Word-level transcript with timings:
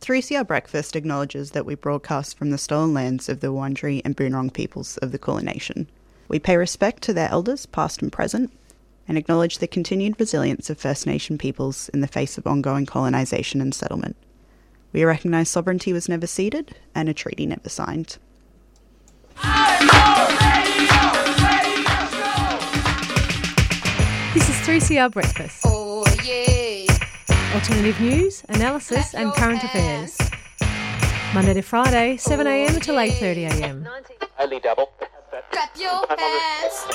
3CR 0.00 0.46
Breakfast 0.46 0.96
acknowledges 0.96 1.50
that 1.50 1.66
we 1.66 1.74
broadcast 1.74 2.38
from 2.38 2.50
the 2.50 2.56
stolen 2.56 2.94
lands 2.94 3.28
of 3.28 3.40
the 3.40 3.48
Wurundjeri 3.48 4.00
and 4.02 4.16
Boonwurrung 4.16 4.50
peoples 4.50 4.96
of 4.98 5.12
the 5.12 5.18
Kulin 5.18 5.44
Nation. 5.44 5.88
We 6.26 6.38
pay 6.38 6.56
respect 6.56 7.02
to 7.02 7.12
their 7.12 7.30
elders, 7.30 7.66
past 7.66 8.00
and 8.00 8.10
present, 8.10 8.50
and 9.06 9.18
acknowledge 9.18 9.58
the 9.58 9.66
continued 9.66 10.18
resilience 10.18 10.70
of 10.70 10.78
First 10.78 11.06
Nation 11.06 11.36
peoples 11.36 11.90
in 11.90 12.00
the 12.00 12.06
face 12.06 12.38
of 12.38 12.46
ongoing 12.46 12.86
colonisation 12.86 13.60
and 13.60 13.74
settlement. 13.74 14.16
We 14.94 15.04
recognise 15.04 15.50
sovereignty 15.50 15.92
was 15.92 16.08
never 16.08 16.26
ceded 16.26 16.76
and 16.94 17.08
a 17.10 17.14
treaty 17.14 17.44
never 17.44 17.68
signed. 17.68 18.16
This 24.32 24.48
is 24.48 24.56
3CR 24.66 25.12
Breakfast. 25.12 25.60
Oh 25.66 26.04
yeah. 26.24 26.69
Alternative 27.52 28.00
news, 28.00 28.44
analysis, 28.48 29.12
and 29.12 29.32
current 29.32 29.64
affairs. 29.64 30.16
Monday 31.34 31.52
to 31.54 31.62
Friday, 31.62 32.16
7am 32.16 32.76
until 32.76 32.94
8.30am. 32.94 33.88
Only 34.38 34.60
double. 34.60 34.92
Clap 35.50 35.76
your 35.76 36.06
hands. 36.16 36.86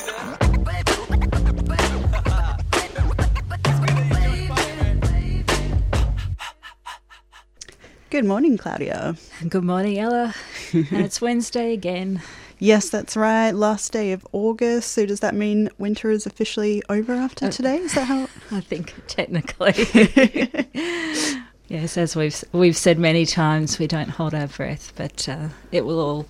Good 8.09 8.23
morning, 8.23 8.57
Claudia. 8.57 9.17
Good 9.49 9.65
morning, 9.65 9.99
Ella. 9.99 10.33
and 10.71 10.87
it's 10.93 11.19
Wednesday 11.19 11.73
again. 11.73 12.21
Yes, 12.59 12.89
that's 12.89 13.17
right. 13.17 13.51
Last 13.51 13.91
day 13.91 14.11
of 14.11 14.25
August. 14.31 14.91
So 14.91 15.05
does 15.05 15.19
that 15.19 15.35
mean 15.35 15.69
winter 15.77 16.09
is 16.09 16.25
officially 16.25 16.81
over 16.89 17.13
after 17.13 17.49
today? 17.49 17.77
Is 17.77 17.93
that 17.93 18.05
how? 18.05 18.23
I 18.51 18.61
think 18.61 18.93
technically. 19.07 19.73
yes, 21.67 21.97
as 21.97 22.15
we've 22.15 22.43
we've 22.51 22.77
said 22.77 22.97
many 22.97 23.25
times, 23.25 23.79
we 23.79 23.87
don't 23.87 24.09
hold 24.09 24.33
our 24.33 24.47
breath, 24.47 24.93
but 24.95 25.27
uh, 25.27 25.49
it 25.71 25.85
will 25.85 25.99
all 25.99 26.25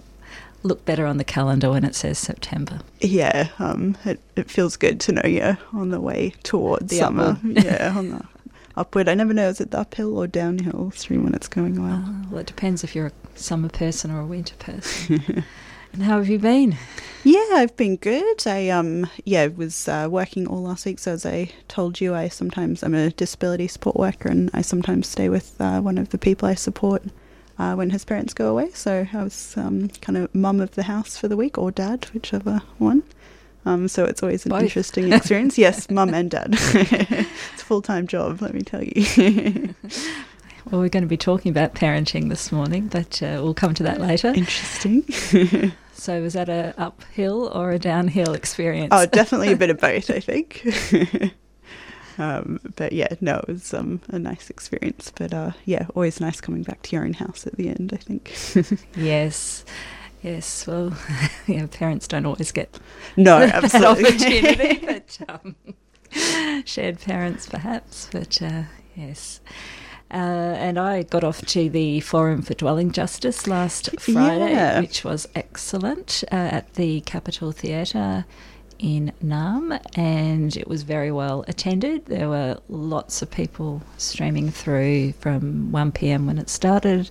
look 0.64 0.84
better 0.84 1.06
on 1.06 1.18
the 1.18 1.24
calendar 1.24 1.70
when 1.70 1.84
it 1.86 1.96
says 1.96 2.18
September. 2.18 2.80
Yeah, 3.00 3.50
um, 3.60 3.96
it, 4.04 4.20
it 4.36 4.50
feels 4.50 4.76
good 4.78 5.00
to 5.02 5.12
know 5.12 5.22
you're 5.26 5.60
on 5.74 5.90
the 5.92 6.02
way 6.02 6.34
towards 6.44 6.88
The 6.88 6.98
summer. 6.98 7.40
yeah, 7.44 7.94
on 7.96 8.10
the 8.10 8.26
upward. 8.76 9.08
I 9.08 9.14
never 9.14 9.34
know 9.34 9.50
is 9.50 9.62
it 9.62 9.72
the 9.72 9.80
uphill 9.80 10.18
or 10.18 10.28
downhill 10.28 10.92
stream 10.92 11.24
when 11.24 11.36
it's 11.36 11.48
going 11.48 11.82
well. 11.82 12.04
Uh, 12.06 12.30
well, 12.30 12.40
it 12.40 12.48
depends 12.48 12.84
if 12.84 12.96
you're 12.96 13.08
a 13.08 13.40
summer 13.40 13.70
person 13.70 14.12
or 14.12 14.20
a 14.20 14.26
winter 14.26 14.56
person. 14.56 15.44
And 15.96 16.04
how 16.04 16.18
have 16.18 16.28
you 16.28 16.38
been? 16.40 16.78
Yeah, 17.24 17.46
I've 17.54 17.76
been 17.78 17.96
good. 17.96 18.46
I 18.46 18.70
um 18.70 19.10
yeah 19.24 19.48
was 19.48 19.88
uh, 19.88 20.08
working 20.12 20.46
all 20.46 20.62
last 20.64 20.86
week. 20.86 21.00
So 21.00 21.14
as 21.14 21.26
I 21.26 21.52
told 21.68 22.00
you, 22.02 22.14
I 22.14 22.28
sometimes 22.28 22.84
I'm 22.84 22.94
a 22.94 23.12
disability 23.12 23.68
support 23.68 23.96
worker, 23.96 24.30
and 24.30 24.52
I 24.54 24.62
sometimes 24.62 25.08
stay 25.08 25.30
with 25.30 25.56
uh, 25.60 25.80
one 25.80 25.98
of 25.98 26.10
the 26.10 26.18
people 26.18 26.48
I 26.48 26.54
support 26.56 27.04
uh, 27.58 27.74
when 27.76 27.92
his 27.92 28.04
parents 28.06 28.34
go 28.34 28.52
away. 28.52 28.72
So 28.72 29.08
I 29.12 29.24
was 29.24 29.56
um, 29.58 29.88
kind 30.02 30.18
of 30.18 30.36
mum 30.36 30.60
of 30.60 30.72
the 30.76 30.84
house 30.84 31.18
for 31.18 31.28
the 31.28 31.38
week, 31.38 31.58
or 31.58 31.72
dad, 31.72 32.06
whichever 32.14 32.62
one. 32.78 33.04
Um, 33.66 33.88
so 33.88 34.04
it's 34.06 34.22
always 34.22 34.46
an 34.46 34.52
Both. 34.52 34.64
interesting 34.64 35.12
experience. 35.14 35.58
yes, 35.58 35.90
mum 35.90 36.14
and 36.14 36.30
dad. 36.30 36.50
it's 36.54 37.62
a 37.62 37.66
full 37.66 37.82
time 37.82 38.06
job, 38.06 38.42
let 38.42 38.54
me 38.54 38.62
tell 38.62 38.84
you. 38.84 39.74
Well, 40.72 40.82
we're 40.82 40.90
going 40.90 41.04
to 41.04 41.08
be 41.08 41.16
talking 41.16 41.52
about 41.52 41.76
parenting 41.76 42.30
this 42.30 42.52
morning, 42.52 42.88
but 42.88 43.22
uh, 43.22 43.38
we'll 43.44 43.54
come 43.54 43.76
to 43.76 43.84
that 43.84 44.02
later. 44.02 44.30
Interesting. 44.30 45.06
So, 45.98 46.22
was 46.22 46.34
that 46.34 46.50
a 46.50 46.74
uphill 46.78 47.48
or 47.54 47.72
a 47.72 47.80
downhill 47.80 48.34
experience? 48.34 48.90
Oh, 48.92 49.06
definitely 49.06 49.54
a 49.54 49.56
bit 49.58 49.70
of 49.70 49.80
both, 49.80 50.10
I 50.10 50.20
think. 50.20 50.66
um, 52.18 52.60
but 52.76 52.92
yeah, 52.92 53.08
no, 53.22 53.38
it 53.40 53.48
was 53.48 53.74
um, 53.74 54.02
a 54.10 54.20
nice 54.20 54.50
experience. 54.50 55.12
But 55.16 55.34
uh, 55.34 55.52
yeah, 55.64 55.88
always 55.96 56.20
nice 56.20 56.42
coming 56.42 56.64
back 56.64 56.82
to 56.84 56.96
your 56.96 57.06
own 57.06 57.14
house 57.14 57.48
at 57.48 57.56
the 57.56 57.70
end, 57.70 57.92
I 57.94 57.98
think. 57.98 58.36
Yes, 58.98 59.64
yes. 60.22 60.68
Well, 60.68 60.96
yeah, 61.48 61.68
parents 61.68 62.08
don't 62.08 62.26
always 62.26 62.52
get 62.52 62.78
no, 63.16 63.38
absolutely. 63.38 64.06
opportunity, 64.06 64.86
but 64.86 65.20
um, 65.30 65.56
shared 66.66 67.00
parents 67.00 67.48
perhaps. 67.48 68.10
But 68.12 68.42
uh, 68.42 68.64
yes. 68.96 69.40
Uh, 70.16 70.56
and 70.58 70.80
I 70.80 71.04
got 71.04 71.26
off 71.26 71.42
to 71.48 71.70
the 71.70 72.00
Forum 72.00 72.42
for 72.42 72.54
Dwelling 72.54 72.92
Justice 72.94 73.48
last 73.48 73.90
Friday, 74.00 74.52
Yeah. 74.52 74.80
which 74.80 75.04
was 75.04 75.28
excellent 75.36 76.24
uh, 76.32 76.36
at 76.36 76.74
the 76.76 77.02
Capitol 77.02 77.52
Theatre 77.52 78.24
in 78.80 79.12
Naarm, 79.22 79.78
and 79.98 80.56
it 80.56 80.70
was 80.70 80.84
very 80.84 81.12
well 81.12 81.44
attended. 81.50 82.06
There 82.06 82.30
were 82.30 82.60
lots 82.70 83.22
of 83.22 83.30
people 83.30 83.82
streaming 83.98 84.52
through 84.52 85.12
from 85.20 85.74
1 85.74 85.92
pm 85.92 86.28
when 86.28 86.38
it 86.38 86.50
started, 86.50 87.10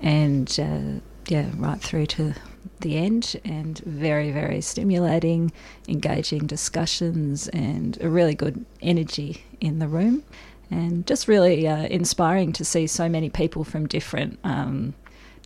and 0.00 0.48
uh, 0.60 1.00
yeah, 1.28 1.46
right 1.56 1.80
through 1.80 2.06
to 2.06 2.34
the 2.80 2.96
end, 2.96 3.36
and 3.44 3.78
very, 3.80 4.32
very 4.32 4.60
stimulating, 4.60 5.52
engaging 5.86 6.48
discussions, 6.48 7.46
and 7.48 7.98
a 8.00 8.08
really 8.08 8.34
good 8.34 8.64
energy 8.80 9.44
in 9.60 9.78
the 9.78 9.86
room, 9.86 10.24
and 10.72 11.06
just 11.06 11.28
really 11.28 11.68
uh, 11.68 11.84
inspiring 11.84 12.52
to 12.54 12.64
see 12.64 12.86
so 12.86 13.08
many 13.08 13.28
people 13.28 13.62
from 13.62 13.86
different 13.86 14.38
um, 14.42 14.94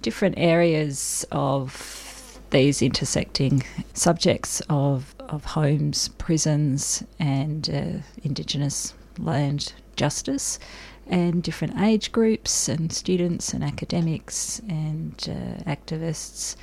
different 0.00 0.36
areas 0.38 1.26
of 1.32 2.38
these 2.50 2.80
intersecting 2.80 3.64
subjects 3.92 4.62
of 4.68 5.14
of 5.18 5.44
homes, 5.44 6.08
prisons, 6.18 7.02
and 7.18 7.68
uh, 7.70 8.02
Indigenous 8.22 8.94
land 9.18 9.72
justice, 9.96 10.60
and 11.08 11.42
different 11.42 11.80
age 11.80 12.12
groups, 12.12 12.68
and 12.68 12.92
students, 12.92 13.52
and 13.52 13.64
academics, 13.64 14.60
and 14.68 15.28
uh, 15.28 15.68
activists. 15.68 16.54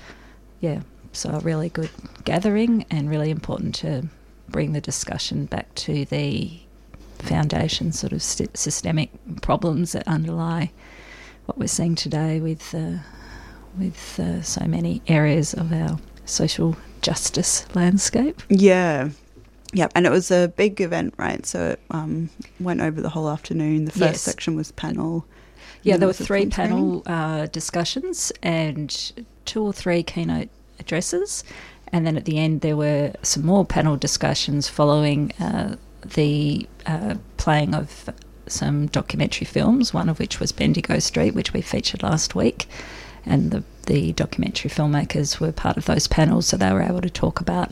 Yeah, 0.61 0.83
so 1.11 1.31
a 1.31 1.39
really 1.39 1.67
good 1.67 1.91
gathering, 2.23 2.85
and 2.89 3.09
really 3.09 3.29
important 3.29 3.75
to 3.75 4.07
bring 4.47 4.71
the 4.71 4.81
discussion 4.81 5.45
back 5.47 5.73
to 5.75 6.05
the 6.05 6.62
foundation 7.19 7.91
sort 7.91 8.13
of 8.13 8.21
st- 8.21 8.55
systemic 8.57 9.09
problems 9.41 9.91
that 9.93 10.07
underlie 10.07 10.71
what 11.45 11.57
we're 11.57 11.67
seeing 11.67 11.95
today 11.95 12.39
with 12.39 12.73
uh, 12.75 12.97
with 13.77 14.19
uh, 14.19 14.41
so 14.41 14.65
many 14.65 15.01
areas 15.07 15.53
of 15.53 15.71
our 15.73 15.97
social 16.25 16.75
justice 17.01 17.65
landscape. 17.75 18.41
yeah. 18.49 19.09
Yep, 19.75 19.91
and 19.95 20.05
it 20.05 20.11
was 20.11 20.29
a 20.29 20.53
big 20.55 20.79
event, 20.81 21.15
right? 21.17 21.43
So 21.47 21.69
it 21.71 21.79
um, 21.89 22.29
went 22.59 22.79
over 22.79 23.01
the 23.01 23.09
whole 23.09 23.27
afternoon. 23.27 23.85
The 23.85 23.91
first 23.91 24.01
Yes. 24.01 24.21
section 24.21 24.55
was 24.55 24.71
panel. 24.73 25.25
Yeah, 25.81 25.97
there 25.97 26.07
were 26.07 26.13
three 26.13 26.45
panel 26.45 27.01
uh, 27.07 27.47
discussions 27.47 28.31
and 28.43 29.11
two 29.45 29.63
or 29.63 29.73
three 29.73 30.03
keynote 30.03 30.49
addresses, 30.79 31.43
and 31.91 32.05
then 32.05 32.15
at 32.17 32.25
the 32.25 32.37
end 32.37 32.61
there 32.61 32.77
were 32.77 33.13
some 33.23 33.43
more 33.47 33.65
panel 33.65 33.97
discussions 33.97 34.69
following 34.69 35.31
uh, 35.39 35.75
the 36.05 36.67
uh, 36.85 37.15
playing 37.37 37.73
of 37.73 38.09
some 38.47 38.87
documentary 38.87 39.45
films. 39.45 39.93
One 39.93 40.09
of 40.09 40.19
which 40.19 40.39
was 40.39 40.51
Bendigo 40.51 40.99
Street, 40.99 41.33
which 41.33 41.53
we 41.53 41.61
featured 41.61 42.03
last 42.03 42.35
week, 42.35 42.67
and 43.25 43.51
the 43.51 43.63
the 43.85 44.13
documentary 44.13 44.69
filmmakers 44.69 45.39
were 45.39 45.51
part 45.51 45.77
of 45.77 45.85
those 45.85 46.07
panels, 46.07 46.47
so 46.47 46.57
they 46.57 46.71
were 46.71 46.81
able 46.81 47.01
to 47.01 47.09
talk 47.09 47.41
about 47.41 47.69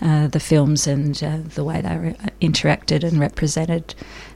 uh, 0.00 0.26
the 0.26 0.40
films 0.40 0.86
and 0.86 1.22
uh, 1.22 1.38
the 1.54 1.62
way 1.62 1.80
they 1.80 1.96
re- 1.96 2.16
interacted 2.40 3.04
and 3.04 3.20
represented 3.20 3.94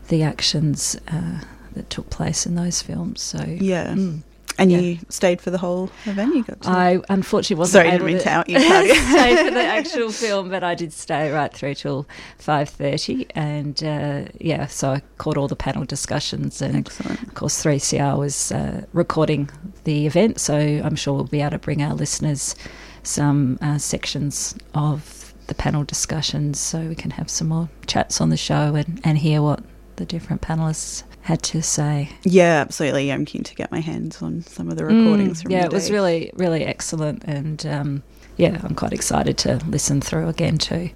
the 0.08 0.22
actions 0.22 0.96
uh, 1.08 1.40
that 1.72 1.88
took 1.90 2.10
place 2.10 2.46
in 2.46 2.54
those 2.54 2.82
films. 2.82 3.22
So 3.22 3.42
Yeah. 3.46 3.94
Mm. 3.94 4.22
And 4.58 4.72
Yeah. 4.72 4.78
you 4.78 4.98
stayed 5.08 5.40
for 5.42 5.50
the 5.50 5.58
whole 5.58 5.90
event? 6.06 6.34
You 6.34 6.42
got 6.44 6.62
to. 6.62 6.68
I 6.70 6.98
unfortunately 7.08 7.56
wasn't 7.60 7.82
Sorry, 7.84 7.94
able 7.94 8.06
didn't 8.06 8.22
to, 8.22 8.30
out 8.30 8.48
you, 8.48 8.58
stay 8.60 9.44
for 9.44 9.50
the 9.50 9.62
actual 9.64 10.10
film, 10.10 10.48
but 10.48 10.64
I 10.64 10.74
did 10.74 10.92
stay 10.92 11.30
right 11.30 11.52
through 11.52 11.74
till 11.74 12.06
five 12.38 12.68
thirty, 12.68 13.26
and 13.34 13.82
uh, 13.84 14.24
yeah, 14.40 14.66
so 14.66 14.90
I 14.92 15.02
caught 15.18 15.36
all 15.36 15.48
the 15.48 15.56
panel 15.56 15.84
discussions, 15.84 16.62
and 16.62 16.74
Excellent. 16.76 17.22
of 17.22 17.34
course, 17.34 17.62
three 17.62 17.78
CR 17.80 18.16
was 18.16 18.50
uh, 18.52 18.84
recording 18.92 19.50
the 19.84 20.06
event, 20.06 20.40
so 20.40 20.56
I'm 20.56 20.96
sure 20.96 21.14
we'll 21.14 21.24
be 21.24 21.40
able 21.42 21.50
to 21.52 21.58
bring 21.58 21.82
our 21.82 21.94
listeners 21.94 22.54
some 23.02 23.58
uh, 23.60 23.78
sections 23.78 24.54
of 24.74 25.34
the 25.48 25.54
panel 25.54 25.84
discussions, 25.84 26.58
so 26.58 26.80
we 26.80 26.94
can 26.94 27.10
have 27.12 27.30
some 27.30 27.48
more 27.48 27.68
chats 27.86 28.20
on 28.20 28.30
the 28.30 28.36
show 28.36 28.74
and, 28.74 29.00
and 29.04 29.18
hear 29.18 29.42
what 29.42 29.60
the 29.96 30.04
different 30.04 30.42
panelists 30.42 31.04
had 31.26 31.42
to 31.42 31.62
say. 31.62 32.08
Yeah, 32.22 32.60
absolutely. 32.60 33.12
I'm 33.12 33.24
keen 33.24 33.42
to 33.44 33.54
get 33.54 33.70
my 33.70 33.80
hands 33.80 34.22
on 34.22 34.42
some 34.42 34.70
of 34.70 34.76
the 34.76 34.84
recordings 34.84 35.38
Mm, 35.38 35.42
from 35.42 35.50
yeah, 35.52 35.64
it 35.64 35.72
was 35.72 35.90
really, 35.90 36.30
really 36.34 36.64
excellent, 36.64 37.22
and 37.24 37.64
um, 37.66 38.02
yeah, 38.36 38.60
I'm 38.62 38.74
quite 38.74 38.92
excited 38.92 39.36
to 39.38 39.56
listen 39.66 40.00
through 40.00 40.28
again 40.28 40.58
too. 40.58 40.90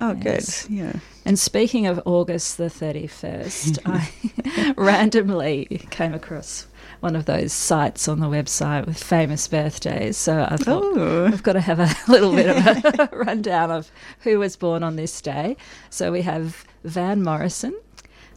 Oh, 0.00 0.14
good. 0.14 0.44
Yeah. 0.68 0.94
And 1.24 1.38
speaking 1.38 1.86
of 1.86 2.00
August 2.04 2.56
the 2.58 2.64
31st, 2.64 3.78
I 3.86 4.74
randomly 4.76 5.86
came 5.90 6.12
across 6.12 6.66
one 6.98 7.14
of 7.14 7.24
those 7.26 7.52
sites 7.52 8.08
on 8.08 8.18
the 8.18 8.26
website 8.26 8.86
with 8.86 9.00
famous 9.02 9.46
birthdays. 9.46 10.16
So 10.16 10.44
I 10.50 10.56
thought 10.56 10.82
Oh. 10.84 11.26
I've 11.26 11.44
got 11.44 11.52
to 11.52 11.60
have 11.60 11.78
a 11.78 11.88
little 12.10 12.32
bit 12.34 12.48
of 12.48 12.66
a 13.12 13.16
rundown 13.16 13.70
of 13.70 13.92
who 14.20 14.40
was 14.40 14.56
born 14.56 14.82
on 14.82 14.96
this 14.96 15.20
day. 15.20 15.56
So 15.90 16.10
we 16.10 16.22
have 16.22 16.64
Van 16.82 17.22
Morrison, 17.22 17.74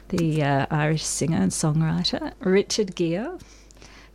the 0.10 0.44
uh, 0.44 0.66
Irish 0.72 1.04
singer 1.04 1.38
and 1.38 1.52
songwriter, 1.52 2.34
Richard 2.40 2.96
Gere, 2.96 3.38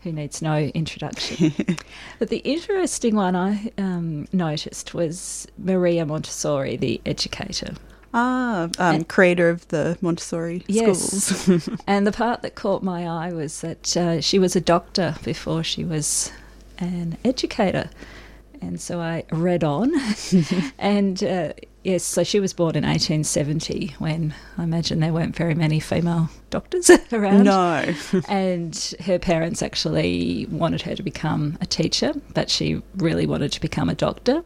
who 0.03 0.13
needs 0.13 0.41
no 0.41 0.57
introduction. 0.59 1.53
but 2.19 2.29
the 2.29 2.39
interesting 2.39 3.17
one 3.17 3.37
I 3.37 3.71
um, 3.79 4.27
noticed 4.33 4.95
was 4.95 5.47
Maria 5.59 6.07
Montessori, 6.07 6.77
the 6.77 7.01
educator. 7.05 7.75
Ah, 8.13 8.65
um, 8.65 8.71
And- 8.79 9.09
creator 9.09 9.51
of 9.51 9.69
the 9.69 9.97
Montessori 10.01 10.65
Yes. 10.67 11.01
schools. 11.01 11.69
And 11.87 12.07
the 12.07 12.13
part 12.13 12.43
that 12.43 12.55
caught 12.55 12.83
my 12.83 13.07
eye 13.07 13.33
was 13.33 13.61
that 13.61 13.97
uh, 13.97 14.21
she 14.21 14.39
was 14.39 14.57
a 14.57 14.61
doctor 14.61 15.15
before 15.23 15.63
she 15.63 15.85
was 15.85 16.33
an 16.79 17.19
educator. 17.25 17.91
And 18.62 18.81
so 18.81 19.01
I 19.01 19.25
read 19.33 19.65
on. 19.65 19.93
and 20.79 21.23
uh, 21.25 21.53
yes, 21.83 22.05
so 22.05 22.23
she 22.23 22.41
was 22.41 22.53
born 22.53 22.77
in 22.77 22.85
1870 22.85 23.95
when 23.99 24.35
I 24.59 24.65
imagine 24.65 25.01
there 25.01 25.12
weren't 25.12 25.35
very 25.35 25.55
many 25.55 25.81
female 25.81 26.29
doctors 26.51 26.91
around. 27.12 27.45
no. 27.45 27.95
And 28.29 28.95
her 29.05 29.19
parents 29.19 29.62
actually 29.62 30.47
wanted 30.51 30.83
her 30.83 30.95
to 30.95 31.03
become 31.03 31.57
a 31.61 31.67
teacher, 31.67 32.12
but 32.35 32.51
she 32.51 32.83
really 32.97 33.27
wanted 33.27 33.53
to 33.53 33.61
become 33.61 33.89
a 33.89 33.95
doctor. 33.95 34.43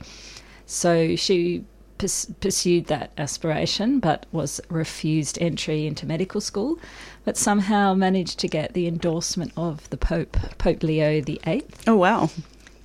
So 0.66 1.16
she 1.16 1.64
purs- 1.98 2.30
pursued 2.40 2.86
that 2.86 3.12
aspiration, 3.18 3.98
but 4.00 4.26
was 4.32 4.60
refused 4.68 5.38
entry 5.40 5.86
into 5.86 6.06
medical 6.06 6.40
school, 6.40 6.78
but 7.24 7.36
somehow 7.36 7.94
managed 7.94 8.38
to 8.40 8.48
get 8.48 8.74
the 8.74 8.86
endorsement 8.86 9.52
of 9.56 9.88
the 9.90 9.96
Pope, 9.96 10.36
Pope 10.58 10.82
Leo 10.82 11.20
VIII. 11.20 11.64
Oh, 11.86 11.96
wow. 11.96 12.30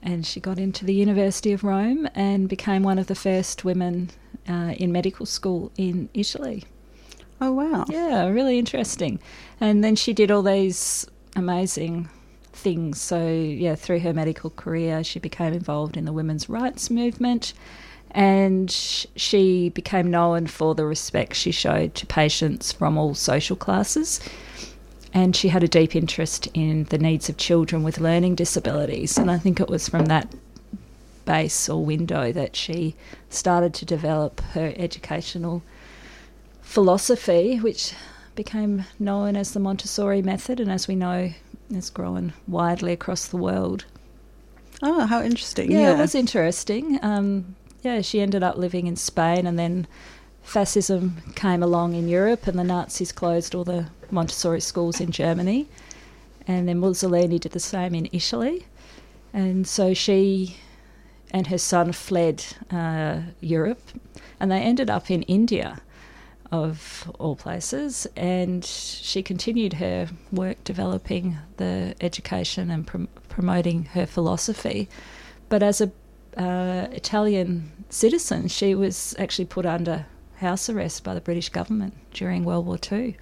And 0.02 0.26
she 0.26 0.40
got 0.40 0.58
into 0.58 0.86
the 0.86 0.94
University 0.94 1.52
of 1.52 1.64
Rome 1.64 2.08
and 2.16 2.48
became 2.48 2.84
one 2.84 2.98
of 2.98 3.08
the 3.08 3.16
first 3.16 3.66
women 3.66 4.10
uh, 4.48 4.74
in 4.78 4.92
medical 4.92 5.26
school 5.26 5.72
in 5.78 6.10
Italy. 6.14 6.64
Oh, 7.42 7.52
wow. 7.52 7.86
Yeah, 7.90 8.28
really 8.28 8.60
interesting. 8.60 9.20
And 9.60 9.84
then 9.84 9.96
she 9.96 10.14
did 10.14 10.32
all 10.32 10.42
these 10.42 11.06
amazing 11.36 12.10
things. 12.54 13.02
So, 13.02 13.28
yeah, 13.28 13.76
through 13.76 14.00
her 14.00 14.14
medical 14.14 14.50
career, 14.50 15.04
she 15.04 15.20
became 15.20 15.54
involved 15.54 15.98
in 15.98 16.06
the 16.06 16.14
women's 16.14 16.50
rights 16.50 16.90
movement 16.90 17.54
and 18.12 18.72
she 18.72 19.70
became 19.70 20.10
known 20.10 20.48
for 20.48 20.74
the 20.74 20.86
respect 20.86 21.36
she 21.36 21.52
showed 21.52 21.94
to 21.96 22.06
patients 22.08 22.72
from 22.72 22.98
all 22.98 23.14
social 23.14 23.56
classes. 23.56 24.20
And 25.14 25.36
she 25.36 25.48
had 25.50 25.64
a 25.64 25.68
deep 25.68 25.96
interest 25.96 26.48
in 26.54 26.84
the 26.86 26.98
needs 27.00 27.30
of 27.30 27.38
children 27.38 27.84
with 27.84 28.00
learning 28.00 28.36
disabilities. 28.36 29.18
And 29.18 29.32
I 29.32 29.38
think 29.40 29.60
it 29.60 29.70
was 29.70 29.90
from 29.90 30.06
that 30.06 30.34
base 31.26 31.68
or 31.70 31.84
window 31.84 32.32
that 32.32 32.56
she 32.56 32.96
started 33.30 33.74
to 33.76 33.86
develop 33.86 34.40
her 34.54 34.74
educational 34.78 35.64
philosophy, 36.62 37.58
which 37.58 37.94
became 38.36 38.86
known 39.00 39.36
as 39.36 39.52
the 39.52 39.60
Montessori 39.60 40.22
method, 40.22 40.60
and 40.60 40.72
as 40.72 40.88
we 40.88 40.96
know, 40.96 41.34
has 41.74 41.90
grown 41.90 42.34
widely 42.48 42.94
across 42.94 43.28
the 43.28 43.38
world. 43.38 43.86
Oh, 44.82 45.06
how 45.08 45.22
interesting. 45.22 45.72
Yeah, 45.72 45.80
Yeah. 45.80 45.94
it 45.94 45.98
was 45.98 46.16
interesting. 46.16 47.00
Um, 47.04 47.56
yeah, 47.84 48.02
she 48.02 48.22
ended 48.22 48.44
up 48.44 48.58
living 48.58 48.88
in 48.88 48.96
Spain, 48.96 49.46
and 49.46 49.58
then 49.58 49.88
fascism 50.44 51.18
came 51.36 51.62
along 51.62 51.94
in 51.96 52.08
Europe, 52.08 52.48
and 52.48 52.58
the 52.58 52.64
Nazis 52.64 53.12
closed 53.12 53.54
all 53.56 53.64
the 53.64 53.88
Montessori 54.12 54.62
schools 54.62 55.00
in 55.00 55.12
Germany, 55.12 55.68
and 56.48 56.68
then 56.68 56.80
Mussolini 56.80 57.40
did 57.40 57.52
the 57.52 57.60
same 57.60 57.94
in 57.96 58.10
Italy, 58.12 58.66
and 59.34 59.68
so 59.68 59.94
she 59.94 60.58
and 61.32 61.48
her 61.48 61.58
son 61.58 61.92
fled 61.92 62.44
uh, 62.72 63.22
Europe, 63.42 63.82
and 64.40 64.52
they 64.52 64.60
ended 64.60 64.90
up 64.90 65.12
in 65.12 65.22
India, 65.24 65.82
of 66.52 67.12
all 67.20 67.36
places, 67.36 68.08
and 68.16 68.66
she 68.66 69.22
continued 69.22 69.74
her 69.74 70.10
work 70.32 70.64
developing 70.64 71.38
the 71.58 71.94
education 72.02 72.72
and 72.72 72.88
prom- 72.88 73.08
promoting 73.28 73.86
her 73.86 74.06
philosophy. 74.06 74.90
But 75.48 75.62
as 75.62 75.82
a 75.82 75.92
uh, 76.38 76.88
Italian 76.92 77.72
citizen, 77.90 78.48
she 78.48 78.74
was 78.74 79.16
actually 79.20 79.46
put 79.46 79.66
under 79.66 80.06
house 80.38 80.70
arrest 80.70 81.04
by 81.04 81.14
the 81.14 81.22
British 81.22 81.50
government 81.50 81.94
during 82.14 82.44
World 82.44 82.66
War 82.66 82.78
Two. 82.78 83.14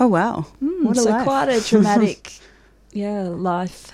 Oh, 0.00 0.06
wow. 0.06 0.46
Mm, 0.62 0.84
What 0.84 0.96
a 0.96 1.00
so 1.00 1.10
life. 1.10 1.24
quite 1.24 1.48
a 1.48 1.60
dramatic, 1.68 2.32
yeah, 2.92 3.22
life 3.22 3.90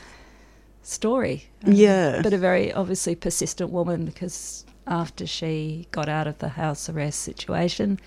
story. 0.83 1.45
Um, 1.65 1.73
Yeah. 1.73 2.21
but 2.23 2.33
a 2.33 2.39
very 2.39 2.73
obviously 2.73 3.15
persistent 3.15 3.71
woman 3.71 4.05
because 4.05 4.65
after 4.87 5.27
she 5.27 5.87
got 5.93 6.09
out 6.09 6.27
of 6.27 6.39
the 6.39 6.51
house 6.51 6.89
arrest 6.89 7.21
situation, 7.21 7.99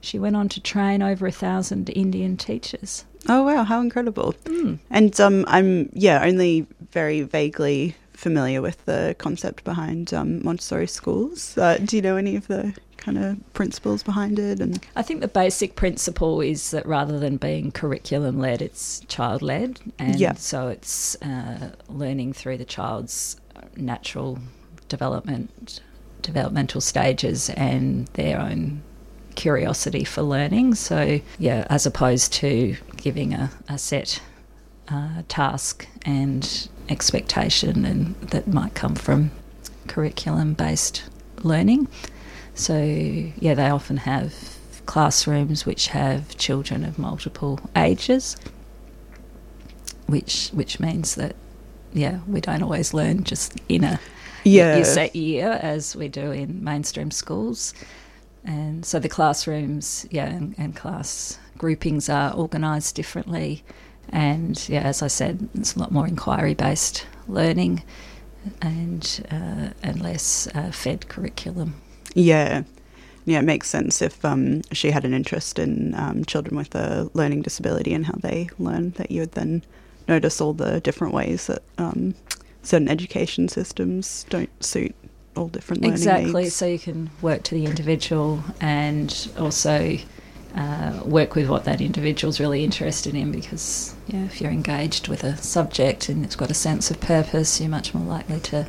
she 0.00 0.18
went 0.18 0.34
on 0.36 0.48
to 0.48 0.60
train 0.60 1.02
over 1.02 1.26
a 1.26 1.32
thousand 1.32 1.90
Indian 1.90 2.36
teachers. 2.36 3.04
Oh, 3.28 3.42
wow. 3.44 3.64
How 3.64 3.80
incredible. 3.80 4.34
Mm. 4.44 4.78
And 4.90 5.20
um, 5.20 5.44
I'm, 5.46 5.90
yeah, 5.92 6.24
only 6.24 6.66
very 6.90 7.20
vaguely 7.22 7.94
familiar 8.12 8.62
with 8.62 8.84
the 8.84 9.14
concept 9.18 9.62
behind 9.64 10.12
um, 10.14 10.42
Montessori 10.42 10.86
schools. 10.88 11.56
Uh, 11.58 11.78
do 11.84 11.96
you 11.96 12.02
know 12.02 12.16
any 12.16 12.34
of 12.36 12.46
the 12.48 12.74
kind 13.02 13.18
of 13.18 13.36
principles 13.52 14.02
behind 14.02 14.38
it? 14.38 14.60
And 14.60 14.80
I 14.96 15.02
think 15.02 15.20
the 15.20 15.28
basic 15.28 15.74
principle 15.76 16.40
is 16.40 16.70
that 16.70 16.86
rather 16.86 17.18
than 17.18 17.36
being 17.36 17.72
curriculum 17.72 18.38
led, 18.38 18.62
it's 18.62 19.00
child 19.08 19.42
led, 19.42 19.80
and 19.98 20.18
Yeah. 20.18 20.34
so 20.34 20.68
it's 20.68 21.20
uh, 21.22 21.70
learning 21.88 22.32
through 22.32 22.58
the 22.58 22.64
child's 22.64 23.36
natural 23.76 24.38
development, 24.88 25.80
developmental 26.22 26.80
stages, 26.80 27.50
and 27.50 28.06
their 28.14 28.38
own 28.40 28.82
curiosity 29.34 30.04
for 30.04 30.22
learning. 30.22 30.74
So 30.74 31.20
yeah, 31.38 31.66
as 31.70 31.86
opposed 31.86 32.32
to 32.34 32.76
giving 32.96 33.32
a, 33.34 33.50
a 33.68 33.78
set 33.78 34.20
uh, 34.88 35.22
task 35.28 35.86
and 36.04 36.68
expectation, 36.88 37.84
and 37.84 38.14
that 38.30 38.46
might 38.46 38.74
come 38.74 38.94
from 38.94 39.30
curriculum 39.88 40.54
based 40.54 41.02
learning. 41.42 41.88
So, 42.54 42.82
yeah, 42.82 43.54
they 43.54 43.68
often 43.68 43.98
have 43.98 44.34
classrooms 44.86 45.64
which 45.64 45.88
have 45.88 46.36
children 46.36 46.84
of 46.84 46.98
multiple 46.98 47.60
ages, 47.76 48.36
which 50.06 50.50
which 50.52 50.80
means 50.80 51.14
that 51.14 51.36
yeah, 51.92 52.20
we 52.26 52.40
don't 52.40 52.62
always 52.62 52.92
learn 52.94 53.24
just 53.24 53.58
in 53.68 53.84
a 53.84 54.00
yeah, 54.44 54.76
your 54.76 54.84
set 54.84 55.14
year 55.14 55.58
as 55.62 55.94
we 55.94 56.08
do 56.08 56.30
in 56.32 56.62
mainstream 56.62 57.10
schools. 57.10 57.74
And 58.44 58.84
so 58.84 58.98
the 58.98 59.08
classrooms, 59.08 60.04
yeah, 60.10 60.26
and, 60.26 60.54
and 60.58 60.74
class 60.74 61.38
groupings 61.58 62.08
are 62.08 62.34
organised 62.34 62.96
differently. 62.96 63.62
And 64.08 64.68
yeah, 64.68 64.82
as 64.82 65.00
I 65.00 65.06
said, 65.06 65.48
it's 65.54 65.76
a 65.76 65.78
lot 65.78 65.92
more 65.92 66.08
inquiry 66.08 66.54
based 66.54 67.06
learning 67.28 67.82
and 68.60 69.26
uh, 69.30 69.68
and 69.82 70.02
less 70.02 70.48
uh, 70.54 70.72
fed 70.72 71.08
curriculum. 71.08 71.80
Yeah. 72.14 72.64
Yeah, 73.24 73.38
it 73.38 73.44
makes 73.44 73.68
sense 73.68 74.02
if 74.02 74.24
um, 74.24 74.62
she 74.72 74.90
had 74.90 75.04
an 75.04 75.14
interest 75.14 75.60
in 75.60 75.94
um, 75.94 76.24
children 76.24 76.56
with 76.56 76.74
a 76.74 77.08
learning 77.14 77.42
disability 77.42 77.94
and 77.94 78.04
how 78.04 78.14
they 78.20 78.48
learn, 78.58 78.90
that 78.92 79.12
you 79.12 79.20
would 79.20 79.32
then 79.32 79.62
notice 80.08 80.40
all 80.40 80.52
the 80.52 80.80
different 80.80 81.14
ways 81.14 81.46
that 81.46 81.62
um, 81.78 82.16
certain 82.62 82.88
education 82.88 83.48
systems 83.48 84.26
don't 84.28 84.50
suit 84.62 84.94
all 85.36 85.48
different 85.48 85.82
learning 85.82 85.94
Exactly. 85.94 86.42
needs. 86.42 86.56
So 86.56 86.66
you 86.66 86.78
can 86.80 87.10
work 87.20 87.44
to 87.44 87.54
the 87.54 87.64
individual 87.64 88.42
and 88.60 89.30
also 89.38 89.98
uh, 90.56 91.00
work 91.04 91.34
with 91.34 91.48
what 91.48 91.64
that 91.64 91.80
individual's 91.80 92.40
really 92.40 92.64
interested 92.64 93.14
in 93.14 93.32
because 93.32 93.94
yeah, 94.08 94.24
if 94.24 94.40
you're 94.40 94.50
engaged 94.50 95.08
with 95.08 95.24
a 95.24 95.36
subject 95.38 96.08
and 96.08 96.24
it's 96.24 96.36
got 96.36 96.50
a 96.50 96.54
sense 96.54 96.90
of 96.90 97.00
purpose, 97.00 97.60
you're 97.60 97.70
much 97.70 97.94
more 97.94 98.04
likely 98.04 98.40
to 98.40 98.68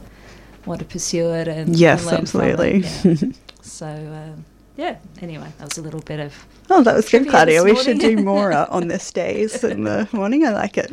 want 0.65 0.79
to 0.79 0.85
pursue 0.85 1.29
it 1.33 1.47
and 1.47 1.75
Yes, 1.75 2.01
and 2.07 2.11
learn 2.11 2.25
from 2.25 2.41
it. 2.41 2.51
absolutely. 2.85 3.29
Yeah. 3.29 3.31
so 3.61 3.87
um, 3.87 4.45
yeah. 4.77 4.97
Anyway, 5.21 5.51
that 5.59 5.69
was 5.69 5.77
a 5.77 5.81
little 5.81 6.01
bit 6.01 6.19
of 6.19 6.33
Oh, 6.69 6.81
that 6.83 6.95
was 6.95 7.09
good, 7.09 7.27
Claudia. 7.27 7.63
We 7.63 7.75
should 7.75 7.99
do 7.99 8.15
more 8.17 8.51
uh, 8.53 8.65
on 8.69 8.87
this 8.87 9.11
days 9.11 9.63
in 9.63 9.83
the 9.83 10.07
morning. 10.13 10.45
I 10.45 10.51
like 10.51 10.77
it. 10.77 10.89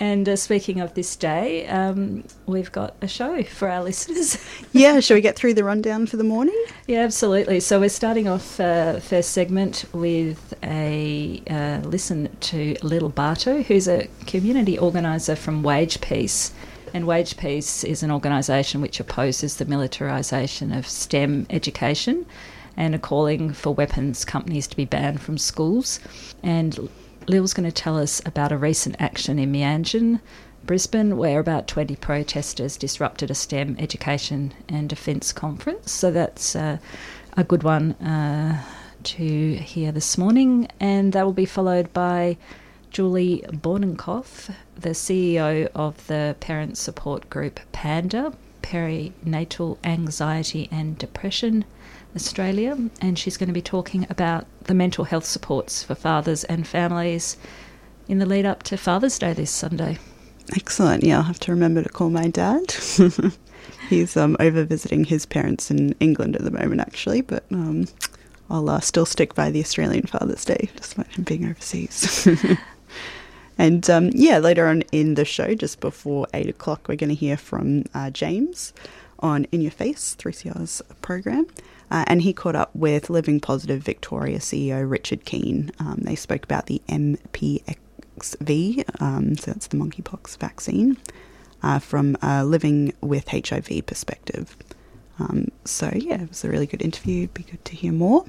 And 0.00 0.28
uh, 0.28 0.34
speaking 0.36 0.80
of 0.80 0.94
this 0.94 1.14
day, 1.14 1.66
um, 1.68 2.24
we've 2.46 2.72
got 2.72 2.96
a 3.02 3.06
show 3.08 3.42
for 3.44 3.68
our 3.68 3.84
listeners. 3.84 4.36
yeah, 4.72 4.98
shall 4.98 5.14
we 5.16 5.20
get 5.20 5.36
through 5.36 5.54
the 5.54 5.62
rundown 5.62 6.06
for 6.06 6.16
the 6.16 6.24
morning? 6.24 6.60
Yeah, 6.88 7.00
absolutely. 7.00 7.60
So 7.60 7.78
we're 7.78 7.88
starting 7.88 8.26
off 8.26 8.58
uh, 8.58 8.98
first 8.98 9.30
segment 9.30 9.84
with 9.92 10.54
a 10.64 11.40
uh, 11.48 11.86
listen 11.86 12.36
to 12.40 12.76
Lil 12.82 13.10
Barto, 13.10 13.62
who's 13.62 13.86
a 13.86 14.08
community 14.26 14.76
organiser 14.76 15.36
from 15.36 15.62
Wage 15.62 16.00
Peace. 16.00 16.52
And 16.94 17.06
Wage 17.06 17.36
Peace 17.38 17.84
is 17.84 18.02
an 18.02 18.10
organisation 18.10 18.82
which 18.82 19.00
opposes 19.00 19.56
the 19.56 19.64
militarisation 19.64 20.76
of 20.76 20.86
STEM 20.86 21.46
education 21.48 22.26
and 22.76 22.94
are 22.94 22.98
calling 22.98 23.52
for 23.52 23.74
weapons 23.74 24.24
companies 24.24 24.66
to 24.66 24.76
be 24.76 24.84
banned 24.84 25.20
from 25.20 25.38
schools. 25.38 26.00
And 26.42 26.90
Lil's 27.28 27.54
going 27.54 27.68
to 27.68 27.72
tell 27.72 27.98
us 27.98 28.20
about 28.26 28.52
a 28.52 28.58
recent 28.58 28.96
action 28.98 29.38
in 29.38 29.52
Meanjin, 29.52 30.20
Brisbane, 30.64 31.16
where 31.16 31.40
about 31.40 31.66
20 31.66 31.96
protesters 31.96 32.76
disrupted 32.76 33.30
a 33.30 33.34
STEM 33.34 33.76
education 33.78 34.52
and 34.68 34.88
defence 34.88 35.32
conference. 35.32 35.92
So 35.92 36.10
that's 36.10 36.54
uh, 36.54 36.78
a 37.36 37.44
good 37.44 37.62
one 37.62 37.92
uh, 37.92 38.62
to 39.04 39.54
hear 39.54 39.92
this 39.92 40.18
morning. 40.18 40.68
And 40.78 41.12
that 41.14 41.24
will 41.24 41.32
be 41.32 41.46
followed 41.46 41.92
by 41.92 42.36
Julie 42.90 43.42
Borninkhof, 43.48 44.54
the 44.82 44.90
CEO 44.90 45.68
of 45.74 46.06
the 46.06 46.36
parent 46.40 46.76
support 46.76 47.30
group 47.30 47.60
PANDA, 47.72 48.34
Perinatal 48.62 49.78
Anxiety 49.84 50.68
and 50.70 50.98
Depression 50.98 51.64
Australia, 52.14 52.76
and 53.00 53.18
she's 53.18 53.36
going 53.36 53.48
to 53.48 53.52
be 53.54 53.62
talking 53.62 54.06
about 54.10 54.46
the 54.64 54.74
mental 54.74 55.04
health 55.04 55.24
supports 55.24 55.82
for 55.82 55.94
fathers 55.94 56.44
and 56.44 56.66
families 56.66 57.36
in 58.08 58.18
the 58.18 58.26
lead 58.26 58.44
up 58.44 58.62
to 58.64 58.76
Father's 58.76 59.18
Day 59.18 59.32
this 59.32 59.50
Sunday. 59.50 59.98
Excellent. 60.56 61.04
Yeah, 61.04 61.18
I'll 61.18 61.22
have 61.22 61.40
to 61.40 61.52
remember 61.52 61.82
to 61.82 61.88
call 61.88 62.10
my 62.10 62.28
dad. 62.28 62.72
He's 63.88 64.16
um, 64.16 64.36
over 64.40 64.64
visiting 64.64 65.04
his 65.04 65.26
parents 65.26 65.70
in 65.70 65.94
England 66.00 66.36
at 66.36 66.42
the 66.42 66.50
moment, 66.50 66.80
actually, 66.80 67.20
but 67.20 67.44
um, 67.50 67.86
I'll 68.50 68.68
uh, 68.68 68.80
still 68.80 69.06
stick 69.06 69.34
by 69.34 69.50
the 69.50 69.60
Australian 69.60 70.06
Father's 70.06 70.44
Day, 70.44 70.68
despite 70.76 71.06
him 71.08 71.24
being 71.24 71.48
overseas. 71.48 72.28
and 73.62 73.88
um, 73.88 74.10
yeah, 74.12 74.38
later 74.38 74.66
on 74.66 74.82
in 74.90 75.14
the 75.14 75.24
show, 75.24 75.54
just 75.54 75.78
before 75.78 76.26
eight 76.34 76.48
o'clock, 76.48 76.88
we're 76.88 76.96
going 76.96 77.10
to 77.10 77.14
hear 77.14 77.36
from 77.36 77.84
uh, 77.94 78.10
James 78.10 78.72
on 79.20 79.44
In 79.52 79.60
Your 79.60 79.70
Face, 79.70 80.16
3CR's 80.18 80.82
program. 81.00 81.46
Uh, 81.88 82.02
and 82.08 82.22
he 82.22 82.32
caught 82.32 82.56
up 82.56 82.74
with 82.74 83.08
Living 83.08 83.38
Positive 83.38 83.80
Victoria 83.80 84.40
CEO 84.40 84.90
Richard 84.90 85.24
Keane. 85.24 85.70
Um, 85.78 86.00
they 86.02 86.16
spoke 86.16 86.42
about 86.42 86.66
the 86.66 86.82
MPXV, 86.88 87.64
um, 89.00 89.36
so 89.36 89.52
that's 89.52 89.68
the 89.68 89.76
monkeypox 89.76 90.38
vaccine, 90.38 90.96
uh, 91.62 91.78
from 91.78 92.16
a 92.20 92.44
living 92.44 92.92
with 93.00 93.28
HIV 93.28 93.86
perspective. 93.86 94.56
Um, 95.20 95.52
so, 95.64 95.88
yeah, 95.94 96.22
it 96.22 96.30
was 96.30 96.44
a 96.44 96.48
really 96.48 96.66
good 96.66 96.82
interview. 96.82 97.28
Be 97.28 97.44
good 97.44 97.64
to 97.66 97.76
hear 97.76 97.92
more. 97.92 98.24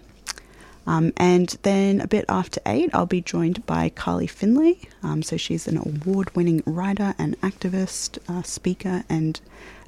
Um, 0.86 1.14
and 1.18 1.56
then 1.64 2.02
a 2.02 2.08
bit 2.08 2.26
after 2.28 2.60
eight, 2.66 2.90
I'll 2.94 3.06
be 3.06 3.22
joined 3.22 3.66
by 3.66 3.90
Carly 3.90 4.28
Findlay. 4.28 4.80
Um, 5.02 5.24
so 5.24 5.38
she's 5.38 5.68
an 5.68 5.78
award 5.78 6.36
winning 6.36 6.62
writer 6.66 7.16
and 7.18 7.40
activist, 7.42 8.18
uh, 8.28 8.44
speaker, 8.44 9.04
and 9.10 9.40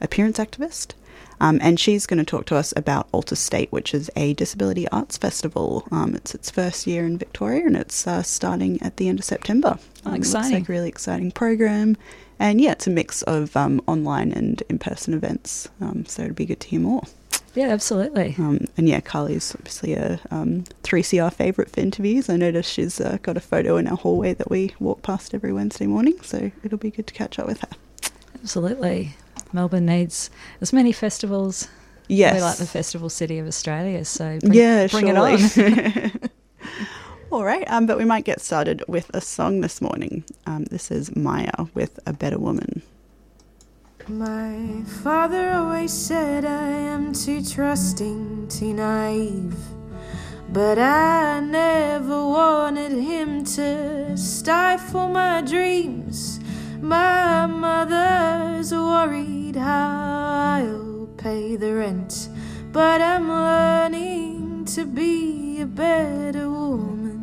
appearance 0.01 0.37
activist. 0.37 0.93
Um, 1.41 1.59
and 1.61 1.77
she's 1.77 2.05
going 2.05 2.19
to 2.19 2.23
talk 2.23 2.45
to 2.45 2.55
us 2.55 2.73
about 2.77 3.09
Alter 3.11 3.35
State, 3.35 3.69
which 3.71 3.93
is 3.93 4.09
a 4.15 4.33
disability 4.35 4.87
arts 4.89 5.17
festival. 5.17 5.85
Um, 5.91 6.15
it's 6.15 6.33
its 6.33 6.49
first 6.49 6.87
year 6.87 7.05
in 7.05 7.17
Victoria 7.17 7.65
and 7.65 7.75
it's 7.75 8.07
uh, 8.07 8.23
starting 8.23 8.81
at 8.81 8.95
the 8.95 9.09
end 9.09 9.19
of 9.19 9.25
September. 9.25 9.77
Oh, 10.05 10.11
Um, 10.11 10.15
exciting. 10.15 10.51
Looks 10.51 10.61
like 10.61 10.69
a 10.69 10.71
really 10.71 10.87
exciting 10.87 11.31
program. 11.31 11.97
And 12.39 12.61
yeah, 12.61 12.71
it's 12.71 12.87
a 12.87 12.89
mix 12.89 13.21
of 13.23 13.55
um, 13.57 13.81
online 13.85 14.31
and 14.31 14.63
in 14.69 14.79
person 14.79 15.13
events. 15.13 15.67
Um, 15.81 16.05
so 16.05 16.23
it'd 16.23 16.35
be 16.35 16.45
good 16.45 16.61
to 16.61 16.67
hear 16.69 16.79
more. 16.79 17.03
Yeah, 17.55 17.69
absolutely. 17.69 18.35
Um, 18.37 18.67
and 18.77 18.87
yeah, 18.87 18.99
Carly's 18.99 19.55
obviously 19.55 19.93
a 19.93 20.19
um, 20.29 20.65
3CR 20.83 21.33
favourite 21.33 21.71
for 21.71 21.79
interviews. 21.79 22.29
I 22.29 22.35
noticed 22.35 22.71
she's 22.71 22.99
uh, 22.99 23.17
got 23.21 23.37
a 23.37 23.41
photo 23.41 23.77
in 23.77 23.87
our 23.87 23.95
hallway 23.95 24.33
that 24.33 24.49
we 24.49 24.75
walk 24.79 25.01
past 25.01 25.33
every 25.33 25.53
Wednesday 25.53 25.87
morning, 25.87 26.19
so 26.21 26.51
it'll 26.63 26.77
be 26.77 26.91
good 26.91 27.07
to 27.07 27.13
catch 27.13 27.39
up 27.39 27.47
with 27.47 27.61
her. 27.61 27.69
Absolutely. 28.35 29.15
Melbourne 29.53 29.85
needs 29.85 30.29
as 30.59 30.73
many 30.73 30.91
festivals. 30.91 31.69
Yes. 32.07 32.35
We're 32.35 32.41
like 32.41 32.57
the 32.57 32.67
festival 32.67 33.09
city 33.09 33.39
of 33.39 33.47
Australia, 33.47 34.03
so 34.05 34.37
bring, 34.39 34.53
yeah, 34.53 34.87
bring 34.87 35.07
surely. 35.07 35.33
it 35.35 36.13
on. 36.13 36.29
All 37.31 37.43
right, 37.43 37.69
um, 37.71 37.85
but 37.85 37.97
we 37.97 38.05
might 38.05 38.25
get 38.25 38.41
started 38.41 38.83
with 38.87 39.09
a 39.13 39.21
song 39.21 39.61
this 39.61 39.81
morning. 39.81 40.23
Um, 40.45 40.65
this 40.65 40.91
is 40.91 41.15
Maya 41.15 41.65
with 41.73 41.99
A 42.05 42.13
Better 42.13 42.37
Woman. 42.37 42.81
My 44.07 44.83
father 45.01 45.49
always 45.53 45.91
said 45.91 46.45
I 46.45 46.67
am 46.67 47.11
too 47.11 47.43
trusting, 47.43 48.49
too 48.49 48.71
naive. 48.75 49.57
But 50.47 50.77
I 50.77 51.39
never 51.39 52.23
wanted 52.23 52.91
him 52.91 53.43
to 53.55 54.15
stifle 54.15 55.07
my 55.09 55.41
dreams. 55.41 56.39
My 56.79 57.47
mother's 57.47 58.71
worried 58.71 59.55
how 59.55 60.59
I'll 60.59 61.09
pay 61.17 61.55
the 61.55 61.73
rent. 61.73 62.29
But 62.71 63.01
I'm 63.01 63.27
learning 63.27 64.65
to 64.75 64.85
be 64.85 65.61
a 65.61 65.65
better 65.65 66.47
woman. 66.47 67.14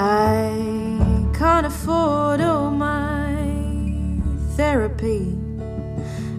I 0.00 1.26
can't 1.34 1.66
afford 1.66 2.40
all 2.40 2.70
my 2.70 3.34
therapy, 4.56 5.36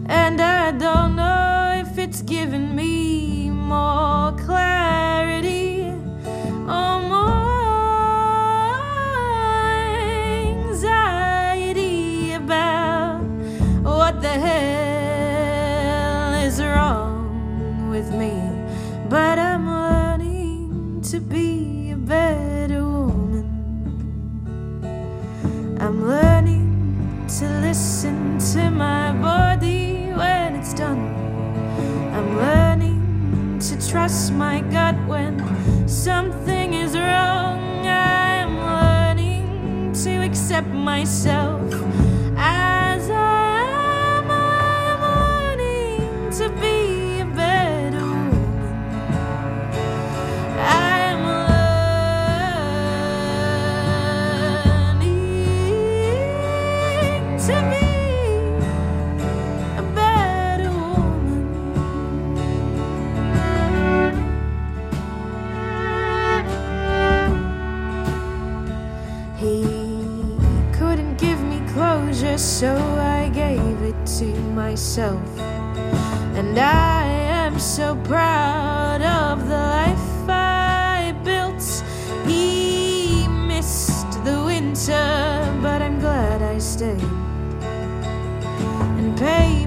and 0.06 0.39
I 0.39 0.72
don't 0.72 1.18
know 1.18 1.74
if 1.86 1.98
it's 1.98 2.22
given 2.22 2.74
me 2.74 3.50
more 3.50 4.32
clarity 4.46 5.92
or 6.70 7.01
more 7.01 7.50
anxiety 10.62 12.32
about 12.32 13.20
what 13.84 14.22
the 14.22 14.39
hell 14.39 15.66
is 16.48 16.62
wrong 16.62 17.89
with 17.89 18.10
me. 18.13 18.42
But 19.10 19.38
I'm 19.38 19.68
learning 19.70 21.01
to 21.12 21.20
be 21.20 21.92
a 21.92 21.98
better 21.98 22.78
I'm 25.81 26.05
learning 26.05 27.25
to 27.39 27.45
listen 27.62 28.38
to 28.53 28.69
my 28.69 29.13
body 29.13 30.12
when 30.13 30.55
it's 30.57 30.74
done. 30.74 31.00
I'm 32.13 32.36
learning 32.36 33.59
to 33.59 33.89
trust 33.89 34.33
my 34.33 34.59
gut 34.59 34.95
when 35.07 35.39
something 35.88 36.74
is 36.74 36.95
wrong. 36.98 37.88
I'm 37.88 38.57
learning 38.59 39.93
to 40.03 40.09
accept 40.25 40.67
myself 40.67 41.62
as 42.36 43.09
I 43.09 43.53
am. 44.19 44.29
I'm 44.29 45.01
learning 45.01 46.31
to 46.39 46.50
be 46.62 46.78
so 72.39 72.74
I 72.74 73.29
gave 73.34 73.81
it 73.81 74.05
to 74.19 74.25
myself. 74.55 75.22
And 76.36 76.58
I 76.58 77.03
am 77.03 77.60
so 77.60 77.98
proud 78.05 79.01
of 79.01 79.46
the 79.50 79.55
life 79.55 80.29
I 80.29 81.13
built. 81.25 81.84
He 82.25 83.27
missed 83.27 84.24
the 84.24 84.41
winter, 84.46 85.60
but 85.62 85.81
I'm 85.81 86.00
glad 86.00 86.41
I 86.41 86.60
stayed 86.60 87.03
and 88.98 89.17
paved 89.17 89.59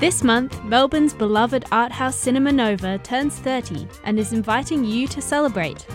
This 0.00 0.24
month, 0.24 0.64
Melbourne's 0.64 1.12
beloved 1.12 1.66
art 1.70 1.92
house 1.92 2.16
Cinema 2.16 2.50
Nova 2.50 2.96
turns 3.00 3.36
30 3.36 3.86
and 4.04 4.18
is 4.18 4.32
inviting 4.32 4.82
you 4.82 5.06
to 5.06 5.20
celebrate. 5.20 5.86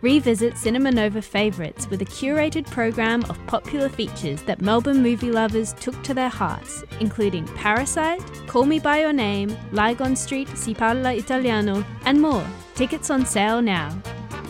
Revisit 0.00 0.58
Cinema 0.58 0.90
Nova 0.90 1.22
favourites 1.22 1.88
with 1.88 2.02
a 2.02 2.04
curated 2.04 2.68
programme 2.68 3.22
of 3.30 3.38
popular 3.46 3.88
features 3.88 4.42
that 4.42 4.60
Melbourne 4.60 5.00
movie 5.00 5.30
lovers 5.30 5.74
took 5.74 6.02
to 6.02 6.12
their 6.12 6.28
hearts, 6.28 6.82
including 6.98 7.46
Parasite, 7.54 8.20
Call 8.48 8.64
Me 8.64 8.80
By 8.80 8.98
Your 8.98 9.12
Name, 9.12 9.56
Lygon 9.70 10.16
Street, 10.16 10.48
Si 10.56 10.74
Parla 10.74 11.14
Italiano, 11.14 11.84
and 12.04 12.20
more. 12.20 12.44
Tickets 12.74 13.10
on 13.10 13.24
sale 13.24 13.62
now. 13.62 13.96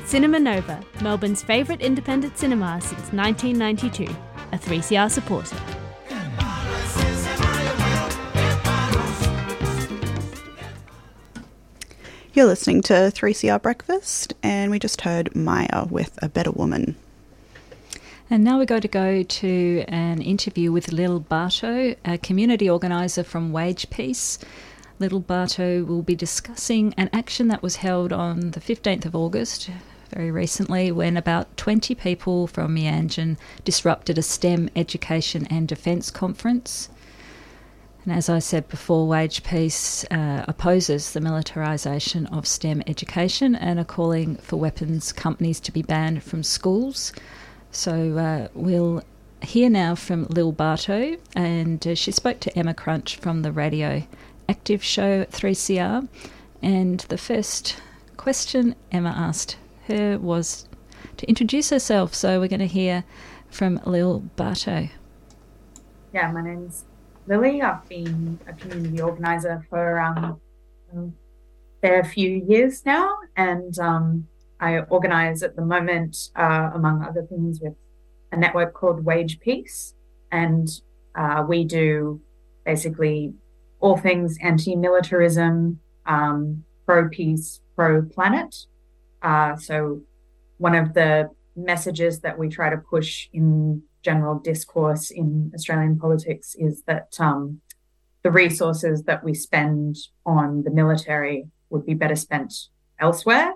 Cinema 0.07 0.39
Nova, 0.41 0.83
Melbourne's 1.03 1.43
favourite 1.43 1.83
independent 1.83 2.39
cinema 2.39 2.81
since 2.81 3.13
1992, 3.13 4.05
a 4.53 4.59
3CR 4.59 5.11
supporter. 5.11 5.82
You're 12.35 12.47
listening 12.47 12.81
to 12.85 12.95
3CR 12.95 13.61
Breakfast, 13.61 14.33
and 14.43 14.71
we 14.71 14.79
just 14.79 15.03
heard 15.03 15.37
Maya 15.37 15.85
with 15.91 16.19
A 16.23 16.31
Better 16.31 16.51
Woman. 16.51 16.97
And 18.31 18.43
now 18.43 18.57
we're 18.57 18.65
going 18.65 18.81
to 18.81 18.89
go 18.89 19.23
to 19.23 19.85
an 19.87 20.23
interview 20.23 20.73
with 20.73 20.93
Lil 20.93 21.21
Barto, 21.21 21.95
a 22.07 22.17
community 22.17 22.71
organiser 22.71 23.23
from 23.23 23.53
Wage 23.53 23.91
Peace. 23.91 24.39
Lil 24.99 25.21
Barto 25.21 25.85
will 25.85 26.01
be 26.01 26.15
discussing 26.15 26.95
an 26.97 27.11
action 27.13 27.49
that 27.49 27.63
was 27.63 27.77
held 27.77 28.15
on 28.15 28.53
the 28.53 28.61
15th 28.61 29.05
of 29.05 29.15
August, 29.15 29.69
very 30.09 30.31
recently, 30.31 30.91
when 30.91 31.19
about 31.19 31.55
20 31.59 31.95
people 31.97 32.47
from 32.47 32.75
Meanjin 32.75 33.37
disrupted 33.63 34.17
a 34.17 34.23
STEM 34.23 34.71
education 34.75 35.47
and 35.51 35.69
defence 35.69 36.11
conference. 36.11 36.89
And 38.05 38.13
as 38.13 38.29
I 38.29 38.41
said 38.41 38.69
before, 38.69 39.07
Wage 39.07 39.45
Peace 39.45 40.05
uh, 40.11 40.45
opposes 40.49 41.13
the 41.13 41.21
militarisation 41.21 42.31
of 42.37 42.49
STEM 42.49 42.83
education 42.87 43.55
and 43.55 43.79
are 43.79 43.85
calling 43.85 44.37
for 44.37 44.57
weapons 44.57 45.13
companies 45.13 45.61
to 45.61 45.73
be 45.73 45.83
banned 45.83 46.25
from 46.25 46.43
schools. 46.43 47.13
So 47.71 48.19
uh, 48.19 48.49
we'll 48.55 49.05
hear 49.41 49.71
now 49.71 49.95
from 49.95 50.25
Lil 50.25 50.51
Barto, 50.51 51.17
and 51.37 51.87
uh, 51.87 51.95
she 51.95 52.11
spoke 52.11 52.41
to 52.41 52.59
Emma 52.59 52.75
Crunch 52.75 53.17
from 53.17 53.43
the 53.43 53.53
Radio 53.53 54.03
Active 54.49 54.83
show 54.83 55.25
3CR. 55.27 56.09
And 56.61 57.01
the 57.01 57.19
first 57.19 57.81
question 58.17 58.75
Emma 58.91 59.15
asked 59.17 59.57
her 59.87 60.19
was 60.19 60.69
to 61.19 61.27
introduce 61.29 61.71
herself. 61.71 62.15
So 62.15 62.41
we're 62.41 62.49
going 62.49 62.61
to 62.61 62.67
hear 62.67 63.05
from 63.49 63.81
Lil 63.85 64.21
Barto. 64.37 64.89
Yeah, 66.13 66.31
my 66.31 66.43
name's 66.43 66.85
Lily. 67.27 67.63
I've 67.63 67.89
been 67.89 68.39
a 68.47 68.53
community 68.53 69.01
organizer 69.01 69.65
for 69.71 70.01
um, 70.01 70.41
a 70.95 71.09
fair 71.81 72.05
few 72.05 72.45
years 72.49 72.85
now, 72.85 73.17
and 73.37 73.79
um, 73.79 74.27
I 74.61 74.79
organize 74.81 75.43
at 75.43 75.57
the 75.57 75.63
moment, 75.63 76.31
uh, 76.37 76.71
among 76.75 77.03
other 77.03 77.23
things, 77.23 77.61
with 77.61 77.75
a 78.33 78.37
network 78.37 78.75
called 78.75 79.05
Wage 79.05 79.39
Peace, 79.41 79.95
and 80.31 80.69
uh, 81.15 81.45
we 81.49 81.65
do 81.65 82.21
basically 82.65 83.33
all 83.81 83.97
things 83.97 84.37
anti-militarism, 84.43 85.81
um, 86.07 86.65
pro-peace, 86.87 87.61
pro-planet. 87.77 88.55
Uh, 89.21 89.57
so 89.57 90.03
one 90.59 90.75
of 90.75 90.95
the 90.95 91.29
messages 91.55 92.21
that 92.21 92.39
we 92.39 92.49
try 92.49 92.71
to 92.71 92.79
push 92.79 93.29
in 93.33 93.83
general 94.03 94.39
discourse 94.39 95.11
in 95.11 95.53
Australian 95.55 95.99
politics 95.99 96.55
is 96.59 96.83
that 96.87 97.15
um, 97.19 97.61
the 98.23 98.31
resources 98.31 99.05
that 99.05 99.25
we 99.25 99.35
spend 99.35 99.97
on 100.25 100.63
the 100.65 100.71
military 100.71 101.47
would 101.71 101.87
be 101.87 101.95
better 101.95 102.17
spent 102.17 102.53
elsewhere. 102.99 103.55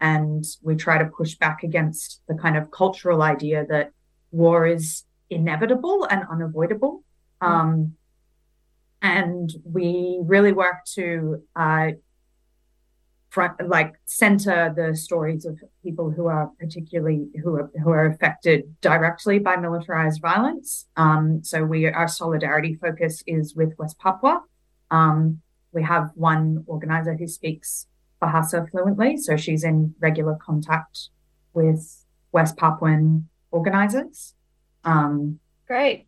And 0.00 0.44
we 0.62 0.76
try 0.76 0.98
to 0.98 1.06
push 1.06 1.36
back 1.36 1.62
against 1.62 2.20
the 2.28 2.34
kind 2.34 2.56
of 2.56 2.70
cultural 2.70 3.22
idea 3.22 3.66
that 3.68 3.92
war 4.30 4.66
is 4.66 5.04
inevitable 5.30 6.06
and 6.10 6.22
unavoidable. 6.30 7.02
Um, 7.40 7.94
and 9.02 9.50
we 9.64 10.18
really 10.22 10.52
work 10.52 10.84
to 10.94 11.42
uh, 11.54 11.92
front, 13.36 13.68
like 13.68 13.92
center 14.06 14.72
the 14.74 14.96
stories 14.96 15.44
of 15.44 15.62
people 15.84 16.10
who 16.10 16.24
are 16.26 16.50
particularly 16.58 17.28
who 17.42 17.54
are 17.56 17.70
who 17.82 17.90
are 17.90 18.06
affected 18.06 18.58
directly 18.80 19.38
by 19.38 19.56
militarized 19.56 20.22
violence. 20.22 20.86
Um, 20.96 21.44
so 21.44 21.62
we 21.62 21.86
our 21.86 22.08
solidarity 22.08 22.78
focus 22.80 23.22
is 23.26 23.54
with 23.54 23.74
West 23.78 23.98
Papua. 23.98 24.42
Um, 24.90 25.42
we 25.74 25.82
have 25.82 26.12
one 26.14 26.64
organizer 26.66 27.14
who 27.14 27.28
speaks 27.28 27.86
Bahasa 28.22 28.70
fluently, 28.70 29.18
so 29.18 29.36
she's 29.36 29.64
in 29.64 29.94
regular 30.00 30.38
contact 30.48 31.10
with 31.52 32.06
West 32.32 32.56
Papuan 32.56 33.28
organizers. 33.50 34.32
Um, 34.82 35.40
Great. 35.66 36.06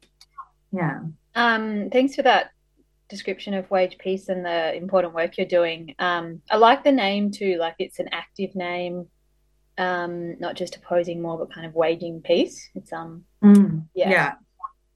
yeah. 0.72 1.00
Um, 1.34 1.90
thanks 1.90 2.14
for 2.16 2.22
that 2.22 2.52
description 3.09 3.55
of 3.55 3.71
wage 3.71 3.97
peace 3.99 4.29
and 4.29 4.44
the 4.44 4.75
important 4.75 5.14
work 5.14 5.37
you're 5.37 5.47
doing. 5.47 5.94
Um, 5.99 6.42
I 6.51 6.57
like 6.57 6.85
the 6.85 6.92
name 6.92 7.31
too, 7.31 7.57
like 7.59 7.77
it's 7.79 7.99
an 7.99 8.09
active 8.12 8.55
name, 8.55 9.07
um, 9.79 10.38
not 10.38 10.57
just 10.57 10.77
opposing 10.77 11.23
more, 11.23 11.38
but 11.38 11.53
kind 11.53 11.66
of 11.66 11.75
waging 11.75 12.21
peace. 12.23 12.68
It's 12.75 12.92
um, 12.92 13.25
Mm, 13.42 13.87
yeah, 13.94 14.11
yeah. 14.11 14.35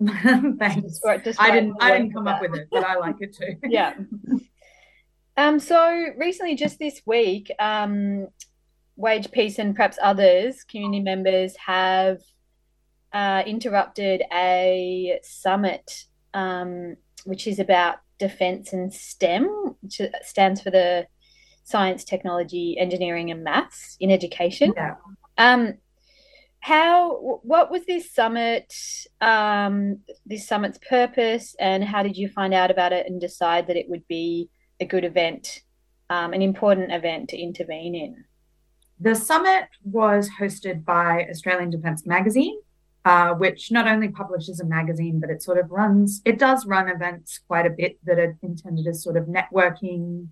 Thanks. 0.59 0.98
Describe 0.98 1.22
I 1.38 1.51
didn't. 1.53 1.77
I 1.81 1.92
didn't 1.92 2.12
come 2.12 2.27
up 2.27 2.40
that. 2.40 2.51
with 2.51 2.61
it, 2.61 2.68
but 2.70 2.85
I 2.85 2.96
like 2.96 3.16
it 3.20 3.37
too. 3.37 3.57
yeah. 3.68 3.94
Um, 5.37 5.61
so 5.61 6.07
recently, 6.16 6.57
just 6.57 6.79
this 6.79 7.01
week, 7.07 7.53
um, 7.59 8.29
Wage 8.96 9.31
Peace 9.31 9.59
and 9.59 9.77
perhaps 9.77 9.98
others, 10.03 10.64
community 10.64 11.01
members, 11.01 11.55
have 11.57 12.18
uh, 13.12 13.42
interrupted 13.46 14.22
a 14.33 15.20
summit 15.22 16.05
um, 16.35 16.96
which 17.24 17.46
is 17.46 17.58
about 17.58 17.96
defense 18.18 18.72
and 18.72 18.92
STEM, 18.92 19.76
which 19.80 20.00
stands 20.22 20.61
for 20.61 20.70
the 20.70 21.06
science, 21.64 22.04
technology, 22.04 22.76
engineering, 22.78 23.30
and 23.30 23.44
maths 23.44 23.96
in 24.00 24.11
education. 24.11 24.72
Yeah. 24.76 24.94
Um, 25.38 25.74
how 26.62 27.40
what 27.42 27.72
was 27.72 27.85
this 27.87 28.14
summit 28.14 28.72
um, 29.20 29.98
this 30.24 30.46
summit's 30.46 30.78
purpose 30.88 31.56
and 31.58 31.82
how 31.82 32.04
did 32.04 32.16
you 32.16 32.28
find 32.28 32.54
out 32.54 32.70
about 32.70 32.92
it 32.92 33.06
and 33.06 33.20
decide 33.20 33.66
that 33.66 33.76
it 33.76 33.88
would 33.88 34.06
be 34.06 34.48
a 34.78 34.87
good 34.87 35.04
event 35.04 35.62
um, 36.08 36.32
an 36.32 36.40
important 36.40 36.92
event 36.92 37.28
to 37.28 37.37
intervene 37.37 37.96
in 37.96 38.24
the 39.00 39.14
summit 39.14 39.64
was 39.82 40.30
hosted 40.40 40.85
by 40.85 41.26
australian 41.28 41.68
defence 41.68 42.06
magazine 42.06 42.56
uh, 43.04 43.34
which 43.34 43.70
not 43.70 43.88
only 43.88 44.08
publishes 44.08 44.60
a 44.60 44.64
magazine 44.64 45.18
but 45.20 45.30
it 45.30 45.42
sort 45.42 45.58
of 45.58 45.70
runs 45.70 46.22
it 46.24 46.38
does 46.38 46.66
run 46.66 46.88
events 46.88 47.40
quite 47.48 47.66
a 47.66 47.70
bit 47.70 47.98
that 48.04 48.18
are 48.18 48.36
intended 48.42 48.86
as 48.86 49.02
sort 49.02 49.16
of 49.16 49.24
networking 49.24 50.28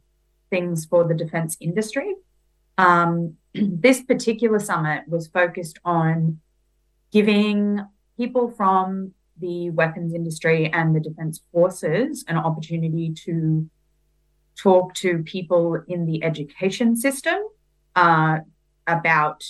things 0.50 0.85
for 0.85 1.04
the 1.04 1.14
defence 1.14 1.56
industry. 1.61 2.14
Um, 2.76 3.37
this 3.54 4.02
particular 4.02 4.59
summit 4.59 5.04
was 5.09 5.28
focused 5.28 5.78
on 5.85 6.40
giving 7.12 7.80
people 8.16 8.50
from 8.50 9.14
the 9.38 9.70
weapons 9.70 10.12
industry 10.12 10.70
and 10.70 10.94
the 10.94 11.00
defense 11.00 11.40
forces 11.50 12.24
an 12.28 12.37
opportunity 12.37 13.11
to 13.24 13.70
talk 14.54 14.92
to 14.92 15.22
people 15.22 15.83
in 15.88 16.04
the 16.04 16.22
education 16.22 16.94
system 16.94 17.38
uh, 17.96 18.38
about 18.87 19.44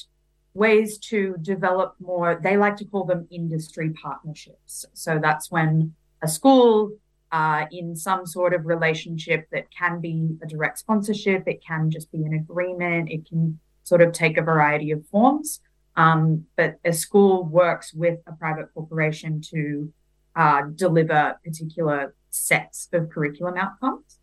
ways 0.54 0.98
to 0.98 1.36
develop 1.42 1.94
more, 2.00 2.40
they 2.42 2.56
like 2.56 2.76
to 2.76 2.84
call 2.84 3.04
them 3.04 3.26
industry 3.30 3.90
partnerships. 3.90 4.84
So 4.94 5.18
that's 5.22 5.50
when 5.50 5.94
a 6.22 6.28
school 6.28 6.92
uh, 7.32 7.66
in 7.70 7.94
some 7.94 8.26
sort 8.26 8.52
of 8.52 8.66
relationship 8.66 9.46
that 9.52 9.70
can 9.70 10.00
be 10.00 10.36
a 10.42 10.46
direct 10.46 10.78
sponsorship, 10.78 11.46
it 11.46 11.62
can 11.64 11.90
just 11.90 12.10
be 12.10 12.24
an 12.24 12.34
agreement, 12.34 13.10
it 13.10 13.28
can 13.28 13.58
sort 13.84 14.02
of 14.02 14.12
take 14.12 14.36
a 14.36 14.42
variety 14.42 14.90
of 14.90 15.06
forms. 15.06 15.60
Um, 15.96 16.46
but 16.56 16.78
a 16.84 16.92
school 16.92 17.44
works 17.44 17.92
with 17.92 18.20
a 18.26 18.32
private 18.32 18.72
corporation 18.74 19.40
to 19.50 19.92
uh, 20.34 20.62
deliver 20.74 21.38
particular 21.44 22.14
sets 22.30 22.88
of 22.92 23.10
curriculum 23.10 23.56
outcomes. 23.56 24.18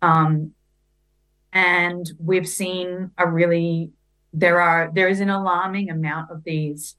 Um, 0.00 0.52
and 1.52 2.10
we've 2.18 2.48
seen 2.48 3.10
a 3.18 3.28
really 3.28 3.90
there 4.32 4.60
are 4.60 4.90
there 4.94 5.08
is 5.08 5.20
an 5.20 5.30
alarming 5.30 5.90
amount 5.90 6.30
of 6.30 6.44
these 6.44 6.96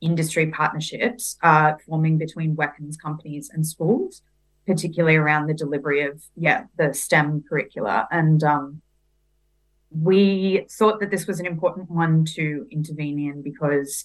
industry 0.00 0.48
partnerships 0.48 1.36
uh, 1.42 1.74
forming 1.86 2.18
between 2.18 2.54
weapons 2.54 2.96
companies 2.96 3.50
and 3.52 3.66
schools, 3.66 4.22
particularly 4.66 5.16
around 5.16 5.46
the 5.46 5.54
delivery 5.54 6.02
of 6.02 6.22
yeah 6.36 6.64
the 6.78 6.92
STEM 6.94 7.44
curricula. 7.48 8.06
And 8.10 8.42
um, 8.44 8.82
we 9.90 10.66
thought 10.70 11.00
that 11.00 11.10
this 11.10 11.26
was 11.26 11.40
an 11.40 11.46
important 11.46 11.90
one 11.90 12.24
to 12.24 12.66
intervene 12.70 13.18
in 13.18 13.42
because 13.42 14.04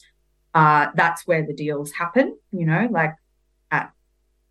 uh, 0.54 0.88
that's 0.96 1.28
where 1.28 1.46
the 1.46 1.54
deals 1.54 1.92
happen. 1.92 2.38
You 2.52 2.66
know, 2.66 2.88
like 2.90 3.16
at 3.70 3.92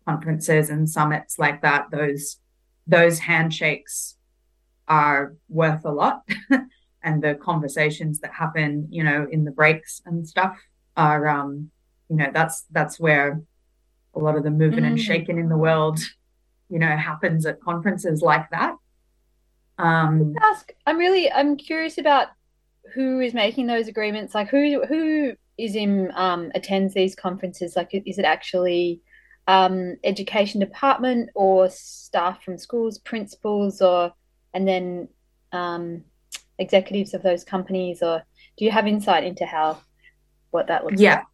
conferences 0.05 0.69
and 0.69 0.89
summits 0.89 1.37
like 1.37 1.61
that, 1.61 1.91
those 1.91 2.37
those 2.87 3.19
handshakes 3.19 4.15
are 4.87 5.35
worth 5.49 5.85
a 5.85 5.91
lot. 5.91 6.21
and 7.03 7.21
the 7.21 7.35
conversations 7.35 8.19
that 8.19 8.31
happen, 8.33 8.87
you 8.89 9.03
know, 9.03 9.27
in 9.31 9.43
the 9.43 9.51
breaks 9.51 10.01
and 10.05 10.27
stuff 10.27 10.57
are, 10.95 11.27
um, 11.27 11.71
you 12.09 12.15
know, 12.15 12.29
that's 12.33 12.65
that's 12.71 12.99
where 12.99 13.41
a 14.13 14.19
lot 14.19 14.35
of 14.35 14.43
the 14.43 14.51
moving 14.51 14.83
mm. 14.83 14.87
and 14.87 14.99
shaking 14.99 15.39
in 15.39 15.49
the 15.49 15.57
world, 15.57 15.99
you 16.69 16.79
know, 16.79 16.95
happens 16.95 17.45
at 17.45 17.61
conferences 17.61 18.21
like 18.21 18.49
that. 18.51 18.75
Um, 19.77 20.35
ask, 20.41 20.71
I'm 20.85 20.97
really, 20.97 21.31
I'm 21.31 21.57
curious 21.57 21.97
about 21.97 22.27
who 22.93 23.19
is 23.19 23.33
making 23.33 23.67
those 23.67 23.87
agreements. 23.87 24.35
Like, 24.35 24.49
who 24.49 24.83
who 24.85 25.33
is 25.57 25.75
in 25.75 26.11
um, 26.15 26.51
attends 26.53 26.93
these 26.93 27.15
conferences? 27.15 27.75
Like, 27.75 27.89
is 27.93 28.19
it 28.19 28.25
actually 28.25 29.01
um, 29.47 29.97
education 30.03 30.59
department 30.59 31.29
or 31.33 31.69
staff 31.69 32.43
from 32.43 32.57
schools, 32.57 32.99
principals, 32.99 33.81
or 33.81 34.13
and 34.53 34.67
then 34.67 35.07
um, 35.51 36.03
executives 36.61 37.13
of 37.13 37.23
those 37.23 37.43
companies, 37.43 38.01
or 38.01 38.23
do 38.57 38.65
you 38.65 38.71
have 38.71 38.87
insight 38.87 39.23
into 39.23 39.45
how 39.45 39.81
what 40.51 40.67
that 40.67 40.83
looks 40.85 41.01
yeah. 41.01 41.15
like? 41.15 41.19
Yeah. 41.19 41.25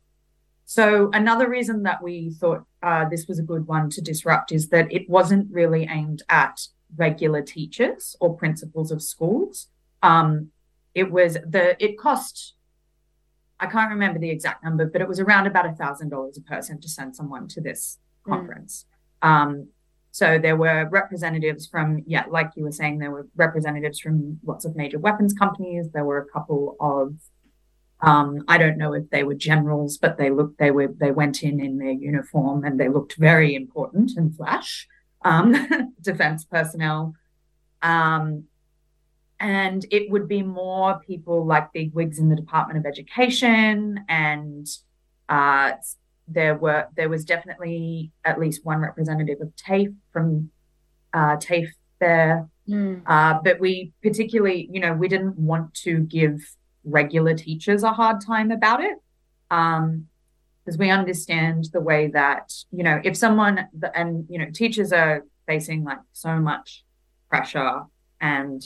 So 0.65 1.09
another 1.13 1.49
reason 1.49 1.83
that 1.83 2.03
we 2.03 2.31
thought 2.31 2.63
uh, 2.83 3.07
this 3.09 3.27
was 3.27 3.39
a 3.39 3.43
good 3.43 3.67
one 3.67 3.89
to 3.91 4.01
disrupt 4.01 4.51
is 4.51 4.69
that 4.69 4.91
it 4.91 5.09
wasn't 5.09 5.47
really 5.51 5.87
aimed 5.89 6.23
at 6.29 6.59
regular 6.95 7.41
teachers 7.41 8.15
or 8.19 8.35
principals 8.35 8.91
of 8.91 9.01
schools. 9.01 9.67
Um, 10.03 10.51
it 10.93 11.11
was 11.11 11.33
the 11.33 11.81
it 11.83 11.97
cost 11.97 12.55
I 13.59 13.67
can't 13.67 13.89
remember 13.89 14.19
the 14.19 14.29
exact 14.29 14.63
number, 14.63 14.85
but 14.85 15.01
it 15.01 15.07
was 15.07 15.19
around 15.19 15.47
about 15.47 15.65
a 15.65 15.71
thousand 15.71 16.09
dollars 16.09 16.37
a 16.37 16.41
person 16.41 16.79
to 16.81 16.89
send 16.89 17.15
someone 17.15 17.47
to 17.49 17.61
this 17.61 17.97
hmm. 18.25 18.33
conference. 18.33 18.85
Mm. 19.23 19.27
Um, 19.27 19.67
so 20.17 20.39
there 20.39 20.55
were 20.55 20.89
representatives 20.89 21.67
from, 21.67 22.01
yeah, 22.07 22.25
like 22.27 22.49
you 22.55 22.63
were 22.63 22.71
saying, 22.71 22.97
there 22.97 23.11
were 23.11 23.27
representatives 23.35 23.99
from 23.99 24.39
lots 24.43 24.65
of 24.65 24.75
major 24.75 24.97
weapons 24.97 25.31
companies. 25.31 25.91
There 25.91 26.05
were 26.05 26.17
a 26.17 26.25
couple 26.25 26.75
of, 26.79 27.13
um, 28.01 28.43
I 28.47 28.57
don't 28.57 28.79
know 28.79 28.93
if 28.93 29.11
they 29.11 29.23
were 29.23 29.35
generals, 29.35 29.99
but 29.99 30.17
they 30.17 30.31
looked, 30.31 30.57
they 30.57 30.71
were, 30.71 30.87
they 30.87 31.11
went 31.11 31.43
in 31.43 31.59
in 31.59 31.77
their 31.77 31.91
uniform 31.91 32.63
and 32.63 32.79
they 32.79 32.89
looked 32.89 33.15
very 33.17 33.53
important 33.53 34.13
and 34.17 34.35
flash, 34.35 34.87
um, 35.21 35.93
defense 36.01 36.45
personnel. 36.45 37.13
Um, 37.83 38.45
and 39.39 39.85
it 39.91 40.09
would 40.09 40.27
be 40.27 40.41
more 40.41 40.99
people 41.05 41.45
like 41.45 41.73
big 41.73 41.93
wigs 41.93 42.17
in 42.17 42.29
the 42.29 42.35
Department 42.35 42.79
of 42.79 42.87
Education 42.87 44.03
and 44.09 44.67
uh, 45.29 45.73
there 46.27 46.55
were 46.55 46.87
there 46.95 47.09
was 47.09 47.23
definitely 47.23 48.11
at 48.25 48.39
least 48.39 48.65
one 48.65 48.79
representative 48.79 49.39
of 49.41 49.55
TAFE 49.55 49.93
from 50.11 50.51
uh, 51.13 51.37
TAFE 51.37 51.69
there. 51.99 52.47
Mm. 52.67 53.01
Uh, 53.05 53.39
but 53.43 53.59
we 53.59 53.93
particularly, 54.03 54.69
you 54.71 54.79
know, 54.79 54.93
we 54.93 55.07
didn't 55.07 55.37
want 55.37 55.73
to 55.73 55.99
give 55.99 56.41
regular 56.83 57.33
teachers 57.33 57.83
a 57.83 57.93
hard 57.93 58.21
time 58.21 58.51
about 58.51 58.83
it. 58.83 58.97
Um, 59.49 60.07
because 60.65 60.77
we 60.77 60.89
understand 60.89 61.69
the 61.71 61.79
way 61.79 62.07
that, 62.07 62.51
you 62.71 62.83
know, 62.83 62.99
if 63.05 63.15
someone 63.15 63.69
and 63.95 64.25
you 64.29 64.37
know, 64.37 64.47
teachers 64.53 64.91
are 64.91 65.23
facing 65.45 65.85
like 65.85 65.99
so 66.11 66.35
much 66.39 66.83
pressure 67.29 67.83
and 68.19 68.61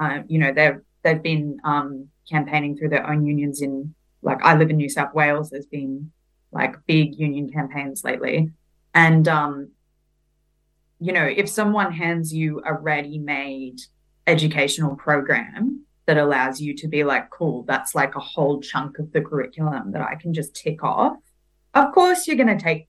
uh, 0.00 0.22
you 0.26 0.40
know, 0.40 0.52
they've 0.52 0.80
they've 1.04 1.22
been 1.22 1.60
um 1.62 2.08
campaigning 2.28 2.76
through 2.76 2.88
their 2.88 3.08
own 3.08 3.24
unions 3.24 3.62
in 3.62 3.94
like 4.20 4.38
I 4.42 4.56
live 4.56 4.70
in 4.70 4.76
New 4.76 4.88
South 4.88 5.14
Wales, 5.14 5.50
there's 5.50 5.66
been 5.66 6.10
like 6.52 6.76
big 6.86 7.18
union 7.18 7.50
campaigns 7.50 8.04
lately. 8.04 8.50
And, 8.94 9.28
um, 9.28 9.70
you 10.98 11.12
know, 11.12 11.24
if 11.24 11.48
someone 11.48 11.92
hands 11.92 12.32
you 12.32 12.62
a 12.64 12.74
ready 12.74 13.18
made 13.18 13.80
educational 14.26 14.96
program 14.96 15.84
that 16.06 16.18
allows 16.18 16.60
you 16.60 16.74
to 16.74 16.88
be 16.88 17.04
like, 17.04 17.30
cool, 17.30 17.62
that's 17.64 17.94
like 17.94 18.16
a 18.16 18.20
whole 18.20 18.60
chunk 18.60 18.98
of 18.98 19.12
the 19.12 19.20
curriculum 19.20 19.92
that 19.92 20.02
I 20.02 20.14
can 20.14 20.32
just 20.32 20.54
tick 20.54 20.82
off, 20.82 21.18
of 21.74 21.92
course 21.92 22.26
you're 22.26 22.36
going 22.36 22.56
to 22.56 22.62
take 22.62 22.88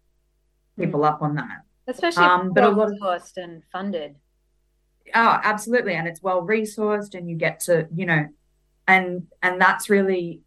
people 0.78 1.04
up 1.04 1.22
on 1.22 1.36
that. 1.36 1.62
Especially 1.88 2.24
um, 2.24 2.54
but 2.54 2.64
a 2.64 2.70
lot 2.70 2.92
of 2.92 3.00
cost 3.00 3.38
and 3.38 3.64
funded. 3.72 4.16
Oh, 5.14 5.40
absolutely. 5.44 5.96
And 5.96 6.08
it's 6.08 6.22
well 6.22 6.46
resourced 6.46 7.16
and 7.16 7.30
you 7.30 7.36
get 7.36 7.62
to, 7.62 7.88
you 7.94 8.06
know, 8.06 8.28
and 8.88 9.28
and 9.42 9.60
that's 9.60 9.90
really 9.90 10.42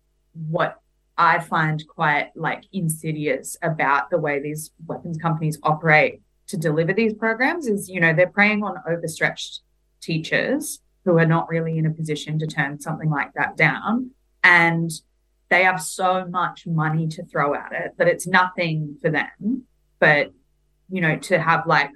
what 0.49 0.81
I 1.17 1.41
find 1.41 1.83
quite 1.87 2.31
like 2.35 2.65
insidious 2.73 3.57
about 3.63 4.11
the 4.11 4.19
way 4.19 4.41
these 4.41 4.71
weapons 4.87 5.19
companies 5.19 5.59
operate 5.63 6.23
to 6.49 6.57
deliver 6.57 6.93
these 6.93 7.15
programs 7.15 7.67
is, 7.67 7.89
you 7.89 8.01
know, 8.01 8.13
they're 8.13 8.27
preying 8.27 8.63
on 8.63 8.77
overstretched 8.89 9.61
teachers 10.01 10.81
who 11.05 11.19
are 11.19 11.27
not 11.27 11.49
really 11.49 11.79
in 11.79 11.87
a 11.87 11.91
position 11.91 12.39
to 12.39 12.47
turn 12.47 12.81
something 12.81 13.11
like 13.11 13.33
that 13.35 13.57
down. 13.57 14.11
And 14.43 14.91
they 15.49 15.65
have 15.65 15.83
so 15.83 16.27
much 16.27 16.67
money 16.67 17.09
to 17.09 17.25
throw 17.25 17.55
at 17.55 17.73
it 17.73 17.93
that 17.99 18.09
it's 18.09 18.27
nothing 18.27 18.97
for 19.03 19.11
them. 19.11 19.65
But, 19.99 20.33
you 20.91 21.01
know, 21.01 21.17
to 21.17 21.41
have 21.41 21.67
like 21.67 21.91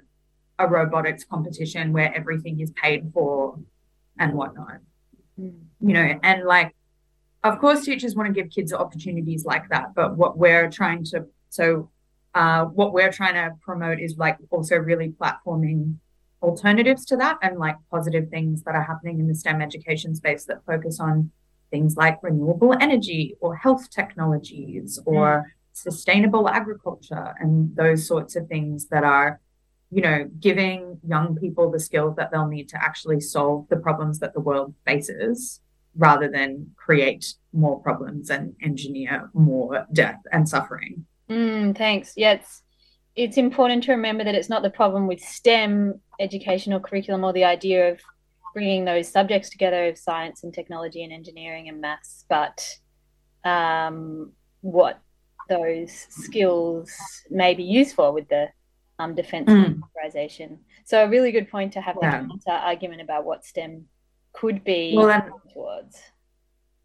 a 0.59 0.67
robotics 0.67 1.23
competition 1.23 1.93
where 1.93 2.13
everything 2.15 2.59
is 2.59 2.71
paid 2.71 3.11
for 3.13 3.59
and 4.19 4.33
whatnot, 4.33 4.79
mm. 5.39 5.59
you 5.81 5.93
know, 5.93 6.19
and 6.23 6.43
like 6.45 6.75
of 7.47 7.59
course 7.59 7.85
teachers 7.85 8.15
want 8.15 8.27
to 8.27 8.33
give 8.33 8.51
kids 8.51 8.73
opportunities 8.73 9.45
like 9.45 9.67
that 9.69 9.93
but 9.95 10.15
what 10.17 10.37
we're 10.37 10.69
trying 10.69 11.03
to 11.03 11.25
so 11.49 11.89
uh, 12.35 12.65
what 12.65 12.93
we're 12.93 13.11
trying 13.11 13.33
to 13.33 13.55
promote 13.61 13.99
is 13.99 14.15
like 14.17 14.37
also 14.51 14.75
really 14.75 15.09
platforming 15.09 15.95
alternatives 16.41 17.03
to 17.05 17.17
that 17.17 17.37
and 17.41 17.57
like 17.57 17.75
positive 17.89 18.29
things 18.29 18.61
that 18.63 18.75
are 18.75 18.83
happening 18.83 19.19
in 19.19 19.27
the 19.27 19.33
STEM 19.33 19.61
education 19.61 20.13
space 20.13 20.45
that 20.45 20.63
focus 20.65 20.99
on 20.99 21.31
things 21.71 21.95
like 21.95 22.21
renewable 22.21 22.73
energy 22.79 23.35
or 23.41 23.55
health 23.55 23.89
technologies 23.89 24.99
or 25.05 25.51
sustainable 25.73 26.47
agriculture 26.47 27.33
and 27.39 27.75
those 27.75 28.07
sorts 28.07 28.35
of 28.35 28.47
things 28.47 28.87
that 28.87 29.03
are 29.03 29.39
you 29.91 30.01
know 30.01 30.29
giving 30.39 30.99
young 31.07 31.35
people 31.35 31.71
the 31.71 31.79
skills 31.79 32.15
that 32.15 32.31
they'll 32.31 32.47
need 32.47 32.69
to 32.69 32.83
actually 32.83 33.19
solve 33.19 33.67
the 33.69 33.77
problems 33.77 34.19
that 34.19 34.33
the 34.33 34.39
world 34.39 34.73
faces 34.85 35.61
rather 35.97 36.29
than 36.29 36.69
create 36.75 37.33
more 37.53 37.79
problems 37.81 38.29
and 38.29 38.53
engineer 38.61 39.29
more 39.33 39.85
death 39.93 40.19
and 40.31 40.47
suffering 40.47 41.05
Mm, 41.29 41.77
thanks. 41.77 42.13
Yeah, 42.15 42.33
it's 42.33 42.61
it's 43.17 43.35
important 43.37 43.83
to 43.83 43.91
remember 43.91 44.23
that 44.23 44.33
it's 44.35 44.47
not 44.47 44.61
the 44.63 44.69
problem 44.69 45.07
with 45.07 45.19
STEM 45.19 45.99
educational 46.21 46.79
curriculum 46.79 47.25
or 47.25 47.33
the 47.33 47.43
idea 47.43 47.91
of 47.91 47.99
bringing 48.53 48.85
those 48.85 49.09
subjects 49.09 49.49
together 49.49 49.87
of 49.89 49.97
science 49.97 50.43
and 50.43 50.53
technology 50.53 51.03
and 51.03 51.11
engineering 51.11 51.67
and 51.67 51.81
maths, 51.81 52.23
but 52.29 52.57
um, 53.43 54.31
what 54.61 55.01
those 55.49 55.91
skills 56.09 56.91
may 57.29 57.53
be 57.53 57.63
used 57.63 57.93
for 57.95 58.13
with 58.13 58.29
the 58.29 58.47
um, 58.99 59.13
defense 59.13 59.49
Mm. 59.49 59.83
So 60.85 61.03
a 61.03 61.09
really 61.09 61.33
good 61.33 61.49
point 61.51 61.73
to 61.73 61.81
have 61.81 61.97
Yeah. 62.01 62.25
that 62.45 62.63
argument 62.63 63.01
about 63.01 63.25
what 63.25 63.43
STEM 63.43 63.85
could 64.39 64.63
be 64.63 64.93
Well, 64.95 65.09
and- 65.09 65.31
towards. 65.53 65.97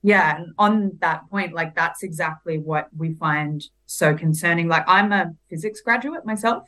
Yeah, 0.04 0.36
and 0.36 0.52
on 0.58 0.98
that 1.00 1.30
point, 1.30 1.52
like 1.52 1.76
that's 1.76 2.02
exactly 2.02 2.58
what 2.58 2.88
we 2.96 3.14
find 3.14 3.62
so 3.86 4.16
concerning. 4.16 4.66
Like 4.66 4.84
I'm 4.88 5.12
a 5.12 5.32
physics 5.48 5.80
graduate 5.80 6.24
myself. 6.26 6.64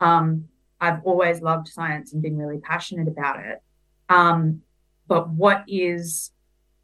Um, 0.00 0.44
I've 0.80 1.02
always 1.02 1.40
loved 1.40 1.66
science 1.68 2.12
and 2.12 2.22
been 2.22 2.36
really 2.36 2.58
passionate 2.58 3.08
about 3.08 3.40
it. 3.40 3.60
Um, 4.08 4.62
but 5.08 5.28
what 5.30 5.64
is 5.66 6.30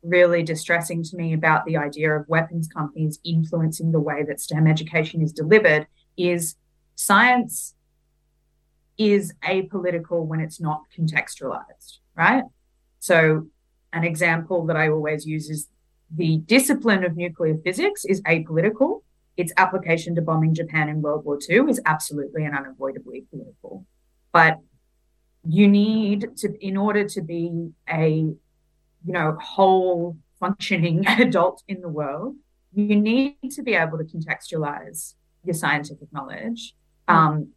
really 0.03 0.43
distressing 0.43 1.05
to 1.05 1.17
me 1.17 1.35
about 1.35 1.65
the 1.67 1.77
idea 1.77 2.13
of 2.13 2.27
weapons 2.29 2.67
companies 2.67 3.21
influencing 3.25 3.93
the 3.93 4.01
way 4.01 4.25
that 4.25 4.41
STEM 4.41 4.67
education 4.67 5.23
is 5.23 5.33
delivered 5.33 5.87
is 6.17 6.57
science 6.97 7.75
is 8.99 9.33
apolitical 9.45 10.25
when 10.27 10.41
it's 10.41 10.61
not 10.61 10.83
contextualized, 10.97 11.99
right? 12.17 12.43
So 13.03 13.49
an 13.93 14.05
example 14.05 14.65
that 14.67 14.77
I 14.77 14.89
always 14.89 15.27
use 15.27 15.51
is 15.51 15.67
the 16.15 16.37
discipline 16.37 17.03
of 17.03 17.17
nuclear 17.17 17.57
physics 17.65 18.05
is 18.05 18.23
apolitical. 18.23 19.03
Its 19.37 19.53
application 19.57 20.15
to 20.15 20.23
bombing 20.23 20.55
Japan 20.55 20.89
in 20.89 21.03
World 21.03 21.25
War 21.25 21.37
II 21.51 21.63
is 21.69 21.81
absolutely 21.85 22.45
and 22.45 22.57
unavoidably 22.57 23.25
political. 23.29 23.85
But 24.31 24.61
you 25.45 25.67
need 25.67 26.37
to, 26.37 26.55
in 26.65 26.77
order 26.77 27.09
to 27.09 27.21
be 27.23 27.73
a, 27.91 28.09
you 28.09 29.13
know, 29.13 29.37
whole 29.43 30.17
functioning 30.39 31.05
adult 31.09 31.65
in 31.67 31.81
the 31.81 31.89
world, 31.89 32.37
you 32.73 32.95
need 32.95 33.37
to 33.51 33.65
be 33.65 33.75
able 33.75 33.99
to 33.99 34.05
contextualize 34.05 35.15
your 35.43 35.55
scientific 35.55 36.13
knowledge. 36.13 36.77
Um, 37.09 37.49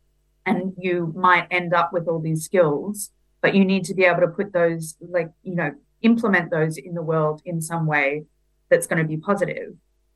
and 0.44 0.74
you 0.80 1.14
might 1.16 1.48
end 1.52 1.76
up 1.76 1.94
with 1.94 2.08
all 2.08 2.20
these 2.20 2.44
skills, 2.44 3.12
but 3.46 3.54
you 3.54 3.64
need 3.64 3.84
to 3.84 3.94
be 3.94 4.06
able 4.06 4.22
to 4.22 4.28
put 4.28 4.52
those, 4.54 4.96
like, 5.00 5.30
you 5.44 5.54
know, 5.54 5.72
implement 6.02 6.50
those 6.50 6.78
in 6.78 6.96
the 6.96 7.02
world 7.04 7.44
in 7.46 7.62
some 7.62 7.86
way 7.86 8.24
that's 8.70 8.88
going 8.88 8.98
to 9.00 9.08
be 9.08 9.18
positive. 9.18 9.76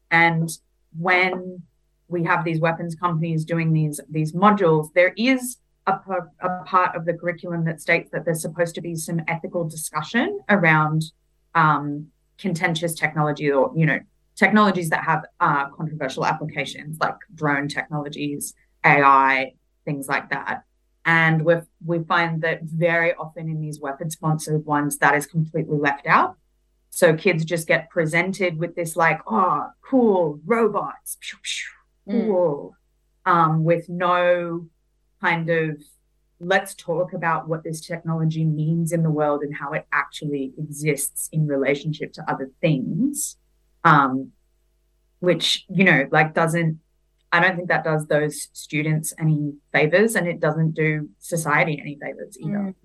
And 0.10 0.50
when 0.98 1.62
we 2.08 2.24
have 2.24 2.44
these 2.44 2.60
weapons 2.60 2.96
companies 2.96 3.46
doing 3.46 3.72
these 3.72 4.02
these 4.10 4.34
modules, 4.34 4.88
there 4.96 5.14
is 5.16 5.58
a, 5.86 6.00
a 6.42 6.64
part 6.66 6.96
of 6.96 7.06
the 7.06 7.14
curriculum 7.14 7.66
that 7.66 7.80
states 7.80 8.10
that 8.14 8.26
there's 8.26 8.42
supposed 8.42 8.74
to 8.74 8.82
be 8.82 8.96
some 8.96 9.22
ethical 9.28 9.64
discussion 9.70 10.40
around 10.50 11.04
um, 11.54 12.08
contentious 12.40 12.96
technology 12.96 13.52
or 13.52 13.72
you 13.76 13.86
know 13.86 14.00
technologies 14.36 14.90
that 14.90 15.04
have 15.04 15.24
uh, 15.40 15.70
controversial 15.70 16.26
applications 16.26 16.98
like 17.00 17.18
drone 17.36 17.68
technologies, 17.68 18.56
AI, 18.84 19.54
things 19.86 20.08
like 20.08 20.32
that. 20.32 20.64
And 21.06 21.44
we 21.44 21.56
we 21.86 22.04
find 22.04 22.42
that 22.42 22.64
very 22.64 23.14
often 23.14 23.50
in 23.50 23.62
these 23.62 23.80
weapon 23.80 24.10
sponsored 24.10 24.66
ones, 24.66 24.98
that 24.98 25.16
is 25.16 25.26
completely 25.26 25.78
left 25.78 26.06
out. 26.08 26.36
So 26.90 27.16
kids 27.16 27.46
just 27.46 27.68
get 27.68 27.90
presented 27.90 28.58
with 28.58 28.76
this 28.76 28.96
like, 28.96 29.22
oh, 29.28 29.70
cool 29.82 30.40
robots, 30.46 31.18
pew, 31.22 31.38
cool, 32.10 32.76
um, 33.26 33.64
with 33.64 33.90
no 33.90 34.68
kind 35.22 35.50
of 35.50 35.82
let's 36.42 36.74
talk 36.74 37.12
about 37.14 37.50
what 37.50 37.64
this 37.64 37.82
technology 37.82 38.46
means 38.46 38.94
in 38.94 39.04
the 39.04 39.10
world 39.10 39.42
and 39.42 39.54
how 39.54 39.74
it 39.74 39.86
actually 39.92 40.54
exists 40.58 41.28
in 41.34 41.48
relationship 41.48 42.14
to 42.14 42.32
other 42.32 42.50
things. 42.62 43.38
Um, 43.84 44.32
which, 45.20 45.66
you 45.70 45.84
know, 45.84 46.08
like 46.12 46.34
doesn't 46.34 46.80
I 47.32 47.40
don't 47.40 47.56
think 47.56 47.68
that 47.68 47.84
does 47.84 48.08
those 48.08 48.50
students 48.54 49.14
any 49.20 49.54
favors 49.72 50.16
and 50.16 50.28
it 50.28 50.40
doesn't 50.40 50.72
do 50.72 51.10
society 51.20 51.80
any 51.80 51.98
favors 52.02 52.38
either. 52.40 52.58
Mm. 52.58 52.76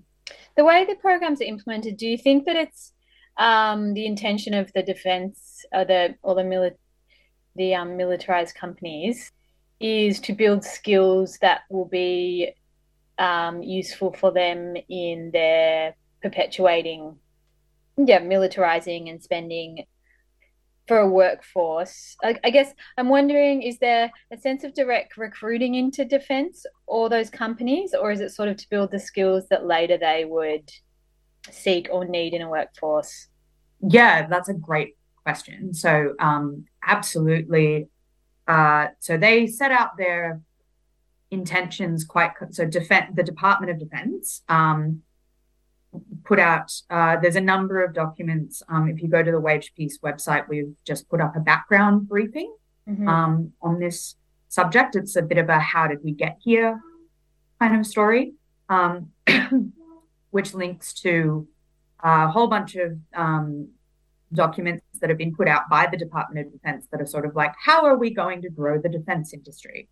The 0.57 0.64
way 0.64 0.85
the 0.85 0.96
programs 0.96 1.40
are 1.40 1.44
implemented, 1.44 1.96
do 1.96 2.07
you 2.07 2.18
think 2.18 2.44
that 2.46 2.57
it's 2.57 2.92
um, 3.37 3.94
the 3.94 4.07
intention 4.07 4.54
of 4.54 4.72
the 4.72 4.83
defense 4.83 5.64
or 5.72 5.85
the 5.85 6.14
or 6.22 6.35
the 6.35 6.42
mili- 6.42 6.76
the 7.57 7.74
um, 7.74 7.96
militarized 7.96 8.54
companies 8.54 9.33
is 9.80 10.20
to 10.20 10.33
build 10.33 10.64
skills 10.64 11.38
that 11.40 11.62
will 11.70 11.87
be 11.87 12.52
um, 13.18 13.62
useful 13.62 14.12
for 14.12 14.33
them 14.33 14.76
in 14.88 15.30
their 15.33 15.94
perpetuating, 16.22 17.16
yeah, 17.96 18.20
militarizing 18.20 19.11
and 19.11 19.22
spending 19.22 19.85
for 20.86 20.98
a 20.98 21.08
workforce. 21.08 22.16
I, 22.22 22.36
I 22.44 22.50
guess 22.50 22.72
I'm 22.98 23.08
wondering 23.08 23.62
is 23.62 23.78
there 23.78 24.10
a 24.30 24.38
sense 24.38 24.64
of 24.64 24.74
direct 24.74 25.16
recruiting 25.16 25.74
into 25.74 26.04
defense 26.04 26.66
or 26.86 27.08
those 27.08 27.30
companies, 27.30 27.94
or 27.94 28.10
is 28.10 28.20
it 28.20 28.30
sort 28.30 28.48
of 28.48 28.56
to 28.58 28.68
build 28.68 28.90
the 28.90 28.98
skills 28.98 29.46
that 29.48 29.66
later 29.66 29.96
they 29.96 30.24
would 30.24 30.70
seek 31.50 31.88
or 31.90 32.04
need 32.04 32.34
in 32.34 32.42
a 32.42 32.48
workforce? 32.48 33.28
Yeah, 33.80 34.26
that's 34.26 34.48
a 34.48 34.54
great 34.54 34.96
question. 35.22 35.74
So, 35.74 36.14
um, 36.18 36.66
absolutely. 36.86 37.88
Uh, 38.46 38.88
so 38.98 39.16
they 39.16 39.46
set 39.46 39.72
out 39.72 39.96
their 39.96 40.40
intentions 41.30 42.04
quite 42.04 42.30
so 42.50 42.64
defense 42.64 43.10
the 43.16 43.22
department 43.22 43.72
of 43.72 43.78
defense 43.78 44.42
um, 44.48 45.02
put 46.24 46.38
out 46.38 46.72
uh, 46.90 47.16
there's 47.20 47.37
a 47.37 47.40
number 47.40 47.83
of 47.85 47.94
documents 47.94 48.62
um, 48.68 48.88
if 48.88 49.02
you 49.02 49.09
go 49.09 49.22
to 49.22 49.30
the 49.30 49.40
wage 49.40 49.72
peace 49.76 49.98
website 49.98 50.48
we've 50.48 50.74
just 50.87 51.09
put 51.09 51.20
up 51.20 51.35
a 51.37 51.40
background 51.40 52.09
briefing 52.09 52.52
Mhm. 52.88 53.09
um, 53.09 53.52
on 53.62 53.78
this 53.80 54.16
subject 54.48 54.94
it's 54.96 55.16
a 55.16 55.22
bit 55.22 55.38
of 55.38 55.48
a 55.48 55.59
how 55.59 55.87
did 55.88 55.98
we 56.04 56.12
get 56.12 56.37
here 56.40 56.80
kind 57.61 57.76
of 57.76 57.87
story 57.87 58.35
um, 58.68 59.11
which 60.30 60.52
links 60.54 60.92
to 60.94 61.46
a 62.02 62.28
whole 62.28 62.46
bunch 62.48 62.76
of 62.76 62.98
um, 63.14 63.68
documents 64.33 64.85
that 65.00 65.09
have 65.09 65.18
been 65.18 65.35
put 65.35 65.48
out 65.48 65.62
by 65.70 65.87
the 65.90 65.96
department 65.96 66.46
of 66.46 66.52
defense 66.52 66.87
that 66.90 67.00
are 67.00 67.07
sort 67.07 67.24
of 67.24 67.35
like 67.37 67.52
how 67.64 67.85
are 67.85 67.96
we 67.96 68.12
going 68.12 68.42
to 68.42 68.50
grow 68.50 68.78
the 68.80 68.88
defense 68.88 69.33
industry 69.33 69.88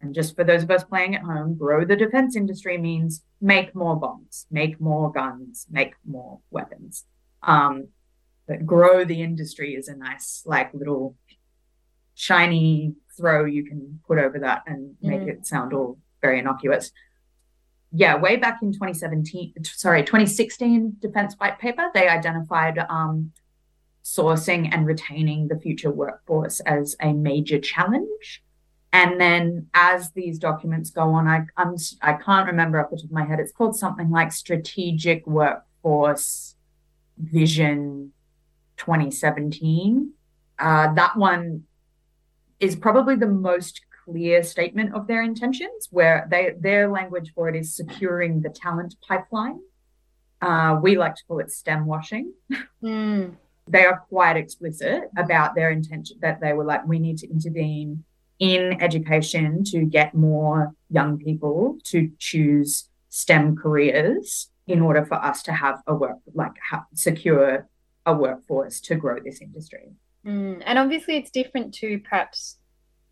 and 0.00 0.14
just 0.14 0.34
for 0.34 0.44
those 0.44 0.62
of 0.62 0.70
us 0.70 0.82
playing 0.82 1.14
at 1.14 1.22
home, 1.22 1.54
grow 1.58 1.84
the 1.84 1.94
defense 1.94 2.34
industry 2.34 2.78
means 2.78 3.22
make 3.40 3.74
more 3.74 3.96
bombs, 3.98 4.46
make 4.50 4.80
more 4.80 5.10
guns, 5.10 5.66
make 5.70 5.94
more 6.06 6.40
weapons. 6.50 7.04
Um, 7.42 7.88
but 8.46 8.66
grow 8.66 9.04
the 9.04 9.22
industry 9.22 9.74
is 9.74 9.88
a 9.88 9.96
nice, 9.96 10.42
like, 10.44 10.74
little 10.74 11.16
shiny 12.14 12.94
throw 13.16 13.44
you 13.44 13.64
can 13.64 14.00
put 14.06 14.18
over 14.18 14.38
that 14.40 14.62
and 14.66 14.96
make 15.00 15.20
Mhm. 15.22 15.28
it 15.28 15.46
sound 15.46 15.72
all 15.72 15.98
very 16.20 16.38
innocuous. 16.38 16.92
Yeah, 17.92 18.16
way 18.16 18.36
back 18.36 18.62
in 18.62 18.72
2017, 18.72 19.54
sorry, 19.64 20.04
2016 20.04 20.96
defense 21.00 21.34
white 21.38 21.58
paper, 21.58 21.90
they 21.94 22.08
identified 22.08 22.78
um, 22.78 23.32
sourcing 24.04 24.68
and 24.72 24.86
retaining 24.86 25.48
the 25.48 25.58
future 25.58 25.90
workforce 25.90 26.60
as 26.60 26.96
a 27.00 27.12
major 27.12 27.58
challenge. 27.58 28.42
And 28.92 29.20
then 29.20 29.68
as 29.72 30.10
these 30.12 30.38
documents 30.38 30.90
go 30.90 31.10
on, 31.10 31.28
I 31.28 31.46
I'm, 31.56 31.76
I 32.02 32.14
can't 32.14 32.48
remember 32.48 32.80
off 32.80 32.90
the 32.90 32.96
top 32.96 33.04
of 33.04 33.12
my 33.12 33.24
head. 33.24 33.38
It's 33.38 33.52
called 33.52 33.76
something 33.76 34.10
like 34.10 34.32
Strategic 34.32 35.26
Workforce 35.26 36.56
Vision 37.18 38.12
2017. 38.76 40.12
Uh, 40.58 40.92
that 40.94 41.16
one 41.16 41.64
is 42.58 42.74
probably 42.74 43.14
the 43.14 43.26
most 43.26 43.80
clear 44.04 44.42
statement 44.42 44.94
of 44.94 45.06
their 45.06 45.22
intentions, 45.22 45.88
where 45.90 46.26
they 46.30 46.54
their 46.58 46.88
language 46.90 47.32
for 47.34 47.48
it 47.48 47.54
is 47.56 47.74
securing 47.74 48.40
the 48.40 48.50
talent 48.50 48.96
pipeline. 49.06 49.60
Uh, 50.42 50.78
we 50.82 50.96
like 50.96 51.14
to 51.14 51.22
call 51.28 51.38
it 51.38 51.50
STEM 51.50 51.84
washing 51.86 52.32
Mm. 52.82 53.36
they 53.68 53.84
are 53.84 53.98
quite 54.08 54.38
explicit 54.38 55.10
about 55.16 55.54
their 55.54 55.70
intention 55.70 56.16
that 56.22 56.40
they 56.40 56.54
were 56.54 56.64
like, 56.64 56.86
we 56.88 56.98
need 56.98 57.18
to 57.18 57.30
intervene 57.30 58.04
in 58.40 58.82
education 58.82 59.62
to 59.64 59.84
get 59.84 60.14
more 60.14 60.72
young 60.88 61.18
people 61.18 61.78
to 61.84 62.10
choose 62.18 62.88
STEM 63.10 63.54
careers 63.54 64.50
in 64.66 64.80
order 64.80 65.04
for 65.04 65.14
us 65.16 65.42
to 65.44 65.52
have 65.52 65.80
a 65.86 65.94
work 65.94 66.16
like 66.34 66.52
ha- 66.70 66.86
secure 66.94 67.68
a 68.06 68.14
workforce 68.14 68.80
to 68.80 68.94
grow 68.96 69.18
this 69.22 69.40
industry. 69.40 69.90
Mm, 70.26 70.62
and 70.64 70.78
obviously, 70.78 71.16
it's 71.16 71.30
different 71.30 71.74
to 71.74 71.98
perhaps, 72.00 72.58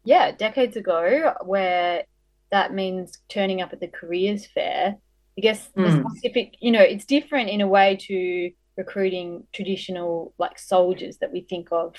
yeah, 0.04 0.32
decades 0.32 0.76
ago, 0.76 1.34
where 1.44 2.04
that 2.50 2.72
means 2.72 3.18
turning 3.28 3.60
up 3.60 3.72
at 3.72 3.80
the 3.80 3.88
careers 3.88 4.46
fair. 4.46 4.96
I 5.36 5.40
guess 5.40 5.68
the 5.74 5.82
Mm. 5.82 6.08
specific, 6.10 6.54
you 6.60 6.70
know, 6.72 6.80
it's 6.82 7.04
different 7.04 7.50
in 7.50 7.60
a 7.60 7.68
way 7.68 7.96
to 8.08 8.50
recruiting 8.76 9.46
traditional 9.52 10.32
like 10.38 10.58
soldiers 10.58 11.18
that 11.18 11.32
we 11.32 11.42
think 11.42 11.68
of. 11.70 11.94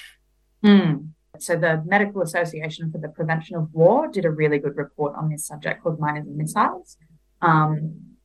Mm. 0.65 1.09
So 1.37 1.55
the 1.55 1.83
Medical 1.85 2.21
Association 2.21 2.91
for 2.91 2.97
the 2.97 3.09
Prevention 3.09 3.55
of 3.55 3.73
War 3.73 4.07
did 4.07 4.25
a 4.25 4.31
really 4.31 4.57
good 4.57 4.75
report 4.75 5.15
on 5.15 5.29
this 5.29 5.45
subject 5.45 5.83
called 5.83 5.99
Miners 5.99 6.25
and 6.25 6.35
Missiles. 6.35 6.97
Um, 7.41 8.15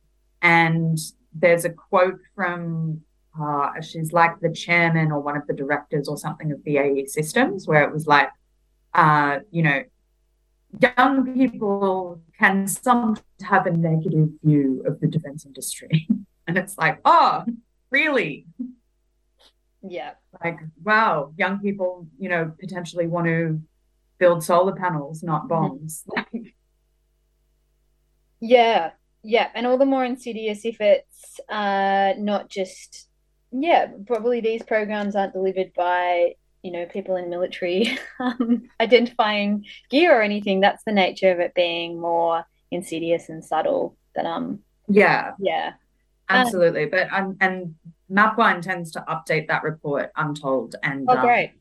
and 0.41 0.97
there's 1.33 1.65
a 1.65 1.69
quote 1.69 2.19
from 2.35 3.01
uh, 3.39 3.81
she's 3.81 4.13
like 4.13 4.39
the 4.39 4.51
chairman 4.51 5.11
or 5.11 5.19
one 5.19 5.35
of 5.35 5.45
the 5.47 5.53
directors 5.53 6.07
or 6.07 6.17
something 6.17 6.51
of 6.51 6.63
BAE 6.63 7.05
Systems, 7.07 7.67
where 7.67 7.83
it 7.83 7.93
was 7.93 8.07
like, 8.07 8.29
uh, 8.93 9.39
you 9.51 9.61
know, 9.61 9.83
young 10.79 11.33
people 11.33 12.21
can 12.39 12.67
sometimes 12.67 13.21
have 13.41 13.65
a 13.65 13.71
negative 13.71 14.29
view 14.43 14.83
of 14.85 14.99
the 14.99 15.07
defense 15.07 15.45
industry. 15.45 16.07
and 16.47 16.57
it's 16.57 16.77
like, 16.77 16.99
oh, 17.05 17.43
really? 17.89 18.45
Yeah. 19.87 20.13
Like, 20.43 20.59
wow, 20.83 21.33
young 21.37 21.59
people, 21.59 22.07
you 22.17 22.29
know, 22.29 22.51
potentially 22.59 23.07
want 23.07 23.27
to 23.27 23.61
build 24.17 24.43
solar 24.43 24.73
panels, 24.75 25.23
not 25.23 25.47
bombs. 25.47 26.03
Like, 26.15 26.55
Yeah, 28.39 28.91
yeah, 29.23 29.49
and 29.55 29.65
all 29.65 29.77
the 29.77 29.85
more 29.85 30.05
insidious 30.05 30.65
if 30.65 30.79
it's 30.81 31.39
uh 31.49 32.13
not 32.17 32.49
just 32.49 33.07
yeah, 33.51 33.87
probably 34.05 34.41
these 34.41 34.63
programs 34.63 35.15
aren't 35.15 35.33
delivered 35.33 35.71
by, 35.75 36.35
you 36.61 36.71
know, 36.71 36.85
people 36.87 37.15
in 37.15 37.29
military 37.29 37.97
um, 38.19 38.63
identifying 38.81 39.65
gear 39.89 40.17
or 40.17 40.21
anything. 40.21 40.59
That's 40.59 40.83
the 40.85 40.91
nature 40.91 41.31
of 41.31 41.39
it 41.39 41.53
being 41.55 41.99
more 41.99 42.45
insidious 42.71 43.29
and 43.29 43.43
subtle. 43.43 43.97
That 44.15 44.25
um, 44.25 44.59
yeah, 44.87 45.33
yeah, 45.39 45.73
absolutely. 46.29 46.85
But 46.85 47.11
um, 47.11 47.37
and 47.41 47.75
Mapwine 48.11 48.61
tends 48.61 48.91
to 48.91 49.03
update 49.07 49.47
that 49.47 49.63
report, 49.63 50.11
I'm 50.15 50.33
told, 50.35 50.75
and 50.83 51.05
oh 51.09 51.17
um, 51.17 51.25
great, 51.25 51.53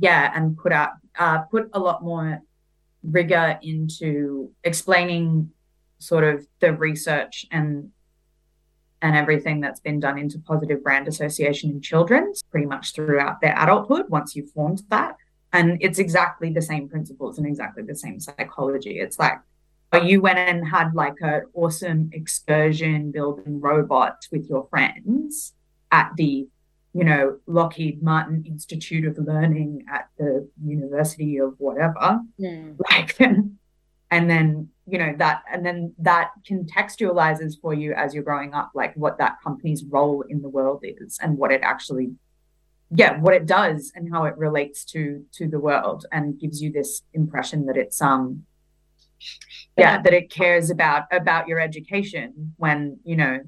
yeah, 0.00 0.32
and 0.34 0.56
put 0.56 0.72
out 0.72 0.90
uh, 1.18 1.38
put 1.42 1.70
a 1.72 1.78
lot 1.78 2.02
more 2.02 2.40
rigor 3.02 3.58
into 3.62 4.50
explaining 4.64 5.50
sort 5.98 6.24
of 6.24 6.46
the 6.60 6.72
research 6.72 7.46
and 7.50 7.90
and 9.02 9.14
everything 9.14 9.60
that's 9.60 9.80
been 9.80 10.00
done 10.00 10.18
into 10.18 10.38
positive 10.38 10.82
brand 10.82 11.06
association 11.06 11.70
in 11.70 11.80
children 11.80 12.32
pretty 12.50 12.66
much 12.66 12.94
throughout 12.94 13.40
their 13.40 13.54
adulthood 13.58 14.06
once 14.08 14.34
you've 14.34 14.50
formed 14.50 14.82
that 14.90 15.16
and 15.52 15.78
it's 15.80 15.98
exactly 15.98 16.50
the 16.50 16.62
same 16.62 16.88
principles 16.88 17.38
and 17.38 17.46
exactly 17.46 17.82
the 17.82 17.94
same 17.94 18.18
psychology 18.18 18.98
it's 18.98 19.18
like 19.18 19.38
you 20.04 20.20
went 20.20 20.38
and 20.38 20.66
had 20.66 20.94
like 20.94 21.16
an 21.20 21.42
awesome 21.54 22.10
excursion 22.12 23.12
building 23.12 23.60
robots 23.60 24.30
with 24.30 24.48
your 24.48 24.66
friends 24.68 25.54
at 25.92 26.12
the 26.16 26.48
you 26.92 27.04
know 27.04 27.38
lockheed 27.46 28.02
martin 28.02 28.42
institute 28.46 29.06
of 29.06 29.18
learning 29.18 29.84
at 29.92 30.08
the 30.18 30.48
university 30.64 31.38
of 31.38 31.54
whatever. 31.58 32.20
Mm, 32.40 32.78
like 32.90 33.18
and 34.10 34.30
then 34.30 34.68
you 34.86 34.98
know 34.98 35.14
that 35.18 35.42
and 35.52 35.64
then 35.66 35.94
that 35.98 36.30
contextualizes 36.48 37.60
for 37.60 37.74
you 37.74 37.92
as 37.92 38.14
you're 38.14 38.22
growing 38.22 38.54
up 38.54 38.70
like 38.74 38.94
what 38.94 39.18
that 39.18 39.36
company's 39.42 39.84
role 39.84 40.22
in 40.28 40.42
the 40.42 40.48
world 40.48 40.84
is 40.84 41.18
and 41.20 41.36
what 41.36 41.50
it 41.50 41.60
actually 41.62 42.12
yeah 42.94 43.18
what 43.20 43.34
it 43.34 43.46
does 43.46 43.92
and 43.94 44.12
how 44.12 44.24
it 44.24 44.36
relates 44.38 44.84
to 44.84 45.24
to 45.32 45.48
the 45.48 45.58
world 45.58 46.06
and 46.12 46.38
gives 46.38 46.62
you 46.62 46.70
this 46.70 47.02
impression 47.14 47.66
that 47.66 47.76
it's 47.76 48.00
um 48.00 48.44
yeah 49.76 50.00
that 50.00 50.12
it 50.12 50.30
cares 50.30 50.70
about 50.70 51.04
about 51.12 51.48
your 51.48 51.60
education 51.60 52.54
when 52.56 52.98
you 53.04 53.16
know 53.16 53.40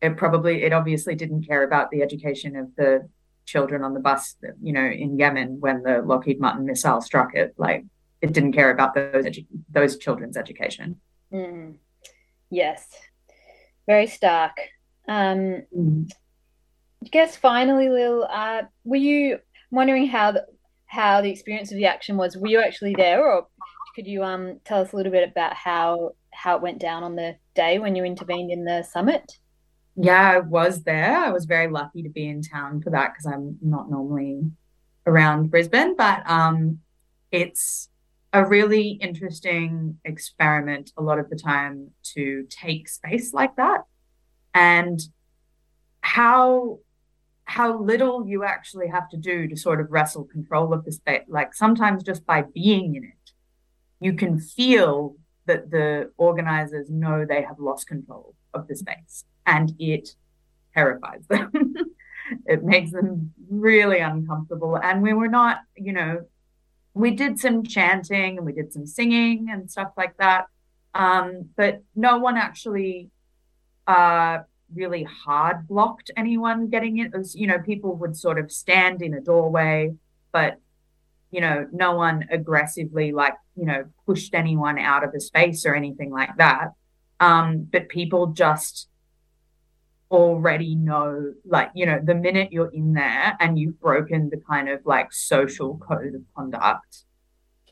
it 0.00 0.16
probably 0.16 0.62
it 0.62 0.72
obviously 0.72 1.14
didn't 1.14 1.46
care 1.46 1.62
about 1.62 1.90
the 1.90 2.02
education 2.02 2.56
of 2.56 2.74
the 2.76 3.08
children 3.46 3.82
on 3.82 3.94
the 3.94 4.00
bus 4.00 4.36
you 4.62 4.72
know 4.72 4.84
in 4.84 5.18
yemen 5.18 5.58
when 5.60 5.82
the 5.82 6.02
lockheed 6.02 6.40
martin 6.40 6.64
missile 6.64 7.00
struck 7.00 7.34
it 7.34 7.54
like 7.56 7.84
it 8.22 8.32
didn't 8.32 8.52
care 8.52 8.70
about 8.70 8.94
those 8.94 9.24
edu- 9.24 9.46
those 9.70 9.96
children's 9.98 10.36
education 10.36 11.00
mm. 11.32 11.74
yes, 12.50 12.86
very 13.86 14.06
stark. 14.06 14.56
Um, 15.08 15.64
I 17.04 17.08
guess 17.10 17.34
finally, 17.34 17.88
Lil, 17.88 18.28
uh, 18.30 18.62
were 18.84 18.96
you 18.96 19.34
I'm 19.34 19.76
wondering 19.76 20.06
how 20.06 20.32
the, 20.32 20.46
how 20.86 21.20
the 21.20 21.30
experience 21.30 21.70
of 21.70 21.78
the 21.78 21.86
action 21.86 22.16
was? 22.16 22.36
Were 22.36 22.48
you 22.48 22.60
actually 22.60 22.94
there, 22.94 23.24
or 23.24 23.46
could 24.00 24.06
you 24.06 24.24
um 24.24 24.58
tell 24.64 24.80
us 24.80 24.94
a 24.94 24.96
little 24.96 25.12
bit 25.12 25.28
about 25.28 25.54
how 25.54 26.12
how 26.32 26.56
it 26.56 26.62
went 26.62 26.78
down 26.78 27.02
on 27.02 27.16
the 27.16 27.36
day 27.54 27.78
when 27.78 27.94
you 27.94 28.02
intervened 28.02 28.50
in 28.50 28.64
the 28.64 28.82
summit? 28.82 29.38
Yeah, 29.94 30.30
I 30.30 30.38
was 30.38 30.84
there. 30.84 31.18
I 31.18 31.28
was 31.30 31.44
very 31.44 31.68
lucky 31.68 32.02
to 32.02 32.08
be 32.08 32.26
in 32.26 32.40
town 32.40 32.80
for 32.80 32.88
that 32.88 33.12
because 33.12 33.26
I'm 33.26 33.58
not 33.60 33.90
normally 33.90 34.50
around 35.06 35.50
Brisbane, 35.50 35.96
but 35.96 36.22
um, 36.24 36.78
it's 37.30 37.90
a 38.32 38.42
really 38.42 38.92
interesting 38.92 39.98
experiment 40.06 40.92
a 40.96 41.02
lot 41.02 41.18
of 41.18 41.28
the 41.28 41.36
time 41.36 41.90
to 42.14 42.46
take 42.48 42.88
space 42.88 43.34
like 43.34 43.54
that 43.56 43.82
and 44.54 44.98
how 46.00 46.78
how 47.44 47.78
little 47.78 48.26
you 48.26 48.44
actually 48.44 48.86
have 48.86 49.10
to 49.10 49.18
do 49.18 49.46
to 49.48 49.56
sort 49.56 49.80
of 49.80 49.90
wrestle 49.90 50.24
control 50.24 50.72
of 50.72 50.84
the 50.84 50.92
space. 50.92 51.24
Like 51.28 51.52
sometimes 51.52 52.02
just 52.02 52.24
by 52.24 52.44
being 52.54 52.94
in 52.94 53.04
it, 53.04 53.19
you 54.00 54.14
can 54.14 54.40
feel 54.40 55.16
that 55.46 55.70
the 55.70 56.10
organizers 56.16 56.90
know 56.90 57.24
they 57.24 57.42
have 57.42 57.58
lost 57.58 57.86
control 57.86 58.34
of 58.54 58.66
the 58.68 58.76
space 58.76 59.24
and 59.46 59.74
it 59.78 60.10
terrifies 60.74 61.26
them. 61.28 61.50
it 62.46 62.64
makes 62.64 62.90
them 62.92 63.32
really 63.50 63.98
uncomfortable. 63.98 64.76
And 64.76 65.02
we 65.02 65.12
were 65.12 65.28
not, 65.28 65.60
you 65.76 65.92
know, 65.92 66.24
we 66.94 67.12
did 67.12 67.38
some 67.38 67.62
chanting 67.62 68.36
and 68.36 68.46
we 68.46 68.52
did 68.52 68.72
some 68.72 68.86
singing 68.86 69.48
and 69.50 69.70
stuff 69.70 69.92
like 69.96 70.16
that. 70.16 70.46
Um, 70.94 71.50
but 71.56 71.82
no 71.94 72.18
one 72.18 72.36
actually 72.36 73.10
uh, 73.86 74.38
really 74.74 75.04
hard 75.04 75.68
blocked 75.68 76.10
anyone 76.16 76.68
getting 76.68 76.98
in. 76.98 77.06
It 77.06 77.16
was, 77.16 77.34
you 77.34 77.46
know, 77.46 77.58
people 77.58 77.94
would 77.96 78.16
sort 78.16 78.38
of 78.38 78.50
stand 78.50 79.02
in 79.02 79.14
a 79.14 79.20
doorway, 79.20 79.94
but 80.32 80.58
you 81.30 81.40
know, 81.40 81.66
no 81.72 81.94
one 81.94 82.26
aggressively 82.30 83.12
like, 83.12 83.34
you 83.56 83.64
know, 83.64 83.84
pushed 84.06 84.34
anyone 84.34 84.78
out 84.78 85.04
of 85.04 85.12
the 85.12 85.20
space 85.20 85.64
or 85.64 85.74
anything 85.74 86.10
like 86.10 86.36
that. 86.38 86.72
Um, 87.20 87.68
but 87.70 87.88
people 87.88 88.28
just 88.28 88.88
already 90.10 90.74
know, 90.74 91.34
like, 91.44 91.70
you 91.74 91.86
know, 91.86 92.00
the 92.02 92.14
minute 92.14 92.52
you're 92.52 92.72
in 92.72 92.94
there 92.94 93.36
and 93.38 93.58
you've 93.58 93.80
broken 93.80 94.30
the 94.30 94.38
kind 94.38 94.68
of 94.68 94.80
like 94.84 95.12
social 95.12 95.78
code 95.78 96.14
of 96.14 96.22
conduct, 96.34 97.04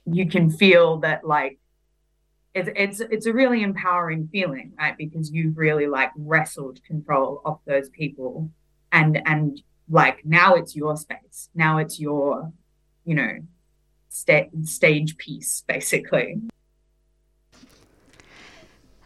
you 0.05 0.29
can 0.29 0.51
feel 0.51 0.99
that 0.99 1.27
like 1.27 1.59
it's 2.55 2.71
it's 2.77 3.01
it's 3.01 3.27
a 3.27 3.33
really 3.33 3.63
empowering 3.63 4.29
feeling, 4.31 4.73
right? 4.79 4.97
Because 4.97 5.31
you've 5.33 5.57
really 5.57 5.87
like 5.87 6.11
wrestled 6.17 6.83
control 6.85 7.43
of 7.45 7.59
those 7.67 7.89
people 7.89 8.51
and 8.93 9.21
and 9.27 9.61
like 9.89 10.25
now 10.25 10.55
it's 10.55 10.77
your 10.77 10.97
space. 10.97 11.49
Now 11.55 11.79
it's 11.79 11.99
your, 11.99 12.53
you 13.09 13.15
know, 13.15 13.39
sta- 14.11 14.51
stage 14.65 15.17
piece, 15.17 15.65
basically. 15.67 16.39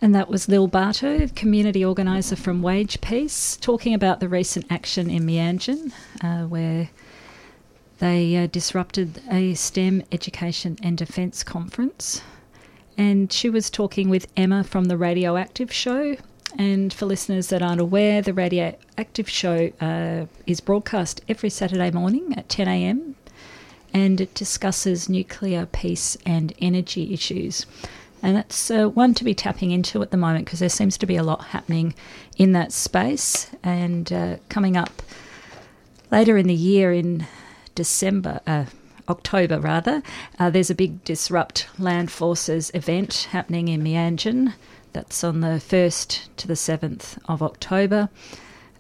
And 0.01 0.13
that 0.13 0.29
was 0.29 0.49
Lil 0.49 0.67
Barto, 0.67 1.29
community 1.29 1.85
organiser 1.85 2.35
from 2.35 2.63
Wage 2.63 3.01
Peace, 3.01 3.57
talking 3.57 3.95
about 3.95 4.19
the 4.19 4.29
recent 4.29 4.67
action 4.71 5.09
in 5.09 5.23
Meanjin, 5.23 5.93
uh, 6.21 6.49
where 6.49 6.91
they 8.01 8.37
uh, 8.37 8.49
disrupted 8.49 9.23
a 9.31 9.55
STEM 9.55 10.03
education 10.11 10.77
and 10.83 10.99
defence 10.99 11.45
conference. 11.45 12.23
And 12.99 13.33
she 13.33 13.49
was 13.49 13.71
talking 13.71 14.09
with 14.09 14.27
Emma 14.37 14.65
from 14.65 14.87
the 14.87 14.97
Radioactive 14.97 15.73
Show. 15.73 16.17
And 16.59 16.93
for 16.93 17.07
listeners 17.07 17.47
that 17.51 17.63
aren't 17.63 17.81
aware, 17.81 18.21
the 18.21 18.35
Radioactive 18.35 19.31
Show 19.31 19.71
uh, 19.81 20.27
is 20.49 20.61
broadcast 20.61 21.21
every 21.29 21.49
Saturday 21.49 21.93
morning 21.93 22.35
at 22.37 22.49
10 22.49 22.67
a.m. 22.67 23.15
and 23.93 24.21
it 24.21 24.35
discusses 24.35 25.09
nuclear 25.09 25.67
peace 25.67 26.17
and 26.25 26.53
energy 26.59 27.13
issues. 27.13 27.67
And 28.23 28.37
that's 28.37 28.71
uh, 28.71 28.89
one 28.89 29.15
to 29.15 29.25
be 29.25 29.35
tapping 29.35 29.73
into 29.73 30.01
at 30.01 30.13
the 30.13 30.17
moment 30.17 30.45
because 30.45 30.61
there 30.61 30.69
seems 30.69 30.97
to 30.99 31.07
be 31.07 31.17
a 31.17 31.25
lot 31.25 31.47
happening 31.47 31.95
in 32.39 32.53
that 32.53 32.73
space. 32.73 33.51
And 33.65 34.13
uh, 34.13 34.37
coming 34.49 34.77
up 34.77 35.03
later 36.11 36.37
in 36.37 36.47
the 36.47 36.55
year, 36.55 36.93
in 36.93 37.27
December, 37.75 38.41
uh, 38.47 38.67
October 39.09 39.59
rather, 39.59 40.03
uh, 40.39 40.51
there's 40.51 40.71
a 40.71 40.75
big 40.75 41.03
Disrupt 41.03 41.67
Land 41.79 42.13
Forces 42.13 42.71
event 42.75 43.29
happening 43.33 43.67
in 43.67 43.83
Meanjin. 43.83 44.55
That's 44.93 45.25
on 45.25 45.41
the 45.41 45.59
1st 45.59 46.29
to 46.37 46.47
the 46.47 46.55
7th 46.55 47.19
of 47.27 47.43
October. 47.43 48.09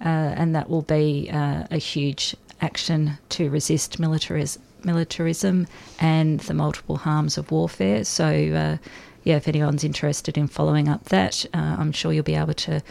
Uh, 0.00 0.04
and 0.36 0.54
that 0.54 0.70
will 0.70 0.82
be 0.82 1.28
uh, 1.32 1.64
a 1.70 1.78
huge 1.78 2.36
action 2.60 3.18
to 3.30 3.50
resist 3.50 4.00
militaris- 4.00 4.58
militarism 4.84 5.66
and 5.98 6.40
the 6.40 6.54
multiple 6.54 6.96
harms 6.96 7.38
of 7.38 7.50
warfare. 7.50 8.04
So, 8.04 8.26
uh, 8.26 8.76
yeah, 9.24 9.36
if 9.36 9.48
anyone's 9.48 9.84
interested 9.84 10.36
in 10.36 10.48
following 10.48 10.88
up 10.88 11.04
that, 11.04 11.46
uh, 11.54 11.76
I'm 11.78 11.92
sure 11.92 12.12
you'll 12.12 12.24
be 12.24 12.34
able 12.34 12.54
to 12.54 12.82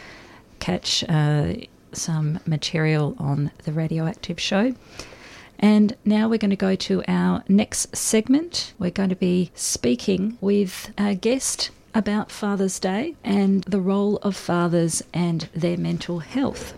catch 0.59 1.03
uh, 1.09 1.53
some 1.93 2.39
material 2.45 3.15
on 3.19 3.51
the 3.63 3.71
Radioactive 3.71 4.39
Show. 4.39 4.73
And 5.59 5.95
now 6.05 6.27
we're 6.27 6.39
going 6.39 6.49
to 6.49 6.55
go 6.55 6.75
to 6.75 7.03
our 7.07 7.43
next 7.47 7.95
segment. 7.95 8.73
We're 8.79 8.89
going 8.91 9.09
to 9.09 9.15
be 9.15 9.51
speaking 9.53 10.37
with 10.41 10.91
our 10.97 11.13
guest 11.13 11.69
about 11.93 12.31
Father's 12.31 12.79
Day 12.79 13.15
and 13.23 13.63
the 13.65 13.81
role 13.81 14.17
of 14.17 14.35
fathers 14.35 15.03
and 15.13 15.49
their 15.53 15.77
mental 15.77 16.19
health. 16.19 16.73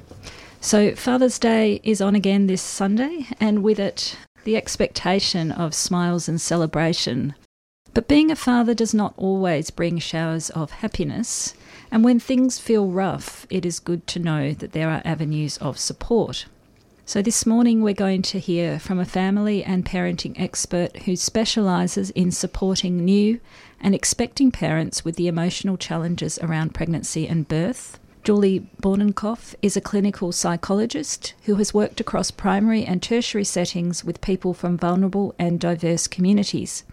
So, 0.59 0.95
Father's 0.95 1.39
Day 1.39 1.81
is 1.83 2.01
on 2.01 2.15
again 2.15 2.47
this 2.47 2.61
Sunday, 2.61 3.27
and 3.39 3.63
with 3.63 3.79
it, 3.79 4.17
the 4.43 4.57
expectation 4.57 5.51
of 5.51 5.73
smiles 5.73 6.27
and 6.27 6.39
celebration. 6.39 7.35
But 7.93 8.07
being 8.07 8.31
a 8.31 8.35
father 8.35 8.73
does 8.73 8.93
not 8.93 9.13
always 9.17 9.69
bring 9.69 9.99
showers 9.99 10.49
of 10.51 10.71
happiness, 10.71 11.53
and 11.91 12.03
when 12.03 12.19
things 12.19 12.57
feel 12.57 12.89
rough, 12.89 13.45
it 13.49 13.65
is 13.65 13.79
good 13.79 14.07
to 14.07 14.19
know 14.19 14.53
that 14.53 14.71
there 14.71 14.89
are 14.89 15.01
avenues 15.05 15.57
of 15.57 15.77
support. 15.77 16.45
So, 17.05 17.21
this 17.21 17.45
morning 17.45 17.81
we're 17.81 17.93
going 17.93 18.21
to 18.23 18.39
hear 18.39 18.79
from 18.79 18.97
a 18.97 19.05
family 19.05 19.63
and 19.63 19.85
parenting 19.85 20.39
expert 20.39 21.03
who 21.03 21.15
specialises 21.15 22.09
in 22.11 22.31
supporting 22.31 23.03
new 23.03 23.41
and 23.81 23.93
expecting 23.93 24.51
parents 24.51 25.03
with 25.03 25.17
the 25.17 25.27
emotional 25.27 25.75
challenges 25.75 26.39
around 26.39 26.73
pregnancy 26.73 27.27
and 27.27 27.47
birth. 27.47 27.99
Julie 28.23 28.65
Borninkhof 28.81 29.53
is 29.61 29.75
a 29.75 29.81
clinical 29.81 30.31
psychologist 30.31 31.33
who 31.43 31.55
has 31.55 31.73
worked 31.73 31.99
across 31.99 32.31
primary 32.31 32.85
and 32.85 33.03
tertiary 33.03 33.43
settings 33.43 34.05
with 34.05 34.21
people 34.21 34.53
from 34.53 34.77
vulnerable 34.77 35.35
and 35.37 35.59
diverse 35.59 36.07
communities. 36.07 36.85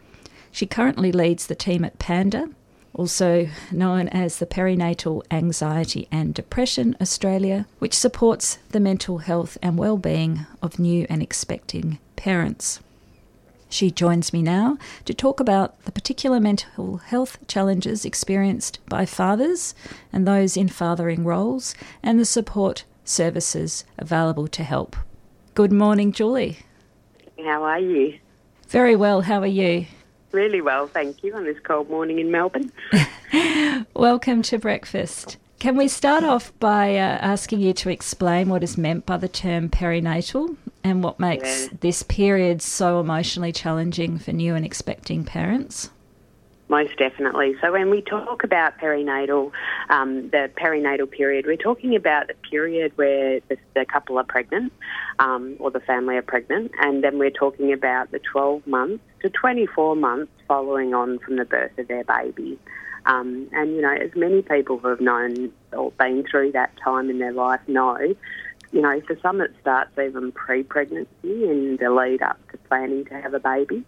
She 0.51 0.66
currently 0.66 1.12
leads 1.12 1.47
the 1.47 1.55
team 1.55 1.85
at 1.85 2.01
Panda, 2.01 2.49
also 2.93 3.49
known 3.70 4.09
as 4.09 4.39
the 4.41 4.47
Perinatal 4.47 5.22
Anxiety 5.31 6.09
and 6.11 6.35
Depression 6.35 6.97
Australia, 7.01 7.68
which 7.78 7.95
supports 7.95 8.59
the 8.70 8.81
mental 8.81 9.18
health 9.18 9.57
and 9.62 9.78
well-being 9.78 10.47
of 10.61 10.81
new 10.81 11.07
and 11.09 11.22
expecting 11.22 12.01
parents. 12.16 12.81
She 13.71 13.93
joins 13.93 14.33
me 14.33 14.43
now 14.43 14.79
to 15.05 15.14
talk 15.14 15.39
about 15.39 15.81
the 15.85 15.93
particular 15.93 16.41
mental 16.41 16.97
health 16.97 17.39
challenges 17.47 18.05
experienced 18.05 18.81
by 18.87 19.07
fathers 19.07 19.77
and 20.12 20.27
those 20.27 20.57
in 20.57 20.68
fathering 20.68 21.23
roles 21.23 21.77
and 22.03 22.18
the 22.18 22.25
support 22.25 22.85
services 23.05 23.85
available 23.97 24.49
to 24.49 24.64
help. 24.64 24.97
Good 25.55 25.73
morning, 25.73 26.11
Julie. 26.11 26.59
How 27.45 27.62
are 27.62 27.79
you? 27.79 28.18
Very 28.68 28.97
well. 28.97 29.21
How 29.21 29.41
are 29.41 29.47
you? 29.47 29.87
Really 30.33 30.61
well, 30.61 30.89
thank 30.89 31.23
you, 31.23 31.35
on 31.35 31.45
this 31.45 31.59
cold 31.61 31.89
morning 31.89 32.18
in 32.18 32.31
Melbourne. 32.31 32.73
Welcome 33.95 34.43
to 34.43 34.59
breakfast. 34.59 35.37
Can 35.61 35.77
we 35.77 35.87
start 35.87 36.25
off 36.25 36.53
by 36.59 36.97
uh, 36.97 37.18
asking 37.21 37.61
you 37.61 37.73
to 37.75 37.91
explain 37.91 38.49
what 38.49 38.64
is 38.64 38.77
meant 38.77 39.07
by 39.07 39.16
the 39.16 39.29
term 39.29 39.68
perinatal 39.68 40.57
and 40.83 41.03
what 41.03 41.20
makes 41.20 41.68
Yeah. 41.68 41.78
this 41.81 42.03
period 42.03 42.62
so 42.62 43.01
emotionally 43.01 43.53
challenging 43.53 44.18
for 44.18 44.33
new 44.33 44.55
and 44.55 44.64
expecting 44.64 45.24
parents? 45.24 45.91
Most 46.70 46.97
definitely. 46.99 47.57
So 47.61 47.72
when 47.72 47.91
we 47.91 48.01
talk 48.01 48.45
about 48.45 48.78
perinatal, 48.78 49.51
um, 49.89 50.31
the 50.31 50.49
perinatal 50.57 51.11
period, 51.11 51.45
we're 51.45 51.57
talking 51.57 51.97
about 51.97 52.28
the 52.28 52.35
period 52.49 52.93
where 52.95 53.41
the, 53.49 53.59
the 53.74 53.85
couple 53.85 54.16
are 54.18 54.24
pregnant 54.24 54.72
um, 55.18 55.57
or 55.59 55.72
the 55.72 55.81
family 55.81 56.16
are 56.16 56.22
pregnant, 56.22 56.70
and 56.81 57.03
then 57.03 57.18
we're 57.18 57.31
talking 57.31 57.72
about 57.72 58.12
the 58.12 58.20
12 58.20 58.64
months 58.68 59.03
to 59.22 59.31
24 59.31 59.97
months 59.97 60.31
following 60.47 60.95
on 60.95 61.18
from 61.18 61.37
the 61.37 61.45
birth 61.45 61.76
of 61.76 61.89
their 61.89 62.05
baby. 62.05 62.57
Um, 63.05 63.49
and, 63.53 63.74
you 63.74 63.83
know, 63.83 63.93
as 63.93 64.14
many 64.14 64.43
people 64.43 64.78
who 64.78 64.89
have 64.89 65.01
known 65.01 65.53
or 65.72 65.91
been 65.93 66.24
through 66.31 66.53
that 66.53 66.70
time 66.76 67.11
in 67.11 67.18
their 67.18 67.33
life 67.33 67.61
know, 67.66 68.14
you 68.73 68.81
know, 68.81 69.01
for 69.07 69.18
some 69.21 69.41
it 69.41 69.53
starts 69.61 69.91
even 69.99 70.33
pre-pregnancy 70.33 71.09
and 71.25 71.79
the 71.79 71.91
lead 71.91 72.23
up 72.23 72.39
to 72.51 72.59
planning 72.68 73.05
to 73.07 73.14
have 73.21 73.35
a 73.35 73.41
baby. 73.41 73.85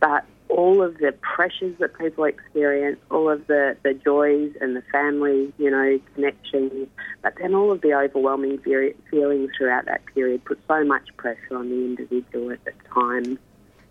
But 0.00 0.24
all 0.48 0.82
of 0.82 0.98
the 0.98 1.12
pressures 1.20 1.76
that 1.78 1.96
people 1.98 2.24
experience, 2.24 2.98
all 3.10 3.30
of 3.30 3.46
the, 3.46 3.76
the 3.82 3.94
joys 3.94 4.52
and 4.60 4.74
the 4.76 4.82
family, 4.92 5.52
you 5.58 5.70
know, 5.70 6.00
connections, 6.14 6.88
but 7.22 7.34
then 7.40 7.54
all 7.54 7.70
of 7.70 7.80
the 7.82 7.94
overwhelming 7.94 8.58
feelings 8.58 9.50
throughout 9.56 9.86
that 9.86 10.04
period 10.06 10.44
put 10.44 10.58
so 10.66 10.84
much 10.84 11.08
pressure 11.16 11.56
on 11.56 11.68
the 11.68 11.76
individual 11.76 12.50
at 12.50 12.64
the 12.64 12.72
time. 12.92 13.38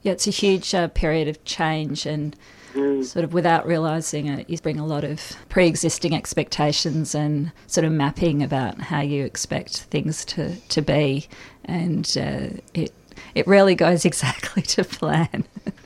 Yeah, 0.01 0.13
it's 0.13 0.27
a 0.27 0.31
huge 0.31 0.73
uh, 0.73 0.87
period 0.89 1.27
of 1.27 1.43
change, 1.43 2.05
and 2.05 2.35
sort 2.73 3.23
of 3.25 3.33
without 3.33 3.65
realizing 3.65 4.27
it, 4.27 4.49
you 4.49 4.57
bring 4.59 4.79
a 4.79 4.85
lot 4.85 5.03
of 5.03 5.19
pre 5.49 5.67
existing 5.67 6.13
expectations 6.13 7.15
and 7.15 7.51
sort 7.67 7.85
of 7.85 7.91
mapping 7.91 8.43
about 8.43 8.79
how 8.79 9.01
you 9.01 9.25
expect 9.25 9.83
things 9.83 10.25
to, 10.25 10.55
to 10.55 10.81
be, 10.81 11.27
and 11.65 12.05
uh, 12.19 12.57
it, 12.73 12.93
it 13.35 13.47
rarely 13.47 13.75
goes 13.75 14.05
exactly 14.05 14.61
to 14.63 14.83
plan. 14.83 15.45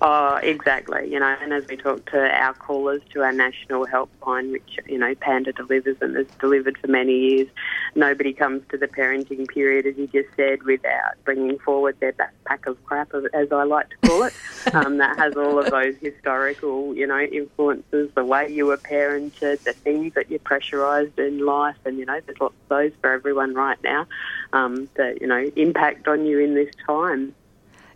Oh, 0.00 0.36
exactly. 0.36 1.10
You 1.10 1.18
know, 1.18 1.36
and 1.40 1.52
as 1.52 1.66
we 1.66 1.76
talk 1.76 2.08
to 2.12 2.18
our 2.18 2.54
callers 2.54 3.02
to 3.10 3.22
our 3.22 3.32
national 3.32 3.86
helpline, 3.86 4.52
which 4.52 4.78
you 4.86 4.98
know 4.98 5.14
Panda 5.16 5.52
delivers 5.52 5.96
and 6.00 6.14
has 6.16 6.26
delivered 6.40 6.78
for 6.78 6.86
many 6.86 7.18
years, 7.18 7.48
nobody 7.96 8.32
comes 8.32 8.62
to 8.70 8.78
the 8.78 8.86
parenting 8.86 9.48
period, 9.48 9.86
as 9.86 9.96
you 9.96 10.06
just 10.06 10.28
said, 10.36 10.62
without 10.62 11.14
bringing 11.24 11.58
forward 11.58 11.98
their 11.98 12.12
backpack 12.12 12.66
of 12.66 12.82
crap, 12.84 13.12
as 13.34 13.50
I 13.50 13.64
like 13.64 13.88
to 13.90 13.96
call 14.08 14.22
it. 14.22 14.34
um, 14.72 14.98
that 14.98 15.18
has 15.18 15.36
all 15.36 15.58
of 15.58 15.70
those 15.70 15.96
historical, 16.00 16.94
you 16.94 17.06
know, 17.06 17.18
influences, 17.18 18.10
the 18.14 18.24
way 18.24 18.48
you 18.48 18.66
were 18.66 18.76
parented, 18.76 19.62
the 19.64 19.72
things 19.72 20.14
that 20.14 20.30
you're 20.30 20.38
pressurised 20.40 21.18
in 21.18 21.44
life, 21.44 21.76
and 21.84 21.98
you 21.98 22.06
know, 22.06 22.20
there's 22.24 22.40
lots 22.40 22.54
of 22.62 22.68
those 22.68 22.92
for 23.00 23.10
everyone 23.10 23.54
right 23.54 23.82
now 23.82 24.06
um, 24.52 24.88
that 24.94 25.20
you 25.20 25.26
know 25.26 25.50
impact 25.56 26.06
on 26.06 26.24
you 26.24 26.38
in 26.38 26.54
this 26.54 26.72
time. 26.86 27.34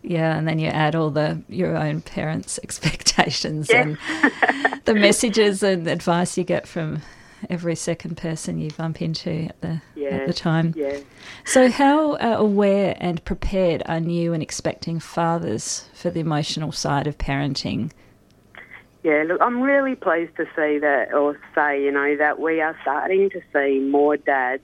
Yeah, 0.03 0.37
and 0.37 0.47
then 0.47 0.59
you 0.59 0.67
add 0.67 0.95
all 0.95 1.09
the 1.09 1.41
your 1.47 1.75
own 1.77 2.01
parents' 2.01 2.59
expectations 2.63 3.69
Yeah. 3.69 3.81
and 3.81 3.97
the 4.85 4.93
messages 5.07 5.63
and 5.63 5.87
advice 5.87 6.37
you 6.37 6.43
get 6.43 6.67
from 6.67 7.01
every 7.49 7.75
second 7.75 8.15
person 8.15 8.57
you 8.57 8.69
bump 8.71 9.01
into 9.01 9.45
at 9.49 9.61
the 9.61 9.81
Yeah. 9.95 10.09
at 10.09 10.27
the 10.27 10.33
time. 10.33 10.73
Yeah. 10.77 10.97
So, 11.45 11.69
how 11.69 12.13
uh, 12.13 12.35
aware 12.37 12.95
and 12.99 13.23
prepared 13.25 13.81
are 13.85 13.99
new 13.99 14.33
and 14.33 14.43
expecting 14.43 14.99
fathers 14.99 15.89
for 15.93 16.09
the 16.09 16.19
emotional 16.19 16.71
side 16.71 17.07
of 17.07 17.17
parenting? 17.17 17.91
Yeah, 19.03 19.23
look, 19.27 19.41
I'm 19.41 19.61
really 19.61 19.95
pleased 19.95 20.35
to 20.37 20.45
see 20.55 20.79
that, 20.79 21.13
or 21.13 21.37
say, 21.53 21.83
you 21.83 21.91
know, 21.91 22.15
that 22.15 22.39
we 22.39 22.61
are 22.61 22.77
starting 22.83 23.29
to 23.31 23.41
see 23.51 23.79
more 23.79 24.15
dads 24.15 24.63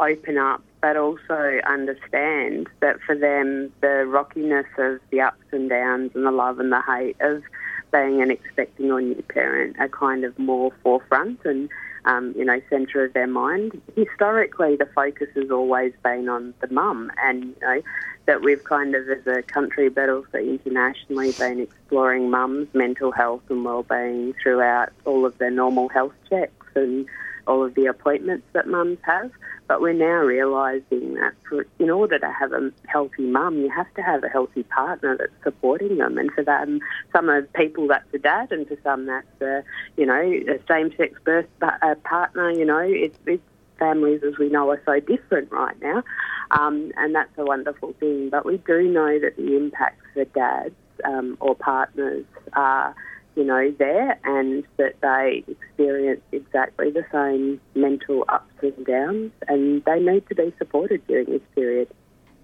open 0.00 0.38
up, 0.38 0.62
but 0.84 0.98
also 0.98 1.60
understand 1.66 2.68
that 2.80 3.00
for 3.06 3.16
them, 3.16 3.72
the 3.80 4.04
rockiness 4.06 4.66
of 4.76 5.00
the 5.10 5.18
ups 5.18 5.42
and 5.50 5.70
downs 5.70 6.10
and 6.14 6.26
the 6.26 6.30
love 6.30 6.60
and 6.60 6.70
the 6.70 6.82
hate 6.82 7.16
of 7.20 7.42
being 7.90 8.20
an 8.20 8.30
expecting 8.30 8.92
or 8.92 9.00
new 9.00 9.22
parent 9.30 9.74
are 9.78 9.88
kind 9.88 10.24
of 10.24 10.38
more 10.38 10.70
forefront 10.82 11.40
and, 11.46 11.70
um, 12.04 12.34
you 12.36 12.44
know, 12.44 12.60
centre 12.68 13.02
of 13.02 13.14
their 13.14 13.26
mind. 13.26 13.80
Historically, 13.96 14.76
the 14.76 14.84
focus 14.94 15.28
has 15.34 15.50
always 15.50 15.94
been 16.02 16.28
on 16.28 16.52
the 16.60 16.68
mum, 16.68 17.10
and, 17.22 17.44
you 17.44 17.56
know, 17.62 17.80
that 18.26 18.42
we've 18.42 18.64
kind 18.64 18.94
of, 18.94 19.08
as 19.08 19.26
a 19.26 19.40
country, 19.40 19.88
but 19.88 20.10
also 20.10 20.36
internationally, 20.36 21.32
been 21.32 21.60
exploring 21.60 22.28
mums' 22.28 22.68
mental 22.74 23.10
health 23.10 23.40
and 23.48 23.64
well-being 23.64 24.34
throughout 24.42 24.90
all 25.06 25.24
of 25.24 25.38
their 25.38 25.50
normal 25.50 25.88
health 25.88 26.12
checks 26.28 26.66
and 26.74 27.06
all 27.46 27.64
of 27.64 27.74
the 27.74 27.86
appointments 27.86 28.46
that 28.52 28.66
mums 28.66 28.98
have. 29.00 29.30
But 29.66 29.80
we're 29.80 29.94
now 29.94 30.18
realising 30.18 31.14
that 31.14 31.32
for, 31.48 31.66
in 31.78 31.88
order 31.88 32.18
to 32.18 32.30
have 32.30 32.52
a 32.52 32.70
healthy 32.86 33.22
mum, 33.22 33.58
you 33.58 33.70
have 33.70 33.92
to 33.94 34.02
have 34.02 34.22
a 34.22 34.28
healthy 34.28 34.62
partner 34.64 35.16
that's 35.16 35.32
supporting 35.42 35.96
them. 35.96 36.18
And 36.18 36.30
for 36.32 36.44
them, 36.44 36.80
some 37.12 37.28
of 37.30 37.50
people 37.54 37.88
that's 37.88 38.12
a 38.12 38.18
dad, 38.18 38.52
and 38.52 38.68
for 38.68 38.76
some 38.82 39.06
that's 39.06 39.40
a, 39.40 39.64
you 39.96 40.04
know, 40.04 40.20
a 40.20 40.58
same-sex 40.68 41.18
birth 41.24 41.46
pa- 41.60 41.78
uh, 41.80 41.94
partner. 41.96 42.50
You 42.50 42.66
know, 42.66 42.78
it's, 42.78 43.18
it's 43.26 43.42
families, 43.78 44.22
as 44.22 44.38
we 44.38 44.48
know, 44.50 44.70
are 44.70 44.82
so 44.84 45.00
different 45.00 45.50
right 45.50 45.80
now, 45.80 46.02
um, 46.50 46.92
and 46.96 47.14
that's 47.14 47.36
a 47.38 47.44
wonderful 47.44 47.94
thing. 47.94 48.28
But 48.30 48.44
we 48.44 48.58
do 48.58 48.82
know 48.82 49.18
that 49.18 49.36
the 49.36 49.56
impacts 49.56 50.04
for 50.12 50.24
dads 50.26 50.74
um, 51.04 51.36
or 51.40 51.54
partners 51.54 52.24
are, 52.52 52.94
you 53.36 53.44
know, 53.44 53.74
there, 53.78 54.18
and 54.24 54.64
that 54.76 55.00
they 55.00 55.44
experience 55.48 56.20
exactly 56.32 56.90
the 56.90 57.04
same 57.12 57.60
mental 57.74 58.24
ups 58.28 58.52
and 58.62 58.86
downs, 58.86 59.32
and 59.48 59.84
they 59.84 60.00
need 60.00 60.28
to 60.28 60.34
be 60.34 60.52
supported 60.58 61.06
during 61.06 61.26
this 61.26 61.42
period. 61.54 61.88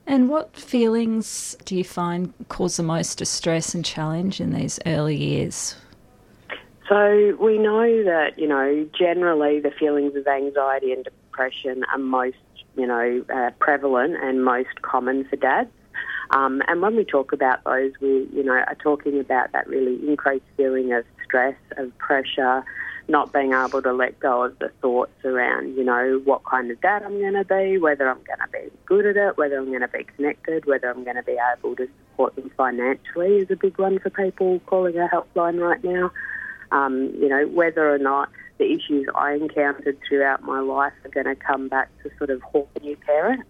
And 0.07 0.29
what 0.29 0.57
feelings 0.57 1.57
do 1.65 1.77
you 1.77 1.85
find 1.85 2.33
cause 2.49 2.77
the 2.77 2.83
most 2.83 3.19
distress 3.19 3.75
and 3.75 3.85
challenge 3.85 4.41
in 4.41 4.53
these 4.53 4.81
early 4.87 5.17
years? 5.17 5.77
So 6.89 7.37
we 7.41 7.59
know 7.59 8.05
that, 8.05 8.37
you 8.37 8.49
know, 8.49 8.89
generally 8.99 9.61
the 9.61 9.71
feelings 9.71 10.17
of 10.17 10.27
anxiety 10.27 10.93
and 10.93 11.05
depression 11.05 11.85
are 11.93 11.99
most 11.99 12.37
you 12.77 12.87
know, 12.87 13.25
uh, 13.35 13.51
prevalent 13.59 14.17
and 14.23 14.45
most 14.45 14.83
common 14.83 15.25
for 15.25 15.37
dads. 15.37 15.71
Um, 16.31 16.63
and 16.69 16.81
when 16.81 16.97
we 16.97 17.05
talk 17.05 17.33
about 17.33 17.65
those, 17.65 17.93
we, 18.01 18.29
you 18.33 18.45
know, 18.45 18.53
are 18.53 18.77
talking 18.81 19.19
about 19.19 19.53
that 19.53 19.67
really 19.67 19.97
increased 20.09 20.45
feeling 20.57 20.93
of 20.93 21.05
stress, 21.25 21.57
of 21.77 21.97
pressure, 21.99 22.65
not 23.09 23.33
being 23.33 23.53
able 23.53 23.83
to 23.83 23.93
let 23.93 24.19
go 24.21 24.45
of 24.45 24.59
the 24.61 24.71
thoughts 24.81 25.25
around, 25.25 25.77
you 25.77 25.83
know, 25.83 26.21
what 26.25 26.45
kind 26.45 26.71
of 26.71 26.81
dad 26.81 27.03
I'm 27.03 27.19
going 27.19 27.35
to 27.35 27.45
be, 27.45 27.79
whether 27.79 28.09
I'm 28.09 28.23
going 28.23 28.39
to 28.39 28.49
be 28.53 28.71
good 28.87 29.07
at 29.07 29.17
it, 29.17 29.37
whether 29.37 29.59
I'm 29.59 29.67
going 29.67 29.81
to 29.81 29.89
be 29.89 30.05
connected, 30.05 30.67
whether 30.67 30.89
I'm 30.89 31.03
going 31.03 31.17
to 31.17 31.23
be 31.25 31.37
able 31.57 31.75
to 31.77 31.89
support 32.11 32.37
them 32.37 32.51
financially 32.57 33.39
is 33.39 33.51
a 33.51 33.57
big 33.57 33.79
one 33.79 33.99
for 33.99 34.11
people 34.11 34.61
calling 34.67 34.99
our 34.99 35.09
helpline 35.09 35.61
right 35.61 35.83
now. 35.83 36.13
Um, 36.71 37.13
you 37.19 37.29
know, 37.29 37.49
whether 37.49 37.93
or 37.93 37.99
not 37.99 38.29
the 38.59 38.73
issues 38.73 39.09
I 39.17 39.33
encountered 39.33 39.99
throughout 40.09 40.43
my 40.43 40.61
life 40.61 40.93
are 41.05 41.11
going 41.11 41.27
to 41.27 41.35
come 41.35 41.69
back 41.69 41.91
to 42.05 42.11
sort 42.19 42.31
of 42.31 42.41
haunt 42.43 42.69
new 42.81 42.97
parent. 42.97 43.43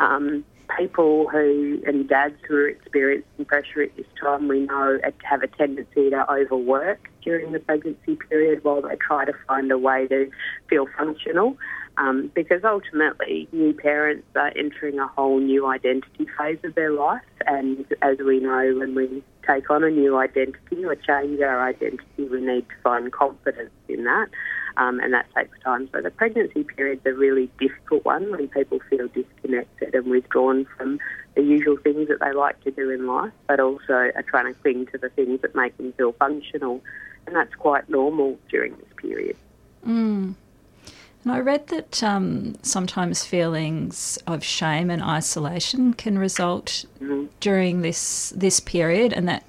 Um, 0.00 0.44
people 0.78 1.28
who 1.28 1.82
and 1.86 2.08
dads 2.08 2.36
who 2.46 2.56
are 2.56 2.68
experiencing 2.68 3.44
pressure 3.44 3.82
at 3.82 3.96
this 3.96 4.06
time, 4.20 4.48
we 4.48 4.60
know 4.60 4.98
have 5.22 5.42
a 5.42 5.46
tendency 5.46 6.10
to 6.10 6.32
overwork 6.32 7.10
during 7.22 7.52
the 7.52 7.58
pregnancy 7.60 8.16
period 8.28 8.62
while 8.64 8.82
they 8.82 8.96
try 8.96 9.24
to 9.24 9.32
find 9.46 9.70
a 9.70 9.78
way 9.78 10.06
to 10.08 10.30
feel 10.68 10.86
functional. 10.96 11.56
Um, 11.98 12.30
because 12.34 12.62
ultimately, 12.62 13.48
new 13.52 13.72
parents 13.72 14.26
are 14.34 14.52
entering 14.54 14.98
a 14.98 15.08
whole 15.08 15.40
new 15.40 15.66
identity 15.66 16.26
phase 16.36 16.58
of 16.62 16.74
their 16.74 16.92
life, 16.92 17.22
and 17.46 17.86
as 18.02 18.18
we 18.18 18.38
know, 18.38 18.74
when 18.76 18.94
we 18.94 19.22
take 19.46 19.70
on 19.70 19.82
a 19.82 19.88
new 19.88 20.18
identity 20.18 20.84
or 20.84 20.94
change 20.94 21.40
our 21.40 21.66
identity, 21.66 22.04
we 22.18 22.40
need 22.42 22.68
to 22.68 22.74
find 22.82 23.10
confidence 23.12 23.70
in 23.88 24.04
that 24.04 24.28
um, 24.76 25.00
and 25.00 25.12
that 25.12 25.26
takes 25.34 25.58
time. 25.60 25.88
So 25.92 26.00
the 26.00 26.10
pregnancy 26.10 26.64
period 26.64 27.00
is 27.04 27.14
a 27.14 27.16
really 27.16 27.50
difficult 27.58 28.04
one 28.04 28.30
when 28.30 28.48
people 28.48 28.80
feel 28.90 29.08
disconnected 29.08 29.94
and 29.94 30.06
withdrawn 30.06 30.66
from 30.76 30.98
the 31.34 31.42
usual 31.42 31.76
things 31.76 32.08
that 32.08 32.20
they 32.20 32.32
like 32.32 32.62
to 32.64 32.70
do 32.70 32.90
in 32.90 33.06
life, 33.06 33.32
but 33.46 33.60
also 33.60 33.92
are 33.92 34.24
trying 34.26 34.52
to 34.52 34.60
cling 34.60 34.86
to 34.86 34.98
the 34.98 35.10
things 35.10 35.40
that 35.42 35.54
make 35.54 35.76
them 35.76 35.92
feel 35.92 36.12
functional, 36.12 36.82
and 37.26 37.36
that's 37.36 37.54
quite 37.54 37.88
normal 37.88 38.38
during 38.48 38.74
this 38.76 38.88
period. 38.96 39.36
Mm. 39.86 40.34
And 41.24 41.32
I 41.32 41.40
read 41.40 41.66
that 41.68 42.02
um, 42.02 42.54
sometimes 42.62 43.26
feelings 43.26 44.18
of 44.26 44.44
shame 44.44 44.90
and 44.90 45.02
isolation 45.02 45.92
can 45.92 46.18
result 46.18 46.86
mm-hmm. 47.00 47.26
during 47.40 47.82
this 47.82 48.32
this 48.36 48.60
period, 48.60 49.12
and 49.12 49.28
that 49.28 49.44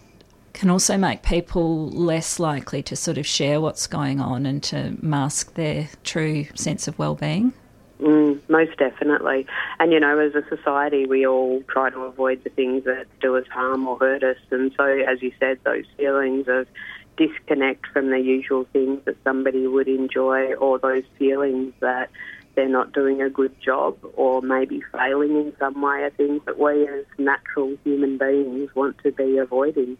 can 0.58 0.70
also 0.70 0.98
make 0.98 1.24
people 1.24 1.90
less 1.90 2.40
likely 2.40 2.84
to 2.84 2.96
sort 2.96 3.18
of 3.18 3.26
share 3.26 3.62
what's 3.62 3.88
going 3.88 4.20
on 4.20 4.46
and 4.46 4.62
to 4.64 4.98
mask 5.02 5.54
their 5.54 5.90
true 6.04 6.46
sense 6.56 6.88
of 6.88 6.98
well-being. 7.00 7.54
Mm, 8.00 8.40
most 8.48 8.78
definitely. 8.78 9.48
And, 9.80 9.92
you 9.92 10.00
know, 10.00 10.20
as 10.20 10.36
a 10.36 10.48
society, 10.56 11.06
we 11.06 11.26
all 11.26 11.64
try 11.64 11.90
to 11.90 12.02
avoid 12.02 12.44
the 12.44 12.50
things 12.52 12.84
that 12.84 13.08
do 13.20 13.38
us 13.38 13.48
harm 13.48 13.88
or 13.88 13.98
hurt 13.98 14.24
us. 14.24 14.38
And 14.52 14.72
so, 14.78 14.84
as 14.86 15.22
you 15.22 15.32
said, 15.40 15.60
those 15.64 15.86
feelings 15.98 16.48
of 16.48 16.68
disconnect 17.18 17.88
from 17.88 18.12
the 18.12 18.20
usual 18.20 18.68
things 18.72 19.02
that 19.06 19.16
somebody 19.24 19.66
would 19.66 19.88
enjoy 19.88 20.54
or 20.54 20.78
those 20.78 21.04
feelings 21.18 21.74
that 21.80 22.10
they're 22.56 22.70
not 22.70 22.92
doing 22.92 23.22
a 23.22 23.30
good 23.30 23.60
job 23.62 23.98
or 24.16 24.42
maybe 24.42 24.82
failing 24.92 25.36
in 25.36 25.54
some 25.60 25.82
way 25.82 26.04
are 26.04 26.10
things 26.12 26.42
that 26.46 26.60
we 26.60 26.88
as 26.88 27.06
natural 27.18 27.76
human 27.84 28.18
beings 28.18 28.70
want 28.76 28.98
to 29.04 29.12
be 29.12 29.38
avoiding. 29.38 29.98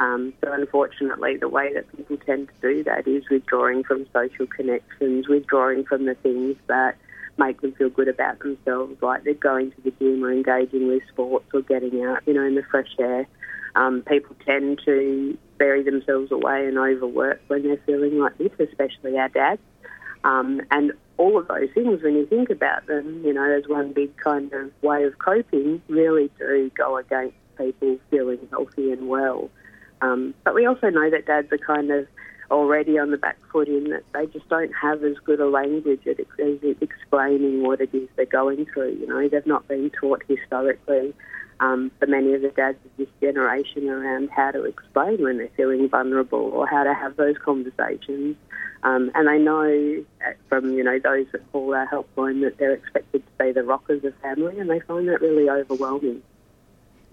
Um, 0.00 0.32
so 0.42 0.50
unfortunately, 0.50 1.36
the 1.36 1.48
way 1.48 1.74
that 1.74 1.94
people 1.94 2.16
tend 2.16 2.48
to 2.48 2.54
do 2.68 2.82
that 2.84 3.06
is 3.06 3.22
withdrawing 3.30 3.84
from 3.84 4.06
social 4.14 4.46
connections, 4.46 5.28
withdrawing 5.28 5.84
from 5.84 6.06
the 6.06 6.14
things 6.14 6.56
that 6.68 6.96
make 7.38 7.60
them 7.60 7.72
feel 7.72 7.90
good 7.90 8.08
about 8.08 8.38
themselves, 8.38 9.00
like 9.02 9.24
they're 9.24 9.34
going 9.34 9.70
to 9.72 9.80
the 9.82 9.90
gym 9.92 10.24
or 10.24 10.32
engaging 10.32 10.88
with 10.88 11.02
sports 11.12 11.46
or 11.52 11.60
getting 11.60 12.02
out, 12.02 12.22
you 12.26 12.32
know, 12.32 12.42
in 12.42 12.54
the 12.54 12.62
fresh 12.70 12.88
air. 12.98 13.26
Um, 13.76 14.02
people 14.02 14.34
tend 14.44 14.80
to 14.86 15.36
bury 15.58 15.82
themselves 15.82 16.32
away 16.32 16.66
and 16.66 16.78
overwork 16.78 17.42
when 17.48 17.62
they're 17.62 17.80
feeling 17.86 18.18
like 18.18 18.36
this, 18.38 18.52
especially 18.58 19.18
our 19.18 19.28
dads. 19.28 19.60
Um, 20.24 20.62
and 20.70 20.92
all 21.18 21.38
of 21.38 21.48
those 21.48 21.68
things, 21.74 22.02
when 22.02 22.14
you 22.14 22.26
think 22.26 22.48
about 22.48 22.86
them, 22.86 23.22
you 23.24 23.34
know, 23.34 23.44
as 23.44 23.68
one 23.68 23.92
big 23.92 24.16
kind 24.16 24.50
of 24.52 24.70
way 24.82 25.04
of 25.04 25.18
coping, 25.18 25.82
really 25.88 26.30
do 26.38 26.70
go 26.74 26.96
against 26.96 27.36
people 27.58 27.98
feeling 28.10 28.48
healthy 28.50 28.92
and 28.92 29.06
well. 29.08 29.50
Um, 30.02 30.34
but 30.44 30.54
we 30.54 30.66
also 30.66 30.88
know 30.88 31.10
that 31.10 31.26
dads 31.26 31.52
are 31.52 31.58
kind 31.58 31.90
of 31.90 32.06
already 32.50 32.98
on 32.98 33.10
the 33.10 33.16
back 33.16 33.38
foot 33.52 33.68
in 33.68 33.90
that 33.90 34.02
they 34.12 34.26
just 34.26 34.48
don't 34.48 34.72
have 34.72 35.04
as 35.04 35.16
good 35.24 35.40
a 35.40 35.48
language 35.48 36.06
at 36.06 36.18
explaining 36.18 37.62
what 37.62 37.80
it 37.80 37.94
is 37.94 38.08
they're 38.16 38.26
going 38.26 38.66
through. 38.66 38.96
You 39.00 39.06
know, 39.06 39.28
they've 39.28 39.46
not 39.46 39.68
been 39.68 39.90
taught 39.90 40.22
historically 40.26 41.14
um, 41.60 41.90
for 41.98 42.06
many 42.06 42.34
of 42.34 42.42
the 42.42 42.48
dads 42.48 42.78
of 42.84 42.90
this 42.96 43.08
generation 43.20 43.88
around 43.88 44.30
how 44.30 44.50
to 44.50 44.64
explain 44.64 45.22
when 45.22 45.38
they're 45.38 45.50
feeling 45.56 45.88
vulnerable 45.88 46.50
or 46.52 46.66
how 46.66 46.82
to 46.84 46.94
have 46.94 47.16
those 47.16 47.36
conversations. 47.38 48.36
Um, 48.82 49.10
and 49.14 49.28
they 49.28 49.38
know 49.38 50.04
from 50.48 50.72
you 50.72 50.82
know 50.82 50.98
those 50.98 51.26
that 51.32 51.52
call 51.52 51.74
our 51.74 51.86
helpline 51.86 52.40
that 52.42 52.56
they're 52.56 52.72
expected 52.72 53.22
to 53.26 53.44
be 53.44 53.52
the 53.52 53.62
rockers 53.62 54.02
of 54.04 54.14
family, 54.16 54.58
and 54.58 54.70
they 54.70 54.80
find 54.80 55.06
that 55.08 55.20
really 55.20 55.50
overwhelming. 55.50 56.22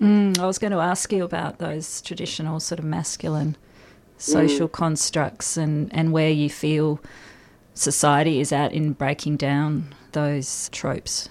Mm, 0.02 0.38
I 0.38 0.46
was 0.46 0.60
going 0.60 0.72
to 0.72 0.80
ask 0.80 1.12
you 1.12 1.24
about 1.24 1.58
those 1.58 2.02
traditional 2.02 2.60
sort 2.60 2.80
of 2.80 2.86
masculine 2.86 3.56
social 4.18 4.68
mm. 4.68 4.72
constructs 4.72 5.58
and, 5.58 5.94
and 5.94 6.12
where 6.12 6.30
you 6.30 6.50
feel 6.50 7.00
society 7.74 8.40
is 8.40 8.52
at 8.52 8.74
in 8.74 8.94
breaking 8.94 9.38
down 9.38 9.94
those 10.12 10.70
tropes. 10.70 11.30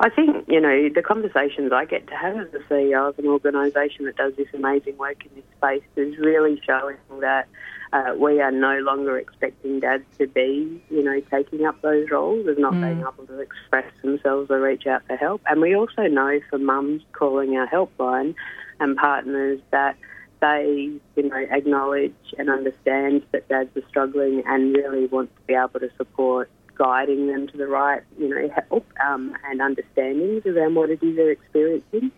I 0.00 0.08
think, 0.08 0.46
you 0.48 0.60
know, 0.60 0.88
the 0.88 1.02
conversations 1.02 1.72
I 1.72 1.84
get 1.84 2.06
to 2.08 2.16
have 2.16 2.36
as 2.36 2.50
the 2.52 2.58
CEO 2.70 3.08
of 3.08 3.18
an 3.18 3.26
organisation 3.26 4.06
that 4.06 4.16
does 4.16 4.34
this 4.34 4.48
amazing 4.54 4.96
work 4.96 5.24
in 5.24 5.30
this 5.34 5.44
space 5.56 5.82
is 5.96 6.18
really 6.18 6.60
showing 6.64 6.96
that 7.20 7.48
uh, 7.92 8.14
we 8.16 8.40
are 8.40 8.52
no 8.52 8.78
longer 8.78 9.18
expecting 9.18 9.80
dads 9.80 10.04
to 10.18 10.26
be, 10.26 10.82
you 10.90 11.02
know, 11.02 11.20
taking 11.30 11.66
up 11.66 11.80
those 11.82 12.08
roles 12.10 12.46
of 12.46 12.58
not 12.58 12.72
mm. 12.72 12.82
being 12.82 13.00
able 13.00 13.26
to 13.26 13.40
express 13.40 13.90
themselves 14.02 14.50
or 14.50 14.60
reach 14.60 14.86
out 14.86 15.02
for 15.06 15.16
help. 15.16 15.42
And 15.46 15.60
we 15.60 15.74
also 15.74 16.02
know 16.02 16.40
for 16.48 16.58
mums 16.58 17.02
calling 17.12 17.56
our 17.56 17.66
helpline 17.66 18.34
and 18.78 18.96
partners 18.96 19.60
that 19.72 19.96
they, 20.40 20.90
you 21.16 21.28
know, 21.28 21.46
acknowledge 21.50 22.14
and 22.38 22.48
understand 22.48 23.22
that 23.32 23.48
dads 23.48 23.76
are 23.76 23.88
struggling 23.88 24.42
and 24.46 24.74
really 24.74 25.06
want 25.06 25.34
to 25.34 25.42
be 25.42 25.54
able 25.54 25.80
to 25.80 25.90
support 25.96 26.48
guiding 26.76 27.26
them 27.26 27.46
to 27.48 27.56
the 27.58 27.66
right, 27.66 28.02
you 28.18 28.28
know, 28.28 28.48
help 28.68 28.86
um, 29.04 29.36
and 29.50 29.60
understandings 29.60 30.46
around 30.46 30.74
what 30.74 30.90
it 30.90 31.02
is 31.02 31.16
they're 31.16 31.30
experiencing. 31.30 32.10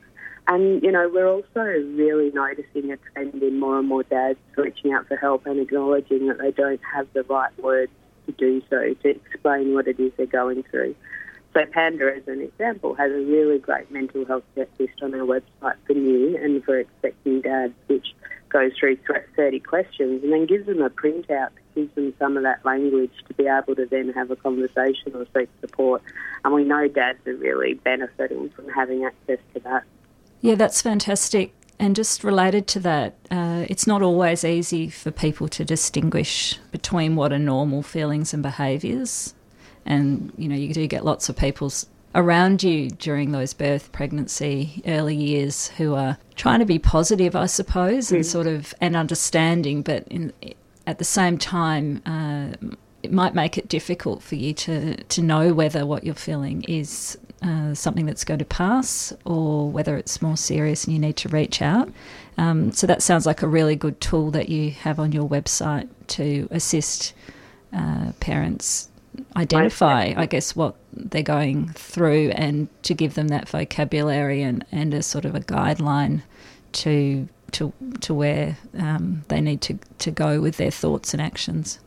And, 0.49 0.83
you 0.83 0.91
know, 0.91 1.09
we're 1.13 1.29
also 1.29 1.61
really 1.61 2.31
noticing 2.33 2.93
a 2.93 2.97
trend 2.97 3.43
in 3.43 3.61
more 3.61 3.79
and 3.79 3.89
more 3.89 4.03
dads 4.03 4.39
reaching 4.57 4.93
out 4.93 5.07
for 5.07 5.17
help 5.17 5.47
and 5.47 5.61
acknowledging 5.61 6.27
that 6.29 6.39
they 6.39 6.51
don't 6.51 6.81
have 6.93 7.07
the 7.13 7.23
right 7.25 7.57
words 7.63 7.93
to 8.27 8.33
do 8.33 8.61
so, 8.69 8.95
to 9.03 9.09
explain 9.09 9.75
what 9.75 9.87
it 9.87 10.01
is 10.01 10.13
they're 10.17 10.27
going 10.27 10.65
through. 10.65 10.95
So 11.55 11.67
Panda, 11.67 12.13
as 12.17 12.27
an 12.27 12.41
example, 12.41 12.95
has 12.95 13.13
a 13.13 13.25
really 13.25 13.59
great 13.59 13.91
mental 13.91 14.25
health 14.25 14.45
checklist 14.57 15.03
on 15.03 15.15
our 15.15 15.21
website 15.21 15.77
for 15.87 15.93
new 15.93 16.37
and 16.37 16.65
for 16.65 16.79
expecting 16.79 17.43
dads, 17.43 17.75
which 17.87 18.15
goes 18.49 18.73
through 18.79 18.99
30 19.37 19.61
questions 19.61 20.23
and 20.23 20.33
then 20.33 20.47
gives 20.47 20.67
them 20.67 20.83
a 20.83 20.91
printout 20.91 21.27
that 21.29 21.75
gives 21.75 21.95
them 21.95 22.15
some 22.19 22.37
of 22.37 22.43
that 22.43 22.65
language 22.65 23.13
to 23.29 23.35
be 23.35 23.47
able 23.47 23.75
to 23.75 23.87
then 23.87 24.13
have 24.13 24.31
a 24.31 24.37
conversation 24.37 25.13
or 25.15 25.27
seek 25.37 25.49
support. 25.61 26.03
And 26.45 26.53
we 26.53 26.65
know 26.65 26.89
dads 26.89 27.27
are 27.27 27.35
really 27.35 27.75
benefiting 27.75 28.51
from 28.51 28.69
having 28.69 29.05
access 29.05 29.39
to 29.55 29.61
that. 29.61 29.85
Yeah, 30.43 30.57
that's 30.57 30.83
fantastic. 30.83 31.55
And 31.79 31.97
just 31.97 32.23
related 32.23 32.67
to 32.69 32.81
that, 32.81 33.15
uh, 33.31 33.65
it's 33.69 33.87
not 33.87 34.03
always 34.03 34.45
easy 34.45 34.91
for 34.91 35.11
people 35.11 35.49
to 35.49 35.65
distinguish 35.65 36.59
between 36.71 37.17
what 37.17 37.33
are 37.33 37.39
normal 37.39 37.83
feelings 37.83 38.35
and 38.35 38.43
behaviours. 38.43 39.35
And, 39.87 40.33
you 40.37 40.49
know, 40.49 40.55
you 40.55 40.75
do 40.75 40.87
get 40.87 41.05
lots 41.05 41.29
of 41.29 41.37
people 41.37 41.73
around 42.15 42.63
you 42.63 42.91
during 42.91 43.33
those 43.33 43.55
birth, 43.55 43.91
pregnancy, 43.91 44.83
early 44.87 45.17
years 45.17 45.69
who 45.69 45.95
are 45.95 46.19
trying 46.35 46.59
to 46.59 46.67
be 46.67 46.79
positive, 46.79 47.35
I 47.35 47.47
suppose, 47.47 48.11
mm. 48.11 48.17
and 48.17 48.27
sort 48.27 48.47
of 48.47 48.75
and 48.81 48.95
understanding, 48.97 49.83
but 49.83 50.07
in, 50.09 50.33
at 50.87 50.99
the 50.99 51.05
same 51.05 51.39
time, 51.39 52.03
uh, 52.07 52.49
it 53.03 53.13
might 53.13 53.35
make 53.35 53.59
it 53.59 53.69
difficult 53.69 54.23
for 54.23 54.37
you 54.37 54.53
to, 54.55 54.97
to 54.97 55.23
know 55.23 55.53
whether 55.53 55.85
what 55.87 56.05
you're 56.05 56.15
feeling 56.15 56.63
is 56.69 57.19
uh, 57.43 57.75
something 57.75 58.07
that's 58.07 58.25
going 58.25 58.39
to 58.39 58.45
pass 58.45 59.13
or 59.25 59.71
whether 59.71 59.97
it's 59.97 60.23
more 60.23 60.37
serious 60.37 60.85
and 60.85 60.95
you 60.95 61.01
need 61.01 61.17
to 61.17 61.29
reach 61.29 61.61
out. 61.61 61.91
Um, 62.39 62.73
so 62.73 62.87
that 62.87 63.03
sounds 63.03 63.27
like 63.27 63.43
a 63.43 63.49
really 63.49 63.77
good 63.77 64.01
tool 64.01 64.31
that 64.31 64.49
you 64.49 64.71
have 64.71 64.99
on 64.99 65.13
your 65.13 65.29
website 65.29 65.89
to 66.09 66.49
assist 66.51 67.15
uh, 67.73 68.13
parents 68.21 68.89
identify, 69.37 70.15
I 70.17 70.27
guess, 70.27 70.57
what 70.57 70.77
they're 70.93 71.23
going 71.23 71.69
through 71.71 72.31
and 72.31 72.69
to 72.85 72.95
give 72.95 73.15
them 73.15 73.29
that 73.29 73.49
vocabulary 73.49 74.43
and, 74.43 74.65
and 74.73 74.95
a 74.95 75.03
sort 75.03 75.25
of 75.25 75.35
a 75.35 75.41
guideline 75.41 76.23
to 76.73 77.29
to 77.53 77.73
to 78.01 78.15
where 78.15 78.57
um, 78.79 79.25
they 79.29 79.41
need 79.41 79.61
to, 79.63 79.79
to 79.99 80.11
go 80.11 80.41
with 80.41 80.57
their 80.57 80.71
thoughts 80.71 81.13
and 81.13 81.21
actions. 81.21 81.79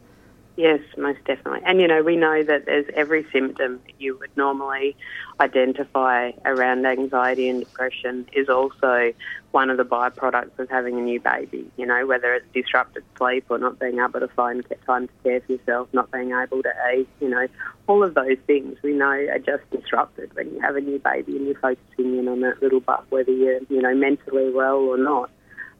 Yes, 0.57 0.79
most 0.97 1.19
definitely. 1.25 1.59
And 1.65 1.81
you 1.81 1.87
know, 1.87 2.01
we 2.01 2.15
know 2.15 2.41
that 2.41 2.65
there's 2.65 2.85
every 2.95 3.27
symptom 3.33 3.81
that 3.85 3.99
you 3.99 4.17
would 4.19 4.35
normally 4.37 4.95
identify 5.41 6.31
around 6.45 6.85
anxiety 6.85 7.49
and 7.49 7.59
depression 7.59 8.25
is 8.31 8.47
also 8.47 9.11
one 9.51 9.69
of 9.69 9.75
the 9.75 9.83
byproducts 9.83 10.57
of 10.57 10.69
having 10.69 10.97
a 10.97 11.01
new 11.01 11.19
baby. 11.19 11.69
You 11.75 11.85
know, 11.85 12.05
whether 12.07 12.33
it's 12.33 12.45
disrupted 12.53 13.03
sleep 13.17 13.45
or 13.49 13.57
not 13.57 13.79
being 13.79 13.99
able 13.99 14.21
to 14.21 14.29
find 14.29 14.65
time 14.85 15.07
to 15.07 15.13
care 15.23 15.41
for 15.41 15.51
yourself, 15.51 15.89
not 15.91 16.09
being 16.11 16.31
able 16.31 16.63
to 16.63 16.71
eat, 16.95 17.09
you 17.19 17.27
know, 17.27 17.47
all 17.87 18.01
of 18.01 18.13
those 18.13 18.37
things 18.47 18.77
we 18.81 18.93
know 18.93 19.11
are 19.11 19.39
just 19.39 19.69
disrupted 19.71 20.33
when 20.35 20.53
you 20.53 20.61
have 20.61 20.77
a 20.77 20.81
new 20.81 20.99
baby 20.99 21.35
and 21.35 21.47
you're 21.47 21.59
focusing 21.59 22.17
in 22.17 22.29
on 22.29 22.39
that 22.41 22.61
little 22.61 22.79
butt, 22.79 23.05
whether 23.09 23.31
you're, 23.31 23.59
you 23.69 23.81
know, 23.81 23.93
mentally 23.93 24.51
well 24.51 24.77
or 24.77 24.97
not. 24.97 25.29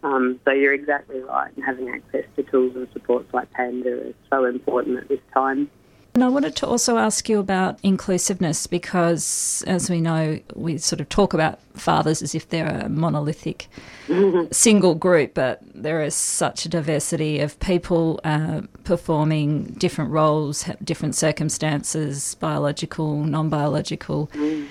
Um, 0.06 0.39
so 0.45 0.51
you're 0.51 0.76
exactly 0.76 1.20
right, 1.22 1.51
and 1.56 1.66
having 1.66 1.89
access 1.89 2.26
to 2.36 2.43
tools 2.43 2.76
and 2.76 2.88
supports 2.93 3.34
like 3.34 3.51
Panda 3.51 4.10
is 4.10 4.16
so 4.30 4.45
important 4.45 4.99
at 4.99 5.08
this 5.08 5.20
time. 5.34 5.68
And 6.14 6.24
I 6.24 6.28
wanted 6.30 6.56
to 6.58 6.68
also 6.68 6.97
ask 6.97 7.28
you 7.28 7.39
about 7.39 7.80
inclusiveness 7.82 8.68
because, 8.68 9.64
as 9.66 9.89
we 9.89 9.99
know, 9.99 10.39
we 10.53 10.78
sort 10.78 11.01
of 11.01 11.10
talk 11.10 11.34
about 11.34 11.60
fathers 11.74 12.22
as 12.22 12.36
if 12.36 12.47
they're 12.49 12.84
a 12.86 12.88
monolithic 12.88 13.68
single 14.51 14.93
group, 14.93 15.34
but 15.34 15.60
there 15.74 16.03
is 16.03 16.14
such 16.14 16.66
a 16.66 16.70
diversity 16.70 17.39
of 17.39 17.60
people 17.60 18.22
uh, 18.24 18.62
performing 18.84 19.64
different 19.80 20.12
roles, 20.12 20.70
different 20.84 21.16
circumstances, 21.16 22.36
biological, 22.36 23.24
non 23.24 23.49
biological. 23.49 24.28
Mm. 24.36 24.68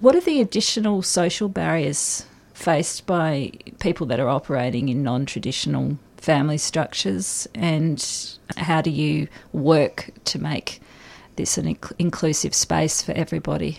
What 0.00 0.14
are 0.14 0.20
the 0.20 0.42
additional 0.42 1.00
social 1.00 1.48
barriers 1.48 2.26
faced 2.56 3.06
by 3.06 3.52
people 3.80 4.06
that 4.06 4.18
are 4.18 4.28
operating 4.28 4.88
in 4.88 5.02
non 5.02 5.26
traditional 5.26 5.98
family 6.16 6.56
structures, 6.56 7.46
and 7.54 8.04
how 8.56 8.80
do 8.80 8.90
you 8.90 9.28
work 9.52 10.10
to 10.24 10.38
make 10.38 10.80
this 11.36 11.58
an 11.58 11.66
inc- 11.66 11.92
inclusive 11.98 12.54
space 12.54 13.02
for 13.02 13.12
everybody? 13.12 13.78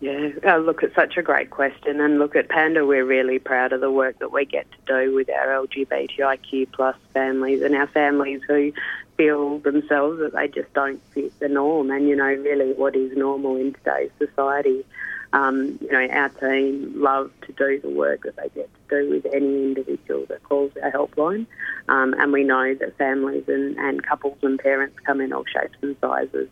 Yeah, 0.00 0.30
oh, 0.44 0.58
look, 0.58 0.82
it's 0.82 0.94
such 0.94 1.16
a 1.16 1.22
great 1.22 1.50
question. 1.50 2.00
And 2.00 2.18
look, 2.18 2.36
at 2.36 2.48
Panda, 2.48 2.84
we're 2.84 3.06
really 3.06 3.38
proud 3.38 3.72
of 3.72 3.80
the 3.80 3.90
work 3.90 4.18
that 4.18 4.32
we 4.32 4.44
get 4.44 4.66
to 4.72 4.78
do 4.86 5.14
with 5.14 5.30
our 5.30 5.66
LGBTIQ 5.66 6.72
plus 6.72 6.96
families 7.14 7.62
and 7.62 7.74
our 7.74 7.86
families 7.86 8.42
who 8.46 8.72
feel 9.16 9.60
themselves 9.60 10.18
that 10.18 10.34
they 10.34 10.48
just 10.48 10.72
don't 10.74 11.00
fit 11.12 11.38
the 11.38 11.48
norm. 11.48 11.90
And, 11.90 12.08
you 12.08 12.16
know, 12.16 12.24
really 12.24 12.72
what 12.72 12.96
is 12.96 13.16
normal 13.16 13.56
in 13.56 13.72
today's 13.72 14.10
society. 14.18 14.84
Um, 15.32 15.78
you 15.80 15.90
know, 15.90 16.06
our 16.08 16.28
team 16.28 16.92
love 16.94 17.30
to 17.46 17.52
do 17.52 17.80
the 17.80 17.88
work 17.88 18.24
that 18.24 18.36
they 18.36 18.50
get 18.54 18.70
to 18.74 19.02
do 19.02 19.10
with 19.10 19.26
any 19.32 19.62
individual 19.62 20.26
that 20.28 20.42
calls 20.42 20.72
our 20.82 20.92
helpline. 20.92 21.46
Um, 21.88 22.14
and 22.18 22.32
we 22.32 22.44
know 22.44 22.74
that 22.74 22.98
families 22.98 23.44
and, 23.48 23.76
and 23.78 24.02
couples 24.02 24.38
and 24.42 24.58
parents 24.58 24.96
come 25.06 25.20
in 25.20 25.32
all 25.32 25.44
shapes 25.44 25.78
and 25.80 25.96
sizes. 26.00 26.48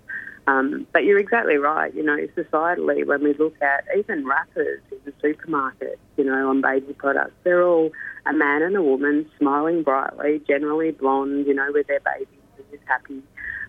Um, 0.46 0.86
but 0.92 1.04
you're 1.04 1.18
exactly 1.18 1.56
right. 1.56 1.94
You 1.94 2.02
know, 2.02 2.16
societally, 2.36 3.06
when 3.06 3.22
we 3.22 3.34
look 3.34 3.54
at 3.60 3.84
even 3.96 4.26
wrappers 4.26 4.80
in 4.90 4.98
the 5.04 5.12
supermarket, 5.20 5.98
you 6.16 6.24
know, 6.24 6.48
on 6.48 6.60
baby 6.60 6.94
products, 6.94 7.34
they're 7.44 7.62
all 7.62 7.92
a 8.26 8.32
man 8.32 8.62
and 8.62 8.76
a 8.76 8.82
woman 8.82 9.30
smiling 9.38 9.82
brightly, 9.82 10.40
generally 10.48 10.90
blonde, 10.90 11.46
you 11.46 11.54
know, 11.54 11.70
with 11.72 11.86
their 11.86 12.00
baby 12.00 12.26
who's 12.70 12.80
happy. 12.86 13.22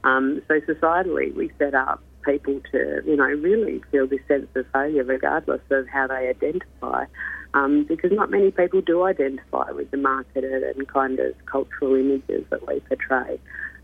Um, 0.03 0.41
so 0.47 0.59
societally, 0.61 1.33
we 1.35 1.51
set 1.59 1.75
up 1.75 2.01
people 2.23 2.61
to, 2.71 3.01
you 3.05 3.15
know, 3.15 3.25
really 3.25 3.81
feel 3.91 4.07
this 4.07 4.19
sense 4.27 4.47
of 4.55 4.65
failure 4.73 5.03
regardless 5.03 5.61
of 5.69 5.87
how 5.87 6.07
they 6.07 6.29
identify. 6.29 7.05
Um, 7.53 7.83
because 7.83 8.11
not 8.13 8.31
many 8.31 8.49
people 8.51 8.79
do 8.79 9.03
identify 9.03 9.71
with 9.71 9.91
the 9.91 9.97
marketed 9.97 10.63
and 10.63 10.87
kind 10.87 11.19
of 11.19 11.33
cultural 11.45 11.95
images 11.95 12.45
that 12.49 12.65
we 12.65 12.79
portray. 12.81 13.39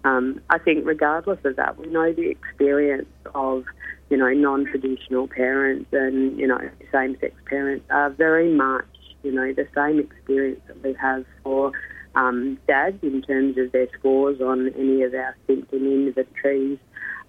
Um, 0.05 0.41
I 0.49 0.57
think 0.57 0.85
regardless 0.85 1.39
of 1.43 1.57
that, 1.57 1.77
we 1.77 1.87
know 1.87 2.13
the 2.13 2.29
experience 2.29 3.09
of, 3.35 3.65
you 4.09 4.15
know, 4.15 4.29
non-traditional 4.29 5.27
parents 5.27 5.89
and, 5.91 6.39
you 6.39 6.47
know, 6.47 6.61
same-sex 6.93 7.35
parents 7.45 7.85
are 7.89 8.09
very 8.11 8.53
much, 8.53 8.85
you 9.23 9.33
know, 9.33 9.51
the 9.51 9.67
same 9.75 9.99
experience 9.99 10.61
that 10.67 10.81
we 10.81 10.93
have 10.93 11.25
for 11.43 11.73
um, 12.15 12.57
dads 12.67 12.97
in 13.03 13.21
terms 13.21 13.57
of 13.57 13.71
their 13.73 13.87
scores 13.99 14.39
on 14.39 14.69
any 14.77 15.03
of 15.03 15.13
our 15.13 15.35
symptom 15.45 15.85
inventories 15.85 16.79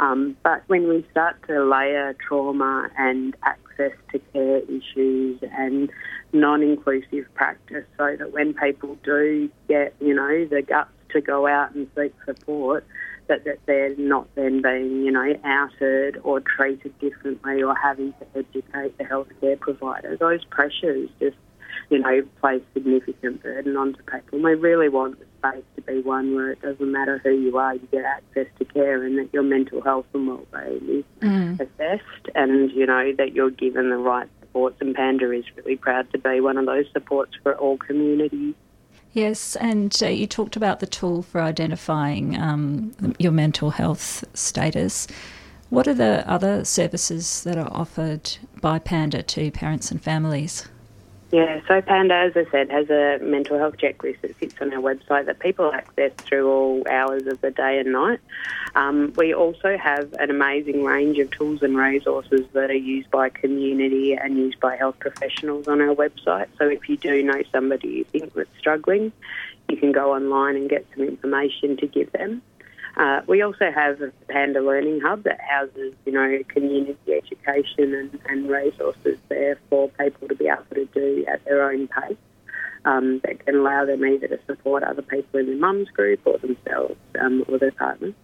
um, 0.01 0.37
but 0.43 0.63
when 0.69 0.89
we 0.89 1.07
start 1.11 1.37
to 1.49 1.65
layer 1.65 2.15
trauma 2.15 2.89
and 2.97 3.37
access 3.43 3.93
to 4.13 4.19
care 4.33 4.59
issues 4.59 5.41
and 5.53 5.91
non-inclusive 6.33 7.27
practice 7.35 7.85
so 7.97 8.17
that 8.17 8.33
when 8.33 8.55
people 8.55 8.97
do 9.03 9.51
get, 9.67 9.95
you 10.01 10.15
know, 10.15 10.45
the 10.45 10.63
guts 10.63 10.91
to 11.11 11.21
go 11.21 11.47
out 11.47 11.75
and 11.75 11.89
seek 11.97 12.15
support, 12.25 12.87
that, 13.27 13.45
that 13.45 13.59
they're 13.67 13.97
not 13.97 14.27
then 14.35 14.63
being, 14.63 15.05
you 15.05 15.11
know, 15.11 15.35
outed 15.45 16.19
or 16.23 16.41
treated 16.41 16.99
differently 16.99 17.63
or 17.63 17.75
having 17.75 18.13
to 18.15 18.27
educate 18.35 18.97
the 18.99 19.05
healthcare 19.05 19.59
provider. 19.59 20.17
Those 20.17 20.45
pressures 20.45 21.11
just 21.19 21.37
you 21.91 21.99
know, 21.99 22.23
place 22.41 22.63
significant 22.75 23.43
burden 23.43 23.77
onto 23.77 24.03
people. 24.03 24.23
And 24.33 24.45
we 24.45 24.55
really 24.55 24.89
want 24.89 25.19
the 25.19 25.25
space 25.39 25.65
to 25.77 25.83
be 25.83 26.01
one 26.01 26.35
where 26.35 26.51
it 26.51 26.61
doesn't 26.61 26.93
matter 26.93 27.19
who 27.19 27.31
you 27.31 27.57
are, 27.57 27.75
you 27.75 27.89
get 27.91 28.05
access 28.05 28.47
to 28.59 28.65
care 28.65 29.05
and 29.05 29.19
that 29.19 29.33
your 29.33 29.43
mental 29.43 29.81
health 29.81 30.07
and 30.13 30.29
well-being 30.29 30.99
is 30.99 31.05
mm. 31.21 31.55
assessed 31.61 32.29
and, 32.35 32.71
you 32.73 32.87
know, 32.87 33.13
that 33.17 33.33
you're 33.33 33.51
given 33.51 33.89
the 33.91 33.97
right 33.97 34.29
supports. 34.41 34.77
And 34.81 34.95
Panda 34.95 35.31
is 35.33 35.45
really 35.57 35.77
proud 35.77 36.11
to 36.13 36.19
be 36.19 36.41
one 36.41 36.59
of 36.59 36.67
those 36.67 36.87
supports 36.93 37.33
for 37.43 37.55
all 37.57 37.79
communities. 37.79 38.55
Yes, 39.13 39.57
and 39.57 39.97
uh, 40.03 40.09
you 40.09 40.27
talked 40.27 40.57
about 40.57 40.81
the 40.81 40.87
tool 40.87 41.23
for 41.23 41.41
identifying 41.41 42.39
um, 42.39 42.93
your 43.19 43.33
mental 43.33 43.71
health 43.71 44.25
status. 44.35 45.07
What 45.71 45.89
are 45.89 45.95
the 45.95 46.25
other 46.31 46.65
services 46.65 47.43
that 47.45 47.57
are 47.57 47.73
offered 47.73 48.37
by 48.61 48.79
Panda 48.79 49.23
to 49.23 49.51
parents 49.51 49.91
and 49.91 50.03
families? 50.03 50.69
Yeah, 51.31 51.61
so 51.69 51.83
Panda, 51.83 52.15
as 52.15 52.33
I 52.37 52.51
said, 52.51 52.71
has 52.71 52.89
a 52.89 53.19
mental 53.23 53.59
health 53.59 53.77
checklist 53.77 54.23
that 54.23 54.39
sits 54.39 54.55
on 54.63 54.73
our 54.73 54.81
website 54.81 55.27
that 55.27 55.39
people 55.41 55.71
access 55.71 56.13
through 56.17 56.51
all 56.51 56.83
hours 56.89 57.27
of 57.27 57.43
the 57.43 57.51
day 57.51 57.79
and 57.81 57.93
night. 57.93 58.21
Um, 58.75 59.13
we 59.15 59.35
also 59.35 59.77
have 59.77 60.15
an 60.15 60.31
amazing 60.31 60.85
range 60.85 61.19
of 61.19 61.31
tools 61.31 61.63
and 61.63 61.77
resources 61.77 62.47
that 62.55 62.71
are 62.71 62.75
used 62.75 63.11
by 63.11 63.29
community 63.29 64.15
and 64.15 64.39
used 64.39 64.59
by 64.59 64.77
health 64.77 64.99
professionals 65.01 65.69
on 65.69 65.83
our 65.83 65.95
website. 65.95 66.47
So 66.57 66.67
if 66.67 66.89
you 66.89 66.97
do 66.97 67.23
know 67.23 67.43
somebody 67.53 67.89
you 67.89 68.05
think 68.05 68.33
that's 68.33 68.49
struggling, 68.59 69.13
you 69.69 69.77
can 69.77 69.93
go 69.93 70.15
online 70.15 70.57
and 70.57 70.71
get 70.71 70.87
some 70.95 71.05
information 71.05 71.77
to 71.77 71.87
give 71.87 72.11
them. 72.13 72.41
Uh, 72.99 73.21
we 73.29 73.43
also 73.43 73.71
have 73.71 74.01
a 74.03 74.11
Panda 74.29 74.61
Learning 74.61 75.01
Hub 75.01 75.23
that 75.23 75.41
houses, 75.41 75.95
you 76.05 76.11
know, 76.11 76.43
community 76.49 77.13
education 77.13 77.95
and, 77.95 78.19
and 78.29 78.51
resources 78.51 79.19
there 79.29 79.57
for 79.71 79.89
people 79.91 80.27
to 80.27 80.35
be 80.35 80.49
able 80.49 80.65
to 80.75 80.85
do 80.87 81.25
at 81.29 81.45
their 81.45 81.71
own 81.71 81.87
pace. 81.89 82.17
Um, 82.85 83.19
that 83.25 83.45
can 83.45 83.57
allow 83.57 83.85
them 83.85 84.05
either 84.05 84.29
to 84.29 84.39
support 84.47 84.83
other 84.83 85.03
people 85.03 85.41
in 85.41 85.47
their 85.47 85.57
mum's 85.57 85.91
group 85.91 86.21
or 86.25 86.39
themselves 86.39 86.97
um, 87.21 87.45
or 87.49 87.59
their 87.59 87.73
partners. 87.73 88.15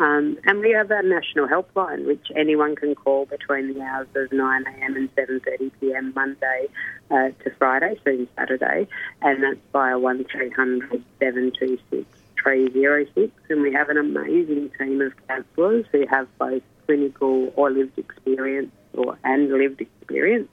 Um, 0.00 0.36
and 0.44 0.58
we 0.58 0.72
have 0.72 0.90
a 0.90 1.02
national 1.02 1.46
helpline, 1.46 2.04
which 2.04 2.26
anyone 2.34 2.74
can 2.74 2.96
call 2.96 3.24
between 3.26 3.72
the 3.72 3.80
hours 3.80 4.08
of 4.16 4.30
9am 4.30 4.96
and 4.96 5.14
7.30pm 5.14 6.14
Monday 6.14 6.66
uh, 7.10 7.30
to 7.44 7.50
Friday, 7.56 7.98
soon 8.04 8.28
Saturday, 8.36 8.88
and 9.22 9.42
that's 9.42 9.60
via 9.72 9.98
1300 9.98 11.02
726 11.20 12.23
306, 12.44 13.32
and 13.48 13.62
we 13.62 13.72
have 13.72 13.88
an 13.88 13.96
amazing 13.96 14.70
team 14.78 15.00
of 15.00 15.12
counsellors 15.26 15.86
who 15.90 16.06
have 16.06 16.28
both 16.38 16.62
clinical 16.86 17.52
or 17.56 17.70
lived 17.70 17.98
experience 17.98 18.70
or 18.92 19.18
and 19.24 19.50
lived 19.50 19.80
experience, 19.80 20.48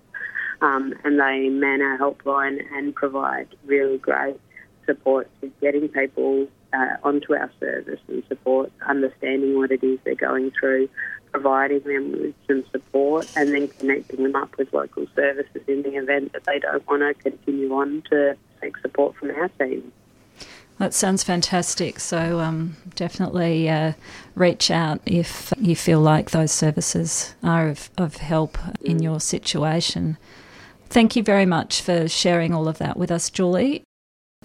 um, 0.61 0.93
and 1.03 1.19
they 1.19 1.49
man 1.49 1.81
our 1.81 1.97
helpline 1.97 2.59
and 2.73 2.95
provide 2.95 3.47
really 3.65 3.97
great 3.97 4.39
support 4.85 5.29
to 5.41 5.51
getting 5.61 5.89
people 5.89 6.47
uh, 6.73 6.95
onto 7.03 7.33
our 7.33 7.51
service 7.59 7.99
and 8.07 8.23
support, 8.29 8.71
understanding 8.87 9.57
what 9.57 9.71
it 9.71 9.83
is 9.83 9.99
they're 10.05 10.15
going 10.15 10.51
through, 10.51 10.89
providing 11.31 11.81
them 11.81 12.11
with 12.11 12.35
some 12.47 12.63
support, 12.71 13.27
and 13.35 13.53
then 13.53 13.67
connecting 13.67 14.23
them 14.23 14.35
up 14.35 14.57
with 14.57 14.73
local 14.73 15.05
services 15.15 15.61
in 15.67 15.81
the 15.83 15.95
event 15.95 16.31
that 16.33 16.45
they 16.45 16.59
don't 16.59 16.87
want 16.87 17.01
to 17.01 17.13
continue 17.21 17.73
on 17.73 18.01
to 18.09 18.35
seek 18.61 18.77
support 18.77 19.15
from 19.15 19.31
our 19.31 19.49
team. 19.59 19.91
That 20.81 20.95
sounds 20.95 21.23
fantastic. 21.23 21.99
So 21.99 22.39
um, 22.39 22.75
definitely 22.95 23.69
uh, 23.69 23.93
reach 24.33 24.71
out 24.71 24.99
if 25.05 25.53
you 25.59 25.75
feel 25.75 25.99
like 25.99 26.31
those 26.31 26.51
services 26.51 27.35
are 27.43 27.69
of, 27.69 27.91
of 27.99 28.15
help 28.15 28.57
in 28.81 28.99
your 28.99 29.19
situation. 29.19 30.17
Thank 30.89 31.15
you 31.15 31.21
very 31.21 31.45
much 31.45 31.83
for 31.83 32.07
sharing 32.07 32.51
all 32.51 32.67
of 32.67 32.79
that 32.79 32.97
with 32.97 33.11
us, 33.11 33.29
Julie. 33.29 33.83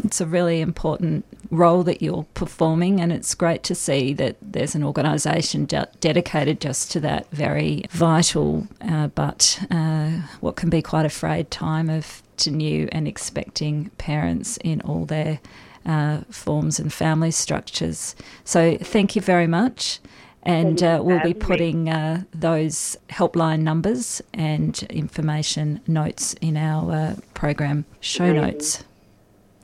It's 0.05 0.21
a 0.21 0.27
really 0.27 0.61
important 0.61 1.25
role 1.51 1.83
that 1.85 2.03
you're 2.03 2.27
performing, 2.35 3.01
and 3.01 3.15
it's 3.15 3.35
great 3.35 3.63
to 3.63 3.75
see 3.75 4.13
that 4.13 4.37
there's 4.43 4.75
an 4.75 4.85
organisation 4.85 5.65
de- 5.65 5.89
dedicated 6.01 6.61
just 6.61 6.93
to 6.93 7.01
that 7.01 7.31
very 7.31 7.87
vital 7.89 8.69
uh, 8.83 9.07
but 9.07 9.59
uh, 9.71 10.11
what 10.41 10.57
can 10.57 10.69
be 10.69 10.83
quite 10.83 11.07
a 11.07 11.09
frayed 11.09 11.51
time 11.51 11.89
of 11.89 12.23
to 12.37 12.51
new 12.51 12.91
and 12.93 13.09
expecting 13.09 13.89
parents 13.97 14.59
in 14.59 14.83
all 14.83 15.07
their 15.07 15.41
uh, 15.87 16.21
forms 16.31 16.79
and 16.79 16.93
family 16.93 17.31
structures. 17.31 18.15
So 18.45 18.77
thank 18.77 19.17
you 19.17 19.23
very 19.23 19.47
much. 19.47 20.01
And 20.43 20.81
uh, 20.81 21.01
we'll 21.03 21.23
be 21.23 21.35
putting 21.35 21.89
uh, 21.89 22.23
those 22.33 22.97
helpline 23.09 23.63
numbers 23.63 24.23
and 24.33 24.81
information 24.91 25.81
notes 25.89 26.35
in 26.35 26.57
our 26.57 26.93
uh, 26.93 27.17
program 27.35 27.85
show 27.99 28.27
Amazing. 28.27 28.43
notes. 28.43 28.85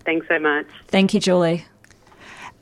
Thanks 0.05 0.27
so 0.27 0.41
much. 0.41 0.67
Thank 0.89 1.15
you, 1.15 1.21
Julie. 1.21 1.67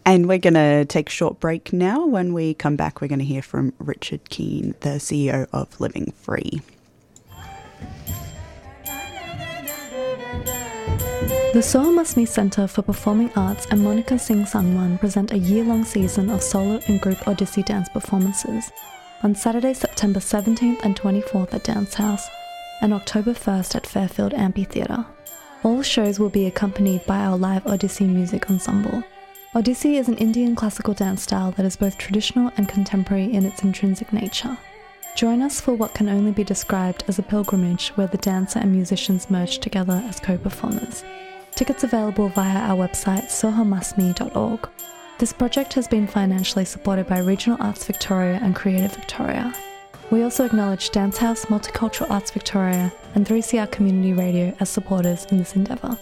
And 0.05 0.29
we're 0.29 0.39
going 0.39 0.55
to 0.55 0.85
take 0.85 1.09
a 1.09 1.13
short 1.13 1.41
break 1.41 1.73
now. 1.73 2.05
When 2.05 2.35
we 2.35 2.53
come 2.53 2.77
back, 2.77 3.01
we're 3.01 3.09
going 3.09 3.21
to 3.21 3.25
hear 3.25 3.43
from 3.43 3.73
Richard 3.79 4.29
Keane, 4.29 4.75
the 4.81 4.99
CEO 4.99 5.47
of 5.53 5.81
Living 5.81 6.13
Free. 6.13 6.61
The 11.53 11.59
Masmi 11.59 12.29
Centre 12.29 12.69
for 12.69 12.83
Performing 12.83 13.33
Arts 13.35 13.67
and 13.73 13.83
Monica 13.83 14.17
Singh 14.17 14.45
Sangwan 14.45 15.01
present 15.01 15.33
a 15.33 15.39
year 15.39 15.65
long 15.65 15.85
season 15.85 16.31
of 16.31 16.45
solo 16.45 16.79
and 16.87 17.01
group 17.01 17.19
Odissi 17.27 17.65
dance 17.65 17.89
performances 17.89 18.71
on 19.25 19.35
Saturday, 19.35 19.75
September 19.75 20.21
17th 20.21 20.81
and 20.85 20.95
24th 20.95 21.53
at 21.53 21.65
Dance 21.65 21.95
House 21.95 22.29
and 22.83 22.95
October 22.95 23.33
1st 23.33 23.75
at 23.75 23.87
Fairfield 23.87 24.33
Amphitheatre. 24.33 25.05
All 25.65 25.83
shows 25.83 26.21
will 26.21 26.31
be 26.31 26.47
accompanied 26.47 27.05
by 27.05 27.19
our 27.19 27.37
live 27.37 27.65
Odissi 27.65 28.09
music 28.09 28.49
ensemble. 28.49 29.03
Odissi 29.53 29.99
is 29.99 30.07
an 30.07 30.19
Indian 30.19 30.55
classical 30.55 30.95
dance 30.95 31.25
style 31.25 31.51
that 31.53 31.67
is 31.67 31.77
both 31.77 31.99
traditional 31.99 32.53
and 32.59 32.69
contemporary 32.69 33.25
in 33.33 33.45
its 33.45 33.65
intrinsic 33.65 34.13
nature. 34.13 34.57
Join 35.17 35.43
us 35.43 35.61
for 35.61 35.75
what 35.75 35.95
can 35.95 36.09
only 36.09 36.31
be 36.31 36.45
described 36.45 37.03
as 37.09 37.19
a 37.19 37.25
pilgrimage 37.25 37.89
where 37.97 38.07
the 38.07 38.19
dancer 38.19 38.61
and 38.61 38.71
musicians 38.71 39.29
merge 39.29 39.59
together 39.59 40.01
as 40.07 40.21
co 40.21 40.39
performers. 40.39 41.03
Tickets 41.61 41.85
available 41.85 42.31
via 42.31 42.59
our 42.59 42.89
website 42.89 43.25
sohomasmi.org. 43.25 44.67
This 45.19 45.35
project 45.35 45.75
has 45.75 45.87
been 45.87 46.07
financially 46.07 46.65
supported 46.65 47.07
by 47.07 47.19
Regional 47.19 47.59
Arts 47.61 47.85
Victoria 47.85 48.41
and 48.43 48.57
Creative 48.57 48.91
Victoria. 48.95 49.55
We 50.11 50.23
also 50.23 50.47
acknowledge 50.47 50.89
Dance 50.89 51.19
House, 51.19 51.45
Multicultural 51.45 52.11
Arts 52.11 52.31
Victoria, 52.31 52.91
and 53.15 53.27
3CR 53.27 53.71
Community 53.71 54.15
Radio 54.15 54.57
as 54.59 54.71
supporters 54.71 55.27
in 55.27 55.37
this 55.37 55.55
endeavour. 55.55 55.99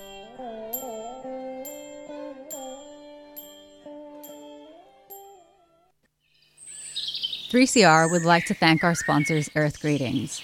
Three 7.51 7.67
CR 7.67 8.07
would 8.13 8.25
like 8.25 8.47
to 8.47 8.55
thank 8.55 8.85
our 8.85 8.95
sponsors, 8.95 9.51
Earth 9.57 9.81
Greetings, 9.81 10.41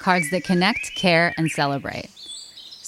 cards 0.00 0.28
that 0.32 0.42
connect, 0.42 0.96
care, 0.96 1.32
and 1.38 1.48
celebrate. 1.52 2.10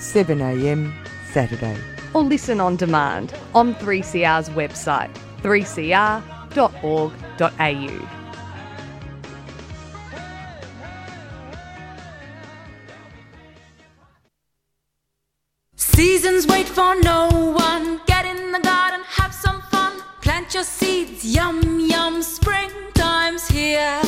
7 0.00 0.40
a.m. 0.40 0.92
Saturday. 1.30 1.76
or 2.14 2.22
listen 2.22 2.60
on 2.60 2.74
demand 2.76 3.34
on 3.54 3.74
3CR's 3.76 4.48
website, 4.50 5.12
3cr.org.au. 5.42 6.20
Seasons 15.76 16.46
wait 16.46 16.66
for 16.66 16.94
no 17.02 17.28
one. 17.28 18.00
Get 18.06 18.24
in 18.24 18.52
the 18.52 18.60
garden, 18.60 19.02
have 19.06 19.34
some 19.34 19.60
fun. 19.62 19.92
Plant 20.22 20.54
your 20.54 20.64
seeds, 20.64 21.24
yum 21.24 21.78
yum. 21.78 22.22
Springtime's 22.22 23.46
here. 23.48 24.00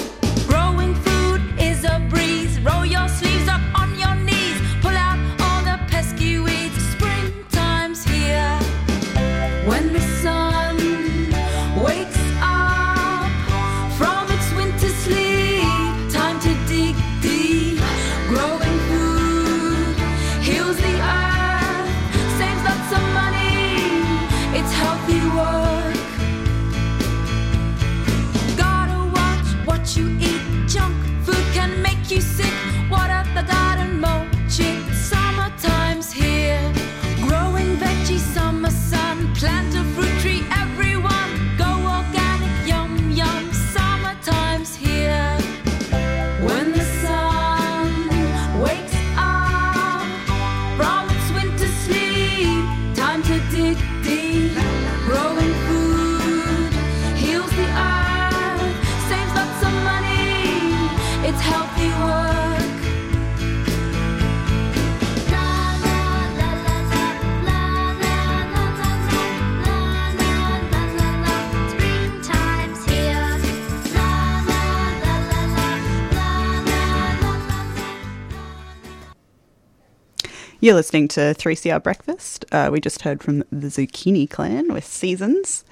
You're 80.62 80.74
listening 80.74 81.08
to 81.08 81.34
3CR 81.34 81.82
Breakfast. 81.82 82.44
Uh, 82.52 82.68
we 82.70 82.80
just 82.80 83.02
heard 83.02 83.20
from 83.20 83.38
the 83.50 83.66
Zucchini 83.66 84.30
Clan 84.30 84.72
with 84.72 84.84
Seasons. 84.84 85.64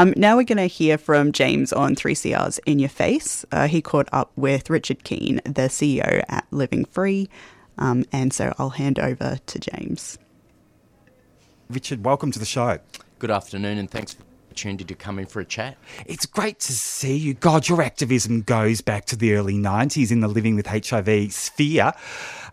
Um, 0.00 0.14
now 0.16 0.34
we're 0.34 0.44
going 0.44 0.56
to 0.56 0.64
hear 0.64 0.96
from 0.96 1.30
James 1.30 1.74
on 1.74 1.94
3CR's 1.94 2.58
In 2.64 2.78
Your 2.78 2.88
Face. 2.88 3.44
Uh, 3.52 3.68
he 3.68 3.82
caught 3.82 4.08
up 4.14 4.32
with 4.34 4.70
Richard 4.70 5.04
Keane, 5.04 5.42
the 5.44 5.68
CEO 5.68 6.24
at 6.26 6.46
Living 6.50 6.86
Free. 6.86 7.28
Um, 7.76 8.06
and 8.10 8.32
so 8.32 8.54
I'll 8.58 8.70
hand 8.70 8.98
over 8.98 9.40
to 9.44 9.58
James. 9.58 10.16
Richard, 11.68 12.02
welcome 12.02 12.32
to 12.32 12.38
the 12.38 12.46
show. 12.46 12.78
Good 13.18 13.30
afternoon, 13.30 13.76
and 13.76 13.90
thanks 13.90 14.14
for 14.14 14.22
the 14.22 14.28
opportunity 14.48 14.84
to 14.84 14.94
come 14.94 15.18
in 15.18 15.26
for 15.26 15.40
a 15.40 15.44
chat. 15.44 15.76
It's 16.06 16.24
great 16.24 16.60
to 16.60 16.72
see 16.72 17.18
you. 17.18 17.34
God, 17.34 17.68
your 17.68 17.82
activism 17.82 18.40
goes 18.40 18.80
back 18.80 19.04
to 19.04 19.16
the 19.16 19.34
early 19.34 19.58
90s 19.58 20.10
in 20.10 20.20
the 20.20 20.28
living 20.28 20.56
with 20.56 20.66
HIV 20.66 21.30
sphere. 21.30 21.92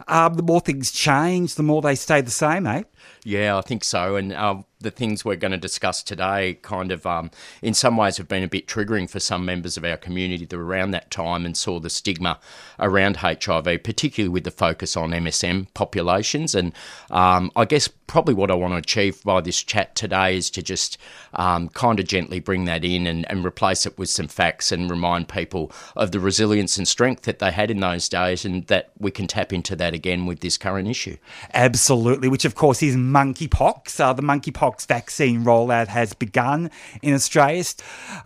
Um, 0.09 0.33
the 0.33 0.43
more 0.43 0.59
things 0.59 0.91
change, 0.91 1.55
the 1.55 1.63
more 1.63 1.81
they 1.81 1.95
stay 1.95 2.19
the 2.19 2.29
same, 2.29 2.67
eh? 2.67 2.83
Yeah, 3.23 3.57
I 3.57 3.61
think 3.61 3.83
so. 3.83 4.17
And 4.17 4.33
uh, 4.33 4.63
the 4.79 4.91
things 4.91 5.25
we're 5.25 5.35
going 5.35 5.51
to 5.51 5.57
discuss 5.57 6.03
today 6.03 6.59
kind 6.61 6.91
of, 6.91 7.05
um, 7.05 7.31
in 7.61 7.73
some 7.73 7.97
ways, 7.97 8.17
have 8.17 8.27
been 8.27 8.43
a 8.43 8.47
bit 8.47 8.67
triggering 8.67 9.09
for 9.09 9.19
some 9.19 9.45
members 9.45 9.77
of 9.77 9.83
our 9.83 9.97
community 9.97 10.45
that 10.45 10.55
were 10.55 10.65
around 10.65 10.91
that 10.91 11.09
time 11.09 11.45
and 11.45 11.57
saw 11.57 11.79
the 11.79 11.89
stigma 11.89 12.39
around 12.79 13.17
HIV, 13.17 13.83
particularly 13.83 14.29
with 14.29 14.43
the 14.43 14.51
focus 14.51 14.95
on 14.95 15.11
MSM 15.11 15.67
populations. 15.73 16.53
And 16.53 16.73
um, 17.09 17.51
I 17.55 17.65
guess 17.65 17.87
probably 18.07 18.33
what 18.33 18.51
I 18.51 18.53
want 18.53 18.73
to 18.73 18.77
achieve 18.77 19.23
by 19.23 19.41
this 19.41 19.61
chat 19.61 19.95
today 19.95 20.37
is 20.37 20.49
to 20.51 20.61
just 20.61 20.97
um, 21.33 21.69
kind 21.69 21.99
of 21.99 22.07
gently 22.07 22.39
bring 22.39 22.65
that 22.65 22.85
in 22.85 23.07
and, 23.07 23.29
and 23.29 23.43
replace 23.45 23.85
it 23.85 23.97
with 23.97 24.09
some 24.09 24.27
facts 24.27 24.71
and 24.71 24.89
remind 24.89 25.27
people 25.27 25.71
of 25.95 26.11
the 26.11 26.19
resilience 26.19 26.77
and 26.77 26.87
strength 26.87 27.23
that 27.23 27.39
they 27.39 27.51
had 27.51 27.71
in 27.71 27.79
those 27.79 28.07
days 28.07 28.45
and 28.45 28.67
that 28.67 28.91
we 28.99 29.11
can 29.11 29.27
tap 29.27 29.51
into 29.51 29.75
that 29.75 29.93
again 29.93 30.25
with 30.25 30.39
this 30.39 30.57
current 30.57 30.87
issue. 30.87 31.17
Absolutely, 31.53 32.29
which 32.29 32.45
of 32.45 32.55
course 32.55 32.83
is 32.83 32.95
monkeypox. 32.95 33.99
Uh, 33.99 34.13
the 34.13 34.21
monkeypox 34.21 34.66
vaccine 34.75 35.43
rollout 35.43 35.87
has 35.87 36.13
begun 36.13 36.69
in 37.01 37.13
Australia. 37.13 37.63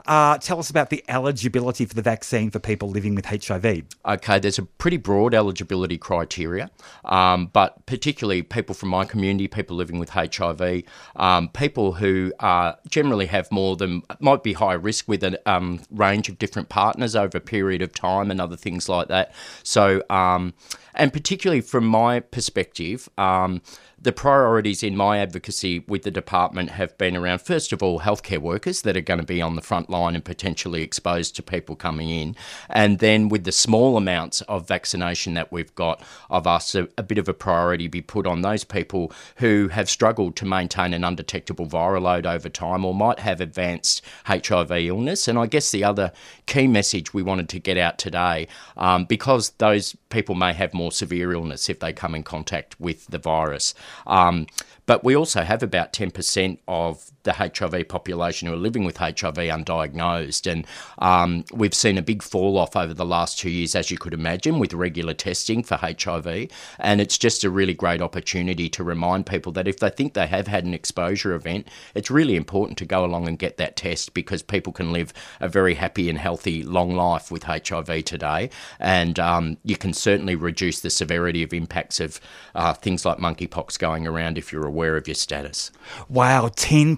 Uh, 0.05 0.37
tell 0.37 0.59
us 0.59 0.69
about 0.69 0.89
the 0.89 1.03
eligibility 1.07 1.85
for 1.85 1.93
the 1.93 2.01
vaccine 2.01 2.49
for 2.49 2.59
people 2.59 2.89
living 2.89 3.15
with 3.15 3.25
HIV. 3.25 3.83
Okay, 4.05 4.39
there's 4.39 4.57
a 4.57 4.63
pretty 4.63 4.97
broad 4.97 5.33
eligibility 5.33 5.97
criteria, 5.97 6.69
um, 7.05 7.47
but 7.47 7.85
particularly 7.85 8.41
people 8.41 8.73
from 8.73 8.89
my 8.89 9.05
community, 9.05 9.47
people 9.47 9.77
living 9.77 9.99
with 9.99 10.09
HIV, 10.09 10.83
um, 11.15 11.49
people 11.49 11.93
who 11.93 12.33
uh, 12.39 12.73
generally 12.89 13.27
have 13.27 13.51
more 13.51 13.75
than 13.75 14.01
might 14.19 14.43
be 14.43 14.53
high 14.53 14.73
risk 14.73 15.07
with 15.07 15.23
a 15.23 15.39
um, 15.49 15.81
range 15.91 16.29
of 16.29 16.39
different 16.39 16.69
partners 16.69 17.15
over 17.15 17.37
a 17.37 17.41
period 17.41 17.81
of 17.81 17.93
time 17.93 18.31
and 18.31 18.41
other 18.41 18.55
things 18.55 18.89
like 18.89 19.07
that. 19.07 19.33
So, 19.63 20.03
um, 20.09 20.53
and 20.93 21.13
particularly 21.13 21.61
from 21.61 21.85
my 21.85 22.19
perspective, 22.19 23.09
um, 23.17 23.61
the 24.03 24.11
priorities 24.11 24.81
in 24.81 24.97
my 24.97 25.19
advocacy 25.19 25.83
with 25.87 26.01
the 26.01 26.09
department 26.09 26.71
have 26.71 26.97
been 26.97 27.15
around, 27.15 27.39
first 27.39 27.71
of 27.71 27.83
all, 27.83 27.99
healthcare 27.99 28.39
workers 28.39 28.81
that 28.81 28.97
are 28.97 29.01
going 29.01 29.19
to 29.19 29.25
be 29.25 29.41
on 29.41 29.55
the 29.55 29.61
front 29.61 29.91
line 29.91 30.15
and 30.15 30.25
potentially 30.25 30.81
exposed 30.81 31.35
to 31.35 31.43
people 31.43 31.75
coming 31.75 32.09
in. 32.09 32.35
And 32.67 32.97
then 32.97 33.29
with 33.29 33.43
the 33.43 33.51
small 33.51 33.97
amounts 33.97 34.41
of 34.41 34.67
vaccination 34.67 35.35
that 35.35 35.51
we've 35.51 35.73
got, 35.75 36.01
I've 36.31 36.47
asked 36.47 36.73
a, 36.73 36.89
a 36.97 37.03
bit 37.03 37.19
of 37.19 37.29
a 37.29 37.33
priority 37.33 37.87
be 37.87 38.01
put 38.01 38.25
on 38.25 38.41
those 38.41 38.63
people 38.63 39.11
who 39.35 39.67
have 39.67 39.87
struggled 39.87 40.35
to 40.37 40.45
maintain 40.45 40.95
an 40.95 41.03
undetectable 41.03 41.67
viral 41.67 42.01
load 42.01 42.25
over 42.25 42.49
time 42.49 42.83
or 42.83 42.95
might 42.95 43.19
have 43.19 43.39
advanced 43.39 44.01
HIV 44.25 44.71
illness. 44.71 45.27
And 45.27 45.37
I 45.37 45.45
guess 45.45 45.69
the 45.69 45.83
other 45.83 46.11
key 46.47 46.65
message 46.65 47.13
we 47.13 47.21
wanted 47.21 47.49
to 47.49 47.59
get 47.59 47.77
out 47.77 47.99
today, 47.99 48.47
um, 48.77 49.05
because 49.05 49.51
those 49.59 49.95
people 50.09 50.33
may 50.33 50.53
have 50.53 50.73
more 50.73 50.91
severe 50.91 51.33
illness 51.33 51.69
if 51.69 51.79
they 51.79 51.93
come 51.93 52.15
in 52.15 52.23
contact 52.23 52.79
with 52.79 53.05
the 53.07 53.19
virus. 53.19 53.75
Um, 54.05 54.47
but 54.85 55.03
we 55.03 55.15
also 55.15 55.43
have 55.43 55.63
about 55.63 55.93
10% 55.93 56.57
of 56.67 57.11
the 57.23 57.33
HIV 57.33 57.87
population 57.87 58.47
who 58.47 58.53
are 58.53 58.57
living 58.57 58.83
with 58.83 58.97
HIV 58.97 59.35
undiagnosed. 59.35 60.51
And 60.51 60.65
um, 60.99 61.45
we've 61.53 61.73
seen 61.73 61.97
a 61.97 62.01
big 62.01 62.23
fall 62.23 62.57
off 62.57 62.75
over 62.75 62.93
the 62.93 63.05
last 63.05 63.39
two 63.39 63.49
years, 63.49 63.75
as 63.75 63.91
you 63.91 63.97
could 63.97 64.13
imagine, 64.13 64.59
with 64.59 64.73
regular 64.73 65.13
testing 65.13 65.63
for 65.63 65.75
HIV. 65.75 66.49
And 66.79 67.01
it's 67.01 67.17
just 67.17 67.43
a 67.43 67.49
really 67.49 67.73
great 67.73 68.01
opportunity 68.01 68.69
to 68.69 68.83
remind 68.83 69.25
people 69.25 69.51
that 69.53 69.67
if 69.67 69.79
they 69.79 69.89
think 69.89 70.13
they 70.13 70.27
have 70.27 70.47
had 70.47 70.65
an 70.65 70.73
exposure 70.73 71.33
event, 71.33 71.67
it's 71.93 72.11
really 72.11 72.35
important 72.35 72.77
to 72.79 72.85
go 72.85 73.05
along 73.05 73.27
and 73.27 73.37
get 73.37 73.57
that 73.57 73.75
test 73.75 74.13
because 74.13 74.41
people 74.41 74.73
can 74.73 74.91
live 74.91 75.13
a 75.39 75.47
very 75.47 75.75
happy 75.75 76.09
and 76.09 76.17
healthy 76.17 76.63
long 76.63 76.95
life 76.95 77.31
with 77.31 77.43
HIV 77.43 78.03
today. 78.05 78.49
And 78.79 79.19
um, 79.19 79.57
you 79.63 79.77
can 79.77 79.93
certainly 79.93 80.35
reduce 80.35 80.79
the 80.79 80.89
severity 80.89 81.43
of 81.43 81.53
impacts 81.53 81.99
of 81.99 82.19
uh, 82.55 82.73
things 82.73 83.05
like 83.05 83.19
monkeypox 83.19 83.77
going 83.77 84.07
around 84.07 84.37
if 84.37 84.51
you're 84.51 84.65
aware 84.65 84.80
of 84.97 85.07
your 85.07 85.15
status. 85.15 85.71
Wow, 86.09 86.49
10% 86.49 86.97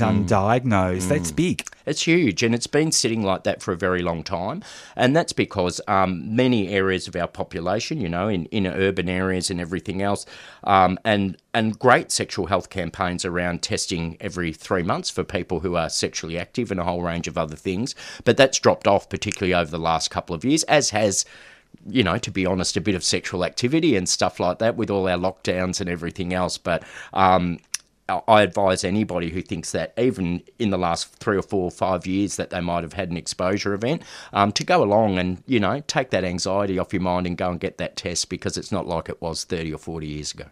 undiagnosed. 0.00 1.08
That's 1.08 1.32
Mm. 1.32 1.36
big. 1.36 1.66
It's 1.86 2.02
huge, 2.06 2.42
and 2.42 2.54
it's 2.54 2.66
been 2.66 2.92
sitting 2.92 3.22
like 3.22 3.44
that 3.44 3.62
for 3.62 3.72
a 3.72 3.76
very 3.76 4.02
long 4.02 4.22
time. 4.22 4.62
And 4.96 5.16
that's 5.16 5.32
because 5.32 5.80
um, 5.88 6.34
many 6.36 6.68
areas 6.68 7.08
of 7.08 7.16
our 7.16 7.26
population, 7.26 8.00
you 8.00 8.08
know, 8.08 8.28
in, 8.28 8.44
in 8.46 8.66
urban 8.66 9.08
areas 9.08 9.50
and 9.50 9.60
everything 9.60 10.02
else, 10.02 10.26
um, 10.64 10.98
and 11.04 11.36
and 11.52 11.76
great 11.78 12.12
sexual 12.12 12.46
health 12.46 12.70
campaigns 12.70 13.24
around 13.24 13.60
testing 13.62 14.16
every 14.20 14.52
three 14.52 14.84
months 14.84 15.10
for 15.10 15.24
people 15.24 15.60
who 15.60 15.74
are 15.74 15.88
sexually 15.88 16.38
active 16.38 16.70
and 16.70 16.78
a 16.78 16.84
whole 16.84 17.02
range 17.02 17.26
of 17.26 17.36
other 17.36 17.56
things. 17.56 17.94
But 18.24 18.36
that's 18.36 18.58
dropped 18.60 18.86
off, 18.86 19.08
particularly 19.08 19.52
over 19.54 19.70
the 19.70 19.78
last 19.78 20.10
couple 20.12 20.36
of 20.36 20.44
years, 20.44 20.62
as 20.64 20.90
has 20.90 21.24
you 21.86 22.02
know, 22.02 22.18
to 22.18 22.30
be 22.30 22.46
honest, 22.46 22.76
a 22.76 22.80
bit 22.80 22.94
of 22.94 23.02
sexual 23.02 23.44
activity 23.44 23.96
and 23.96 24.08
stuff 24.08 24.38
like 24.38 24.58
that 24.58 24.76
with 24.76 24.90
all 24.90 25.08
our 25.08 25.16
lockdowns 25.16 25.80
and 25.80 25.88
everything 25.88 26.34
else. 26.34 26.58
But 26.58 26.82
um, 27.12 27.58
I 28.26 28.42
advise 28.42 28.84
anybody 28.84 29.30
who 29.30 29.42
thinks 29.42 29.72
that 29.72 29.92
even 29.96 30.42
in 30.58 30.70
the 30.70 30.78
last 30.78 31.14
three 31.16 31.36
or 31.36 31.42
four 31.42 31.64
or 31.64 31.70
five 31.70 32.06
years 32.06 32.36
that 32.36 32.50
they 32.50 32.60
might 32.60 32.82
have 32.82 32.94
had 32.94 33.10
an 33.10 33.16
exposure 33.16 33.74
event 33.74 34.02
um, 34.32 34.52
to 34.52 34.64
go 34.64 34.82
along 34.82 35.18
and, 35.18 35.42
you 35.46 35.60
know, 35.60 35.82
take 35.86 36.10
that 36.10 36.24
anxiety 36.24 36.78
off 36.78 36.92
your 36.92 37.02
mind 37.02 37.26
and 37.26 37.36
go 37.36 37.50
and 37.50 37.60
get 37.60 37.78
that 37.78 37.96
test 37.96 38.28
because 38.28 38.56
it's 38.56 38.72
not 38.72 38.86
like 38.86 39.08
it 39.08 39.20
was 39.20 39.44
30 39.44 39.74
or 39.74 39.78
40 39.78 40.06
years 40.06 40.32
ago. 40.32 40.46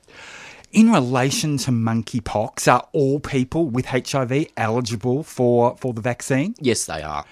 In 0.71 0.93
relation 0.93 1.57
to 1.59 1.71
monkeypox, 1.71 2.71
are 2.71 2.87
all 2.93 3.21
people 3.21 3.71
with 3.71 3.87
HIV 3.87 4.49
eligible 4.57 5.23
for, 5.23 5.77
for 5.79 5.95
the 5.95 6.03
vaccine? 6.03 6.55
Yes, 6.61 6.85
they 6.85 7.03
are. 7.03 7.25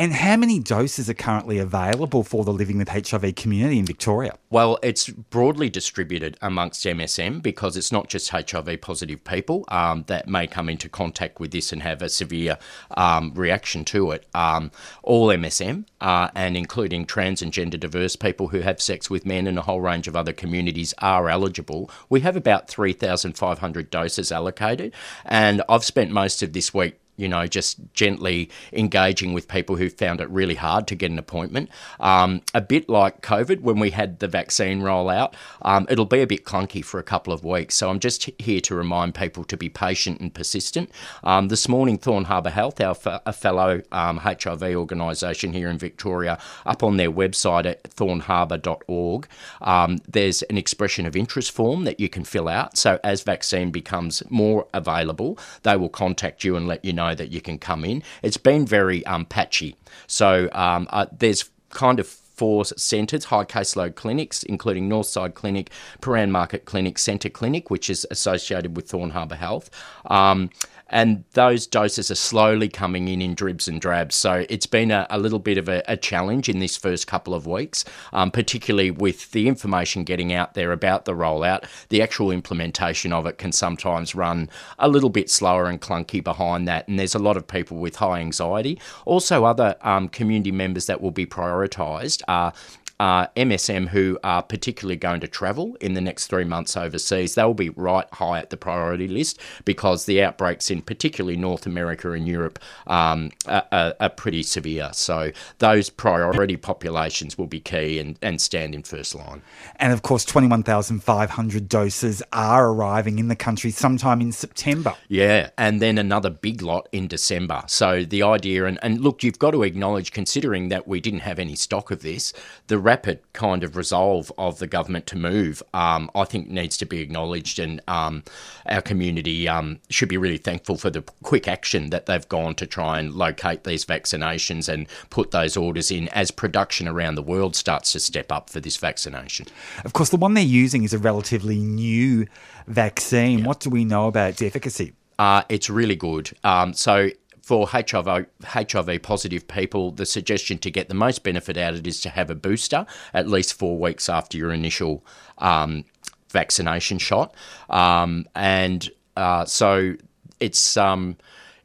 And 0.00 0.14
how 0.14 0.38
many 0.38 0.58
doses 0.58 1.10
are 1.10 1.14
currently 1.14 1.58
available 1.58 2.24
for 2.24 2.42
the 2.42 2.54
living 2.54 2.78
with 2.78 2.88
HIV 2.88 3.34
community 3.34 3.78
in 3.78 3.84
Victoria? 3.84 4.38
Well, 4.48 4.78
it's 4.82 5.10
broadly 5.10 5.68
distributed 5.68 6.38
amongst 6.40 6.86
MSM 6.86 7.42
because 7.42 7.76
it's 7.76 7.92
not 7.92 8.08
just 8.08 8.30
HIV 8.30 8.80
positive 8.80 9.22
people 9.24 9.66
um, 9.68 10.04
that 10.06 10.26
may 10.26 10.46
come 10.46 10.70
into 10.70 10.88
contact 10.88 11.38
with 11.38 11.50
this 11.50 11.70
and 11.70 11.82
have 11.82 12.00
a 12.00 12.08
severe 12.08 12.56
um, 12.96 13.34
reaction 13.34 13.84
to 13.84 14.12
it. 14.12 14.24
Um, 14.32 14.70
all 15.02 15.26
MSM, 15.26 15.84
uh, 16.00 16.30
and 16.34 16.56
including 16.56 17.04
trans 17.04 17.42
and 17.42 17.52
gender 17.52 17.76
diverse 17.76 18.16
people 18.16 18.48
who 18.48 18.60
have 18.60 18.80
sex 18.80 19.10
with 19.10 19.26
men 19.26 19.46
and 19.46 19.58
a 19.58 19.62
whole 19.62 19.82
range 19.82 20.08
of 20.08 20.16
other 20.16 20.32
communities, 20.32 20.94
are 21.00 21.28
eligible. 21.28 21.90
We 22.08 22.20
have 22.20 22.36
about 22.36 22.68
3,500 22.68 23.90
doses 23.90 24.32
allocated, 24.32 24.94
and 25.26 25.60
I've 25.68 25.84
spent 25.84 26.10
most 26.10 26.42
of 26.42 26.54
this 26.54 26.72
week 26.72 26.99
you 27.20 27.28
know, 27.28 27.46
just 27.46 27.78
gently 27.92 28.48
engaging 28.72 29.34
with 29.34 29.46
people 29.46 29.76
who 29.76 29.90
found 29.90 30.20
it 30.20 30.30
really 30.30 30.54
hard 30.54 30.86
to 30.88 30.94
get 30.94 31.10
an 31.10 31.18
appointment. 31.18 31.68
Um, 32.00 32.40
a 32.54 32.62
bit 32.62 32.88
like 32.88 33.20
COVID 33.20 33.60
when 33.60 33.78
we 33.78 33.90
had 33.90 34.20
the 34.20 34.28
vaccine 34.28 34.80
rollout, 34.80 35.34
um, 35.62 35.86
it'll 35.90 36.06
be 36.06 36.22
a 36.22 36.26
bit 36.26 36.44
clunky 36.44 36.82
for 36.82 36.98
a 36.98 37.02
couple 37.02 37.32
of 37.32 37.44
weeks. 37.44 37.76
So 37.76 37.90
I'm 37.90 38.00
just 38.00 38.30
here 38.38 38.60
to 38.62 38.74
remind 38.74 39.14
people 39.14 39.44
to 39.44 39.56
be 39.56 39.68
patient 39.68 40.20
and 40.20 40.32
persistent. 40.32 40.90
Um, 41.22 41.48
this 41.48 41.68
morning, 41.68 41.98
Thorn 41.98 42.24
Harbour 42.24 42.50
Health, 42.50 42.80
our 42.80 42.92
f- 42.92 43.22
a 43.26 43.32
fellow 43.32 43.82
um, 43.92 44.16
HIV 44.16 44.62
organisation 44.62 45.52
here 45.52 45.68
in 45.68 45.76
Victoria, 45.76 46.38
up 46.64 46.82
on 46.82 46.96
their 46.96 47.10
website 47.10 47.66
at 47.66 47.82
thornharbour.org, 47.82 49.28
um, 49.60 49.98
there's 50.08 50.40
an 50.42 50.56
expression 50.56 51.04
of 51.04 51.14
interest 51.14 51.52
form 51.52 51.84
that 51.84 52.00
you 52.00 52.08
can 52.08 52.24
fill 52.24 52.48
out. 52.48 52.78
So 52.78 52.98
as 53.04 53.22
vaccine 53.22 53.70
becomes 53.70 54.22
more 54.30 54.66
available, 54.72 55.38
they 55.62 55.76
will 55.76 55.90
contact 55.90 56.44
you 56.44 56.56
and 56.56 56.66
let 56.66 56.82
you 56.82 56.94
know 56.94 57.09
that 57.14 57.30
you 57.30 57.40
can 57.40 57.58
come 57.58 57.84
in. 57.84 58.02
It's 58.22 58.36
been 58.36 58.66
very 58.66 59.04
um, 59.06 59.24
patchy. 59.24 59.76
So 60.06 60.48
um, 60.52 60.86
uh, 60.90 61.06
there's 61.12 61.50
kind 61.70 62.00
of 62.00 62.06
four 62.06 62.64
centres, 62.64 63.26
high 63.26 63.44
caseload 63.44 63.96
clinics, 63.96 64.42
including 64.42 64.88
Northside 64.88 65.34
Clinic, 65.34 65.70
Prahran 66.00 66.30
Market 66.30 66.64
Clinic, 66.64 66.98
Centre 66.98 67.28
Clinic, 67.28 67.68
which 67.68 67.90
is 67.90 68.06
associated 68.10 68.76
with 68.76 68.88
Thorn 68.88 69.10
Harbour 69.10 69.34
Health. 69.34 69.68
Um, 70.06 70.48
and 70.90 71.24
those 71.32 71.66
doses 71.66 72.10
are 72.10 72.16
slowly 72.16 72.68
coming 72.68 73.08
in 73.08 73.22
in 73.22 73.34
dribs 73.34 73.68
and 73.68 73.80
drabs. 73.80 74.16
So 74.16 74.44
it's 74.48 74.66
been 74.66 74.90
a, 74.90 75.06
a 75.10 75.18
little 75.18 75.38
bit 75.38 75.58
of 75.58 75.68
a, 75.68 75.82
a, 75.86 75.96
challenge 75.96 76.48
in 76.48 76.58
this 76.58 76.76
first 76.76 77.06
couple 77.06 77.34
of 77.34 77.46
weeks, 77.46 77.84
um, 78.12 78.30
particularly 78.30 78.90
with 78.90 79.30
the 79.32 79.48
information 79.48 80.02
getting 80.02 80.32
out 80.32 80.54
there 80.54 80.72
about 80.72 81.04
the 81.04 81.12
rollout. 81.12 81.64
The 81.90 82.02
actual 82.02 82.30
implementation 82.30 83.12
of 83.12 83.26
it 83.26 83.38
can 83.38 83.52
sometimes 83.52 84.14
run 84.14 84.48
a 84.78 84.88
little 84.88 85.10
bit 85.10 85.30
slower 85.30 85.66
and 85.66 85.80
clunky 85.80 86.22
behind 86.22 86.66
that. 86.68 86.88
And 86.88 86.98
there's 86.98 87.14
a 87.14 87.18
lot 87.18 87.36
of 87.36 87.46
people 87.46 87.76
with 87.76 87.96
high 87.96 88.20
anxiety. 88.20 88.80
Also, 89.04 89.44
other 89.44 89.76
um, 89.82 90.08
community 90.08 90.52
members 90.52 90.86
that 90.86 91.00
will 91.00 91.10
be 91.10 91.26
prioritised 91.26 92.22
are 92.28 92.52
uh, 93.00 93.26
MSM 93.34 93.88
who 93.88 94.18
are 94.22 94.42
particularly 94.42 94.94
going 94.94 95.20
to 95.20 95.26
travel 95.26 95.74
in 95.80 95.94
the 95.94 96.02
next 96.02 96.26
three 96.26 96.44
months 96.44 96.76
overseas, 96.76 97.34
they 97.34 97.42
will 97.42 97.54
be 97.54 97.70
right 97.70 98.06
high 98.12 98.38
at 98.38 98.50
the 98.50 98.58
priority 98.58 99.08
list 99.08 99.40
because 99.64 100.04
the 100.04 100.22
outbreaks 100.22 100.70
in 100.70 100.82
particularly 100.82 101.34
North 101.34 101.64
America 101.64 102.12
and 102.12 102.28
Europe 102.28 102.58
um, 102.86 103.30
are, 103.46 103.66
are, 103.72 103.94
are, 104.00 104.10
pretty 104.10 104.42
severe. 104.42 104.90
So 104.92 105.32
those 105.60 105.88
priority 105.88 106.58
populations 106.58 107.38
will 107.38 107.46
be 107.46 107.58
key 107.58 107.98
and, 107.98 108.18
and 108.20 108.38
stand 108.38 108.74
in 108.74 108.82
first 108.82 109.14
line. 109.14 109.40
And 109.76 109.94
of 109.94 110.02
course, 110.02 110.26
21,500 110.26 111.68
doses 111.70 112.22
are 112.34 112.68
arriving 112.68 113.18
in 113.18 113.28
the 113.28 113.36
country 113.36 113.70
sometime 113.70 114.20
in 114.20 114.30
September. 114.32 114.94
Yeah, 115.08 115.50
and 115.56 115.80
then 115.80 115.96
another 115.96 116.28
big 116.28 116.60
lot 116.60 116.86
in 116.92 117.08
December. 117.08 117.62
So 117.66 118.04
the 118.04 118.22
idea, 118.24 118.66
and, 118.66 118.78
and 118.82 119.00
look, 119.00 119.22
you've 119.22 119.38
got 119.38 119.52
to 119.52 119.62
acknowledge, 119.62 120.12
considering 120.12 120.68
that 120.68 120.86
we 120.86 121.00
didn't 121.00 121.20
have 121.20 121.38
any 121.38 121.54
stock 121.54 121.90
of 121.90 122.02
this, 122.02 122.34
the 122.66 122.89
rapid 122.90 123.20
kind 123.34 123.62
of 123.62 123.76
resolve 123.76 124.32
of 124.36 124.58
the 124.58 124.66
government 124.66 125.06
to 125.06 125.16
move, 125.16 125.62
um, 125.72 126.10
I 126.16 126.24
think 126.24 126.48
needs 126.48 126.76
to 126.78 126.86
be 126.86 126.98
acknowledged, 127.00 127.60
and 127.60 127.80
um, 127.86 128.24
our 128.66 128.82
community 128.82 129.48
um, 129.48 129.78
should 129.90 130.08
be 130.08 130.16
really 130.16 130.38
thankful 130.38 130.76
for 130.76 130.90
the 130.90 131.02
quick 131.22 131.46
action 131.46 131.90
that 131.90 132.06
they've 132.06 132.28
gone 132.28 132.56
to 132.56 132.66
try 132.66 132.98
and 132.98 133.14
locate 133.14 133.62
these 133.62 133.84
vaccinations 133.84 134.68
and 134.68 134.88
put 135.08 135.30
those 135.30 135.56
orders 135.56 135.92
in 135.92 136.08
as 136.08 136.32
production 136.32 136.88
around 136.88 137.14
the 137.14 137.22
world 137.22 137.54
starts 137.54 137.92
to 137.92 138.00
step 138.00 138.32
up 138.32 138.50
for 138.50 138.58
this 138.58 138.76
vaccination. 138.76 139.46
Of 139.84 139.92
course, 139.92 140.10
the 140.10 140.16
one 140.16 140.34
they're 140.34 140.42
using 140.64 140.82
is 140.82 140.92
a 140.92 140.98
relatively 140.98 141.60
new 141.60 142.26
vaccine. 142.66 143.44
What 143.44 143.60
do 143.60 143.70
we 143.70 143.84
know 143.84 144.08
about 144.08 144.30
its 144.30 144.42
efficacy? 144.42 144.94
Uh, 145.20 145.42
it's 145.48 145.70
really 145.70 145.96
good. 145.96 146.32
Um, 146.42 146.72
so 146.72 147.10
for 147.50 147.66
HIV, 147.68 148.26
HIV 148.44 149.02
positive 149.02 149.48
people, 149.48 149.90
the 149.90 150.06
suggestion 150.06 150.56
to 150.58 150.70
get 150.70 150.86
the 150.86 150.94
most 150.94 151.24
benefit 151.24 151.56
out 151.56 151.72
of 151.72 151.80
it 151.80 151.86
is 151.88 152.00
to 152.02 152.08
have 152.08 152.30
a 152.30 152.36
booster 152.36 152.86
at 153.12 153.26
least 153.26 153.54
four 153.54 153.76
weeks 153.76 154.08
after 154.08 154.38
your 154.38 154.52
initial 154.52 155.04
um, 155.38 155.84
vaccination 156.28 156.96
shot, 156.98 157.34
um, 157.68 158.24
and 158.36 158.88
uh, 159.16 159.44
so 159.44 159.96
it's 160.38 160.76
um, 160.76 161.16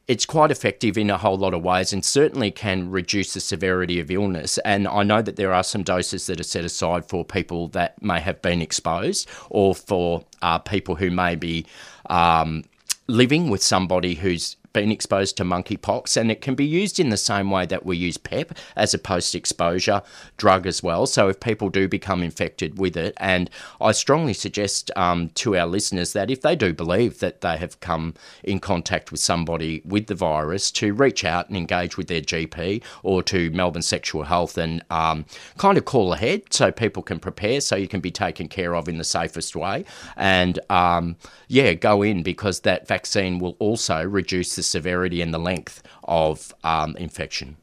it's 0.07 0.25
quite 0.25 0.49
effective 0.49 0.97
in 0.97 1.11
a 1.11 1.19
whole 1.19 1.37
lot 1.37 1.53
of 1.53 1.61
ways 1.61 1.93
and 1.93 2.03
certainly 2.03 2.49
can 2.49 2.89
reduce 2.89 3.35
the 3.35 3.39
severity 3.39 3.99
of 3.99 4.09
illness. 4.09 4.57
And 4.65 4.87
I 4.87 5.03
know 5.03 5.21
that 5.21 5.35
there 5.35 5.53
are 5.53 5.63
some 5.63 5.83
doses 5.83 6.25
that 6.25 6.39
are 6.39 6.43
set 6.43 6.65
aside 6.65 7.05
for 7.05 7.23
people 7.23 7.67
that 7.69 8.01
may 8.01 8.21
have 8.21 8.41
been 8.41 8.59
exposed 8.59 9.29
or 9.51 9.75
for 9.75 10.25
uh, 10.41 10.57
people 10.57 10.95
who 10.95 11.11
may 11.11 11.35
be 11.35 11.67
um, 12.09 12.63
living 13.07 13.51
with 13.51 13.61
somebody 13.61 14.15
who's 14.15 14.57
been 14.75 14.91
exposed 14.91 15.37
to 15.37 15.43
monkeypox, 15.45 16.17
and 16.17 16.29
it 16.29 16.41
can 16.41 16.53
be 16.53 16.65
used 16.65 16.99
in 16.99 17.09
the 17.09 17.17
same 17.17 17.49
way 17.49 17.65
that 17.65 17.85
we 17.85 17.95
use 17.95 18.17
PEP 18.17 18.51
as 18.75 18.93
a 18.93 18.99
post 18.99 19.33
exposure 19.33 20.01
drug 20.35 20.67
as 20.67 20.83
well. 20.83 21.07
So, 21.07 21.29
if 21.29 21.39
people 21.39 21.69
do 21.69 21.87
become 21.87 22.21
infected 22.21 22.77
with 22.77 22.97
it, 22.97 23.13
and 23.17 23.49
I 23.79 23.93
strongly 23.93 24.33
suggest 24.33 24.91
um, 24.97 25.29
to 25.35 25.55
our 25.55 25.65
listeners 25.65 26.11
that 26.13 26.29
if 26.29 26.41
they 26.41 26.57
do 26.57 26.73
believe 26.73 27.19
that 27.19 27.39
they 27.39 27.57
have 27.57 27.79
come 27.79 28.15
in 28.43 28.59
contact 28.59 29.11
with 29.11 29.21
somebody 29.21 29.81
with 29.85 30.07
the 30.07 30.15
virus, 30.15 30.71
to 30.71 30.93
reach 30.93 31.23
out 31.23 31.47
and 31.47 31.57
engage 31.57 31.95
with 31.95 32.07
their 32.07 32.21
GP 32.21 32.83
or 33.01 33.23
to 33.23 33.49
Melbourne 33.51 33.81
Sexual 33.81 34.23
Health 34.23 34.57
and 34.57 34.83
um, 34.89 35.25
kind 35.57 35.77
of 35.77 35.85
call 35.85 36.11
ahead 36.13 36.41
so 36.49 36.71
people 36.71 37.01
can 37.01 37.19
prepare 37.19 37.61
so 37.61 37.77
you 37.77 37.87
can 37.87 38.01
be 38.01 38.11
taken 38.11 38.49
care 38.49 38.75
of 38.75 38.89
in 38.89 38.97
the 38.97 39.05
safest 39.05 39.55
way. 39.55 39.85
And 40.17 40.59
um, 40.69 41.15
yeah, 41.47 41.73
go 41.73 42.01
in 42.01 42.23
because 42.23 42.59
that 42.61 42.87
vaccine 42.87 43.39
will 43.39 43.55
also 43.59 44.03
reduce 44.03 44.55
the 44.55 44.63
severity 44.65 45.21
and 45.21 45.33
the 45.33 45.39
length 45.39 45.81
of 46.03 46.53
um, 46.63 46.95
infection. 46.97 47.57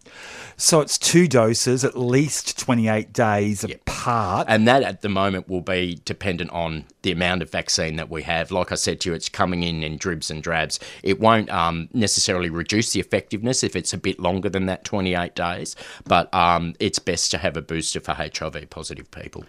So 0.57 0.81
it's 0.81 0.99
two 0.99 1.27
doses, 1.27 1.85
at 1.85 1.97
least 1.97 2.59
28 2.59 3.13
days 3.13 3.65
apart. 3.65 4.47
And 4.49 4.69
that 4.69 4.83
at 4.83 5.01
the 5.01 5.09
moment 5.09 5.49
will 5.49 5.61
be 5.61 6.01
dependent 6.05 6.51
on 6.51 6.85
the 7.03 7.11
amount 7.13 7.43
of 7.43 7.51
vaccine 7.51 7.97
that 7.97 8.11
we 8.11 8.23
have. 8.23 8.51
Like 8.51 8.71
I 8.71 8.77
said 8.77 9.01
to 9.01 9.11
you, 9.11 9.15
it's 9.15 9.29
coming 9.29 9.63
in 9.63 9.83
in 9.83 9.97
dribs 9.97 10.31
and 10.31 10.43
drabs. 10.43 10.79
It 11.03 11.21
won't 11.21 11.51
um, 11.51 11.89
necessarily 11.93 12.51
reduce 12.51 12.93
the 12.93 13.01
effectiveness 13.01 13.63
if 13.63 13.75
it's 13.75 13.93
a 13.93 13.99
bit 13.99 14.21
longer 14.21 14.49
than 14.49 14.67
that 14.67 14.85
28 14.85 15.35
days, 15.35 15.75
but 16.05 16.33
um, 16.35 16.75
it's 16.79 16.99
best 16.99 17.31
to 17.33 17.39
have 17.39 17.57
a 17.57 17.63
booster 17.63 18.01
for 18.01 18.13
HIV 18.13 18.69
positive 18.71 19.11
people. 19.11 19.45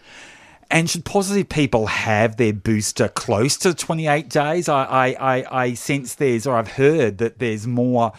And 0.69 0.89
should 0.89 1.05
positive 1.05 1.49
people 1.49 1.87
have 1.87 2.37
their 2.37 2.53
booster 2.53 3.07
close 3.07 3.57
to 3.57 3.73
28 3.73 4.29
days? 4.29 4.69
I, 4.69 4.83
I, 4.83 5.07
I, 5.19 5.61
I 5.63 5.73
sense 5.73 6.15
there's, 6.15 6.47
or 6.47 6.55
I've 6.55 6.69
heard 6.71 7.17
that 7.19 7.39
there's 7.39 7.67
more, 7.67 8.13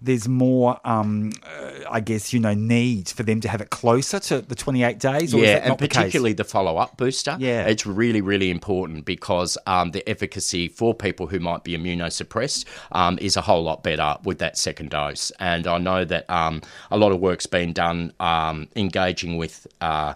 there's 0.00 0.28
more, 0.28 0.80
um, 0.84 1.32
uh, 1.44 1.70
I 1.90 2.00
guess, 2.00 2.32
you 2.32 2.40
know, 2.40 2.54
need 2.54 3.08
for 3.08 3.22
them 3.22 3.40
to 3.40 3.48
have 3.48 3.60
it 3.60 3.70
closer 3.70 4.18
to 4.20 4.40
the 4.40 4.54
28 4.54 4.98
days. 4.98 5.34
Or 5.34 5.38
is 5.38 5.44
yeah, 5.44 5.56
and 5.56 5.68
not 5.68 5.78
the 5.78 5.88
particularly 5.88 6.32
the, 6.32 6.44
follow-up 6.44 6.96
booster. 6.96 7.36
Yeah. 7.38 7.66
it's 7.66 7.86
really, 7.86 8.20
really 8.20 8.50
important 8.50 9.04
because 9.04 9.56
um, 9.66 9.90
the 9.92 10.08
efficacy 10.08 10.68
for 10.68 10.94
people 10.94 11.26
who 11.26 11.38
might 11.38 11.64
be 11.64 11.76
immunosuppressed 11.76 12.64
um, 12.92 13.18
is 13.20 13.36
a 13.36 13.40
whole 13.40 13.62
lot 13.62 13.82
better 13.82 14.16
with 14.24 14.38
that 14.38 14.58
second 14.58 14.90
dose. 14.90 15.30
And 15.40 15.66
I 15.66 15.78
know 15.78 16.04
that 16.04 16.28
um, 16.28 16.62
a 16.90 16.96
lot 16.96 17.12
of 17.12 17.20
work's 17.20 17.46
been 17.46 17.72
done 17.72 18.12
um, 18.20 18.68
engaging 18.76 19.36
with. 19.36 19.66
Uh, 19.80 20.14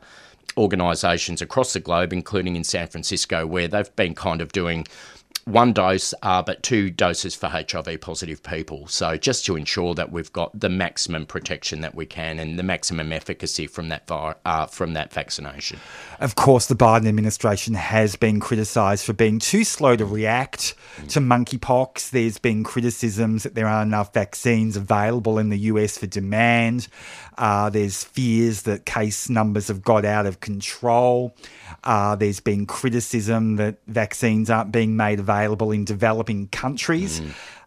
organisations 0.57 1.43
across 1.43 1.73
the 1.73 1.81
globe, 1.81 2.13
including 2.13 2.57
in 2.57 2.65
San 2.65 2.87
Francisco, 2.87 3.47
where 3.47 3.69
they've 3.69 3.95
been 3.97 4.15
kind 4.15 4.41
of 4.41 4.53
doing 4.53 4.87
one 5.45 5.73
dose, 5.75 6.15
uh, 6.23 6.43
but 6.43 6.63
two 6.63 6.91
doses 6.91 7.35
for 7.35 7.49
HIV 7.49 8.01
positive 8.01 8.43
people. 8.43 8.87
So 8.87 9.17
just 9.17 9.45
to 9.47 9.57
ensure 9.57 9.95
that 9.95 10.11
we've 10.11 10.33
got 10.33 10.59
the 10.59 10.71
maximum 10.71 11.27
protection 11.27 11.83
that 11.83 11.95
we 11.95 12.07
can 12.07 12.39
and 12.39 12.59
the 12.59 12.63
maximum 12.63 13.13
efficacy 13.13 13.67
from 13.67 13.91
that 13.91 14.07
vi- 14.07 14.35
uh, 14.45 14.67
from 14.67 14.95
that 14.95 15.13
vaccination. 15.13 15.79
Of 16.21 16.35
course, 16.35 16.67
the 16.67 16.75
Biden 16.75 17.07
administration 17.07 17.75
has 17.75 18.17
been 18.17 18.41
criticised 18.41 19.05
for 19.05 19.13
being 19.13 19.39
too 19.39 19.65
slow 19.65 19.97
to 19.97 20.07
react 20.07 20.75
to 21.09 21.21
monkeypox. 21.21 22.11
There's 22.11 22.39
been 22.39 22.65
criticisms 22.65 23.43
that 23.43 23.55
there 23.55 23.67
aren't 23.67 23.89
enough 23.89 24.15
vaccines 24.15 24.77
available 24.77 25.39
in 25.39 25.51
the 25.51 25.59
US 25.59 25.99
for 25.99 26.07
demand. 26.07 26.89
Uh, 27.37 27.69
there's 27.69 28.03
fears 28.05 28.63
that 28.63 28.87
case 28.87 29.29
numbers 29.29 29.69
have 29.69 29.83
got 29.83 30.05
out 30.05 30.25
of 30.25 30.41
control. 30.41 31.35
Uh, 31.83 32.15
there's 32.15 32.41
been 32.41 32.65
criticism 32.65 33.57
that 33.57 33.77
vaccines 33.89 34.49
aren't 34.49 34.73
being 34.73 34.97
made 34.97 35.19
available 35.21 35.34
in 35.73 35.85
developing 35.85 36.49
countries. 36.49 37.21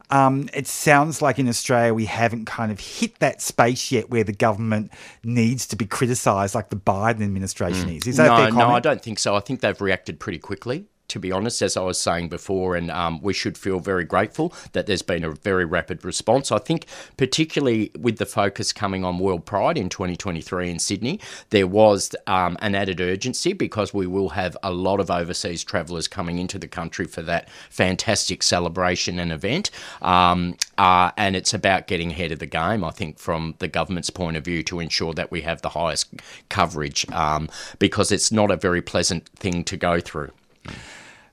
Um, 0.09 0.49
it 0.53 0.67
sounds 0.67 1.21
like 1.21 1.37
in 1.37 1.49
Australia 1.49 1.93
we 1.93 2.05
haven't 2.05 2.45
kind 2.45 2.71
of 2.71 2.79
hit 2.79 3.19
that 3.19 3.41
space 3.41 3.91
yet 3.91 4.09
where 4.09 4.23
the 4.23 4.31
government 4.31 4.91
needs 5.23 5.67
to 5.67 5.75
be 5.75 5.85
criticised 5.85 6.55
like 6.55 6.69
the 6.69 6.77
Biden 6.77 7.21
administration 7.21 7.89
is. 7.89 8.07
Is 8.07 8.17
that 8.17 8.27
a 8.27 8.51
no, 8.51 8.59
no, 8.59 8.69
I 8.69 8.79
don't 8.79 9.01
think 9.01 9.19
so. 9.19 9.35
I 9.35 9.41
think 9.41 9.59
they've 9.59 9.79
reacted 9.81 10.19
pretty 10.19 10.39
quickly. 10.39 10.85
To 11.09 11.19
be 11.19 11.31
honest, 11.31 11.61
as 11.61 11.77
I 11.77 11.81
was 11.81 11.99
saying 11.99 12.29
before, 12.29 12.75
and 12.75 12.91
um, 12.91 13.21
we 13.21 13.33
should 13.33 13.57
feel 13.57 13.79
very 13.79 14.03
grateful 14.03 14.53
that 14.73 14.87
there's 14.87 15.01
been 15.01 15.23
a 15.23 15.31
very 15.31 15.63
rapid 15.63 16.03
response. 16.03 16.51
I 16.51 16.57
think, 16.57 16.85
particularly 17.15 17.91
with 17.97 18.17
the 18.17 18.25
focus 18.25 18.73
coming 18.73 19.05
on 19.05 19.19
World 19.19 19.45
Pride 19.45 19.77
in 19.77 19.89
2023 19.89 20.69
in 20.69 20.79
Sydney, 20.79 21.19
there 21.49 21.67
was 21.67 22.13
um, 22.27 22.57
an 22.61 22.75
added 22.75 22.99
urgency 22.99 23.53
because 23.53 23.93
we 23.93 24.05
will 24.05 24.29
have 24.29 24.57
a 24.63 24.71
lot 24.71 24.99
of 24.99 25.09
overseas 25.09 25.63
travellers 25.63 26.07
coming 26.07 26.39
into 26.39 26.59
the 26.59 26.67
country 26.67 27.05
for 27.05 27.21
that 27.21 27.49
fantastic 27.69 28.43
celebration 28.43 29.19
and 29.19 29.31
event. 29.31 29.71
Um, 30.01 30.57
uh, 30.77 31.11
and 31.17 31.35
it's 31.35 31.53
about 31.53 31.87
getting 31.87 32.11
ahead 32.11 32.31
of 32.31 32.39
the 32.39 32.45
game, 32.45 32.83
I 32.83 32.91
think, 32.91 33.17
from 33.17 33.55
the 33.59 33.67
government's 33.67 34.09
point 34.09 34.37
of 34.37 34.45
view 34.45 34.61
to 34.63 34.79
ensure 34.79 35.13
that 35.13 35.31
we 35.31 35.41
have 35.41 35.61
the 35.61 35.69
highest 35.69 36.13
coverage 36.49 37.09
um, 37.11 37.49
because 37.79 38.11
it's 38.11 38.31
not 38.31 38.51
a 38.51 38.55
very 38.55 38.81
pleasant 38.81 39.27
thing 39.29 39.63
to 39.63 39.77
go 39.77 39.99
through. 39.99 40.31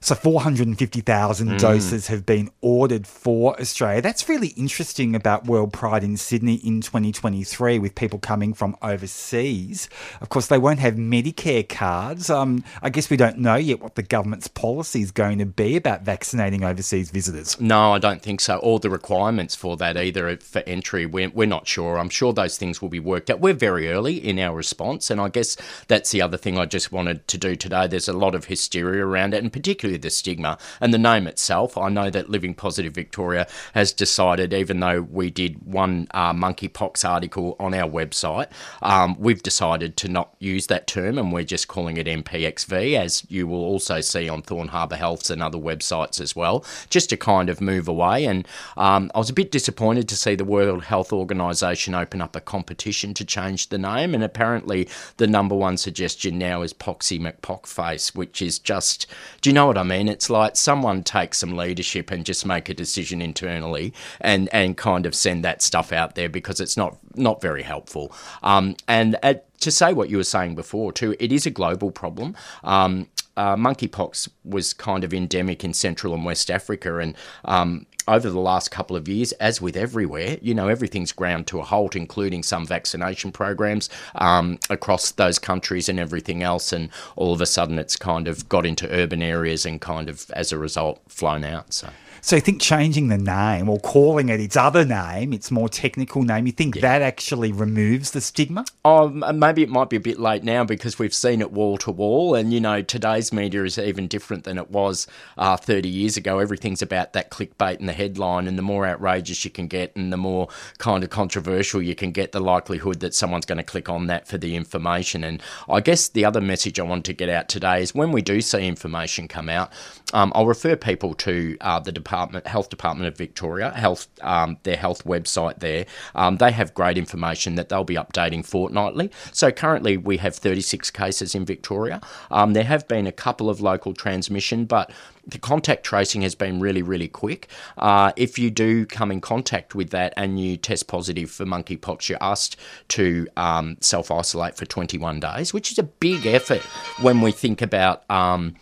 So 0.05 0.14
450,000 0.14 1.48
Mm. 1.52 1.59
doses 1.59 2.09
have 2.09 2.26
been 2.26 2.50
ordered 2.61 3.07
for 3.07 3.59
Australia. 3.59 4.02
That's 4.02 4.28
really 4.28 4.48
interesting 4.48 5.14
about 5.16 5.46
World 5.46 5.72
Pride 5.72 6.05
in 6.05 6.18
Sydney 6.18 6.57
in 6.57 6.82
2023 6.82 7.78
with 7.78 7.94
people 7.94 8.18
coming 8.18 8.52
from 8.52 8.76
overseas. 8.82 9.88
Of 10.20 10.28
course, 10.28 10.48
they 10.48 10.59
won't 10.59 10.78
have 10.80 10.96
Medicare 10.96 11.66
cards. 11.66 12.28
Um, 12.28 12.64
I 12.82 12.90
guess 12.90 13.09
we 13.09 13.16
don't 13.16 13.38
know 13.38 13.55
yet 13.55 13.80
what 13.82 13.94
the 13.94 14.02
government's 14.02 14.46
policy 14.46 15.00
is 15.00 15.11
going 15.11 15.38
to 15.38 15.46
be 15.46 15.74
about 15.74 16.02
vaccinating 16.02 16.64
overseas 16.64 17.11
visitors. 17.11 17.59
No, 17.59 17.94
I 17.94 17.98
don't 17.98 18.20
think 18.20 18.42
so. 18.42 18.59
Or 18.59 18.78
the 18.80 18.90
requirements 18.90 19.55
for 19.55 19.74
that 19.78 19.96
either 19.96 20.36
for 20.36 20.62
entry. 20.66 21.07
We're, 21.07 21.30
we're 21.30 21.46
not 21.46 21.66
sure. 21.66 21.98
I'm 21.98 22.11
sure 22.11 22.34
those 22.34 22.59
things 22.59 22.82
will 22.82 22.90
be 22.90 23.00
worked 23.00 23.30
out. 23.30 23.40
We're 23.40 23.55
very 23.55 23.88
early 23.90 24.16
in 24.16 24.38
our 24.38 24.55
response. 24.55 25.09
And 25.11 25.18
I 25.18 25.30
guess 25.30 25.57
that's 25.88 26.11
the 26.11 26.20
other 26.20 26.36
thing 26.36 26.59
I 26.59 26.66
just 26.66 26.92
wanted 26.92 27.26
to 27.28 27.38
do 27.38 27.57
today. 27.57 27.86
There's 27.86 28.07
a 28.09 28.12
lot 28.12 28.34
of 28.34 28.44
hysteria 28.44 29.07
around 29.07 29.32
it, 29.32 29.42
and 29.42 29.50
particularly 29.50 29.93
the 30.03 30.11
stigma 30.11 30.59
and 30.80 30.92
the 30.92 30.99
name 30.99 31.26
itself. 31.26 31.76
I 31.78 31.88
know 31.88 32.11
that 32.11 32.30
Living 32.30 32.55
Positive 32.55 32.92
Victoria 32.92 33.47
has 33.74 33.92
decided, 33.92 34.53
even 34.53 34.80
though 34.80 35.03
we 35.03 35.30
did 35.30 35.64
one 35.64 36.09
uh, 36.12 36.32
monkeypox 36.32 37.09
article 37.09 37.57
on 37.59 37.74
our 37.74 37.88
website, 37.88 38.49
um, 38.82 39.16
we've 39.18 39.42
decided 39.42 39.97
to 39.99 40.09
not 40.09 40.34
use 40.38 40.66
that 40.68 40.86
term 40.86 41.18
and 41.18 41.32
we're 41.32 41.45
just 41.45 41.68
calling 41.68 41.97
it 41.97 42.07
MPXV, 42.07 42.99
as 42.99 43.24
you 43.28 43.47
will 43.47 43.64
also 43.64 44.01
see 44.01 44.28
on 44.28 44.42
Thorne 44.42 44.68
Harbour 44.68 44.97
Health's 44.97 45.30
and 45.30 45.42
other 45.42 45.59
websites 45.59 46.20
as 46.20 46.34
well, 46.34 46.64
just 46.90 47.11
to 47.11 47.16
kind 47.16 47.49
of 47.49 47.61
move 47.61 47.88
away. 47.88 48.24
And 48.24 48.47
um, 48.76 49.11
I 49.14 49.18
was 49.18 49.30
a 49.30 49.34
bit 49.34 49.51
disappointed 49.51 50.09
to 50.09 50.16
see 50.16 50.34
the 50.34 50.45
World 50.45 50.84
Health 50.84 51.12
Organization 51.12 51.95
open 51.95 52.20
up 52.20 52.36
a 52.36 52.40
competition 52.40 53.14
to 53.14 53.24
change 53.24 53.68
the 53.68 53.78
name. 53.78 54.14
And 54.14 54.24
apparently, 54.24 54.88
the 55.16 55.26
number 55.26 55.55
one 55.55 55.76
suggestion 55.76 56.38
now 56.38 56.62
is 56.62 56.72
Poxy 56.72 57.20
McPoxface, 57.20 58.14
which 58.14 58.42
is 58.42 58.59
just, 58.59 59.07
do 59.40 59.51
you 59.51 59.55
know 59.55 59.66
what 59.66 59.78
I 59.78 59.82
mean? 59.85 60.09
It's 60.09 60.28
like 60.28 60.57
someone 60.57 61.03
takes 61.03 61.39
some 61.39 61.57
leadership 61.57 62.11
and 62.11 62.24
just 62.24 62.45
make 62.45 62.68
a 62.68 62.74
decision 62.74 63.22
internally 63.22 63.93
and, 64.20 64.49
and 64.53 64.76
kind 64.76 65.07
of 65.07 65.14
send 65.14 65.45
that 65.45 65.62
stuff 65.62 65.93
out 65.93 66.14
there 66.14 66.28
because 66.28 66.61
it's 66.61 66.76
not 66.76 66.97
not 67.16 67.41
very 67.41 67.62
helpful. 67.62 68.12
Um, 68.43 68.76
and 68.89 69.16
at, 69.22 69.59
to 69.61 69.70
say 69.70 69.93
what 69.93 70.11
you 70.11 70.16
were 70.16 70.24
saying 70.24 70.55
before 70.57 70.93
too, 70.93 71.14
it 71.20 71.32
is 71.32 71.47
a 71.47 71.51
global 71.51 71.91
problem. 71.91 72.37
Um, 72.64 73.09
uh, 73.37 73.57
monkeypox 73.57 74.28
was 74.45 74.72
kind 74.72 75.05
of 75.05 75.12
endemic 75.12 75.64
in 75.64 75.74
Central 75.74 76.14
and 76.14 76.24
West 76.24 76.51
Africa, 76.51 76.99
and 76.99 77.16
um, 77.45 77.87
over 78.07 78.28
the 78.28 78.40
last 78.40 78.70
couple 78.70 78.96
of 78.96 79.09
years, 79.09 79.32
as 79.32 79.61
with 79.61 79.76
everywhere, 79.76 80.38
you 80.42 80.55
know, 80.55 80.68
everything's 80.68 81.12
ground 81.12 81.46
to 81.48 81.61
a 81.61 81.62
halt, 81.62 81.96
including 81.96 82.42
some 82.42 82.66
vaccination 82.66 83.32
programs 83.32 83.88
um, 84.16 84.59
across 84.70 85.11
those 85.12 85.38
countries 85.38 85.88
and 85.88 85.98
everything 85.98 86.42
else. 86.42 86.72
And 86.72 86.90
all 87.16 87.32
of 87.32 87.40
a 87.40 87.46
sudden, 87.46 87.78
it's 87.78 87.96
kind 87.96 88.28
of 88.28 88.48
got 88.48 88.66
into 88.66 88.90
urban 88.90 89.22
areas 89.22 89.64
and 89.64 89.80
kind 89.80 90.09
of, 90.09 90.30
as 90.32 90.52
a 90.52 90.59
result, 90.59 91.00
flown 91.09 91.44
out. 91.44 91.72
So. 91.72 91.88
So 92.25 92.37
you 92.37 92.41
think 92.41 92.62
changing 92.62 93.09
the 93.09 93.18
name 93.18 93.68
or 93.68 93.79
calling 93.79 94.31
it 94.31 94.41
its 94.41 94.57
other 94.57 94.87
name, 94.87 95.35
its 95.35 95.51
more 95.51 95.68
technical 95.68 96.22
name, 96.22 96.47
you 96.47 96.53
think 96.53 96.81
that 96.81 97.03
actually 97.03 97.53
removes 97.53 98.12
the 98.12 98.22
stigma? 98.22 98.64
Oh, 98.83 99.11
maybe 99.11 99.62
it 99.62 99.68
might 99.68 99.91
be 99.91 99.97
a 99.97 100.01
bit 100.01 100.18
late 100.18 100.43
now 100.43 100.64
because 100.64 100.99
we've 100.99 101.12
seen 101.12 101.43
it 101.43 101.53
wall 101.53 101.77
to 101.77 101.91
wall, 101.91 102.35
and 102.35 102.51
you 102.51 102.61
know 102.61 102.81
today's 102.81 103.31
media 103.31 103.62
is 103.64 103.79
even 103.79 104.09
different 104.09 104.45
than 104.45 104.57
it 104.57 104.70
was 104.70 105.07
uh, 105.37 105.59
30 105.59 105.87
years 105.87 106.16
ago. 106.16 106.39
Everything's 106.39 106.81
about 106.81 107.12
that 107.12 107.31
clickbait 107.31 107.79
and 107.79 107.91
the 107.91 107.93
headline, 107.93 108.49
and 108.49 108.57
the 108.57 108.62
more 108.62 108.87
outrageous 108.87 109.45
you 109.45 109.51
can 109.51 109.66
get, 109.66 109.95
and 109.95 110.11
the 110.11 110.16
more 110.16 110.49
kind 110.79 111.05
of 111.05 111.11
controversial 111.11 111.83
you 111.83 111.95
can 111.95 112.11
get, 112.11 112.33
the 112.33 112.41
likelihood 112.41 113.01
that 113.01 113.14
someone's 113.14 113.45
going 113.45 113.59
to 113.59 113.64
click 113.64 113.91
on 113.91 114.07
that 114.07 114.27
for 114.27 114.39
the 114.39 114.57
information. 114.57 115.25
And 115.25 115.43
I 115.68 115.83
guess 115.83 116.09
the 116.09 116.25
other 116.25 116.41
message 116.41 116.81
I 116.81 116.85
want 116.85 117.05
to 117.05 117.12
get 117.12 117.29
out 117.29 117.51
today 117.51 117.83
is 117.83 117.95
when 117.95 118.12
we 118.12 118.22
do 118.22 118.41
see 118.41 118.66
information 118.66 119.29
come 119.29 119.51
out, 119.51 119.70
um, 120.14 120.33
I'll 120.35 120.47
refer 120.47 120.75
people 120.75 121.12
to 121.14 121.59
uh, 121.61 121.81
the 121.81 121.93
Department, 121.93 122.13
Health 122.46 122.68
Department 122.68 123.08
of 123.08 123.16
Victoria, 123.16 123.70
health, 123.70 124.08
um, 124.22 124.58
their 124.62 124.76
health 124.76 125.04
website 125.04 125.60
there. 125.60 125.86
Um, 126.14 126.36
they 126.36 126.52
have 126.52 126.74
great 126.74 126.98
information 126.98 127.54
that 127.56 127.68
they'll 127.68 127.84
be 127.84 127.94
updating 127.94 128.44
fortnightly. 128.44 129.10
So 129.32 129.50
currently 129.50 129.96
we 129.96 130.18
have 130.18 130.34
36 130.34 130.90
cases 130.90 131.34
in 131.34 131.44
Victoria. 131.44 132.00
Um, 132.30 132.52
there 132.52 132.64
have 132.64 132.86
been 132.88 133.06
a 133.06 133.12
couple 133.12 133.50
of 133.50 133.60
local 133.60 133.94
transmission, 133.94 134.64
but 134.64 134.90
the 135.26 135.38
contact 135.38 135.84
tracing 135.84 136.22
has 136.22 136.34
been 136.34 136.60
really, 136.60 136.82
really 136.82 137.08
quick. 137.08 137.48
Uh, 137.78 138.12
if 138.16 138.38
you 138.38 138.50
do 138.50 138.86
come 138.86 139.10
in 139.10 139.20
contact 139.20 139.74
with 139.74 139.90
that 139.90 140.12
and 140.16 140.38
you 140.38 140.56
test 140.56 140.86
positive 140.86 141.30
for 141.30 141.44
monkeypox, 141.44 142.08
you're 142.08 142.18
asked 142.20 142.56
to 142.88 143.26
um, 143.36 143.76
self 143.80 144.10
isolate 144.10 144.56
for 144.56 144.66
21 144.66 145.20
days, 145.20 145.54
which 145.54 145.72
is 145.72 145.78
a 145.78 145.82
big 145.82 146.26
effort 146.26 146.62
when 147.00 147.20
we 147.20 147.32
think 147.32 147.62
about 147.62 148.08
um, 148.10 148.54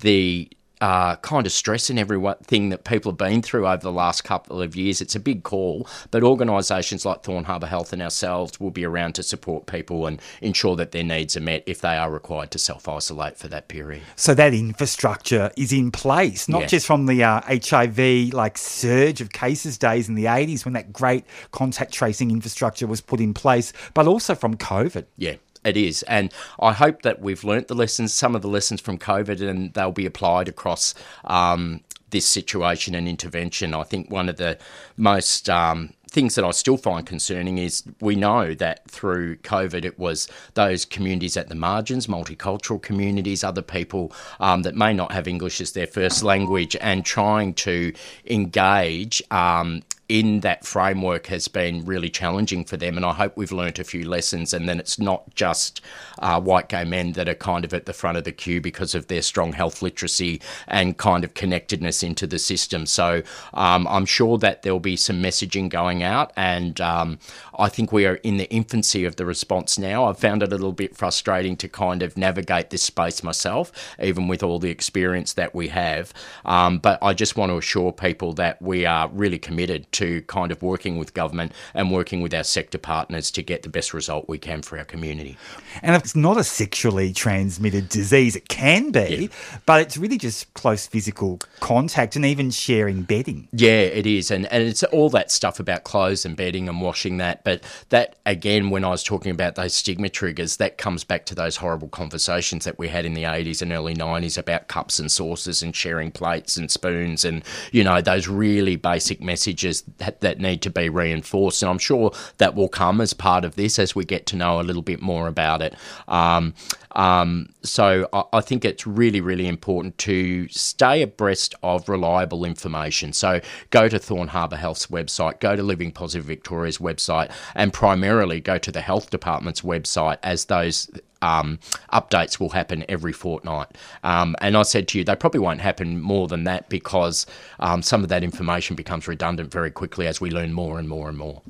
the 0.00 0.50
uh, 0.80 1.16
kind 1.16 1.46
of 1.46 1.52
stress 1.52 1.90
and 1.90 1.98
everything 1.98 2.68
that 2.70 2.84
people 2.84 3.10
have 3.12 3.18
been 3.18 3.42
through 3.42 3.66
over 3.66 3.82
the 3.82 3.92
last 3.92 4.22
couple 4.24 4.62
of 4.62 4.76
years. 4.76 5.00
It's 5.00 5.14
a 5.16 5.20
big 5.20 5.42
call, 5.42 5.88
but 6.10 6.22
organisations 6.22 7.04
like 7.04 7.22
Thorne 7.22 7.44
Harbour 7.44 7.66
Health 7.66 7.92
and 7.92 8.00
ourselves 8.02 8.60
will 8.60 8.70
be 8.70 8.84
around 8.84 9.14
to 9.14 9.22
support 9.22 9.66
people 9.66 10.06
and 10.06 10.20
ensure 10.40 10.76
that 10.76 10.92
their 10.92 11.02
needs 11.04 11.36
are 11.36 11.40
met 11.40 11.62
if 11.66 11.80
they 11.80 11.96
are 11.96 12.10
required 12.10 12.50
to 12.52 12.58
self 12.58 12.88
isolate 12.88 13.36
for 13.36 13.48
that 13.48 13.68
period. 13.68 14.02
So 14.16 14.34
that 14.34 14.54
infrastructure 14.54 15.50
is 15.56 15.72
in 15.72 15.90
place, 15.90 16.48
not 16.48 16.62
Yeah. 16.62 16.66
just 16.68 16.86
from 16.86 17.06
the 17.06 17.22
uh, 17.24 17.40
HIV 17.46 18.32
like 18.32 18.56
surge 18.58 19.20
of 19.20 19.32
cases 19.32 19.78
days 19.78 20.08
in 20.08 20.14
the 20.14 20.24
80s 20.26 20.64
when 20.64 20.74
that 20.74 20.92
great 20.92 21.24
contact 21.50 21.92
tracing 21.92 22.30
infrastructure 22.30 22.86
was 22.86 23.00
put 23.00 23.20
in 23.20 23.34
place, 23.34 23.72
but 23.94 24.06
also 24.06 24.34
from 24.34 24.56
COVID. 24.56 25.06
Yeah. 25.16 25.34
It 25.64 25.76
is. 25.76 26.02
And 26.04 26.32
I 26.60 26.72
hope 26.72 27.02
that 27.02 27.20
we've 27.20 27.44
learnt 27.44 27.68
the 27.68 27.74
lessons, 27.74 28.12
some 28.12 28.34
of 28.34 28.42
the 28.42 28.48
lessons 28.48 28.80
from 28.80 28.98
COVID, 28.98 29.46
and 29.46 29.72
they'll 29.74 29.92
be 29.92 30.06
applied 30.06 30.48
across 30.48 30.94
um, 31.24 31.80
this 32.10 32.26
situation 32.26 32.94
and 32.94 33.08
intervention. 33.08 33.74
I 33.74 33.82
think 33.82 34.10
one 34.10 34.28
of 34.28 34.36
the 34.36 34.58
most 34.96 35.50
um, 35.50 35.92
things 36.10 36.34
that 36.36 36.44
I 36.44 36.50
still 36.52 36.76
find 36.76 37.06
concerning 37.06 37.58
is 37.58 37.82
we 38.00 38.14
know 38.14 38.54
that 38.54 38.90
through 38.90 39.36
COVID, 39.38 39.84
it 39.84 39.98
was 39.98 40.28
those 40.54 40.84
communities 40.84 41.36
at 41.36 41.48
the 41.48 41.54
margins, 41.54 42.06
multicultural 42.06 42.80
communities, 42.80 43.44
other 43.44 43.62
people 43.62 44.12
um, 44.40 44.62
that 44.62 44.74
may 44.74 44.94
not 44.94 45.12
have 45.12 45.28
English 45.28 45.60
as 45.60 45.72
their 45.72 45.86
first 45.86 46.22
language, 46.22 46.76
and 46.80 47.04
trying 47.04 47.54
to 47.54 47.92
engage. 48.26 49.22
Um, 49.30 49.82
in 50.08 50.40
that 50.40 50.64
framework 50.64 51.26
has 51.26 51.48
been 51.48 51.84
really 51.84 52.08
challenging 52.08 52.64
for 52.64 52.78
them, 52.78 52.96
and 52.96 53.04
I 53.04 53.12
hope 53.12 53.36
we've 53.36 53.52
learnt 53.52 53.78
a 53.78 53.84
few 53.84 54.08
lessons. 54.08 54.54
And 54.54 54.68
then 54.68 54.80
it's 54.80 54.98
not 54.98 55.34
just 55.34 55.82
uh, 56.20 56.40
white 56.40 56.68
gay 56.68 56.84
men 56.84 57.12
that 57.12 57.28
are 57.28 57.34
kind 57.34 57.64
of 57.64 57.74
at 57.74 57.84
the 57.84 57.92
front 57.92 58.16
of 58.16 58.24
the 58.24 58.32
queue 58.32 58.60
because 58.60 58.94
of 58.94 59.08
their 59.08 59.20
strong 59.20 59.52
health 59.52 59.82
literacy 59.82 60.40
and 60.66 60.96
kind 60.96 61.24
of 61.24 61.34
connectedness 61.34 62.02
into 62.02 62.26
the 62.26 62.38
system. 62.38 62.86
So 62.86 63.22
um, 63.52 63.86
I'm 63.86 64.06
sure 64.06 64.38
that 64.38 64.62
there'll 64.62 64.80
be 64.80 64.96
some 64.96 65.22
messaging 65.22 65.68
going 65.68 66.02
out, 66.02 66.32
and 66.36 66.80
um, 66.80 67.18
I 67.58 67.68
think 67.68 67.92
we 67.92 68.06
are 68.06 68.14
in 68.16 68.36
the 68.36 68.48
infancy 68.50 69.04
of 69.04 69.16
the 69.16 69.26
response 69.26 69.78
now. 69.78 70.04
I've 70.04 70.18
found 70.18 70.42
it 70.42 70.52
a 70.52 70.56
little 70.56 70.72
bit 70.72 70.96
frustrating 70.96 71.56
to 71.56 71.68
kind 71.68 72.02
of 72.02 72.16
navigate 72.16 72.70
this 72.70 72.82
space 72.82 73.22
myself, 73.22 73.72
even 74.00 74.28
with 74.28 74.42
all 74.42 74.58
the 74.58 74.70
experience 74.70 75.32
that 75.34 75.54
we 75.54 75.68
have. 75.68 76.12
Um, 76.44 76.78
but 76.78 76.98
I 77.02 77.14
just 77.14 77.36
want 77.36 77.50
to 77.50 77.56
assure 77.56 77.92
people 77.92 78.32
that 78.34 78.62
we 78.62 78.86
are 78.86 79.08
really 79.08 79.38
committed 79.38 79.90
to 79.92 80.22
kind 80.22 80.52
of 80.52 80.62
working 80.62 80.98
with 80.98 81.14
government 81.14 81.52
and 81.74 81.90
working 81.90 82.20
with 82.22 82.32
our 82.32 82.44
sector 82.44 82.78
partners 82.78 83.30
to 83.32 83.42
get 83.42 83.62
the 83.62 83.68
best 83.68 83.92
result 83.92 84.28
we 84.28 84.38
can 84.38 84.62
for 84.62 84.78
our 84.78 84.84
community. 84.84 85.36
And 85.82 85.96
it's 85.96 86.14
not 86.14 86.36
a 86.36 86.44
sexually 86.44 87.12
transmitted 87.12 87.88
disease. 87.88 88.36
It 88.36 88.48
can 88.48 88.90
be, 88.92 89.30
but 89.66 89.82
it's 89.82 89.96
really 89.96 90.18
just 90.18 90.52
close 90.54 90.86
physical 90.86 91.40
contact 91.60 92.14
and 92.14 92.24
even 92.24 92.50
sharing 92.50 93.02
bedding. 93.02 93.48
Yeah, 93.52 93.70
it 93.70 94.06
is. 94.06 94.30
And, 94.30 94.46
and 94.46 94.62
it's 94.62 94.84
all 94.84 95.10
that 95.10 95.30
stuff 95.30 95.58
about 95.58 95.84
clothes 95.84 96.24
and 96.24 96.36
bedding 96.36 96.68
and 96.68 96.80
washing 96.80 97.16
that. 97.18 97.42
But 97.48 97.62
that, 97.88 98.16
again, 98.26 98.68
when 98.68 98.84
I 98.84 98.90
was 98.90 99.02
talking 99.02 99.30
about 99.30 99.54
those 99.54 99.72
stigma 99.72 100.10
triggers, 100.10 100.58
that 100.58 100.76
comes 100.76 101.02
back 101.02 101.24
to 101.24 101.34
those 101.34 101.56
horrible 101.56 101.88
conversations 101.88 102.66
that 102.66 102.78
we 102.78 102.88
had 102.88 103.06
in 103.06 103.14
the 103.14 103.22
80s 103.22 103.62
and 103.62 103.72
early 103.72 103.94
90s 103.94 104.36
about 104.36 104.68
cups 104.68 104.98
and 104.98 105.10
saucers 105.10 105.62
and 105.62 105.74
sharing 105.74 106.10
plates 106.10 106.58
and 106.58 106.70
spoons 106.70 107.24
and, 107.24 107.42
you 107.72 107.82
know, 107.82 108.02
those 108.02 108.28
really 108.28 108.76
basic 108.76 109.22
messages 109.22 109.80
that, 109.96 110.20
that 110.20 110.38
need 110.38 110.60
to 110.60 110.68
be 110.68 110.90
reinforced. 110.90 111.62
And 111.62 111.70
I'm 111.70 111.78
sure 111.78 112.12
that 112.36 112.54
will 112.54 112.68
come 112.68 113.00
as 113.00 113.14
part 113.14 113.46
of 113.46 113.56
this 113.56 113.78
as 113.78 113.94
we 113.94 114.04
get 114.04 114.26
to 114.26 114.36
know 114.36 114.60
a 114.60 114.62
little 114.62 114.82
bit 114.82 115.00
more 115.00 115.26
about 115.26 115.62
it. 115.62 115.74
Um, 116.06 116.52
um, 116.92 117.50
so 117.62 118.08
I, 118.12 118.24
I 118.34 118.40
think 118.40 118.64
it's 118.64 118.86
really, 118.86 119.20
really 119.20 119.46
important 119.46 119.98
to 119.98 120.48
stay 120.48 121.02
abreast 121.02 121.54
of 121.62 121.88
reliable 121.88 122.44
information. 122.44 123.12
So 123.12 123.40
go 123.70 123.88
to 123.88 123.98
Thorne 123.98 124.28
Harbour 124.28 124.56
Health's 124.56 124.86
website, 124.86 125.40
go 125.40 125.56
to 125.56 125.62
Living 125.62 125.90
Positive 125.92 126.24
Victoria's 126.24 126.78
website, 126.78 127.32
and 127.54 127.72
primarily 127.72 128.40
go 128.40 128.58
to 128.58 128.72
the 128.72 128.80
Health 128.80 129.10
Department's 129.10 129.62
website 129.62 130.18
as 130.22 130.46
those 130.46 130.90
um, 131.22 131.58
updates 131.92 132.38
will 132.38 132.50
happen 132.50 132.84
every 132.88 133.12
fortnight. 133.12 133.68
Um, 134.04 134.36
and 134.40 134.56
I 134.56 134.62
said 134.62 134.88
to 134.88 134.98
you, 134.98 135.04
they 135.04 135.16
probably 135.16 135.40
won't 135.40 135.60
happen 135.60 136.00
more 136.00 136.28
than 136.28 136.44
that 136.44 136.68
because 136.68 137.26
um, 137.60 137.82
some 137.82 138.02
of 138.02 138.08
that 138.10 138.22
information 138.22 138.76
becomes 138.76 139.08
redundant 139.08 139.50
very 139.50 139.70
quickly 139.70 140.06
as 140.06 140.20
we 140.20 140.30
learn 140.30 140.52
more 140.52 140.78
and 140.78 140.88
more 140.88 141.08
and 141.08 141.18
more. 141.18 141.42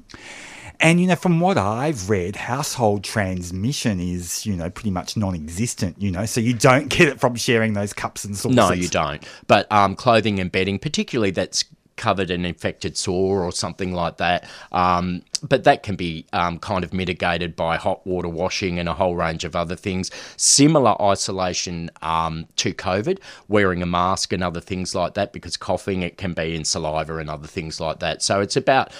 And, 0.80 1.00
you 1.00 1.08
know, 1.08 1.16
from 1.16 1.40
what 1.40 1.58
I've 1.58 2.08
read, 2.08 2.36
household 2.36 3.02
transmission 3.02 3.98
is, 3.98 4.46
you 4.46 4.54
know, 4.54 4.70
pretty 4.70 4.90
much 4.90 5.16
non 5.16 5.34
existent, 5.34 6.00
you 6.00 6.10
know, 6.10 6.24
so 6.24 6.40
you 6.40 6.54
don't 6.54 6.88
get 6.88 7.08
it 7.08 7.20
from 7.20 7.34
sharing 7.34 7.72
those 7.72 7.92
cups 7.92 8.24
and 8.24 8.36
saucers. 8.36 8.56
No, 8.56 8.70
you 8.72 8.88
don't. 8.88 9.24
But 9.48 9.70
um, 9.72 9.96
clothing 9.96 10.38
and 10.38 10.52
bedding, 10.52 10.78
particularly 10.78 11.32
that's 11.32 11.64
covered 11.98 12.30
an 12.30 12.44
infected 12.44 12.96
sore 12.96 13.42
or 13.42 13.52
something 13.52 13.92
like 13.92 14.16
that. 14.16 14.48
Um, 14.72 15.22
but 15.42 15.64
that 15.64 15.82
can 15.82 15.96
be 15.96 16.26
um, 16.32 16.58
kind 16.58 16.84
of 16.84 16.94
mitigated 16.94 17.54
by 17.54 17.76
hot 17.76 18.06
water 18.06 18.28
washing 18.28 18.78
and 18.78 18.88
a 18.88 18.94
whole 18.94 19.16
range 19.16 19.44
of 19.44 19.54
other 19.54 19.76
things. 19.76 20.10
Similar 20.36 21.00
isolation 21.02 21.90
um, 22.00 22.46
to 22.56 22.72
COVID, 22.72 23.18
wearing 23.48 23.82
a 23.82 23.86
mask 23.86 24.32
and 24.32 24.42
other 24.42 24.60
things 24.60 24.94
like 24.94 25.14
that, 25.14 25.32
because 25.32 25.56
coughing, 25.56 26.02
it 26.02 26.16
can 26.16 26.32
be 26.32 26.54
in 26.54 26.64
saliva 26.64 27.18
and 27.18 27.28
other 27.28 27.48
things 27.48 27.80
like 27.80 27.98
that. 27.98 28.22
So 28.22 28.40
it's 28.40 28.56
about 28.56 28.92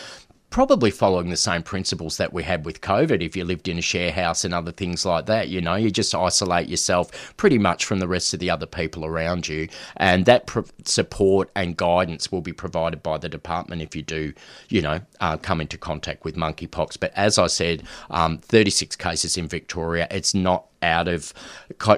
probably 0.51 0.90
following 0.90 1.30
the 1.30 1.36
same 1.36 1.62
principles 1.62 2.16
that 2.16 2.32
we 2.32 2.42
had 2.42 2.64
with 2.64 2.80
COVID. 2.80 3.22
If 3.22 3.36
you 3.36 3.44
lived 3.44 3.68
in 3.68 3.78
a 3.78 3.82
share 3.82 4.11
house 4.12 4.44
and 4.44 4.55
other 4.55 4.72
things 4.72 5.05
like 5.05 5.26
that, 5.26 5.49
you 5.49 5.61
know, 5.61 5.74
you 5.74 5.90
just 5.90 6.14
isolate 6.14 6.68
yourself 6.68 7.34
pretty 7.36 7.59
much 7.59 7.84
from 7.84 7.99
the 7.99 8.09
rest 8.09 8.32
of 8.32 8.40
the 8.40 8.51
other 8.51 8.66
people 8.66 9.05
around 9.05 9.49
you, 9.49 9.68
and 9.96 10.24
that 10.26 10.51
support 10.84 11.51
and 11.55 11.76
guidance 11.76 12.32
will 12.32 12.40
be 12.40 12.53
provided 12.53 13.03
by 13.03 13.18
the 13.18 13.28
department 13.28 13.82
if 13.82 13.94
you 13.94 14.03
do, 14.03 14.32
you 14.68 14.80
know, 14.80 15.01
uh, 15.20 15.36
come 15.36 15.61
into 15.61 15.76
contact 15.76 16.24
with 16.24 16.36
monkeypox. 16.36 16.99
But 16.99 17.12
as 17.14 17.38
I 17.38 17.46
said, 17.46 17.82
um, 18.11 18.38
36 18.38 18.96
cases 18.96 19.36
in 19.36 19.49
Victoria. 19.49 20.09
It's 20.11 20.34
not 20.34 20.66
out 20.83 21.09
of 21.09 21.33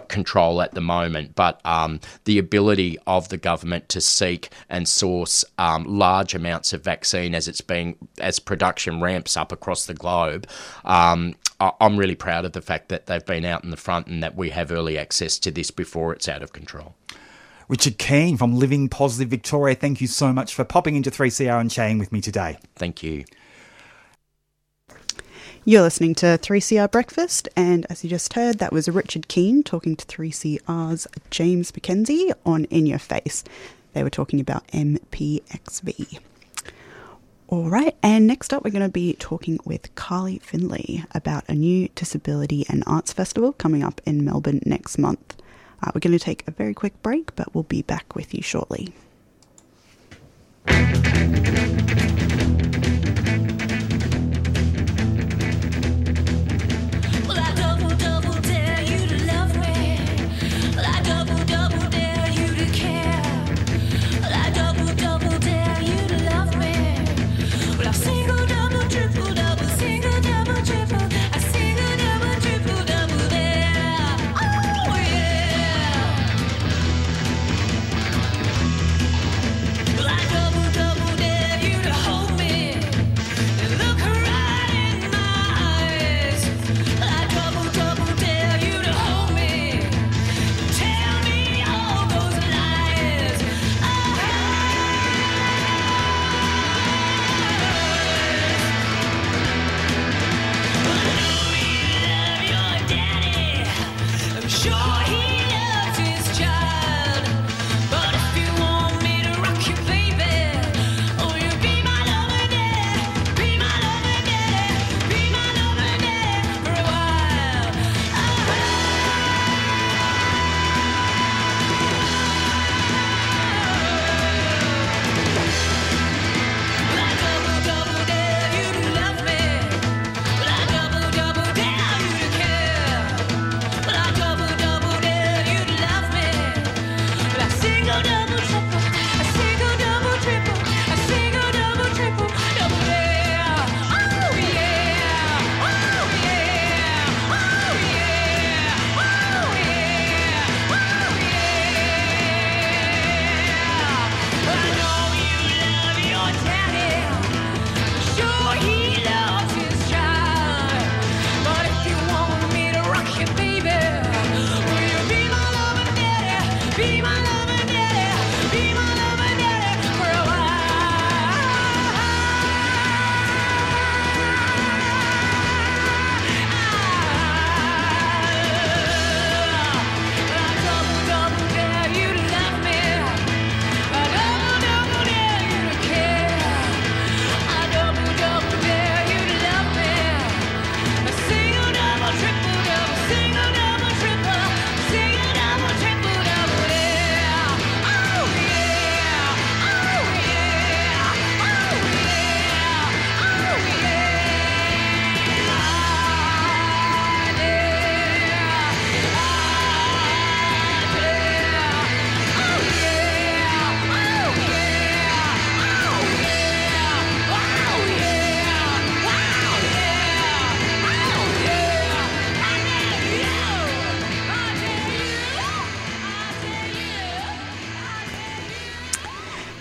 control 0.09 0.62
at 0.62 0.72
the 0.74 0.81
moment, 0.81 1.35
but 1.35 1.61
um, 1.64 2.01
the 2.24 2.39
ability 2.39 2.99
of 3.07 3.28
the 3.28 3.37
government 3.37 3.89
to 3.91 4.01
seek 4.01 4.51
and 4.68 4.89
source 4.89 5.45
um, 5.59 5.85
large 5.85 6.35
amounts 6.35 6.72
of 6.72 6.83
vaccine 6.83 7.35
as 7.35 7.49
it's 7.49 7.61
being 7.61 7.97
as 8.18 8.39
production 8.39 9.01
ramps 9.01 9.37
up 9.37 9.53
across 9.53 9.87
the 9.87 9.95
globe. 9.95 10.47
Um, 10.85 11.35
I- 11.61 11.72
I'm 11.81 11.97
really 11.97 12.14
proud 12.14 12.45
of 12.45 12.53
the 12.53 12.63
fact 12.63 12.88
that 12.88 13.07
they've 13.07 13.25
been 13.25 13.45
out 13.45 13.64
in 13.64 13.71
the 13.71 13.76
front 13.76 14.07
and 14.07 14.22
that 14.22 14.37
we 14.37 14.50
have 14.50 14.72
early 14.72 14.99
access 14.99 15.38
to 15.41 15.50
this 15.50 15.71
before 15.71 16.13
it's 16.13 16.29
out 16.29 16.42
of 16.42 16.53
control. 16.53 16.95
Richard 17.68 17.99
Keane 17.99 18.37
from 18.37 18.59
Living 18.59 18.88
Positive 18.88 19.29
Victoria, 19.29 19.76
thank 19.76 20.00
you 20.00 20.09
so 20.09 20.33
much 20.33 20.54
for 20.54 20.64
popping 20.64 20.96
into 20.96 21.09
3CR 21.09 21.61
and 21.61 21.71
chatting 21.71 21.99
with 21.99 22.11
me 22.11 22.21
today. 22.21 22.59
Thank 22.75 23.03
you. 23.04 23.25
You're 25.66 25.82
listening 25.82 26.14
to 26.16 26.38
3CR 26.38 26.91
Breakfast, 26.91 27.46
and 27.54 27.84
as 27.91 28.03
you 28.03 28.08
just 28.08 28.32
heard, 28.32 28.61
that 28.61 28.72
was 28.72 28.88
Richard 28.88 29.28
Keane 29.28 29.62
talking 29.62 29.95
to 29.95 30.07
3CR's 30.07 31.07
James 31.28 31.70
McKenzie 31.72 32.32
on 32.46 32.64
In 32.64 32.87
Your 32.87 32.99
Face. 32.99 33.45
They 33.92 34.03
were 34.03 34.08
talking 34.08 34.41
about 34.41 34.66
MPXV. 34.68 36.18
All 37.49 37.68
right, 37.68 37.95
and 38.03 38.26
next 38.26 38.54
up, 38.54 38.64
we're 38.64 38.70
going 38.70 38.87
to 38.87 38.88
be 38.88 39.12
talking 39.18 39.58
with 39.66 39.95
Carly 39.96 40.38
Findlay 40.38 41.04
about 41.14 41.45
a 41.46 41.54
new 41.54 41.91
disability 41.95 42.64
and 42.70 42.82
arts 42.87 43.12
festival 43.12 43.53
coming 43.53 43.84
up 43.84 44.00
in 44.07 44.24
Melbourne 44.24 44.62
next 44.64 44.96
month. 44.96 45.37
Uh, 45.82 45.91
we're 45.95 46.00
going 46.00 46.18
to 46.18 46.24
take 46.24 46.42
a 46.49 46.53
very 46.53 46.72
quick 46.72 47.03
break, 47.03 47.37
but 47.37 47.54
we'll 47.54 47.64
be 47.64 47.82
back 47.82 48.14
with 48.14 48.32
you 48.32 48.41
shortly. 48.41 48.95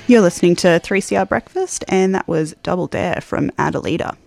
You're 0.10 0.22
listening 0.22 0.56
to 0.56 0.80
3CR 0.80 1.30
Breakfast, 1.30 1.86
and 1.88 2.15
that 2.15 2.27
was 2.27 2.56
Double 2.64 2.88
Dare 2.88 3.22
from 3.22 3.52
Adelita. 3.60 4.18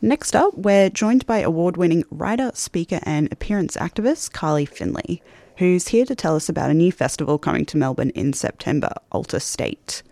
Next 0.00 0.36
up, 0.36 0.54
we're 0.56 0.88
joined 0.88 1.26
by 1.26 1.40
award 1.40 1.76
winning 1.76 2.04
writer, 2.12 2.52
speaker, 2.54 3.00
and 3.02 3.26
appearance 3.32 3.76
activist 3.76 4.30
Carly 4.30 4.64
Findlay, 4.64 5.20
who's 5.56 5.88
here 5.88 6.04
to 6.06 6.14
tell 6.14 6.36
us 6.36 6.48
about 6.48 6.70
a 6.70 6.74
new 6.74 6.92
festival 6.92 7.38
coming 7.38 7.66
to 7.66 7.76
Melbourne 7.76 8.10
in 8.10 8.32
September, 8.34 8.92
Alter 9.10 9.40
State. 9.40 10.04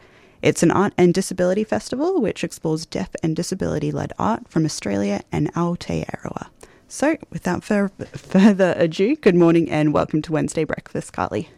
It's 0.42 0.64
an 0.64 0.72
art 0.72 0.94
and 0.98 1.14
disability 1.14 1.62
festival 1.62 2.20
which 2.20 2.42
explores 2.42 2.84
deaf 2.84 3.10
and 3.22 3.36
disability 3.36 3.92
led 3.92 4.12
art 4.18 4.48
from 4.48 4.64
Australia 4.64 5.20
and 5.30 5.54
Aotearoa. 5.54 6.48
So, 6.88 7.18
without 7.30 7.62
fur- 7.62 7.92
further 8.16 8.74
ado, 8.76 9.14
good 9.14 9.36
morning 9.36 9.70
and 9.70 9.94
welcome 9.94 10.22
to 10.22 10.32
Wednesday 10.32 10.64
Breakfast, 10.64 11.12
Carly. 11.12 11.50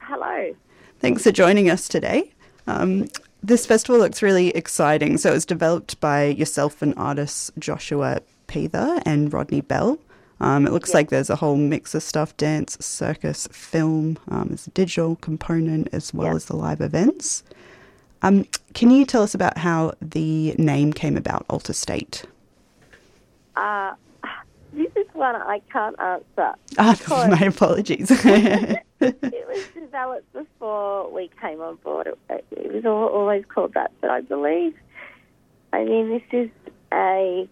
Hello. 0.00 0.54
Thanks 0.98 1.22
for 1.22 1.32
joining 1.32 1.70
us 1.70 1.88
today. 1.88 2.34
Um, 2.70 3.08
this 3.42 3.66
festival 3.66 3.98
looks 3.98 4.22
really 4.22 4.48
exciting. 4.48 5.18
So, 5.18 5.30
it 5.30 5.34
was 5.34 5.46
developed 5.46 6.00
by 6.00 6.24
yourself 6.26 6.82
and 6.82 6.94
artists 6.96 7.50
Joshua 7.58 8.20
Pether 8.46 9.00
and 9.04 9.32
Rodney 9.32 9.60
Bell. 9.60 9.98
Um, 10.40 10.66
it 10.66 10.72
looks 10.72 10.94
like 10.94 11.10
there's 11.10 11.28
a 11.28 11.36
whole 11.36 11.56
mix 11.56 11.94
of 11.94 12.02
stuff 12.02 12.34
dance, 12.38 12.78
circus, 12.80 13.46
film, 13.52 14.18
um, 14.28 14.48
there's 14.48 14.66
a 14.66 14.70
digital 14.70 15.16
component 15.16 15.88
as 15.92 16.14
well 16.14 16.34
as 16.34 16.46
the 16.46 16.56
live 16.56 16.80
events. 16.80 17.42
Um, 18.22 18.46
can 18.72 18.90
you 18.90 19.04
tell 19.04 19.22
us 19.22 19.34
about 19.34 19.58
how 19.58 19.92
the 20.00 20.54
name 20.58 20.92
came 20.92 21.16
about, 21.16 21.44
Alter 21.50 21.74
State? 21.74 22.24
Uh, 23.56 23.94
this 24.72 24.90
is 24.96 25.06
one 25.12 25.36
I 25.36 25.60
can't 25.70 25.98
answer. 26.00 26.54
Ah, 26.78 26.96
because 26.98 27.28
my 27.40 27.46
apologies. 27.46 28.10
it 29.00 29.48
was 29.48 29.66
developed 29.74 30.32
before 30.32 31.10
we 31.10 31.30
came 31.40 31.60
on 31.60 31.76
board. 31.76 32.08
It, 32.28 32.72
was 32.72 32.84
al- 32.84 32.92
always 32.92 33.44
called 33.46 33.74
that, 33.74 33.92
but 34.00 34.10
I 34.10 34.20
believe, 34.20 34.74
I 35.72 35.84
mean, 35.84 36.10
this 36.10 36.22
is 36.32 36.50
a 36.92 37.48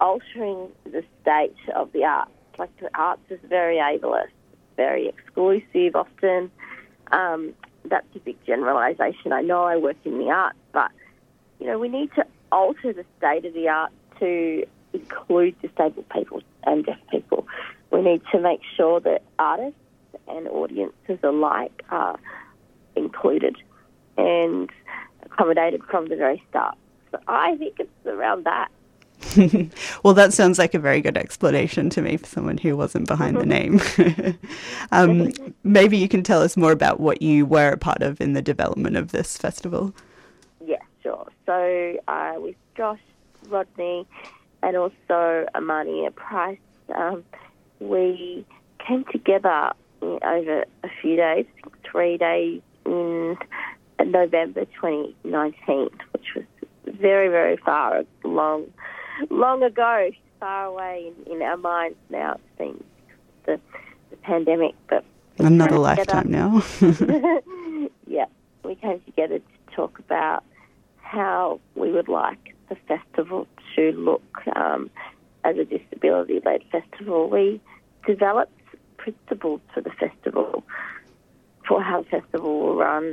altering 0.00 0.68
the 0.84 1.04
state 1.22 1.56
of 1.74 1.92
the 1.92 2.04
arts. 2.04 2.30
Like 2.58 2.76
the 2.78 2.90
arts 2.94 3.22
is 3.30 3.40
very 3.48 3.76
ableist, 3.76 4.28
very 4.76 5.08
exclusive 5.08 5.94
often. 5.94 6.50
Um, 7.12 7.54
that's 7.84 8.06
a 8.14 8.18
big 8.18 8.36
generalisation. 8.44 9.32
I 9.32 9.42
know 9.42 9.64
I 9.64 9.76
work 9.76 9.96
in 10.04 10.18
the 10.18 10.30
arts, 10.30 10.58
but 10.72 10.90
you 11.60 11.66
know 11.66 11.78
we 11.78 11.88
need 11.88 12.10
to 12.16 12.26
alter 12.50 12.92
the 12.92 13.04
state 13.18 13.44
of 13.44 13.54
the 13.54 13.68
arts 13.68 13.94
to 14.18 14.64
include 14.92 15.60
disabled 15.62 16.08
people 16.10 16.42
and 16.64 16.84
deaf 16.84 16.98
people. 17.10 17.46
We 17.90 18.02
need 18.02 18.22
to 18.32 18.40
make 18.40 18.60
sure 18.76 19.00
that 19.00 19.22
artists 19.38 19.78
and 20.28 20.48
audiences 20.48 21.18
alike 21.22 21.82
are 21.90 22.18
included 22.96 23.56
and 24.16 24.70
accommodated 25.24 25.82
from 25.84 26.08
the 26.08 26.16
very 26.16 26.42
start. 26.48 26.76
So 27.10 27.18
I 27.28 27.56
think 27.56 27.78
it's 27.78 28.06
around 28.06 28.44
that. 28.44 28.68
well, 30.02 30.14
that 30.14 30.32
sounds 30.32 30.58
like 30.58 30.74
a 30.74 30.78
very 30.78 31.00
good 31.00 31.16
explanation 31.16 31.88
to 31.90 32.02
me 32.02 32.16
for 32.16 32.26
someone 32.26 32.58
who 32.58 32.76
wasn't 32.76 33.06
behind 33.06 33.36
the 33.36 33.46
name. 33.46 33.80
um, 34.92 35.32
maybe 35.64 35.96
you 35.96 36.08
can 36.08 36.22
tell 36.22 36.42
us 36.42 36.56
more 36.56 36.72
about 36.72 37.00
what 37.00 37.22
you 37.22 37.46
were 37.46 37.70
a 37.70 37.76
part 37.76 38.02
of 38.02 38.20
in 38.20 38.32
the 38.32 38.42
development 38.42 38.96
of 38.96 39.12
this 39.12 39.36
festival. 39.36 39.94
Yeah, 40.64 40.82
sure. 41.02 41.28
So 41.46 41.98
uh, 42.08 42.34
with 42.38 42.56
Josh, 42.76 43.00
Rodney, 43.48 44.06
and 44.62 44.76
also 44.76 45.46
Amania 45.54 46.14
Price, 46.14 46.58
um, 46.94 47.24
we 47.80 48.44
came 48.86 49.04
together 49.12 49.72
over 50.02 50.64
a 50.82 50.88
few 51.00 51.16
days, 51.16 51.46
three 51.90 52.16
days 52.18 52.60
in 52.84 53.36
November 54.04 54.64
2019, 54.64 55.90
which 56.12 56.26
was 56.34 56.44
very, 56.86 57.28
very 57.28 57.56
far 57.56 58.04
long, 58.24 58.66
long 59.30 59.62
ago, 59.62 60.10
far 60.40 60.66
away 60.66 61.12
in, 61.26 61.32
in 61.32 61.42
our 61.42 61.56
minds 61.56 61.96
now. 62.10 62.32
It 62.34 62.40
seems 62.58 62.84
the, 63.46 63.60
the 64.10 64.16
pandemic, 64.16 64.74
but 64.88 65.04
Another 65.38 65.78
lifetime 65.78 66.30
now. 66.30 66.62
yeah, 68.06 68.26
we 68.64 68.74
came 68.76 69.00
together 69.06 69.38
to 69.38 69.74
talk 69.74 69.98
about 69.98 70.44
how 70.98 71.60
we 71.74 71.90
would 71.90 72.08
like 72.08 72.54
the 72.68 72.76
festival 72.86 73.46
to 73.74 73.92
look 73.92 74.22
um, 74.54 74.90
as 75.44 75.56
a 75.56 75.64
disability-led 75.64 76.62
festival. 76.70 77.28
We 77.30 77.60
developed 78.06 78.52
principles 79.04 79.60
for 79.72 79.80
the 79.88 79.94
festival, 80.04 80.62
for 81.66 81.78
how 81.88 82.02
the 82.02 82.08
festival 82.16 82.52
will 82.60 82.76
run, 82.76 83.06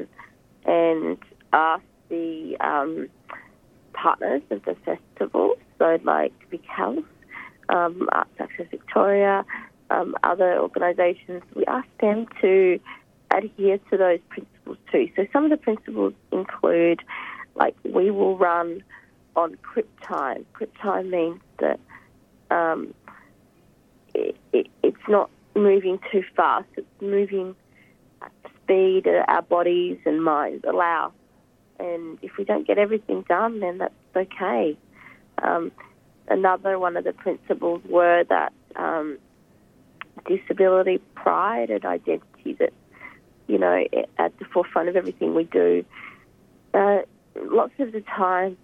and 0.66 1.18
asked 1.52 1.84
the 2.10 2.56
um, 2.72 2.92
partners 3.94 4.44
of 4.50 4.60
the 4.66 4.76
festival, 4.90 5.56
so 5.78 5.88
like 6.04 6.34
Vic 6.52 6.66
House, 6.66 7.10
um, 7.76 7.96
Arts 8.12 8.38
Access 8.40 8.68
Victoria, 8.72 9.46
um, 9.90 10.10
other 10.32 10.52
organisations, 10.60 11.44
we 11.56 11.66
asked 11.66 11.98
them 12.00 12.28
to 12.42 12.80
adhere 13.32 13.78
to 13.90 13.98
those 13.98 14.20
principles 14.30 14.78
too. 14.92 15.06
So 15.16 15.26
some 15.34 15.44
of 15.46 15.52
the 15.56 15.58
principles 15.58 16.14
include, 16.32 17.02
like, 17.56 17.76
we 17.84 18.12
will 18.12 18.38
run 18.38 18.84
on 19.36 19.56
crip 19.70 19.90
time. 20.02 20.46
Crip 20.54 20.74
time 20.82 21.10
means 21.10 21.42
that 21.60 21.80
um, 22.52 22.94
it, 24.14 24.36
it, 24.54 24.68
it's 24.84 25.08
not 25.08 25.30
moving 25.60 26.00
too 26.12 26.24
fast. 26.36 26.68
It's 26.76 26.88
moving 27.02 27.56
at 28.22 28.32
the 28.44 28.50
speed 28.64 29.04
that 29.06 29.26
our 29.28 29.42
bodies 29.42 30.00
and 30.06 30.24
minds 30.24 30.64
allow. 30.68 31.14
And 31.80 32.20
if 32.22 32.38
we 32.38 32.44
don't 32.44 32.68
get 32.68 32.78
everything 32.78 33.24
done, 33.28 33.60
then 33.60 33.78
that's 33.78 33.94
okay. 34.16 34.78
Um, 35.42 35.72
another 36.28 36.78
one 36.78 36.98
of 36.98 37.04
the 37.04 37.14
principles 37.14 37.82
were 37.88 38.24
that 38.26 38.54
um, 38.76 39.18
disability 40.28 41.00
pride 41.16 41.70
and 41.70 41.86
identity 41.86 42.54
that 42.60 42.74
you 43.48 43.58
know 43.58 43.86
at 44.18 44.38
the 44.40 44.46
forefront 44.46 44.90
of 44.90 44.96
everything 44.96 45.36
we 45.36 45.46
do. 45.46 45.86
Uh, 46.74 47.00
lots 47.36 47.74
of 47.80 47.92
the 47.92 48.02
time, 48.02 48.58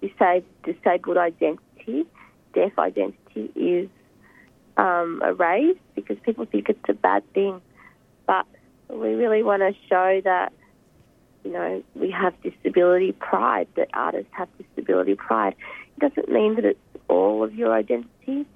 disabled, 0.00 0.44
disabled 0.64 1.16
identity, 1.16 2.04
deaf 2.52 2.72
identity 2.78 3.50
is 3.54 3.88
um, 4.76 5.22
erased 5.24 5.80
because 5.94 6.16
people 6.24 6.44
think 6.46 6.68
it's 6.68 6.88
a 6.88 6.94
bad 6.94 7.22
thing. 7.32 7.60
But 8.26 8.46
we 8.88 9.14
really 9.14 9.42
want 9.42 9.62
to 9.62 9.74
show 9.88 10.20
that 10.24 10.52
you 11.44 11.52
know 11.52 11.82
we 11.94 12.10
have 12.10 12.34
disability 12.42 13.12
pride, 13.12 13.68
that 13.76 13.88
artists 13.94 14.30
have 14.32 14.48
disability 14.58 15.14
pride. 15.14 15.54
It 15.96 16.08
doesn't 16.08 16.32
mean 16.32 16.56
that 16.56 16.64
it's 16.64 16.80
all 17.08 17.42
of 17.44 17.54
your 17.54 17.72
identity, 17.72 18.46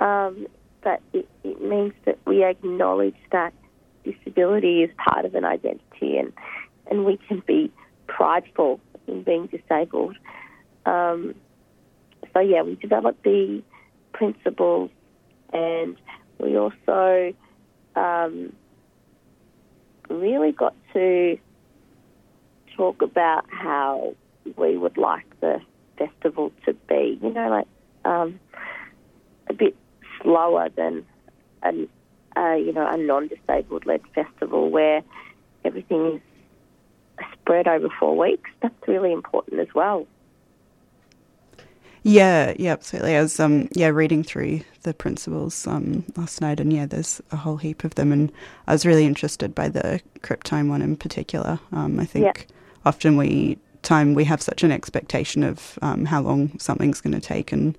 um, 0.00 0.46
but 0.82 1.00
it, 1.12 1.28
it 1.44 1.62
means 1.62 1.92
that 2.04 2.18
we 2.26 2.44
acknowledge 2.44 3.16
that 3.30 3.52
disability 4.04 4.82
is 4.82 4.90
part 4.96 5.24
of 5.24 5.34
an 5.34 5.44
identity, 5.44 6.18
and 6.18 6.32
and 6.90 7.04
we 7.04 7.18
can 7.28 7.42
be 7.46 7.70
prideful 8.06 8.80
in 9.06 9.22
being 9.22 9.46
disabled. 9.46 10.16
Um, 10.86 11.34
so 12.32 12.40
yeah, 12.40 12.62
we 12.62 12.76
developed 12.76 13.22
the 13.22 13.62
principles, 14.12 14.90
and 15.52 15.96
we 16.38 16.56
also 16.56 17.34
um, 17.96 18.52
really 20.08 20.52
got 20.52 20.74
to 20.92 21.38
talk 22.76 23.02
about 23.02 23.44
how 23.50 24.14
we 24.56 24.76
would 24.76 24.96
like 24.96 25.26
the 25.40 25.60
festival 25.98 26.52
to 26.64 26.72
be. 26.88 27.18
You 27.22 27.32
know, 27.32 27.48
like 27.48 27.66
um, 28.04 28.40
a 29.48 29.52
bit 29.52 29.76
slower 30.22 30.68
than 30.74 31.04
a, 31.62 31.72
you 31.72 32.72
know 32.72 32.86
a 32.88 32.96
non-disabled 32.96 33.86
led 33.86 34.02
festival 34.14 34.70
where 34.70 35.02
everything 35.64 36.20
is 37.18 37.26
spread 37.40 37.68
over 37.68 37.88
four 37.98 38.16
weeks. 38.16 38.50
That's 38.62 38.88
really 38.88 39.12
important 39.12 39.60
as 39.60 39.68
well. 39.74 40.06
Yeah, 42.02 42.54
yeah, 42.58 42.72
absolutely. 42.72 43.16
I 43.16 43.20
was 43.22 43.38
um 43.38 43.68
yeah 43.72 43.88
reading 43.88 44.22
through 44.22 44.60
the 44.82 44.94
principles 44.94 45.66
um 45.66 46.04
last 46.16 46.40
night, 46.40 46.60
and 46.60 46.72
yeah, 46.72 46.86
there's 46.86 47.20
a 47.30 47.36
whole 47.36 47.58
heap 47.58 47.84
of 47.84 47.94
them, 47.94 48.12
and 48.12 48.32
I 48.66 48.72
was 48.72 48.86
really 48.86 49.04
interested 49.04 49.54
by 49.54 49.68
the 49.68 50.00
crip 50.22 50.42
time 50.42 50.68
one 50.68 50.82
in 50.82 50.96
particular. 50.96 51.60
Um, 51.72 52.00
I 52.00 52.06
think 52.06 52.24
Yeah. 52.24 52.56
often 52.86 53.16
we 53.16 53.58
time 53.82 54.14
we 54.14 54.24
have 54.24 54.40
such 54.42 54.62
an 54.62 54.72
expectation 54.72 55.42
of 55.42 55.78
um, 55.82 56.04
how 56.06 56.20
long 56.22 56.58
something's 56.58 57.00
going 57.00 57.14
to 57.14 57.20
take, 57.20 57.52
and 57.52 57.76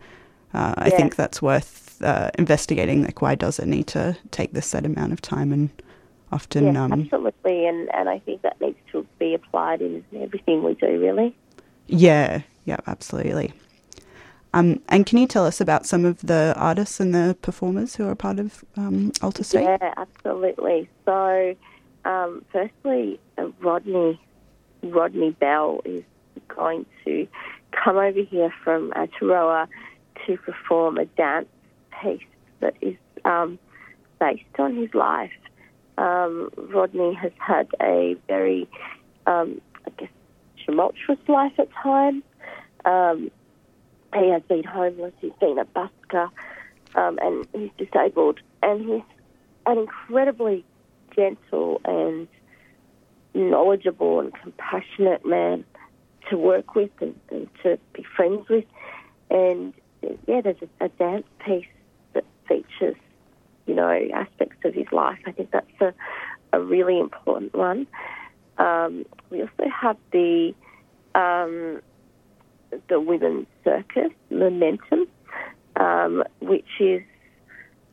uh, 0.54 0.76
I 0.78 0.90
Yeah. 0.90 0.98
think 0.98 1.16
that's 1.16 1.42
worth 1.42 2.00
uh, 2.04 2.30
investigating. 2.38 3.04
Like, 3.04 3.22
why 3.22 3.36
does 3.36 3.58
it 3.60 3.68
need 3.68 3.88
to 3.88 4.16
take 4.30 4.54
this 4.54 4.68
set 4.68 4.86
amount 4.86 5.14
of 5.14 5.22
time? 5.22 5.52
And 5.52 5.70
often, 6.32 6.74
yeah, 6.76 6.84
um, 6.84 6.94
absolutely, 6.94 7.66
and 7.66 7.90
and 7.96 8.08
I 8.08 8.20
think 8.20 8.44
that 8.44 8.62
needs 8.62 8.78
to 8.92 9.06
be 9.18 9.34
applied 9.34 9.82
in 9.82 10.06
everything 10.14 10.64
we 10.64 10.76
do. 10.76 11.00
Really. 11.00 11.36
Yeah, 11.88 12.42
yeah, 12.66 12.78
absolutely. 12.86 13.54
Um, 14.54 14.82
and 14.90 15.06
can 15.06 15.18
you 15.18 15.28
tell 15.28 15.46
us 15.46 15.62
about 15.62 15.86
some 15.86 16.04
of 16.04 16.20
the 16.22 16.54
artists 16.58 17.00
and 17.00 17.16
the 17.16 17.38
performers 17.42 17.96
who 17.96 18.08
are 18.08 18.16
part 18.16 18.40
of 18.40 18.64
um, 18.76 19.12
Alter 19.22 19.44
State? 19.44 19.64
Yeah, 19.64 19.94
absolutely. 19.96 20.90
So, 21.06 21.56
um, 22.04 22.44
firstly, 22.52 23.20
uh, 23.38 23.48
Rodney 23.62 24.20
Rodney 24.84 25.32
Bell 25.32 25.82
is 25.86 26.04
going 26.48 26.86
to 27.06 27.28
come 27.72 27.98
over 27.98 28.22
here 28.22 28.54
from 28.64 28.92
Aotearoa 28.92 29.68
to 30.26 30.38
perform 30.38 30.98
a 30.98 31.06
dance 31.06 31.48
piece 32.02 32.22
that 32.60 32.76
is 32.82 32.96
um, 33.26 33.60
based 34.20 34.44
on 34.60 34.76
his 34.76 34.94
life. 34.94 35.32
Um, 35.98 36.50
Rodney 36.58 37.14
has 37.14 37.32
had 37.38 37.68
a 37.82 38.16
very, 38.28 38.68
um, 39.28 39.62
I 39.86 39.92
guess, 39.98 40.10
tumultuous 40.66 41.20
life 41.28 41.54
at 41.60 41.70
times. 41.84 42.24
Um, 42.86 43.30
he 44.14 44.30
has 44.30 44.42
been 44.44 44.64
homeless, 44.64 45.14
he's 45.20 45.32
been 45.40 45.58
a 45.58 45.66
busker, 45.66 46.30
um, 46.96 47.20
and 47.22 47.48
he's 47.54 47.72
disabled. 47.78 48.40
And 48.62 48.82
he's 48.82 49.04
an 49.66 49.78
incredibly 49.78 50.66
gentle 51.16 51.82
and 51.86 52.28
knowledgeable 53.34 54.20
and 54.20 54.34
compassionate 54.34 55.26
man 55.26 55.64
to 56.30 56.38
work 56.38 56.76
with 56.76 56.92
and, 57.00 57.18
and 57.30 57.50
to 57.64 57.78
be 57.94 58.04
friends 58.16 58.48
with. 58.50 58.66
And 59.30 59.74
yeah, 60.28 60.42
there's 60.42 60.62
a, 60.62 60.86
a 60.86 60.90
dance 60.90 61.28
piece 61.46 61.66
that 62.14 62.26
features, 62.48 62.96
you 63.66 63.74
know, 63.74 64.10
aspects 64.14 64.58
of 64.66 64.74
his 64.74 64.92
life. 64.92 65.20
I 65.26 65.32
think 65.32 65.52
that's 65.52 65.82
a, 65.82 65.94
a 66.54 66.62
really 66.62 67.00
important 67.00 67.54
one. 67.54 67.88
Um, 68.58 69.06
we 69.30 69.42
also 69.42 69.70
have 69.70 69.98
the 70.12 70.54
um, 71.16 71.82
the 72.90 73.00
women's 73.00 73.48
circus, 73.64 74.12
Momentum, 74.30 75.08
um, 75.76 76.24
which 76.40 76.70
is 76.80 77.02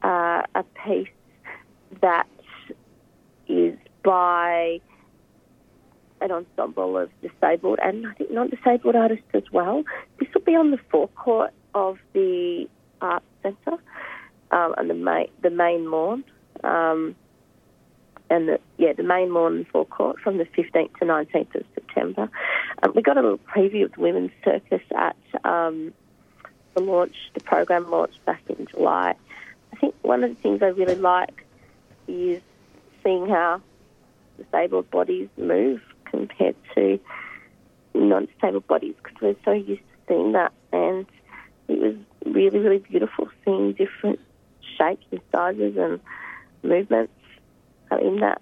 uh, 0.03 0.43
a 0.55 0.65
piece 0.85 1.09
that 2.01 2.29
is 3.49 3.77
by 4.05 4.81
an 6.21 6.33
ensemble 6.33 6.99
of 6.99 7.11
disabled 7.23 7.79
and 7.83 8.07
I 8.07 8.13
think 8.15 8.31
non-disabled 8.31 8.97
artists 8.97 9.25
as 9.35 9.45
well. 9.53 9.85
This 10.19 10.29
will 10.35 10.43
be 10.43 10.57
on 10.57 10.71
the 10.71 10.79
forecourt 10.91 11.53
of 11.75 11.99
the 12.13 12.69
Arts 13.01 13.25
Centre 13.43 13.79
um, 14.51 14.75
and 14.77 14.91
the 14.91 14.95
main 14.95 15.29
the 15.43 15.51
main 15.51 15.91
lawn, 15.91 16.25
um, 16.65 17.15
and 18.31 18.49
the 18.49 18.61
yeah 18.77 18.93
the 18.93 19.03
main 19.03 19.33
lawn 19.33 19.57
and 19.57 19.69
forecourt 19.69 20.19
from 20.21 20.39
the 20.39 20.45
15th 20.45 20.97
to 20.99 21.05
19th 21.05 21.55
of 21.55 21.65
September. 21.75 22.31
Um, 22.83 22.93
we 22.95 23.03
got 23.03 23.17
a 23.17 23.23
little 23.23 23.39
preview 23.39 23.85
of 23.85 23.93
the 23.93 24.01
women's 24.01 24.33
circus 24.45 24.83
at 24.97 25.17
um, 25.45 25.93
the 26.75 26.83
launch. 26.83 27.17
The 27.35 27.41
program 27.41 27.91
launched 27.91 28.25
back 28.25 28.43
in 28.49 28.67
July. 28.67 29.15
I 29.73 29.77
think 29.77 29.95
one 30.03 30.25
of 30.25 30.31
the 30.31 30.37
things 30.43 30.63
I 30.63 30.69
really 30.69 30.95
like 30.95 31.45
is 32.07 32.41
seeing 33.03 33.29
how 33.29 33.61
disabled 34.37 34.91
bodies 34.91 35.29
move 35.37 35.83
compared 36.05 36.57
to 36.75 36.99
non-disabled 37.95 38.67
bodies 38.67 38.95
because 39.03 39.21
we're 39.21 39.37
so 39.45 39.53
used 39.53 39.81
to 39.81 39.97
seeing 40.07 40.33
that 40.33 40.53
and 40.73 41.07
it 41.69 41.79
was 41.79 41.95
really, 42.25 42.59
really 42.59 42.79
beautiful 42.79 43.29
seeing 43.45 43.73
different 43.73 44.21
shapes 44.79 45.05
and 45.11 45.21
sizes 45.33 45.77
and 45.77 46.01
movements 46.63 47.13
in 47.97 48.21
that. 48.21 48.41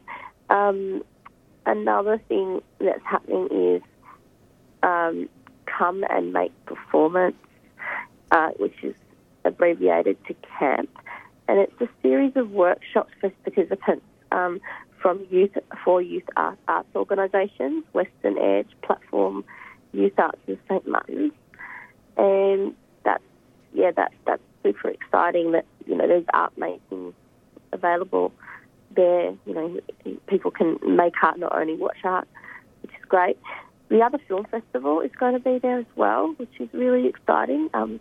Um, 0.50 1.02
another 1.64 2.18
thing 2.28 2.62
that's 2.80 3.04
happening 3.04 3.48
is 3.50 3.82
um, 4.82 5.28
come 5.66 6.04
and 6.08 6.32
make 6.32 6.52
performance, 6.66 7.36
uh, 8.30 8.50
which 8.58 8.76
is 8.82 8.94
abbreviated 9.44 10.16
to 10.26 10.34
CAMP, 10.58 10.90
and 11.48 11.58
it's 11.58 11.80
a 11.80 11.88
series 12.02 12.32
of 12.36 12.50
workshops 12.50 13.12
for 13.20 13.30
participants 13.44 14.04
um, 14.32 14.60
from 15.00 15.26
youth 15.30 15.56
for 15.84 16.02
youth 16.02 16.24
art, 16.36 16.58
arts 16.68 16.88
organisations, 16.94 17.84
Western 17.92 18.38
Edge, 18.38 18.68
Platform, 18.82 19.44
Youth 19.92 20.18
Arts 20.18 20.38
in 20.46 20.58
St 20.68 20.86
Martin's, 20.88 21.32
and 22.16 22.74
that's 23.04 23.22
yeah, 23.72 23.90
that's 23.94 24.14
that's 24.26 24.42
super 24.62 24.88
exciting. 24.88 25.52
That 25.52 25.64
you 25.86 25.96
know 25.96 26.06
there's 26.08 26.24
art 26.32 26.56
making 26.56 27.14
available 27.72 28.32
there. 28.96 29.34
You 29.46 29.54
know, 29.54 29.80
people 30.26 30.50
can 30.50 30.78
make 30.84 31.14
art, 31.22 31.38
not 31.38 31.54
only 31.56 31.74
watch 31.74 31.98
art, 32.04 32.26
which 32.82 32.92
is 32.92 33.04
great. 33.08 33.38
The 33.88 34.00
other 34.00 34.18
film 34.26 34.46
festival 34.50 35.00
is 35.00 35.12
going 35.18 35.34
to 35.34 35.40
be 35.40 35.58
there 35.58 35.78
as 35.78 35.86
well, 35.94 36.34
which 36.38 36.50
is 36.58 36.68
really 36.72 37.06
exciting. 37.06 37.70
Um, 37.72 38.00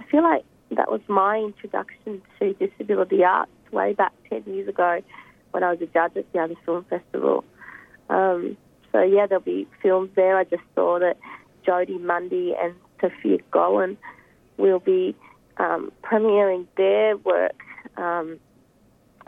I 0.00 0.04
feel 0.10 0.22
like 0.22 0.44
that 0.72 0.90
was 0.90 1.00
my 1.08 1.38
introduction 1.38 2.20
to 2.38 2.52
disability 2.54 3.24
arts 3.24 3.50
way 3.70 3.94
back 3.94 4.12
10 4.28 4.44
years 4.46 4.68
ago 4.68 5.00
when 5.52 5.62
I 5.62 5.70
was 5.70 5.80
a 5.80 5.86
judge 5.86 6.16
at 6.16 6.30
the 6.32 6.38
other 6.38 6.54
film 6.66 6.84
festival. 6.90 7.44
Um, 8.10 8.56
so, 8.90 9.02
yeah, 9.02 9.26
there'll 9.26 9.42
be 9.42 9.66
films 9.82 10.10
there. 10.16 10.36
I 10.36 10.44
just 10.44 10.62
saw 10.74 10.98
that 10.98 11.16
Jodee 11.66 12.00
Mundy 12.00 12.54
and 12.60 12.74
Sofya 13.00 13.40
Gollan 13.52 13.96
will 14.58 14.80
be 14.80 15.16
um, 15.56 15.92
premiering 16.02 16.66
their 16.76 17.16
work, 17.16 17.60
um, 17.96 18.38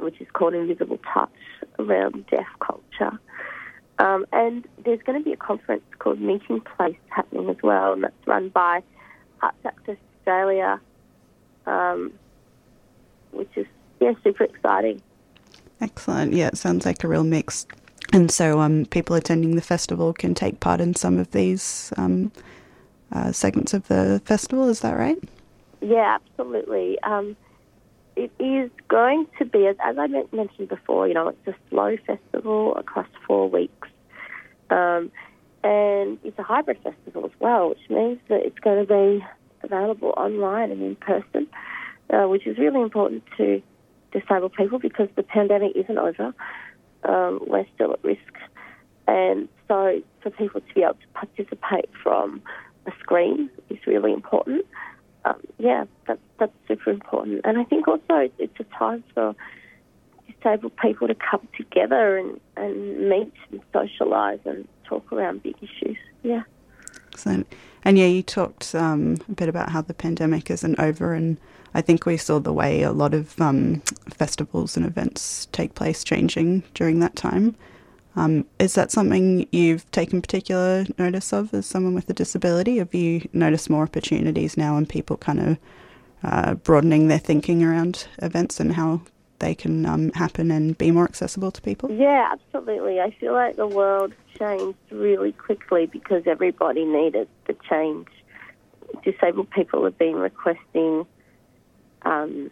which 0.00 0.20
is 0.20 0.26
called 0.32 0.54
Invisible 0.54 0.98
Touch, 1.12 1.30
around 1.78 2.26
deaf 2.26 2.46
culture. 2.60 3.18
Um, 3.98 4.26
and 4.32 4.66
there's 4.84 5.00
going 5.02 5.18
to 5.18 5.24
be 5.24 5.32
a 5.32 5.36
conference 5.36 5.84
called 5.98 6.20
Meeting 6.20 6.60
Place 6.60 6.96
happening 7.08 7.48
as 7.48 7.56
well, 7.62 7.92
and 7.92 8.04
that's 8.04 8.26
run 8.26 8.48
by 8.48 8.82
Arts 9.40 9.56
Access 9.64 9.96
Australia, 10.18 10.80
um, 11.66 12.12
which 13.30 13.50
is 13.56 13.66
yeah 14.00 14.12
super 14.24 14.44
exciting. 14.44 15.00
Excellent. 15.80 16.32
Yeah, 16.32 16.48
it 16.48 16.58
sounds 16.58 16.86
like 16.86 17.04
a 17.04 17.08
real 17.08 17.24
mix. 17.24 17.66
And 18.12 18.30
so, 18.30 18.60
um, 18.60 18.86
people 18.86 19.16
attending 19.16 19.56
the 19.56 19.62
festival 19.62 20.12
can 20.12 20.34
take 20.34 20.60
part 20.60 20.80
in 20.80 20.94
some 20.94 21.18
of 21.18 21.30
these 21.32 21.92
um, 21.96 22.32
uh, 23.12 23.32
segments 23.32 23.74
of 23.74 23.86
the 23.88 24.20
festival. 24.24 24.68
Is 24.68 24.80
that 24.80 24.96
right? 24.96 25.18
Yeah, 25.80 26.18
absolutely. 26.20 26.98
Um, 27.02 27.36
it 28.16 28.30
is 28.38 28.70
going 28.88 29.26
to 29.38 29.44
be, 29.44 29.66
as, 29.66 29.76
as 29.84 29.96
I 29.98 30.06
mentioned 30.06 30.68
before, 30.68 31.08
you 31.08 31.14
know, 31.14 31.28
it's 31.28 31.46
a 31.46 31.54
slow 31.70 31.96
festival 32.06 32.76
across 32.76 33.08
four 33.26 33.48
weeks. 33.48 33.88
Um, 34.70 35.10
and 35.62 36.18
it's 36.22 36.38
a 36.38 36.42
hybrid 36.42 36.78
festival 36.82 37.24
as 37.24 37.32
well, 37.40 37.70
which 37.70 37.88
means 37.88 38.18
that 38.28 38.44
it's 38.44 38.58
going 38.58 38.86
to 38.86 38.92
be 38.92 39.24
available 39.62 40.12
online 40.16 40.70
and 40.70 40.82
in 40.82 40.96
person, 40.96 41.46
uh, 42.10 42.28
which 42.28 42.46
is 42.46 42.58
really 42.58 42.82
important 42.82 43.24
to 43.36 43.62
disabled 44.12 44.52
people 44.52 44.78
because 44.78 45.08
the 45.16 45.22
pandemic 45.22 45.72
isn't 45.74 45.98
over. 45.98 46.34
Um, 47.02 47.40
we're 47.46 47.66
still 47.74 47.92
at 47.92 48.02
risk. 48.04 48.20
And 49.06 49.48
so 49.68 50.02
for 50.22 50.30
people 50.30 50.60
to 50.60 50.74
be 50.74 50.82
able 50.82 50.94
to 50.94 51.08
participate 51.14 51.90
from 52.02 52.42
a 52.86 52.92
screen 53.00 53.50
is 53.68 53.78
really 53.86 54.12
important. 54.12 54.64
Um, 55.24 55.40
yeah, 55.58 55.84
that's, 56.06 56.20
that's 56.38 56.52
super 56.68 56.90
important. 56.90 57.40
And 57.44 57.58
I 57.58 57.64
think 57.64 57.88
also 57.88 58.30
it's 58.38 58.60
a 58.60 58.64
time 58.64 59.02
for 59.14 59.34
disabled 60.26 60.76
people 60.76 61.08
to 61.08 61.14
come 61.14 61.46
together 61.56 62.18
and, 62.18 62.40
and 62.56 63.08
meet 63.08 63.32
and 63.50 63.60
socialise 63.72 64.44
and 64.44 64.68
talk 64.84 65.10
around 65.12 65.42
big 65.42 65.56
issues. 65.62 65.96
Yeah. 66.22 66.42
Excellent. 67.12 67.46
And 67.84 67.98
yeah, 67.98 68.06
you 68.06 68.22
talked 68.22 68.74
um, 68.74 69.18
a 69.28 69.32
bit 69.32 69.48
about 69.48 69.70
how 69.70 69.82
the 69.82 69.94
pandemic 69.94 70.50
isn't 70.50 70.78
over, 70.80 71.12
and 71.12 71.38
I 71.74 71.80
think 71.80 72.06
we 72.06 72.16
saw 72.16 72.38
the 72.38 72.52
way 72.52 72.82
a 72.82 72.92
lot 72.92 73.14
of 73.14 73.38
um, 73.40 73.80
festivals 74.10 74.76
and 74.76 74.86
events 74.86 75.46
take 75.52 75.74
place 75.74 76.02
changing 76.02 76.62
during 76.74 77.00
that 77.00 77.14
time. 77.14 77.54
Um, 78.16 78.46
is 78.58 78.74
that 78.74 78.90
something 78.92 79.48
you've 79.50 79.90
taken 79.90 80.22
particular 80.22 80.86
notice 80.98 81.32
of 81.32 81.52
as 81.52 81.66
someone 81.66 81.94
with 81.94 82.08
a 82.08 82.12
disability? 82.12 82.78
Have 82.78 82.94
you 82.94 83.28
noticed 83.32 83.68
more 83.68 83.82
opportunities 83.82 84.56
now 84.56 84.76
and 84.76 84.88
people 84.88 85.16
kind 85.16 85.40
of 85.40 85.58
uh, 86.22 86.54
broadening 86.54 87.08
their 87.08 87.18
thinking 87.18 87.64
around 87.64 88.06
events 88.18 88.60
and 88.60 88.74
how 88.74 89.02
they 89.40 89.54
can 89.54 89.84
um, 89.84 90.12
happen 90.12 90.50
and 90.50 90.78
be 90.78 90.90
more 90.90 91.04
accessible 91.04 91.50
to 91.50 91.60
people? 91.60 91.90
Yeah, 91.90 92.30
absolutely. 92.32 93.00
I 93.00 93.10
feel 93.18 93.32
like 93.32 93.56
the 93.56 93.66
world 93.66 94.12
changed 94.38 94.78
really 94.90 95.32
quickly 95.32 95.86
because 95.86 96.22
everybody 96.26 96.84
needed 96.84 97.28
the 97.46 97.56
change. 97.68 98.08
Disabled 99.04 99.50
people 99.50 99.84
have 99.84 99.98
been 99.98 100.14
requesting, 100.14 101.04
um, 102.02 102.50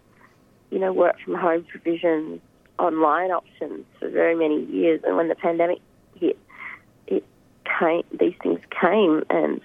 you 0.71 0.81
know, 0.81 0.93
work 0.93 1.17
from 1.25 1.35
home 1.35 1.65
provisions 1.65 2.41
online 2.83 3.31
options 3.31 3.87
for 3.99 4.09
very 4.11 4.35
many 4.35 4.65
years, 4.65 5.01
and 5.05 5.17
when 5.17 5.29
the 5.29 5.37
pandemic 5.37 5.79
hit, 6.17 6.37
it 7.07 7.25
came. 7.79 8.03
These 8.19 8.35
things 8.43 8.61
came, 8.81 9.23
and 9.31 9.61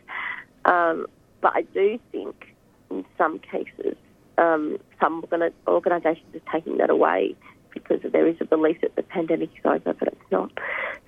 um, 0.65 1.07
but 1.41 1.53
I 1.56 1.64
do 1.73 1.99
think 2.11 2.53
in 2.91 3.03
some 3.18 3.39
cases 3.39 3.95
um, 4.38 4.77
some 4.99 5.26
organisations 5.68 6.35
are 6.35 6.52
taking 6.52 6.77
that 6.77 6.89
away 6.91 7.35
because 7.73 7.99
there 8.11 8.27
is 8.27 8.35
a 8.39 8.45
belief 8.45 8.81
that 8.81 8.95
the 8.95 9.03
pandemic 9.03 9.49
is 9.57 9.65
over, 9.65 9.94
but 9.94 10.07
it's 10.07 10.31
not. 10.31 10.52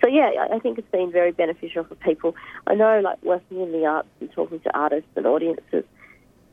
So 0.01 0.07
yeah, 0.07 0.31
I 0.51 0.59
think 0.59 0.77
it's 0.79 0.91
been 0.91 1.11
very 1.11 1.31
beneficial 1.31 1.83
for 1.83 1.95
people. 1.95 2.35
I 2.67 2.73
know, 2.73 3.01
like 3.01 3.21
working 3.23 3.61
in 3.61 3.71
the 3.71 3.85
arts 3.85 4.09
and 4.19 4.31
talking 4.31 4.59
to 4.61 4.77
artists 4.77 5.09
and 5.15 5.27
audiences, 5.27 5.83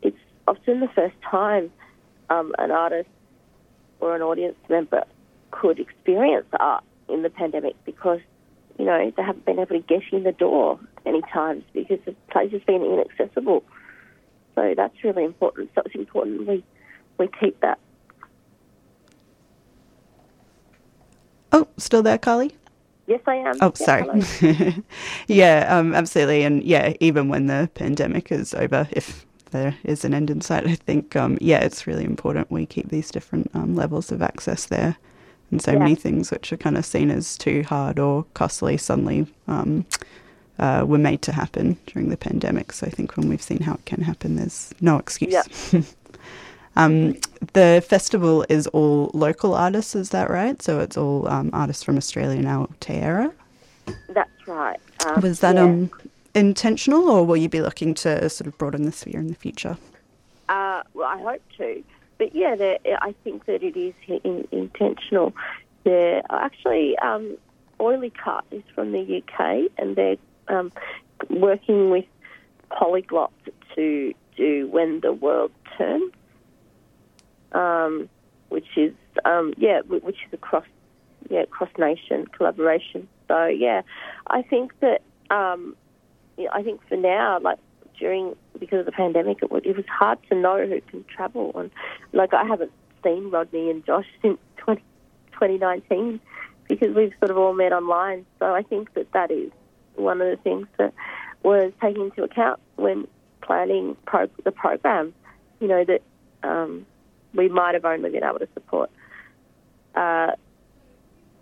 it's 0.02 0.18
often 0.46 0.80
the 0.80 0.88
first 0.88 1.16
time 1.22 1.70
um, 2.28 2.54
an 2.58 2.70
artist 2.70 3.08
or 4.00 4.14
an 4.14 4.22
audience 4.22 4.56
member 4.68 5.04
could 5.60 5.78
experience 5.78 6.46
art 6.58 6.84
in 7.08 7.22
the 7.22 7.30
pandemic 7.30 7.74
because 7.84 8.20
you 8.78 8.84
know, 8.84 9.12
they 9.16 9.22
haven't 9.22 9.44
been 9.44 9.58
able 9.58 9.76
to 9.76 9.80
get 9.80 10.02
in 10.12 10.22
the 10.22 10.32
door 10.32 10.78
many 11.04 11.22
times 11.32 11.64
because 11.72 11.98
the 12.04 12.14
place 12.30 12.52
has 12.52 12.62
been 12.62 12.82
inaccessible. 12.82 13.64
So 14.54 14.74
that's 14.76 15.02
really 15.02 15.24
important. 15.24 15.70
So 15.74 15.82
it's 15.84 15.94
important 15.94 16.46
we 16.46 16.64
we 17.18 17.28
keep 17.40 17.58
that. 17.60 17.78
Oh, 21.52 21.66
still 21.78 22.02
there, 22.02 22.18
Carly? 22.18 22.54
Yes, 23.06 23.20
I 23.26 23.36
am. 23.36 23.54
Oh, 23.62 23.72
Yeah, 23.80 23.86
sorry. 23.86 24.84
yeah, 25.28 25.66
um, 25.70 25.94
absolutely. 25.94 26.42
And 26.42 26.62
yeah, 26.64 26.92
even 27.00 27.28
when 27.28 27.46
the 27.46 27.70
pandemic 27.74 28.32
is 28.32 28.52
over, 28.52 28.88
if 28.90 29.24
there 29.52 29.76
is 29.84 30.04
an 30.04 30.12
end 30.12 30.28
in 30.28 30.40
sight, 30.40 30.66
I 30.66 30.74
think, 30.74 31.14
um, 31.14 31.38
yeah, 31.40 31.60
it's 31.60 31.86
really 31.86 32.04
important 32.04 32.50
we 32.50 32.66
keep 32.66 32.88
these 32.88 33.10
different 33.10 33.50
um, 33.54 33.76
levels 33.76 34.10
of 34.10 34.20
access 34.20 34.66
there. 34.66 34.96
And 35.50 35.62
so 35.62 35.72
Yeah. 35.72 35.78
many 35.78 35.94
things 35.94 36.30
which 36.30 36.52
are 36.52 36.56
kind 36.56 36.76
of 36.76 36.84
seen 36.84 37.10
as 37.10 37.36
too 37.38 37.62
hard 37.62 37.98
or 37.98 38.24
costly 38.34 38.76
suddenly 38.76 39.26
um, 39.46 39.84
uh, 40.58 40.84
were 40.86 40.98
made 40.98 41.22
to 41.22 41.32
happen 41.32 41.76
during 41.86 42.08
the 42.08 42.16
pandemic. 42.16 42.72
So 42.72 42.86
I 42.86 42.90
think 42.90 43.16
when 43.16 43.28
we've 43.28 43.42
seen 43.42 43.60
how 43.60 43.74
it 43.74 43.84
can 43.84 44.02
happen, 44.02 44.36
there's 44.36 44.72
no 44.80 44.96
excuse. 44.98 45.34
um, 46.76 47.14
the 47.52 47.84
festival 47.86 48.44
is 48.48 48.66
all 48.68 49.10
local 49.14 49.54
artists, 49.54 49.94
is 49.94 50.10
that 50.10 50.30
right? 50.30 50.60
So 50.62 50.80
it's 50.80 50.96
all 50.96 51.28
um, 51.28 51.50
artists 51.52 51.82
from 51.82 51.96
Australia 51.96 52.38
and 52.38 52.46
Aotearoa. 52.46 53.32
That's 54.08 54.48
right. 54.48 54.80
Um, 55.06 55.20
Was 55.20 55.40
that 55.40 55.54
yeah. 55.56 55.62
um 55.62 55.90
intentional, 56.34 57.08
or 57.08 57.24
will 57.24 57.36
you 57.36 57.48
be 57.48 57.62
looking 57.62 57.94
to 57.94 58.28
sort 58.28 58.46
of 58.46 58.58
broaden 58.58 58.82
the 58.84 58.92
sphere 58.92 59.18
in 59.18 59.28
the 59.28 59.34
future? 59.34 59.78
Uh, 60.48 60.82
well, 60.92 61.08
I 61.08 61.18
hope 61.18 61.42
to. 61.58 61.82
But 62.18 62.34
yeah, 62.34 62.56
I 63.02 63.14
think 63.24 63.46
that 63.46 63.62
it 63.62 63.76
is 63.76 63.94
in, 64.24 64.48
intentional. 64.50 65.34
They're 65.84 66.22
actually 66.30 66.98
um, 66.98 67.36
Oily 67.80 68.10
Cart 68.10 68.44
is 68.50 68.62
from 68.74 68.92
the 68.92 69.22
UK, 69.22 69.70
and 69.78 69.96
they're 69.96 70.16
um, 70.48 70.72
working 71.28 71.90
with 71.90 72.06
Polyglot 72.70 73.32
to 73.74 74.14
do 74.36 74.68
When 74.68 75.00
the 75.00 75.12
World 75.12 75.52
Turns, 75.76 76.12
um, 77.52 78.08
which 78.48 78.76
is 78.76 78.94
um, 79.24 79.54
yeah, 79.56 79.80
which 79.82 80.16
is 80.26 80.32
a 80.32 80.36
cross 80.36 80.64
yeah 81.28 81.44
cross 81.46 81.70
nation 81.78 82.26
collaboration. 82.26 83.08
So 83.28 83.46
yeah, 83.46 83.82
I 84.26 84.42
think 84.42 84.72
that 84.80 85.02
um, 85.30 85.76
I 86.52 86.62
think 86.62 86.80
for 86.88 86.96
now, 86.96 87.38
like 87.40 87.58
during 87.98 88.34
because 88.58 88.80
of 88.80 88.86
the 88.86 88.92
pandemic, 88.92 89.38
it 89.42 89.50
was, 89.50 89.62
it 89.64 89.76
was 89.76 89.86
hard 89.86 90.18
to 90.28 90.34
know 90.34 90.66
who 90.66 90.80
can 90.82 91.04
travel, 91.04 91.52
and 91.56 91.70
like 92.12 92.34
I 92.34 92.44
haven't 92.44 92.72
seen 93.04 93.30
Rodney 93.30 93.70
and 93.70 93.84
Josh 93.84 94.06
since 94.22 94.38
20, 94.58 94.82
2019 95.32 96.20
because 96.68 96.94
we've 96.94 97.12
sort 97.20 97.30
of 97.30 97.38
all 97.38 97.52
met 97.52 97.72
online. 97.72 98.26
So 98.38 98.54
I 98.54 98.62
think 98.62 98.92
that 98.94 99.12
that 99.12 99.30
is 99.30 99.50
one 99.94 100.20
of 100.20 100.28
the 100.28 100.36
things 100.42 100.66
that 100.78 100.92
was 101.42 101.72
taken 101.80 102.02
into 102.02 102.24
account 102.24 102.60
when 102.76 103.06
planning 103.40 103.96
pro- 104.06 104.28
the 104.44 104.50
program. 104.52 105.14
You 105.60 105.68
know 105.68 105.84
that 105.84 106.02
um, 106.42 106.86
we 107.34 107.48
might 107.48 107.74
have 107.74 107.84
only 107.84 108.10
been 108.10 108.24
able 108.24 108.40
to 108.40 108.48
support 108.54 108.90
uh, 109.94 110.32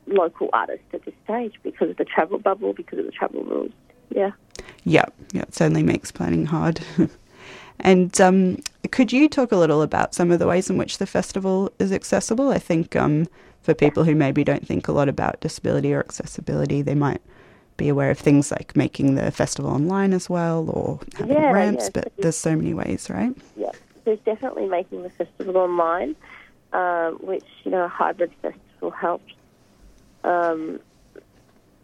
local 0.06 0.51
artists 0.52 0.86
at 0.93 1.05
this 1.05 1.14
stage 1.24 1.55
because 1.62 1.90
of 1.90 1.97
the 1.97 2.05
travel 2.05 2.39
bubble, 2.39 2.72
because 2.72 2.98
of 2.98 3.06
the 3.06 3.10
travel 3.10 3.43
rules. 3.43 3.72
Yeah. 4.10 4.31
Yeah, 4.85 5.07
yeah, 5.32 5.43
it 5.43 5.55
certainly 5.55 5.82
makes 5.82 6.11
planning 6.11 6.47
hard. 6.47 6.81
and 7.81 8.20
um, 8.20 8.59
could 8.91 9.12
you 9.12 9.28
talk 9.28 9.53
a 9.53 9.57
little 9.57 9.82
about 9.82 10.15
some 10.15 10.31
of 10.31 10.39
the 10.39 10.47
ways 10.47 10.70
in 10.70 10.77
which 10.77 10.99
the 10.99 11.07
festival 11.07 11.73
is 11.78 11.93
accessible? 11.93 12.51
I 12.51 12.59
think 12.59 12.95
um, 12.97 13.27
for 13.62 13.74
people 13.74 14.05
who 14.05 14.15
maybe 14.15 14.45
don't 14.45 14.66
think 14.66 14.89
a 14.89 14.93
lot 14.93 15.09
about 15.09 15.41
disability 15.41 15.93
or 15.95 16.01
accessibility, 16.01 16.82
they 16.82 16.95
might 16.95 17.23
be 17.77 17.89
aware 17.89 18.11
of 18.11 18.19
things 18.19 18.51
like 18.51 18.77
making 18.77 19.15
the 19.15 19.31
festival 19.31 19.70
online 19.70 20.12
as 20.12 20.31
well 20.31 20.69
or 20.70 21.01
having 21.16 21.35
Yeah, 21.36 21.51
ramps, 21.51 21.91
but 21.91 22.12
there's 22.19 22.36
so 22.36 22.55
many 22.55 22.74
ways, 22.74 23.11
right? 23.11 23.35
Yeah, 23.57 23.73
there's 24.05 24.20
definitely 24.20 24.69
making 24.69 25.03
the 25.03 25.11
festival 25.11 25.57
online, 25.57 26.15
um, 26.73 27.15
which 27.15 27.45
you 27.65 27.70
know 27.70 27.85
a 27.85 27.89
hybrid 27.89 28.32
festival 28.43 28.91
helps. 28.91 29.32
Um, 30.23 30.81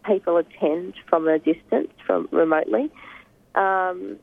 people 0.05 0.37
attend 0.37 0.93
from 1.09 1.27
a 1.27 1.39
distance, 1.39 1.91
from 2.05 2.27
remotely. 2.31 2.91
Um, 3.55 4.17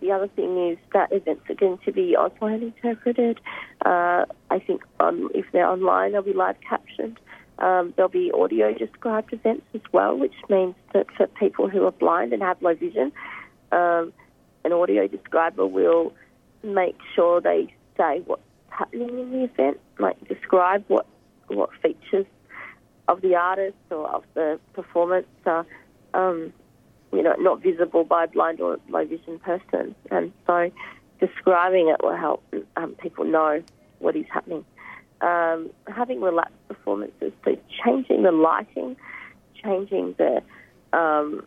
the 0.00 0.10
other 0.10 0.28
thing 0.28 0.70
is 0.70 0.78
that 0.92 1.12
events 1.12 1.48
are 1.48 1.54
going 1.54 1.78
to 1.84 1.92
be 1.92 2.16
online 2.16 2.62
interpreted. 2.62 3.40
Uh, 3.84 4.24
I 4.50 4.58
think 4.58 4.82
on, 4.98 5.28
if 5.34 5.46
they're 5.52 5.66
online, 5.66 6.12
they'll 6.12 6.22
be 6.22 6.32
live 6.32 6.56
captioned. 6.68 7.18
Um, 7.58 7.94
there'll 7.96 8.08
be 8.08 8.32
audio 8.32 8.74
described 8.74 9.32
events 9.32 9.66
as 9.74 9.80
well, 9.92 10.18
which 10.18 10.34
means 10.48 10.74
that 10.92 11.06
for 11.16 11.28
people 11.28 11.68
who 11.68 11.84
are 11.86 11.92
blind 11.92 12.32
and 12.32 12.42
have 12.42 12.60
low 12.60 12.74
vision, 12.74 13.12
um, 13.70 14.12
an 14.64 14.72
audio 14.72 15.06
describer 15.06 15.66
will 15.66 16.12
make 16.64 16.96
sure 17.14 17.40
they 17.40 17.72
say 17.96 18.22
what's 18.26 18.42
happening 18.70 19.08
in 19.08 19.30
the 19.30 19.44
event, 19.44 19.78
like 19.98 20.16
describe 20.28 20.84
what 20.88 21.06
what 21.48 21.70
features 21.82 22.26
of 23.12 23.20
the 23.20 23.34
artist 23.34 23.76
or 23.90 24.08
of 24.08 24.24
the 24.34 24.58
performance 24.72 25.26
are, 25.46 25.66
um, 26.14 26.52
you 27.12 27.22
know, 27.22 27.34
not 27.38 27.62
visible 27.62 28.04
by 28.04 28.24
a 28.24 28.28
blind 28.28 28.60
or 28.60 28.78
low 28.88 29.04
vision 29.04 29.38
person. 29.38 29.94
And 30.10 30.32
so 30.46 30.70
describing 31.20 31.88
it 31.88 32.02
will 32.02 32.16
help 32.16 32.42
um, 32.76 32.94
people 32.96 33.24
know 33.24 33.62
what 33.98 34.16
is 34.16 34.26
happening. 34.32 34.64
Um, 35.20 35.70
having 35.86 36.20
relaxed 36.20 36.66
performances, 36.66 37.32
so 37.44 37.56
changing 37.84 38.22
the 38.24 38.32
lighting, 38.32 38.96
changing 39.62 40.16
the 40.18 40.42
um, 40.92 41.46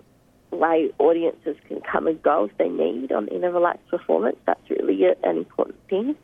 way 0.51 0.91
audiences 0.99 1.57
can 1.67 1.81
come 1.81 2.07
and 2.07 2.21
go 2.21 2.45
if 2.45 2.57
they 2.57 2.69
need 2.69 3.11
on 3.11 3.27
in 3.27 3.43
a 3.43 3.51
relaxed 3.51 3.87
performance. 3.89 4.37
That's 4.45 4.69
really 4.69 5.03
an 5.23 5.37
important 5.37 5.77
thing. 5.89 6.15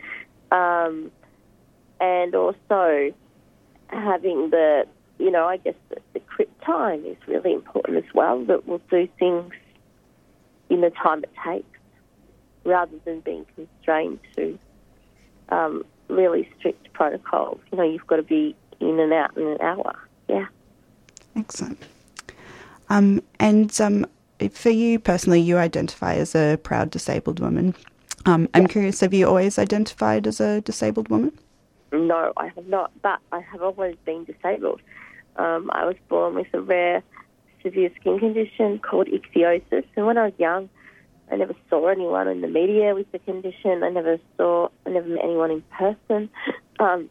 Um, 0.51 1.11
and 1.99 2.33
also 2.33 3.13
having 3.87 4.49
the, 4.49 4.85
you 5.21 5.31
know, 5.31 5.45
I 5.45 5.57
guess 5.57 5.75
the, 5.89 6.01
the 6.13 6.21
time 6.65 7.05
is 7.05 7.17
really 7.27 7.53
important 7.53 7.97
as 7.97 8.13
well. 8.13 8.43
That 8.45 8.67
we'll 8.67 8.81
do 8.89 9.07
things 9.19 9.53
in 10.69 10.81
the 10.81 10.89
time 10.89 11.23
it 11.23 11.31
takes, 11.45 11.79
rather 12.63 12.97
than 13.05 13.19
being 13.21 13.45
constrained 13.55 14.19
to 14.35 14.59
um, 15.49 15.85
really 16.07 16.49
strict 16.57 16.91
protocols. 16.93 17.59
You 17.71 17.77
know, 17.77 17.83
you've 17.83 18.07
got 18.07 18.17
to 18.17 18.23
be 18.23 18.55
in 18.79 18.99
and 18.99 19.13
out 19.13 19.35
in 19.37 19.47
an 19.47 19.61
hour. 19.61 19.95
Yeah. 20.27 20.47
Excellent. 21.35 21.77
Um, 22.89 23.21
and 23.39 23.79
um, 23.79 24.05
for 24.51 24.69
you 24.69 24.99
personally, 24.99 25.39
you 25.39 25.57
identify 25.57 26.15
as 26.15 26.35
a 26.35 26.59
proud 26.63 26.89
disabled 26.89 27.39
woman. 27.39 27.75
Um, 28.25 28.49
I'm 28.53 28.67
curious, 28.67 28.99
have 28.99 29.13
you 29.13 29.27
always 29.27 29.57
identified 29.57 30.27
as 30.27 30.39
a 30.39 30.61
disabled 30.61 31.09
woman? 31.09 31.37
No, 31.91 32.33
I 32.37 32.47
have 32.55 32.67
not, 32.67 32.91
but 33.01 33.19
I 33.31 33.39
have 33.39 33.61
always 33.61 33.95
been 34.05 34.25
disabled. 34.25 34.81
Um, 35.37 35.69
I 35.73 35.85
was 35.85 35.95
born 36.09 36.35
with 36.35 36.47
a 36.53 36.61
rare, 36.61 37.03
severe 37.63 37.89
skin 37.99 38.19
condition 38.19 38.79
called 38.79 39.07
ichthyosis, 39.07 39.85
and 39.95 40.05
when 40.05 40.17
I 40.17 40.25
was 40.25 40.33
young, 40.37 40.69
I 41.31 41.37
never 41.37 41.55
saw 41.69 41.87
anyone 41.87 42.27
in 42.27 42.41
the 42.41 42.47
media 42.47 42.93
with 42.93 43.11
the 43.11 43.19
condition. 43.19 43.83
I 43.83 43.89
never 43.89 44.19
saw, 44.37 44.69
I 44.85 44.89
never 44.89 45.07
met 45.07 45.23
anyone 45.23 45.51
in 45.51 45.63
person, 45.77 46.29
um, 46.79 47.09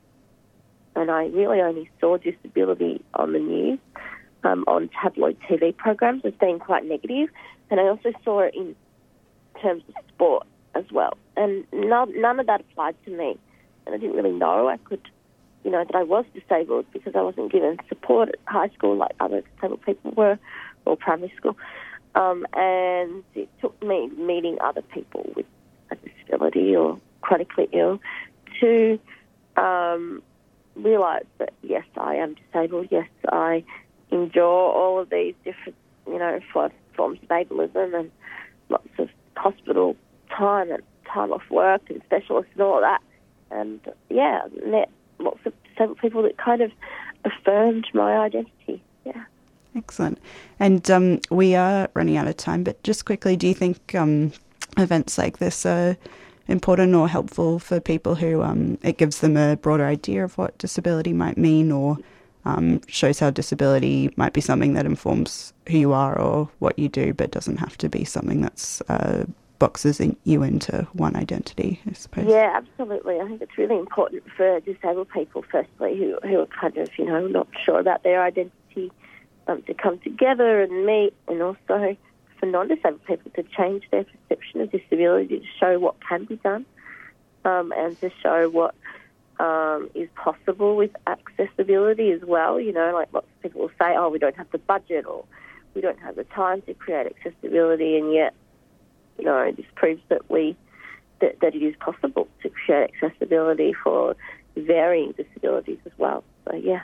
and 0.95 1.11
I 1.11 1.27
really 1.27 1.61
only 1.61 1.91
saw 2.01 2.19
disability 2.19 3.03
on 3.15 3.33
the 3.33 3.39
news, 3.39 3.79
um, 4.45 4.65
on 4.67 4.91
tabloid 5.03 5.39
TV 5.49 5.75
programs 5.77 6.25
as 6.25 6.35
being 6.41 6.59
quite 6.59 6.85
negative. 6.85 7.29
and 7.71 7.81
I 7.81 7.85
also 7.85 8.13
saw 8.25 8.41
it 8.41 8.55
in 8.55 8.75
terms 9.63 9.83
of 9.89 9.95
sport 10.09 10.47
as 10.75 10.85
well, 10.93 11.17
and 11.37 11.65
none, 11.73 12.21
none 12.21 12.41
of 12.41 12.47
that 12.47 12.61
applied 12.61 12.97
to 13.05 13.11
me 13.11 13.39
and 13.87 13.95
I 13.95 13.99
didn't 13.99 14.17
really 14.17 14.37
know 14.37 14.69
I 14.69 14.77
could, 14.79 15.01
you 15.65 15.71
know, 15.71 15.85
that 15.85 15.95
I 15.95 16.03
was 16.03 16.25
disabled 16.35 16.87
because 16.93 17.15
I 17.15 17.23
wasn't 17.23 17.53
given 17.53 17.79
support 17.89 18.31
at 18.31 18.37
high 18.47 18.69
school 18.71 18.97
like 18.97 19.13
other 19.21 19.43
disabled 19.55 19.83
people 19.83 20.13
were, 20.13 20.39
or 20.85 20.97
primary 20.97 21.33
school. 21.37 21.57
Um, 22.15 22.47
and 22.55 23.23
it 23.35 23.49
took 23.61 23.81
me 23.83 24.09
meeting 24.17 24.59
other 24.61 24.83
people 24.83 25.31
with 25.37 25.47
a 25.91 25.97
disability 25.97 26.75
or 26.75 26.99
chronically 27.21 27.69
ill 27.73 28.01
to 28.61 28.99
um, 29.57 30.23
realise 30.75 31.27
that 31.39 31.53
yes, 31.63 31.85
I 31.97 32.17
am 32.17 32.35
disabled. 32.35 32.89
Yes, 32.91 33.09
I 33.29 33.65
endure 34.11 34.45
all 34.45 34.99
of 34.99 35.11
these 35.11 35.35
different, 35.45 35.77
you 36.07 36.19
know, 36.19 36.41
forms 36.53 36.73
of 36.97 37.29
ableism 37.29 37.99
and 37.99 38.11
lots 38.69 38.89
of 38.99 39.09
hospital 39.37 39.97
time 40.37 40.71
and 40.71 40.83
time 41.07 41.33
off 41.33 41.49
work 41.51 41.83
and 41.91 42.03
specialists 42.07 42.51
and 42.55 42.63
all 42.63 42.81
that 42.81 43.01
and 43.51 43.81
yeah, 44.09 44.43
lots 45.21 45.41
of 45.47 45.53
disabled 45.69 45.99
people 45.99 46.23
that 46.23 46.37
kind 46.39 46.61
of 46.61 46.73
affirmed 47.25 47.87
my 47.95 48.17
identity. 48.19 48.83
Yeah. 49.05 49.25
Excellent. 49.77 50.19
And 50.59 50.91
um, 50.91 51.21
we 51.31 51.55
are 51.55 51.89
running 51.95 52.17
out 52.17 52.27
of 52.27 52.37
time, 52.37 52.65
but 52.65 52.83
just 52.83 53.05
quickly, 53.05 53.37
do 53.37 53.47
you 53.47 53.55
think 53.55 53.95
um, 53.95 54.33
events 54.77 55.19
like 55.19 55.39
this 55.39 55.65
are 55.65 55.97
important 56.49 56.95
or 56.95 57.09
helpful 57.09 57.59
for 57.59 57.81
people 57.81 58.15
who 58.17 58.43
um, 58.43 58.79
it 58.83 58.99
gives 58.99 59.21
them 59.21 59.37
a 59.37 59.57
broader 59.57 59.87
idea 59.87 60.25
of 60.25 60.37
what 60.39 60.59
disability 60.59 61.13
might 61.13 61.39
mean 61.39 61.71
or 61.73 61.99
Um, 62.47 62.81
shows 62.89 63.21
how 63.21 63.31
disability 63.31 64.11
might 64.17 64.33
be 64.33 64.41
something 64.41 64.75
that 64.75 64.87
informs 64.87 65.53
who 65.69 65.77
you 65.77 65.93
are 65.93 66.19
or 66.19 66.49
what 66.59 66.79
you 66.79 66.89
do, 66.89 67.13
but 67.13 67.31
doesn't 67.31 67.59
have 67.59 67.77
to 67.77 67.89
be 67.89 68.05
something 68.07 68.41
that's 68.41 68.81
uh, 68.89 69.27
boxes 69.61 70.01
you 70.25 70.43
into 70.43 70.89
one 70.95 71.15
identity, 71.15 71.81
I 71.89 71.93
suppose. 71.93 72.27
Yeah, 72.27 72.51
absolutely. 72.57 73.21
I 73.21 73.29
think 73.29 73.41
it's 73.43 73.57
really 73.57 73.79
important 73.79 74.25
for 74.37 74.59
disabled 74.61 75.11
people, 75.11 75.45
firstly, 75.53 75.97
who, 75.97 76.19
who 76.29 76.41
are 76.41 76.47
kind 76.47 76.77
of, 76.79 76.89
you 76.99 77.05
know, 77.05 77.29
not 77.29 77.47
sure 77.65 77.79
about 77.79 78.03
their 78.03 78.21
identity, 78.25 78.91
um, 79.47 79.63
to 79.63 79.75
come 79.75 79.99
together 80.01 80.61
and 80.63 80.85
meet, 80.85 81.15
and 81.29 81.41
also 81.41 81.97
for 82.39 82.47
non-disabled 82.47 83.05
people 83.05 83.31
to 83.37 83.45
change 83.45 83.85
their 83.93 84.05
perception 84.05 84.63
of 84.63 84.73
disability, 84.73 85.39
to 85.39 85.47
show 85.61 85.79
what 85.79 85.95
can 86.09 86.25
be 86.25 86.37
done, 86.37 86.67
um, 87.45 87.73
and 87.77 88.01
to 88.01 88.11
show 88.23 88.49
what 88.49 88.75
um, 89.39 89.91
is 89.95 90.09
possible 90.17 90.75
with 90.75 90.91
accessibility 91.07 92.11
as 92.11 92.23
well. 92.23 92.59
You 92.59 92.73
know, 92.73 92.93
like 92.95 93.13
lots 93.13 93.27
of 93.37 93.43
people 93.43 93.61
will 93.61 93.77
say, 93.79 93.95
oh, 93.97 94.09
we 94.09 94.19
don't 94.19 94.37
have 94.37 94.51
the 94.51 94.59
budget 94.59 95.07
or 95.07 95.25
we 95.75 95.81
don't 95.81 96.01
have 96.01 96.17
the 96.17 96.25
time 96.25 96.63
to 96.63 96.75
create 96.75 97.07
accessibility, 97.07 97.97
and 97.97 98.13
yet, 98.13 98.35
you 99.21 99.27
know, 99.27 99.53
this 99.53 99.67
proves 99.75 100.01
that 100.09 100.31
we 100.31 100.57
that, 101.21 101.39
that 101.41 101.55
it 101.55 101.63
is 101.63 101.77
possible 101.77 102.27
to 102.43 102.49
create 102.49 102.91
accessibility 102.95 103.75
for 103.85 104.17
varying 104.57 105.13
disabilities 105.13 105.79
as 105.87 105.93
well. 105.99 106.25
So 106.47 106.57
yeah. 106.57 106.81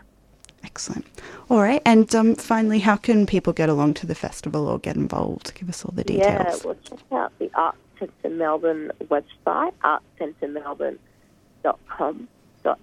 Excellent. 0.64 1.06
All 1.48 1.60
right, 1.60 1.80
and 1.86 2.12
um, 2.14 2.34
finally, 2.34 2.80
how 2.80 2.96
can 2.96 3.24
people 3.26 3.52
get 3.52 3.68
along 3.68 3.92
to 3.94 4.06
the 4.06 4.14
festival 4.14 4.66
or 4.66 4.78
get 4.78 4.96
involved? 4.96 5.54
Give 5.54 5.68
us 5.68 5.84
all 5.84 5.92
the 5.94 6.02
details. 6.02 6.24
Yeah, 6.24 6.56
well, 6.64 6.76
check 6.82 6.98
out 7.12 7.30
the 7.38 7.50
Arts 7.54 7.76
Centre 7.98 8.30
Melbourne 8.30 8.90
website, 9.04 9.74
artscentermelbourne.com 9.84 12.28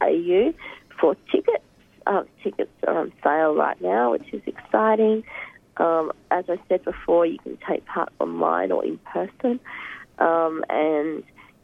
au 0.01 0.53
for 0.99 1.15
tickets. 1.31 1.63
Um, 2.05 2.27
tickets 2.43 2.69
are 2.85 2.99
on 2.99 3.13
sale 3.23 3.55
right 3.55 3.81
now, 3.81 4.11
which 4.11 4.33
is 4.33 4.41
exciting. 4.45 5.23
Um, 5.77 6.11
as 6.31 6.45
I 6.49 6.59
said 6.69 6.83
before, 6.83 7.25
you 7.25 7.39
can 7.39 7.57
take 7.67 7.85
part 7.85 8.11
online 8.19 8.71
or 8.71 8.85
in 8.85 8.97
person, 8.99 9.59
um, 10.19 10.63
and 10.69 11.23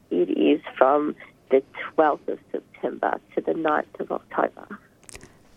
it 0.09 0.29
is 0.29 0.61
from 0.77 1.15
the 1.51 1.63
12th 1.97 2.27
of 2.27 2.39
September 2.51 3.19
to 3.35 3.41
the 3.41 3.53
9th 3.53 3.99
of 3.99 4.11
October. 4.11 4.79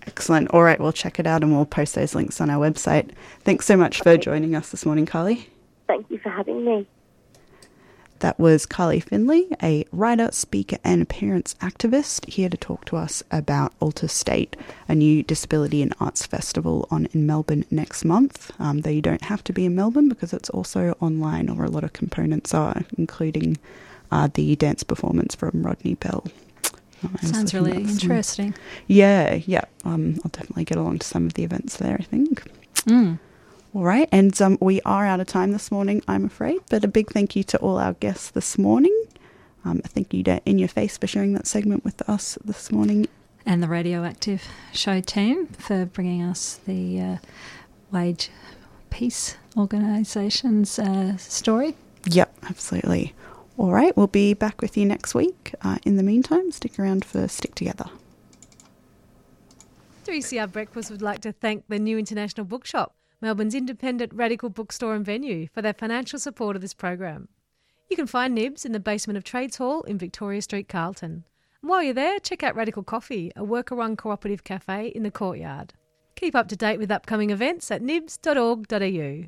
Excellent. 0.06 0.50
All 0.50 0.62
right, 0.62 0.80
we'll 0.80 0.92
check 0.92 1.18
it 1.18 1.26
out 1.26 1.42
and 1.42 1.54
we'll 1.54 1.64
post 1.64 1.94
those 1.94 2.14
links 2.14 2.40
on 2.40 2.50
our 2.50 2.58
website. 2.58 3.10
Thanks 3.40 3.66
so 3.66 3.76
much 3.76 4.00
for 4.00 4.16
joining 4.16 4.54
us 4.54 4.70
this 4.70 4.84
morning, 4.84 5.06
Carly. 5.06 5.48
Thank 5.86 6.10
you 6.10 6.18
for 6.18 6.30
having 6.30 6.64
me. 6.64 6.86
That 8.22 8.38
was 8.38 8.66
Carly 8.66 9.00
Findlay, 9.00 9.48
a 9.60 9.84
writer, 9.90 10.28
speaker, 10.30 10.76
and 10.84 11.02
appearance 11.02 11.56
activist, 11.60 12.24
here 12.30 12.48
to 12.48 12.56
talk 12.56 12.84
to 12.84 12.96
us 12.96 13.24
about 13.32 13.72
Alter 13.80 14.06
State, 14.06 14.56
a 14.86 14.94
new 14.94 15.24
disability 15.24 15.82
and 15.82 15.92
arts 15.98 16.24
festival 16.24 16.86
on 16.88 17.06
in 17.06 17.26
Melbourne 17.26 17.64
next 17.68 18.04
month. 18.04 18.52
Um, 18.60 18.82
though 18.82 18.90
you 18.90 19.02
don't 19.02 19.24
have 19.24 19.42
to 19.42 19.52
be 19.52 19.64
in 19.64 19.74
Melbourne 19.74 20.08
because 20.08 20.32
it's 20.32 20.48
also 20.50 20.96
online, 21.00 21.48
or 21.48 21.64
a 21.64 21.68
lot 21.68 21.82
of 21.82 21.94
components 21.94 22.54
are, 22.54 22.82
including 22.96 23.58
uh, 24.12 24.28
the 24.32 24.54
dance 24.54 24.84
performance 24.84 25.34
from 25.34 25.64
Rodney 25.64 25.94
Bell. 25.94 26.24
Sounds 27.22 27.52
really 27.52 27.76
interesting. 27.76 28.54
Yeah, 28.86 29.40
yeah. 29.46 29.64
Um, 29.84 30.20
I'll 30.24 30.30
definitely 30.30 30.64
get 30.64 30.78
along 30.78 31.00
to 31.00 31.06
some 31.08 31.26
of 31.26 31.34
the 31.34 31.42
events 31.42 31.78
there, 31.78 31.96
I 31.98 32.04
think. 32.04 32.44
Mm. 32.84 33.18
All 33.74 33.84
right, 33.84 34.06
and 34.12 34.38
um, 34.42 34.58
we 34.60 34.82
are 34.82 35.06
out 35.06 35.20
of 35.20 35.28
time 35.28 35.52
this 35.52 35.70
morning, 35.70 36.02
I'm 36.06 36.26
afraid. 36.26 36.60
But 36.68 36.84
a 36.84 36.88
big 36.88 37.08
thank 37.10 37.34
you 37.34 37.42
to 37.44 37.58
all 37.58 37.78
our 37.78 37.94
guests 37.94 38.30
this 38.30 38.58
morning. 38.58 38.94
Um, 39.64 39.80
a 39.82 39.88
thank 39.88 40.12
you 40.12 40.22
to 40.24 40.42
In 40.44 40.58
Your 40.58 40.68
Face 40.68 40.98
for 40.98 41.06
sharing 41.06 41.32
that 41.32 41.46
segment 41.46 41.82
with 41.82 42.06
us 42.06 42.36
this 42.44 42.70
morning. 42.70 43.08
And 43.46 43.62
the 43.62 43.68
Radioactive 43.68 44.42
show 44.74 45.00
team 45.00 45.46
for 45.46 45.86
bringing 45.86 46.22
us 46.22 46.60
the 46.66 47.00
uh, 47.00 47.16
Wage 47.90 48.28
Peace 48.90 49.38
Organisation's 49.56 50.78
uh, 50.78 51.16
story. 51.16 51.74
Yep, 52.04 52.30
absolutely. 52.50 53.14
All 53.56 53.72
right, 53.72 53.96
we'll 53.96 54.06
be 54.06 54.34
back 54.34 54.60
with 54.60 54.76
you 54.76 54.84
next 54.84 55.14
week. 55.14 55.54
Uh, 55.62 55.78
in 55.86 55.96
the 55.96 56.02
meantime, 56.02 56.52
stick 56.52 56.78
around 56.78 57.06
for 57.06 57.26
Stick 57.26 57.54
Together. 57.54 57.86
3CR 60.04 60.52
Breakfast 60.52 60.90
would 60.90 61.00
like 61.00 61.22
to 61.22 61.32
thank 61.32 61.64
the 61.68 61.78
New 61.78 61.96
International 61.96 62.44
Bookshop 62.44 62.94
Melbourne's 63.22 63.54
independent 63.54 64.12
radical 64.12 64.50
bookstore 64.50 64.94
and 64.94 65.06
venue, 65.06 65.46
for 65.54 65.62
their 65.62 65.72
financial 65.72 66.18
support 66.18 66.56
of 66.56 66.60
this 66.60 66.74
program. 66.74 67.28
You 67.88 67.96
can 67.96 68.08
find 68.08 68.34
Nibs 68.34 68.64
in 68.64 68.72
the 68.72 68.80
basement 68.80 69.16
of 69.16 69.22
Trades 69.22 69.56
Hall 69.56 69.82
in 69.82 69.96
Victoria 69.96 70.42
Street, 70.42 70.68
Carlton. 70.68 71.24
And 71.62 71.70
while 71.70 71.84
you're 71.84 71.94
there, 71.94 72.18
check 72.18 72.42
out 72.42 72.56
Radical 72.56 72.82
Coffee, 72.82 73.30
a 73.36 73.44
worker 73.44 73.76
run 73.76 73.96
cooperative 73.96 74.42
cafe 74.42 74.88
in 74.88 75.04
the 75.04 75.10
courtyard. 75.10 75.72
Keep 76.16 76.34
up 76.34 76.48
to 76.48 76.56
date 76.56 76.78
with 76.78 76.90
upcoming 76.90 77.30
events 77.30 77.70
at 77.70 77.80
nibs.org.au. 77.80 79.24